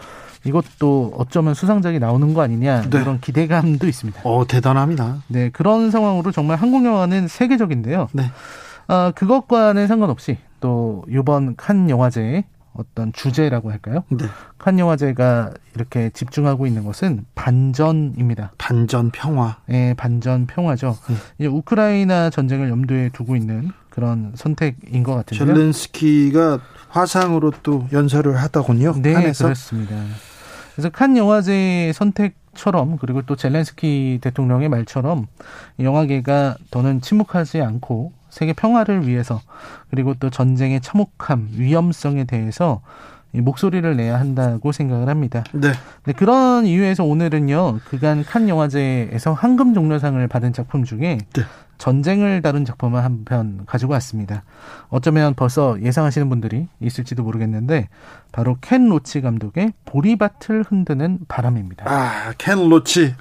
이것도 0.45 1.15
어쩌면 1.17 1.55
수상작이 1.55 1.99
나오는 1.99 2.35
거 2.35 2.43
아니냐 2.43 2.83
네. 2.91 3.01
이런 3.01 3.21
기대감도 3.21 3.87
있습니다. 3.87 4.23
어 4.25 4.47
대단합니다. 4.47 5.23
네 5.29 5.51
그런 5.51 5.91
상황으로 5.91 6.31
정말 6.33 6.57
한국 6.57 6.85
영화는 6.85 7.29
세계적인데요. 7.29 8.09
네. 8.13 8.25
아 8.87 9.13
그것과는 9.15 9.87
상관없이 9.87 10.39
또 10.61 11.05
이번 11.09 11.57
칸 11.57 11.91
영화제에 11.91 12.45
어떤 12.73 13.13
주제라고 13.13 13.71
할까요? 13.71 14.05
네. 14.11 14.27
칸 14.59 14.79
영화제가 14.79 15.53
이렇게 15.75 16.11
집중하고 16.11 16.67
있는 16.67 16.85
것은 16.85 17.25
반전입니다. 17.35 18.53
반전 18.59 19.11
평화. 19.11 19.57
네, 19.67 19.95
반전 19.95 20.47
평화죠. 20.47 20.97
네. 21.09 21.15
이제 21.39 21.47
우크라이나 21.49 22.31
전쟁을 22.31 22.69
염두에 22.71 23.11
두고 23.13 23.37
있는 23.37 23.71
그런 23.91 24.33
선택인 24.37 25.03
것 25.03 25.15
같은데요. 25.15 25.47
젤렌스키가 25.47 26.61
화상으로 26.89 27.53
또 27.63 27.87
연설을 27.93 28.37
하더군요. 28.37 28.95
네, 29.03 29.13
칸에서. 29.13 29.45
그렇습니다. 29.45 29.97
그래서 30.75 30.91
칸 30.91 31.17
영화제 31.17 31.91
선택처럼 31.93 32.99
그리고 32.99 33.23
또 33.23 33.35
젤렌스키 33.35 34.21
대통령의 34.23 34.69
말처럼 34.69 35.27
영화계가 35.81 36.57
더는 36.71 37.01
침묵하지 37.01 37.61
않고 37.61 38.13
세계 38.39 38.53
평화를 38.53 39.09
위해서 39.09 39.41
그리고 39.91 40.15
또 40.15 40.31
전쟁의 40.31 40.81
참혹함, 40.81 41.49
위험성에 41.57 42.23
대해서 42.23 42.81
목소리를 43.33 43.97
내야 43.97 44.19
한다고 44.21 44.71
생각을 44.71 45.09
합니다. 45.09 45.43
네. 45.53 45.73
네. 46.05 46.13
그런 46.13 46.65
이유에서 46.65 47.03
오늘은요, 47.03 47.81
그간 47.91 48.25
칸 48.25 48.49
영화제에서 48.49 49.33
황금 49.33 49.75
종려상을 49.75 50.27
받은 50.29 50.53
작품 50.53 50.85
중에 50.85 51.19
네. 51.35 51.43
전쟁을 51.79 52.41
다룬 52.43 52.65
작품을 52.65 53.03
한 53.05 53.25
편 53.25 53.65
가지고 53.67 53.93
왔습니다. 53.95 54.45
어쩌면 54.89 55.35
벌써 55.35 55.77
예상하시는 55.83 56.29
분들이 56.29 56.69
있을지도 56.81 57.25
모르겠는데, 57.25 57.89
바로 58.31 58.57
켄 58.61 58.89
로치 58.89 59.21
감독의 59.21 59.73
보리밭을 59.85 60.65
흔드는 60.69 61.21
바람입니다. 61.27 61.85
아, 61.89 62.33
켄 62.39 62.69
로치. 62.69 63.15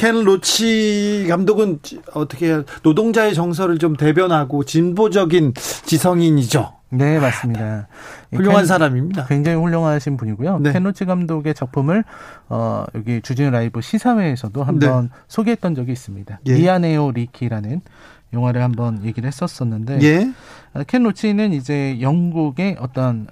켄 0.00 0.24
로치 0.24 1.26
감독은 1.28 1.80
어떻게 2.14 2.62
노동자의 2.82 3.34
정서를 3.34 3.78
좀 3.78 3.96
대변하고 3.96 4.64
진보적인 4.64 5.52
지성인이죠. 5.84 6.72
네, 6.88 7.18
맞습니다. 7.18 7.86
훌륭한 8.32 8.62
켄, 8.62 8.66
사람입니다. 8.66 9.26
굉장히 9.26 9.58
훌륭하신 9.58 10.16
분이고요. 10.16 10.60
네. 10.60 10.72
켄 10.72 10.84
로치 10.84 11.04
감독의 11.04 11.52
작품을 11.52 12.04
어 12.48 12.84
여기 12.94 13.20
주진우 13.20 13.50
라이브 13.50 13.82
시사회에서도 13.82 14.64
한번 14.64 15.02
네. 15.02 15.08
소개했던 15.28 15.74
적이 15.74 15.92
있습니다. 15.92 16.40
예. 16.46 16.54
미안해요 16.54 17.10
리키라는 17.10 17.82
영화를 18.32 18.62
한번 18.62 19.04
얘기를 19.04 19.26
했었었는데 19.26 19.98
예. 20.00 20.32
아, 20.72 20.82
켄 20.84 21.02
로치는 21.02 21.52
이제 21.52 22.00
영국의 22.00 22.76
어떤 22.80 23.26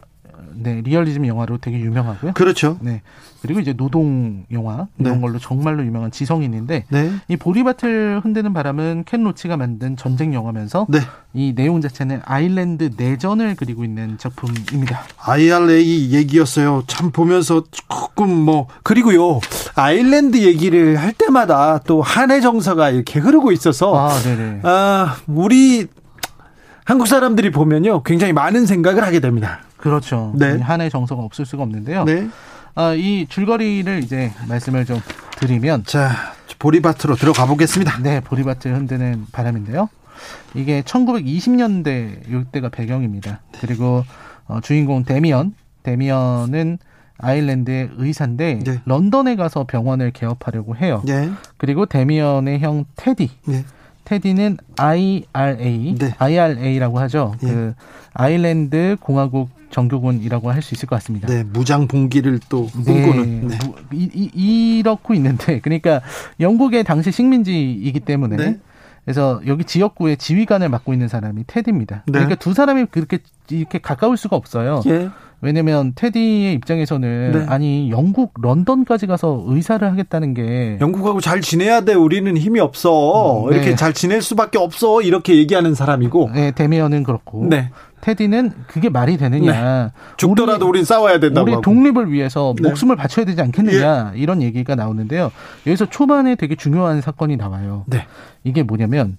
네, 0.55 0.81
리얼리즘 0.83 1.27
영화로 1.27 1.59
되게 1.59 1.79
유명하고요. 1.79 2.33
그렇죠. 2.33 2.79
네. 2.81 3.03
그리고 3.41 3.61
이제 3.61 3.73
노동 3.73 4.45
영화 4.51 4.89
이런 4.99 5.15
네. 5.15 5.21
걸로 5.21 5.39
정말로 5.39 5.85
유명한 5.85 6.11
지성인인데 6.11 6.87
네. 6.89 7.13
이 7.29 7.37
보리밭을 7.37 8.21
흔드는 8.25 8.53
바람은 8.53 9.05
켄 9.07 9.23
로치가 9.23 9.57
만든 9.57 9.97
전쟁 9.97 10.35
영화면서 10.35 10.87
네. 10.89 10.99
이 11.35 11.55
내용 11.55 11.81
자체는 11.81 12.21
아일랜드 12.25 12.91
내전을 12.97 13.55
그리고 13.57 13.85
있는 13.85 14.19
작품입니다. 14.19 15.03
IRA 15.19 16.13
얘기였어요. 16.13 16.83
참 16.87 17.11
보면서 17.11 17.63
조금 17.71 18.29
뭐 18.31 18.67
그리고요 18.83 19.41
아일랜드 19.77 20.39
얘기를 20.39 20.97
할 20.97 21.13
때마다 21.13 21.79
또 21.87 22.03
한해 22.03 22.41
정서가 22.41 22.91
이렇게 22.91 23.21
흐르고 23.21 23.53
있어서 23.53 23.95
아, 23.97 24.19
네네. 24.19 24.61
아 24.65 25.17
우리 25.29 25.87
한국 26.85 27.07
사람들이 27.07 27.51
보면요 27.51 28.03
굉장히 28.03 28.33
많은 28.33 28.67
생각을 28.67 29.05
하게 29.05 29.21
됩니다. 29.21 29.61
그렇죠. 29.79 30.33
네. 30.37 30.59
한해 30.59 30.91
정서가 30.91 31.23
없을 31.23 31.47
수가 31.47 31.63
없는데요. 31.63 32.05
네. 32.05 32.29
아, 32.75 32.95
이 32.95 33.27
줄거리를 33.29 34.05
이제 34.05 34.33
말씀을 34.49 34.85
좀 34.85 35.01
드리면 35.39 35.85
자 35.85 36.11
보리밭으로 36.59 37.17
들어가 37.17 37.47
보겠습니다. 37.47 37.99
네, 38.03 38.21
보리밭을 38.21 38.75
흔드는 38.75 39.27
바람인데요. 39.33 39.89
이게 40.55 40.83
1920년대 40.83 42.29
이때가 42.29 42.69
배경입니다. 42.69 43.41
그리고 43.61 44.05
어, 44.47 44.61
주인공 44.61 45.05
데미언, 45.05 45.55
데미언은 45.83 46.79
아일랜드의 47.19 47.91
의사인데 47.97 48.61
네. 48.65 48.81
런던에 48.85 49.37
가서 49.37 49.65
병원을 49.65 50.13
개업하려고 50.13 50.77
해요. 50.77 51.03
네. 51.05 51.31
그리고 51.57 51.87
데미언의 51.87 52.61
형 52.61 52.85
테디. 52.97 53.31
네. 53.47 53.65
테디는 54.13 54.57
IRA, 54.79 55.95
네. 55.99 56.15
IRA라고 56.19 56.99
하죠. 57.01 57.35
예. 57.43 57.47
그 57.47 57.75
아일랜드 58.15 58.97
공화국 59.01 59.51
정교군이라고 59.71 60.51
할 60.51 60.63
수 60.63 60.75
있을 60.75 60.89
것 60.89 60.97
같습니다. 60.97 61.29
네, 61.29 61.43
무장 61.45 61.87
봉기를 61.87 62.41
또 62.49 62.67
꿈꾸는. 62.69 63.49
네. 63.49 63.59
무- 63.67 63.75
이, 63.93 64.09
이, 64.35 64.79
이렇고 64.79 65.13
있는데, 65.13 65.61
그러니까 65.61 66.01
영국의 66.41 66.85
당시 66.85 67.13
식민지이기 67.13 68.01
때문에 68.01 68.37
네. 68.37 68.59
그래서 69.05 69.41
여기 69.47 69.65
지역구의 69.65 70.17
지휘관을 70.17 70.69
맡고 70.71 70.93
있는 70.95 71.09
사람이 71.09 71.45
테디입니다. 71.47 72.05
네. 72.07 72.13
그러니까 72.13 72.35
두 72.37 72.55
사람이 72.55 72.87
그렇게 72.87 73.19
이렇게 73.51 73.79
가까울 73.79 74.17
수가 74.17 74.37
없어요. 74.37 74.81
예. 74.87 75.11
왜냐면 75.41 75.93
테디의 75.95 76.55
입장에서는 76.55 77.33
네. 77.33 77.47
아니 77.49 77.91
영국 77.91 78.35
런던까지 78.41 79.07
가서 79.07 79.45
의사를 79.47 79.89
하겠다는 79.89 80.35
게 80.35 80.79
영국하고 80.81 81.21
잘 81.21 81.41
지내야 81.41 81.83
돼. 81.83 81.95
우리는 81.95 82.37
힘이 82.37 82.59
없어. 82.61 83.45
음, 83.45 83.51
네. 83.51 83.57
이렇게 83.57 83.77
잘 83.77 83.93
지낼 83.93 84.21
수밖에 84.21 84.59
없어. 84.59 85.01
이렇게 85.01 85.37
얘기하는 85.37 85.75
사람이고. 85.75 86.31
네, 86.35 86.51
데미언은 86.51 87.05
그렇고 87.05 87.47
네. 87.49 87.71
테디는 88.01 88.53
그게 88.67 88.89
말이 88.89 89.17
되느냐. 89.17 89.93
죽더라도 90.17 90.69
우린 90.69 90.85
싸워야 90.85 91.21
된다고. 91.21 91.51
우리. 91.51 91.61
독립을 91.61 92.11
위해서 92.13 92.55
네. 92.61 92.69
목숨을 92.69 92.97
바쳐야 92.97 93.25
되지 93.25 93.41
않겠느냐 93.41 94.13
이런 94.17 94.43
얘기가 94.43 94.75
나오는데요. 94.75 95.31
여기서 95.67 95.87
초반에 95.87 96.35
되게 96.35 96.55
중요한 96.57 97.01
사건이 97.01 97.37
나와요. 97.37 97.85
네. 97.87 98.07
이게 98.45 98.63
뭐냐면 98.63 99.17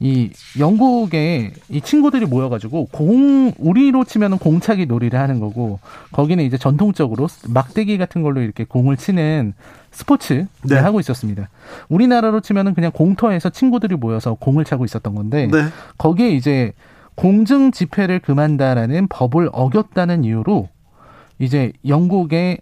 이 0.00 0.30
영국에 0.58 1.52
이 1.68 1.80
친구들이 1.80 2.26
모여가지고 2.26 2.86
공 2.92 3.52
우리로 3.58 4.04
치면은 4.04 4.38
공차기 4.38 4.86
놀이를 4.86 5.18
하는 5.18 5.40
거고 5.40 5.80
거기는 6.12 6.44
이제 6.44 6.56
전통적으로 6.56 7.26
막대기 7.48 7.98
같은 7.98 8.22
걸로 8.22 8.40
이렇게 8.40 8.64
공을 8.64 8.96
치는 8.96 9.54
스포츠를 9.90 10.46
네. 10.68 10.76
하고 10.76 11.00
있었습니다. 11.00 11.48
우리나라로 11.88 12.40
치면은 12.40 12.74
그냥 12.74 12.92
공터에서 12.92 13.50
친구들이 13.50 13.96
모여서 13.96 14.34
공을 14.34 14.64
차고 14.64 14.84
있었던 14.84 15.14
건데 15.14 15.48
네. 15.50 15.64
거기에 15.96 16.30
이제 16.30 16.72
공증 17.16 17.72
집회를 17.72 18.20
금한다라는 18.20 19.08
법을 19.08 19.50
어겼다는 19.52 20.22
이유로 20.22 20.68
이제 21.40 21.72
영국의 21.86 22.58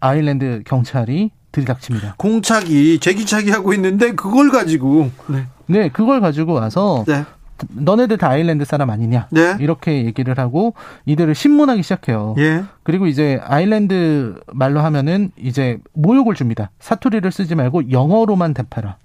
아일랜드 0.00 0.62
경찰이 0.66 1.30
들이닥칩니다. 1.56 2.14
공차기, 2.18 2.98
제기차기 2.98 3.50
하고 3.50 3.72
있는데 3.72 4.12
그걸 4.12 4.50
가지고. 4.50 5.10
네. 5.28 5.46
네, 5.66 5.88
그걸 5.88 6.20
가지고 6.20 6.52
와서 6.52 7.04
네. 7.08 7.24
너네들 7.70 8.18
다 8.18 8.28
아일랜드 8.28 8.64
사람 8.66 8.90
아니냐? 8.90 9.28
네. 9.30 9.56
이렇게 9.58 10.04
얘기를 10.04 10.38
하고 10.38 10.74
이들을 11.06 11.34
신문하기 11.34 11.82
시작해요. 11.82 12.34
예. 12.38 12.64
그리고 12.82 13.06
이제 13.06 13.40
아일랜드 13.42 14.38
말로 14.52 14.80
하면은 14.80 15.30
이제 15.38 15.78
모욕을 15.94 16.34
줍니다. 16.34 16.70
사투리를 16.78 17.30
쓰지 17.32 17.54
말고 17.54 17.90
영어로만 17.90 18.52
대파라. 18.52 18.96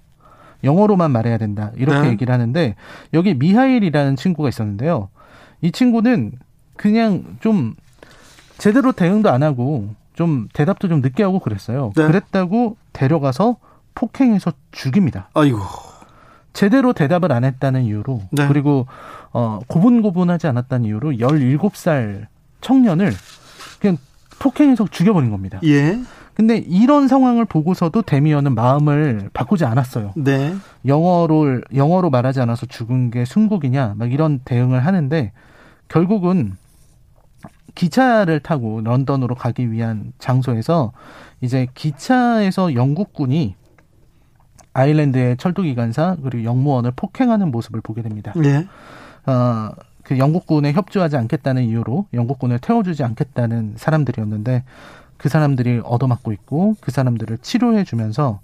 영어로만 0.64 1.10
말해야 1.10 1.38
된다. 1.38 1.72
이렇게 1.76 2.02
네. 2.02 2.08
얘기를 2.10 2.32
하는데 2.32 2.76
여기 3.14 3.34
미하일이라는 3.34 4.16
친구가 4.16 4.50
있었는데요. 4.50 5.08
이 5.62 5.72
친구는 5.72 6.32
그냥 6.76 7.24
좀 7.40 7.74
제대로 8.58 8.92
대응도 8.92 9.30
안 9.30 9.42
하고 9.42 9.94
좀 10.22 10.46
대답도 10.52 10.86
좀 10.86 11.00
늦게 11.00 11.24
하고 11.24 11.40
그랬어요. 11.40 11.90
네. 11.96 12.06
그랬다고 12.06 12.76
데려가서 12.92 13.56
폭행해서 13.96 14.52
죽입니다. 14.70 15.28
아이고. 15.34 15.58
제대로 16.52 16.92
대답을 16.92 17.32
안 17.32 17.42
했다는 17.42 17.82
이유로 17.82 18.22
네. 18.30 18.46
그리고 18.46 18.86
어 19.32 19.58
고분고분하지 19.66 20.46
않았다는 20.46 20.86
이유로 20.86 21.12
17살 21.12 22.26
청년을 22.60 23.12
그냥 23.80 23.96
폭행해서 24.38 24.86
죽여버린 24.88 25.30
겁니다. 25.30 25.58
예. 25.64 25.98
근데 26.34 26.58
이런 26.58 27.08
상황을 27.08 27.44
보고서도 27.46 28.02
데미언은 28.02 28.54
마음을 28.54 29.28
바꾸지 29.32 29.64
않았어요. 29.64 30.12
네. 30.14 30.54
영어로 30.86 31.62
영어로 31.74 32.10
말하지 32.10 32.40
않아서 32.40 32.66
죽은 32.66 33.10
게 33.10 33.24
순국이냐 33.24 33.94
막 33.96 34.12
이런 34.12 34.38
대응을 34.44 34.86
하는데 34.86 35.32
결국은 35.88 36.56
기차를 37.74 38.40
타고 38.40 38.80
런던으로 38.82 39.34
가기 39.34 39.70
위한 39.70 40.12
장소에서 40.18 40.92
이제 41.40 41.66
기차에서 41.74 42.74
영국군이 42.74 43.56
아일랜드의 44.74 45.36
철도기관사 45.36 46.16
그리고 46.22 46.44
영무원을 46.44 46.92
폭행하는 46.96 47.50
모습을 47.50 47.80
보게 47.80 48.02
됩니다. 48.02 48.32
예. 48.44 48.66
어, 49.30 49.70
그 50.02 50.18
영국군에 50.18 50.72
협조하지 50.72 51.16
않겠다는 51.16 51.64
이유로 51.64 52.06
영국군을 52.12 52.58
태워주지 52.58 53.04
않겠다는 53.04 53.74
사람들이었는데 53.76 54.64
그 55.16 55.28
사람들이 55.28 55.80
얻어맞고 55.84 56.32
있고 56.32 56.76
그 56.80 56.90
사람들을 56.90 57.38
치료해 57.38 57.84
주면서 57.84 58.40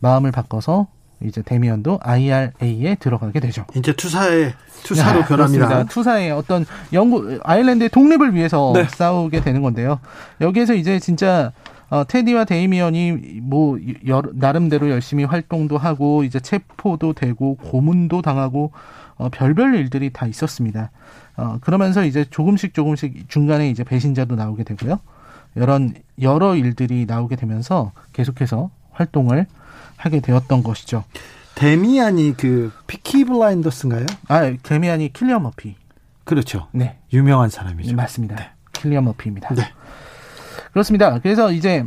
마음을 0.00 0.32
바꿔서 0.32 0.88
이제 1.22 1.42
데미언도 1.42 1.98
IRA에 2.02 2.96
들어가게 2.96 3.40
되죠. 3.40 3.64
이제 3.74 3.92
투사의 3.92 4.52
투사로 4.82 5.20
아, 5.20 5.24
변합니다. 5.24 5.66
그렇습니다. 5.66 5.84
투사의 5.84 6.30
어떤 6.30 6.66
영국 6.92 7.40
아일랜드의 7.42 7.88
독립을 7.88 8.34
위해서 8.34 8.72
네. 8.74 8.84
싸우게 8.84 9.40
되는 9.40 9.62
건데요. 9.62 9.98
여기에서 10.40 10.74
이제 10.74 10.98
진짜 10.98 11.52
어, 11.88 12.04
테디와 12.06 12.44
데이미언이 12.44 13.40
뭐 13.42 13.78
여러, 14.06 14.30
나름대로 14.34 14.90
열심히 14.90 15.24
활동도 15.24 15.78
하고 15.78 16.24
이제 16.24 16.40
체포도 16.40 17.12
되고 17.12 17.56
고문도 17.56 18.22
당하고 18.22 18.72
어, 19.16 19.28
별별 19.30 19.74
일들이 19.74 20.10
다 20.10 20.26
있었습니다. 20.26 20.90
어, 21.36 21.58
그러면서 21.60 22.04
이제 22.04 22.24
조금씩 22.28 22.74
조금씩 22.74 23.28
중간에 23.28 23.70
이제 23.70 23.84
배신자도 23.84 24.34
나오게 24.34 24.64
되고요. 24.64 24.98
이런 25.54 25.94
여러 26.20 26.54
일들이 26.54 27.06
나오게 27.06 27.36
되면서 27.36 27.92
계속해서 28.12 28.70
활동을 28.90 29.46
하게 29.96 30.20
되었던 30.20 30.62
것이죠. 30.62 31.04
데미안이 31.54 32.36
그 32.36 32.72
Peaky 32.86 33.24
Blinders인가요? 33.24 34.06
아, 34.28 34.52
데미안이 34.62 35.12
킬리언 35.12 35.40
머피. 35.40 35.74
그렇죠. 36.24 36.68
네. 36.72 36.98
유명한 37.12 37.48
사람이죠. 37.48 37.94
맞습니다. 37.94 38.54
킬리어 38.72 39.00
머피입니다. 39.00 39.54
네. 39.54 39.62
그렇습니다. 40.72 41.18
그래서 41.20 41.50
이제 41.52 41.84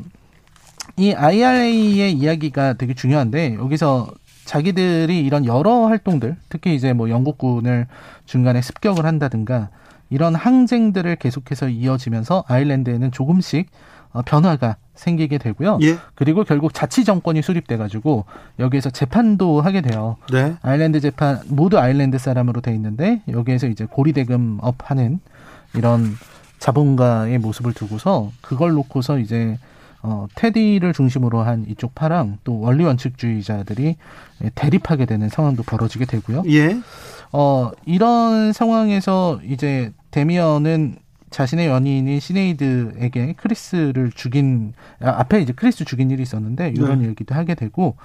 이 0.97 1.13
IRA의 1.13 2.13
이야기가 2.13 2.73
되게 2.73 2.93
중요한데 2.93 3.55
여기서 3.55 4.11
자기들이 4.45 5.19
이런 5.23 5.45
여러 5.45 5.85
활동들, 5.85 6.35
특히 6.49 6.73
이제 6.73 6.93
뭐 6.93 7.09
영국군을 7.11 7.85
중간에 8.25 8.63
습격을 8.63 9.05
한다든가 9.05 9.69
이런 10.09 10.33
항쟁들을 10.33 11.17
계속해서 11.17 11.69
이어지면서 11.69 12.43
아일랜드에는 12.47 13.11
조금씩 13.11 13.69
어, 13.69 13.98
변화가 14.25 14.77
생기게 14.95 15.37
되고요. 15.37 15.79
예. 15.81 15.97
그리고 16.15 16.43
결국 16.43 16.73
자치 16.73 17.05
정권이 17.05 17.41
수립돼 17.41 17.77
가지고 17.77 18.25
여기에서 18.59 18.89
재판도 18.89 19.61
하게 19.61 19.81
돼요. 19.81 20.17
네. 20.31 20.55
아일랜드 20.61 20.99
재판 20.99 21.39
모두 21.47 21.79
아일랜드 21.79 22.17
사람으로 22.17 22.61
돼 22.61 22.73
있는데 22.73 23.21
여기에서 23.29 23.67
이제 23.67 23.85
고리 23.89 24.11
대금업 24.13 24.89
하는 24.89 25.19
이런 25.73 26.17
자본가의 26.59 27.37
모습을 27.39 27.73
두고서 27.73 28.31
그걸 28.41 28.71
놓고서 28.71 29.19
이제 29.19 29.57
어 30.01 30.27
테디를 30.35 30.93
중심으로 30.93 31.41
한 31.41 31.65
이쪽 31.67 31.93
파랑 31.93 32.37
또 32.43 32.59
원리 32.59 32.85
원칙주의자들이 32.85 33.97
대립하게 34.55 35.05
되는 35.05 35.29
상황도 35.29 35.63
벌어지게 35.63 36.05
되고요. 36.05 36.43
예. 36.47 36.79
어 37.31 37.71
이런 37.85 38.53
상황에서 38.53 39.39
이제 39.45 39.91
데미언은 40.11 40.97
자신의 41.29 41.67
연인인 41.67 42.19
시네이드에게 42.19 43.33
크리스를 43.33 44.11
죽인 44.13 44.73
아, 45.01 45.09
앞에 45.19 45.41
이제 45.41 45.53
크리스 45.53 45.85
죽인 45.85 46.11
일이 46.11 46.23
있었는데 46.23 46.73
이런 46.75 47.01
네. 47.01 47.09
얘기도 47.09 47.35
하게 47.35 47.55
되고 47.55 47.95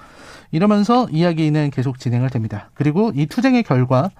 이러면서 0.51 1.07
이야기는 1.09 1.71
계속 1.71 1.99
진행을 1.99 2.29
됩니다. 2.29 2.69
그리고 2.73 3.11
이 3.15 3.25
투쟁의 3.25 3.63
결과 3.63 4.11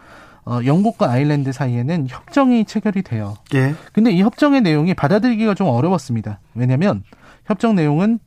어, 0.46 0.60
영국과 0.64 1.10
아일랜드 1.10 1.52
사이에는 1.52 2.08
협정이 2.08 2.66
체결이 2.66 3.02
돼요. 3.02 3.36
예. 3.56 3.74
근데 3.94 4.12
이 4.12 4.22
협정의 4.22 4.62
내용이 4.62 4.94
받아들이기가 4.94 5.56
좀 5.56 5.68
어려웠습니다. 5.68 6.40
왜냐하면 6.54 7.04
협정 7.46 7.76
내용은 7.76 8.20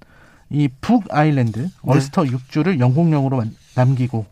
이 0.51 0.69
북아일랜드 0.81 1.61
네. 1.61 1.69
얼스터 1.83 2.25
네. 2.25 2.31
6주를 2.31 2.81
영국령으로 2.81 3.45
남기고 3.77 4.27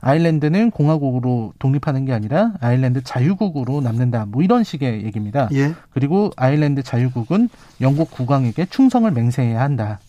아일랜드는 0.00 0.70
공화국으로 0.70 1.52
독립하는 1.58 2.04
게 2.04 2.12
아니라 2.12 2.52
아일랜드 2.60 3.02
자유국으로 3.02 3.80
남는다. 3.80 4.26
뭐 4.26 4.42
이런 4.42 4.64
식의 4.64 5.04
얘기입니다. 5.04 5.48
예. 5.52 5.74
그리고 5.90 6.30
아일랜드 6.36 6.82
자유국은 6.82 7.48
영국 7.80 8.10
국왕에게 8.10 8.66
충성을 8.66 9.10
맹세해야 9.10 9.60
한다. 9.60 10.00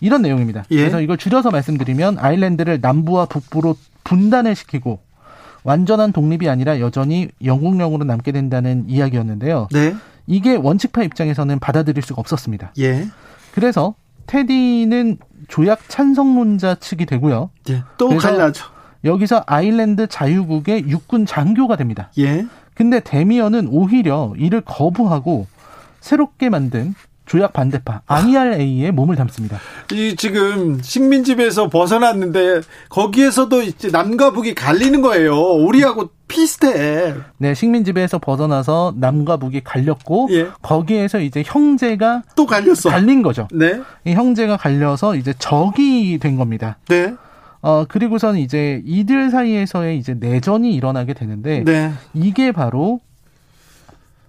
이런 0.00 0.22
내용입니다. 0.22 0.64
예. 0.70 0.76
그래서 0.76 1.00
이걸 1.00 1.16
줄여서 1.16 1.50
말씀드리면 1.50 2.18
아일랜드를 2.18 2.80
남부와 2.80 3.26
북부로 3.26 3.76
분단을 4.02 4.56
시키고 4.56 4.98
완전한 5.62 6.12
독립이 6.12 6.48
아니라 6.48 6.80
여전히 6.80 7.28
영국령으로 7.44 8.04
남게 8.04 8.32
된다는 8.32 8.84
이야기였는데요. 8.88 9.68
네. 9.70 9.94
이게 10.26 10.56
원칙파 10.56 11.04
입장에서는 11.04 11.60
받아들일 11.60 12.02
수가 12.02 12.20
없었습니다. 12.20 12.72
예. 12.78 13.06
그래서 13.54 13.94
테디는 14.26 15.18
조약 15.48 15.88
찬성론자 15.88 16.76
측이 16.76 17.06
되고요. 17.06 17.50
예. 17.70 17.82
또 17.98 18.08
갈라져. 18.16 18.64
여기서 19.04 19.44
아일랜드 19.46 20.06
자유국의 20.06 20.88
육군 20.88 21.26
장교가 21.26 21.76
됩니다. 21.76 22.10
예. 22.18 22.46
근데 22.74 23.00
데미언은 23.00 23.68
오히려 23.70 24.32
이를 24.36 24.60
거부하고 24.62 25.46
새롭게 26.00 26.48
만든 26.48 26.94
조약 27.24 27.52
반대파 27.52 28.02
아니알A에 28.06 28.90
몸을 28.90 29.16
담습니다. 29.16 29.58
이 29.92 30.16
지금 30.16 30.80
식민지배에서 30.82 31.68
벗어났는데 31.68 32.60
거기에서도 32.88 33.62
이제 33.62 33.88
남과 33.88 34.32
북이 34.32 34.54
갈리는 34.54 35.00
거예요. 35.02 35.36
우리하고 35.36 36.10
비슷해. 36.28 37.14
네, 37.38 37.54
식민지배에서 37.54 38.18
벗어나서 38.18 38.94
남과 38.96 39.36
북이 39.36 39.62
갈렸고 39.62 40.28
예. 40.32 40.48
거기에서 40.62 41.20
이제 41.20 41.42
형제가 41.46 42.22
또 42.34 42.46
갈렸어. 42.46 42.90
갈린 42.90 43.22
거죠. 43.22 43.48
네. 43.52 43.80
이 44.04 44.12
형제가 44.12 44.56
갈려서 44.56 45.14
이제 45.16 45.32
적이 45.38 46.18
된 46.18 46.36
겁니다. 46.36 46.76
네. 46.88 47.14
어, 47.62 47.84
그리고선 47.84 48.36
이제 48.36 48.82
이들 48.84 49.30
사이에서의 49.30 49.96
이제 49.98 50.14
내전이 50.14 50.74
일어나게 50.74 51.14
되는데 51.14 51.62
네. 51.64 51.92
이게 52.12 52.50
바로 52.52 53.00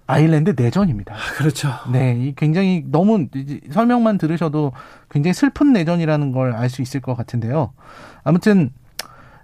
아일랜드 0.06 0.54
내전입니다. 0.56 1.14
아, 1.14 1.18
그렇죠. 1.36 1.70
네, 1.90 2.32
굉장히 2.36 2.84
너무 2.86 3.26
설명만 3.72 4.18
들으셔도 4.18 4.72
굉장히 5.10 5.32
슬픈 5.34 5.72
내전이라는 5.72 6.32
걸 6.32 6.54
알 6.54 6.68
수 6.68 6.82
있을 6.82 7.00
것 7.00 7.14
같은데요. 7.16 7.72
아무튼 8.22 8.70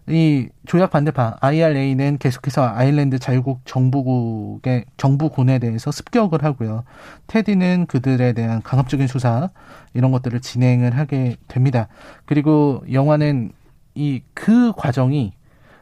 이 0.09 0.49
조약 0.67 0.91
반대파 0.91 1.39
IRA는 1.41 2.19
계속해서 2.19 2.67
아일랜드 2.75 3.19
자유국 3.19 3.61
정부국의 3.65 4.85
정부군에 4.97 5.59
대해서 5.61 5.91
습격을 5.91 6.45
하고요. 6.45 6.85
테디는 7.27 7.87
그들에 7.87 8.33
대한 8.35 8.61
강압적인 8.63 9.07
수사 9.07 9.51
이런 9.95 10.11
것들을 10.11 10.41
진행을 10.41 10.97
하게 10.97 11.37
됩니다. 11.49 11.89
그리고 12.27 12.83
영화는 12.93 13.53
이 13.95 14.23
그 14.35 14.73
과정이 14.77 15.33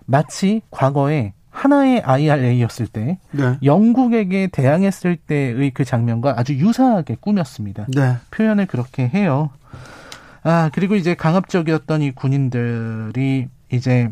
마치 0.07 0.63
과거에 0.71 1.33
하나의 1.51 2.03
IRA였을 2.03 2.87
때 2.87 3.19
네. 3.33 3.59
영국에게 3.63 4.49
대항했을 4.49 5.17
때의 5.17 5.71
그 5.73 5.85
장면과 5.85 6.35
아주 6.37 6.55
유사하게 6.55 7.17
꾸몄습니다. 7.21 7.87
네. 7.89 8.17
표현을 8.31 8.67
그렇게 8.67 9.09
해요. 9.09 9.51
아 10.43 10.71
그리고 10.73 10.95
이제 10.95 11.15
강압적이었던 11.15 12.03
이 12.03 12.11
군인들이 12.13 13.49
이제 13.73 14.11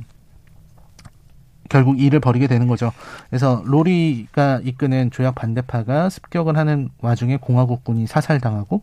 결국 1.68 2.00
일을 2.00 2.20
벌이게 2.20 2.46
되는 2.46 2.66
거죠. 2.68 2.92
그래서 3.28 3.62
로리가 3.64 4.60
이끄는 4.64 5.10
조약 5.10 5.34
반대파가 5.34 6.10
습격을 6.10 6.56
하는 6.56 6.90
와중에 7.00 7.38
공화국군이 7.38 8.06
사살당하고 8.06 8.82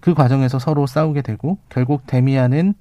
그 0.00 0.14
과정에서 0.14 0.58
서로 0.58 0.86
싸우게 0.86 1.22
되고 1.22 1.58
결국 1.68 2.06
데미안은 2.06 2.74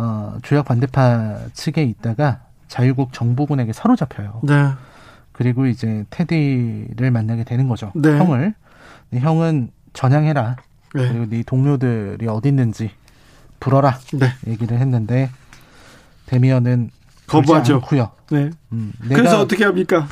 어, 0.00 0.38
조약 0.42 0.66
반대파 0.66 1.48
측에 1.54 1.82
있다가 1.82 2.42
자유국 2.68 3.12
정부군에게 3.12 3.72
사로잡혀요. 3.72 4.40
네. 4.44 4.70
그리고 5.32 5.66
이제 5.66 6.04
테디를 6.10 7.10
만나게 7.10 7.42
되는 7.42 7.68
거죠. 7.68 7.90
네. 7.96 8.16
형을. 8.16 8.54
형은 9.12 9.70
전향해라. 9.94 10.56
네. 10.94 11.08
그리고 11.08 11.26
네 11.28 11.42
동료들이 11.42 12.28
어디 12.28 12.48
있는지 12.48 12.92
불어라. 13.58 13.98
네. 14.12 14.28
얘기를 14.46 14.78
했는데 14.78 15.30
데미언은 16.26 16.90
거부하죠. 17.26 17.76
않고요. 17.76 18.10
네. 18.30 18.50
음, 18.72 18.92
그래서 19.08 19.40
어떻게 19.40 19.64
합니까? 19.64 20.06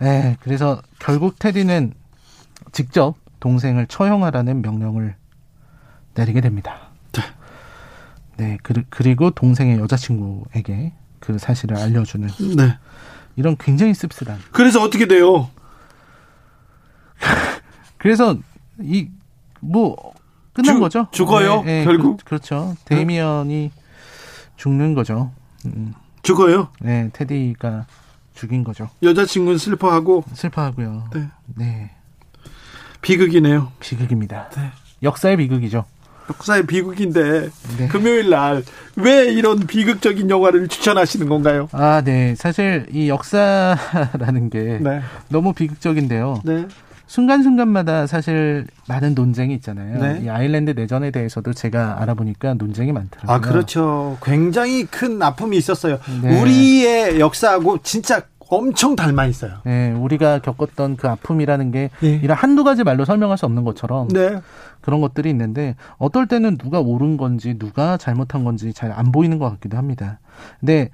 네. 0.00 0.36
그래서 0.40 0.82
결국 0.98 1.38
테디는 1.38 1.94
직접 2.72 3.14
동생을 3.40 3.86
처형하라는 3.86 4.60
명령을 4.60 5.14
내리게 6.14 6.42
됩니다. 6.42 6.83
네. 8.36 8.58
네. 8.68 8.84
그리고 8.90 9.30
동생의 9.30 9.78
여자친구에게 9.78 10.92
그 11.20 11.38
사실을 11.38 11.76
알려주는 11.76 12.28
네. 12.56 12.78
이런 13.36 13.56
굉장히 13.58 13.94
씁쓸한. 13.94 14.38
그래서 14.52 14.82
어떻게 14.82 15.06
돼요? 15.06 15.50
그래서 17.98 18.36
이 18.80 19.08
뭐 19.64 20.12
끝난 20.52 20.76
죽, 20.76 20.80
거죠. 20.80 21.08
죽어요. 21.10 21.62
네, 21.62 21.78
네, 21.80 21.84
결국 21.84 22.20
그, 22.24 22.34
렇죠 22.34 22.76
데미언이 22.84 23.70
죽는 24.56 24.94
거죠. 24.94 25.32
음. 25.66 25.94
죽어요. 26.22 26.68
네, 26.80 27.10
테디가 27.12 27.86
죽인 28.34 28.62
거죠. 28.62 28.88
여자친구는 29.02 29.58
슬퍼하고 29.58 30.24
슬퍼하고요. 30.32 31.10
네. 31.12 31.28
네. 31.56 31.90
비극이네요. 33.00 33.72
비극입니다. 33.80 34.50
네. 34.50 34.70
역사의 35.02 35.36
비극이죠. 35.38 35.84
역사의 36.30 36.66
비극인데 36.66 37.50
네. 37.78 37.88
금요일 37.88 38.30
날 38.30 38.62
왜 38.96 39.24
이런 39.32 39.60
비극적인 39.60 40.30
영화를 40.30 40.68
추천하시는 40.68 41.28
건가요? 41.28 41.68
아, 41.72 42.02
네. 42.04 42.34
사실 42.36 42.86
이 42.92 43.08
역사라는 43.08 44.50
게 44.50 44.78
네. 44.80 45.00
너무 45.28 45.52
비극적인데요. 45.52 46.40
네. 46.44 46.66
순간순간마다 47.06 48.06
사실 48.06 48.66
많은 48.88 49.14
논쟁이 49.14 49.54
있잖아요. 49.54 50.00
네. 50.00 50.22
이 50.24 50.28
아일랜드 50.28 50.70
내전에 50.70 51.10
대해서도 51.10 51.52
제가 51.52 52.00
알아보니까 52.00 52.54
논쟁이 52.54 52.92
많더라고요. 52.92 53.34
아, 53.34 53.40
그렇죠. 53.40 54.16
굉장히 54.22 54.86
큰 54.86 55.20
아픔이 55.20 55.56
있었어요. 55.56 55.98
네. 56.22 56.40
우리의 56.40 57.20
역사하고 57.20 57.78
진짜 57.82 58.22
엄청 58.48 58.96
닮아 58.96 59.26
있어요. 59.26 59.58
네, 59.64 59.92
우리가 59.92 60.38
겪었던 60.40 60.96
그 60.96 61.08
아픔이라는 61.08 61.70
게 61.72 61.90
네. 62.00 62.20
이런 62.22 62.36
한두 62.36 62.64
가지 62.64 62.84
말로 62.84 63.04
설명할 63.04 63.36
수 63.38 63.46
없는 63.46 63.64
것처럼 63.64 64.08
네. 64.08 64.40
그런 64.80 65.00
것들이 65.00 65.30
있는데 65.30 65.76
어떨 65.98 66.26
때는 66.26 66.58
누가 66.58 66.80
옳은 66.80 67.16
건지 67.16 67.58
누가 67.58 67.96
잘못한 67.96 68.44
건지 68.44 68.72
잘 68.72 68.94
안 68.94 69.10
보이는 69.10 69.38
것 69.38 69.50
같기도 69.50 69.76
합니다. 69.76 70.20
근데 70.60 70.90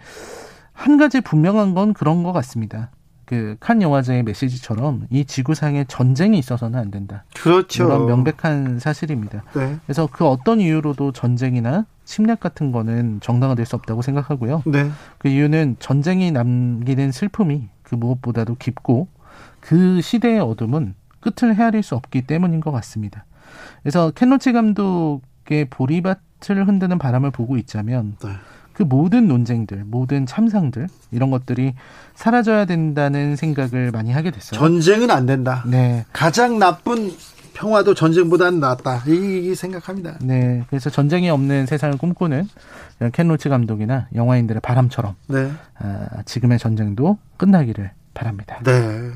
한 0.72 0.96
가지 0.96 1.20
분명한 1.20 1.74
건 1.74 1.92
그런 1.92 2.22
것 2.22 2.32
같습니다. 2.32 2.90
그 3.30 3.56
칸 3.60 3.80
영화제의 3.80 4.24
메시지처럼 4.24 5.06
이 5.08 5.24
지구상에 5.24 5.84
전쟁이 5.84 6.36
있어서는 6.36 6.76
안 6.76 6.90
된다. 6.90 7.22
그렇죠. 7.36 7.84
이런 7.84 8.06
명백한 8.06 8.80
사실입니다. 8.80 9.44
네. 9.54 9.76
그래서 9.86 10.08
그 10.10 10.26
어떤 10.26 10.60
이유로도 10.60 11.12
전쟁이나 11.12 11.86
침략 12.04 12.40
같은 12.40 12.72
거는 12.72 13.20
정당화될 13.20 13.66
수 13.66 13.76
없다고 13.76 14.02
생각하고요. 14.02 14.64
네. 14.66 14.90
그 15.18 15.28
이유는 15.28 15.76
전쟁이 15.78 16.32
남기는 16.32 17.12
슬픔이 17.12 17.68
그 17.84 17.94
무엇보다도 17.94 18.56
깊고 18.56 19.06
그 19.60 20.00
시대의 20.00 20.40
어둠은 20.40 20.96
끝을 21.20 21.54
헤아릴 21.54 21.84
수 21.84 21.94
없기 21.94 22.22
때문인 22.22 22.58
것 22.58 22.72
같습니다. 22.72 23.26
그래서 23.82 24.10
켄로치 24.12 24.52
감독의 24.52 25.66
보리밭을 25.70 26.66
흔드는 26.66 26.98
바람을 26.98 27.30
보고 27.30 27.56
있자면 27.58 28.16
네. 28.24 28.30
그 28.80 28.84
모든 28.84 29.28
논쟁들, 29.28 29.84
모든 29.84 30.24
참상들 30.24 30.86
이런 31.10 31.30
것들이 31.30 31.74
사라져야 32.14 32.64
된다는 32.64 33.36
생각을 33.36 33.90
많이 33.90 34.10
하게 34.10 34.30
됐어요. 34.30 34.58
전쟁은 34.58 35.10
안 35.10 35.26
된다. 35.26 35.62
네. 35.66 36.06
가장 36.14 36.58
나쁜 36.58 37.12
평화도 37.52 37.92
전쟁보다는 37.92 38.58
낫다. 38.58 39.02
이, 39.06 39.50
이 39.50 39.54
생각합니다. 39.54 40.16
네. 40.22 40.64
그래서 40.70 40.88
전쟁이 40.88 41.28
없는 41.28 41.66
세상을 41.66 41.98
꿈꾸는 41.98 42.48
켄 43.12 43.28
로치 43.28 43.50
감독이나 43.50 44.08
영화인들의 44.14 44.62
바람처럼 44.62 45.14
네. 45.26 45.52
아, 45.78 46.22
지금의 46.24 46.58
전쟁도 46.58 47.18
끝나기를 47.36 47.90
바랍니다. 48.14 48.60
네. 48.64 49.10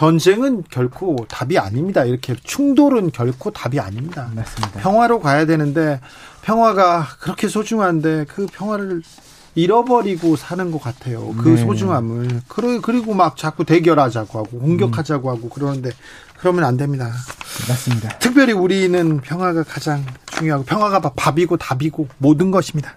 전쟁은 0.00 0.64
결코 0.70 1.26
답이 1.28 1.58
아닙니다. 1.58 2.06
이렇게 2.06 2.34
충돌은 2.42 3.10
결코 3.10 3.50
답이 3.50 3.78
아닙니다. 3.78 4.30
맞습니다. 4.34 4.80
평화로 4.80 5.20
가야 5.20 5.44
되는데 5.44 6.00
평화가 6.40 7.06
그렇게 7.20 7.48
소중한데 7.48 8.24
그 8.26 8.46
평화를 8.50 9.02
잃어버리고 9.54 10.36
사는 10.36 10.70
것 10.70 10.82
같아요. 10.82 11.34
그 11.36 11.50
네. 11.50 11.56
소중함을. 11.58 12.40
그리고 12.48 13.12
막 13.12 13.36
자꾸 13.36 13.66
대결하자고 13.66 14.38
하고 14.38 14.58
공격하자고 14.60 15.28
하고 15.28 15.50
그러는데 15.50 15.90
그러면 16.38 16.64
안 16.64 16.78
됩니다. 16.78 17.12
맞습니다. 17.68 18.08
특별히 18.20 18.54
우리는 18.54 19.20
평화가 19.20 19.64
가장 19.64 20.02
중요하고 20.28 20.64
평화가 20.64 21.00
밥이고 21.14 21.58
답이고 21.58 22.08
모든 22.16 22.50
것입니다. 22.50 22.94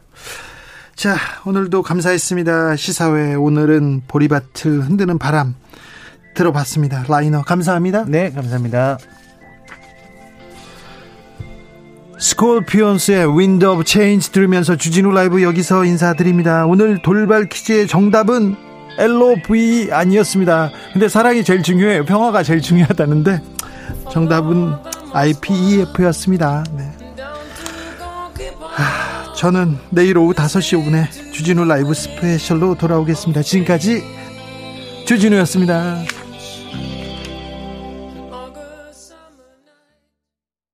자, 0.96 1.18
오늘도 1.44 1.82
감사했습니다. 1.82 2.78
시사회 2.78 3.34
오늘은 3.34 4.04
보리밭을 4.08 4.84
흔드는 4.84 5.18
바람 5.18 5.56
들어봤습니다. 6.34 7.06
라이너 7.08 7.42
감사합니다. 7.44 8.06
네, 8.08 8.32
감사합니다. 8.32 8.98
스콜피온스의 12.20 13.38
Wind 13.38 13.66
of 13.66 13.84
Change 13.84 14.32
들으면서 14.32 14.78
주진우 14.78 15.12
라이브 15.12 15.44
여기서 15.44 15.84
인사드립니다. 15.84 16.66
오늘 16.66 17.02
돌발 17.02 17.50
퀴즈의 17.50 17.88
정답은 17.88 18.56
LOVE 18.98 19.90
아니었습니다. 19.92 20.72
근데 20.94 21.10
사랑이 21.10 21.44
제일 21.44 21.64
중요해요. 21.64 22.06
평화가 22.06 22.44
제일 22.44 22.62
중요하다는데 22.62 23.42
정답은 24.12 24.74
IPEF였습니다. 25.14 26.64
네. 26.78 26.92
하, 28.62 29.34
저는 29.34 29.78
내일 29.90 30.18
오후 30.18 30.34
5시 30.34 30.82
5분에 30.82 31.34
주진우 31.34 31.66
라이브 31.66 31.94
스페셜로 31.94 32.76
돌아오겠습니다. 32.76 33.42
지금까지 33.42 34.04
주진우였습니다. 35.06 36.04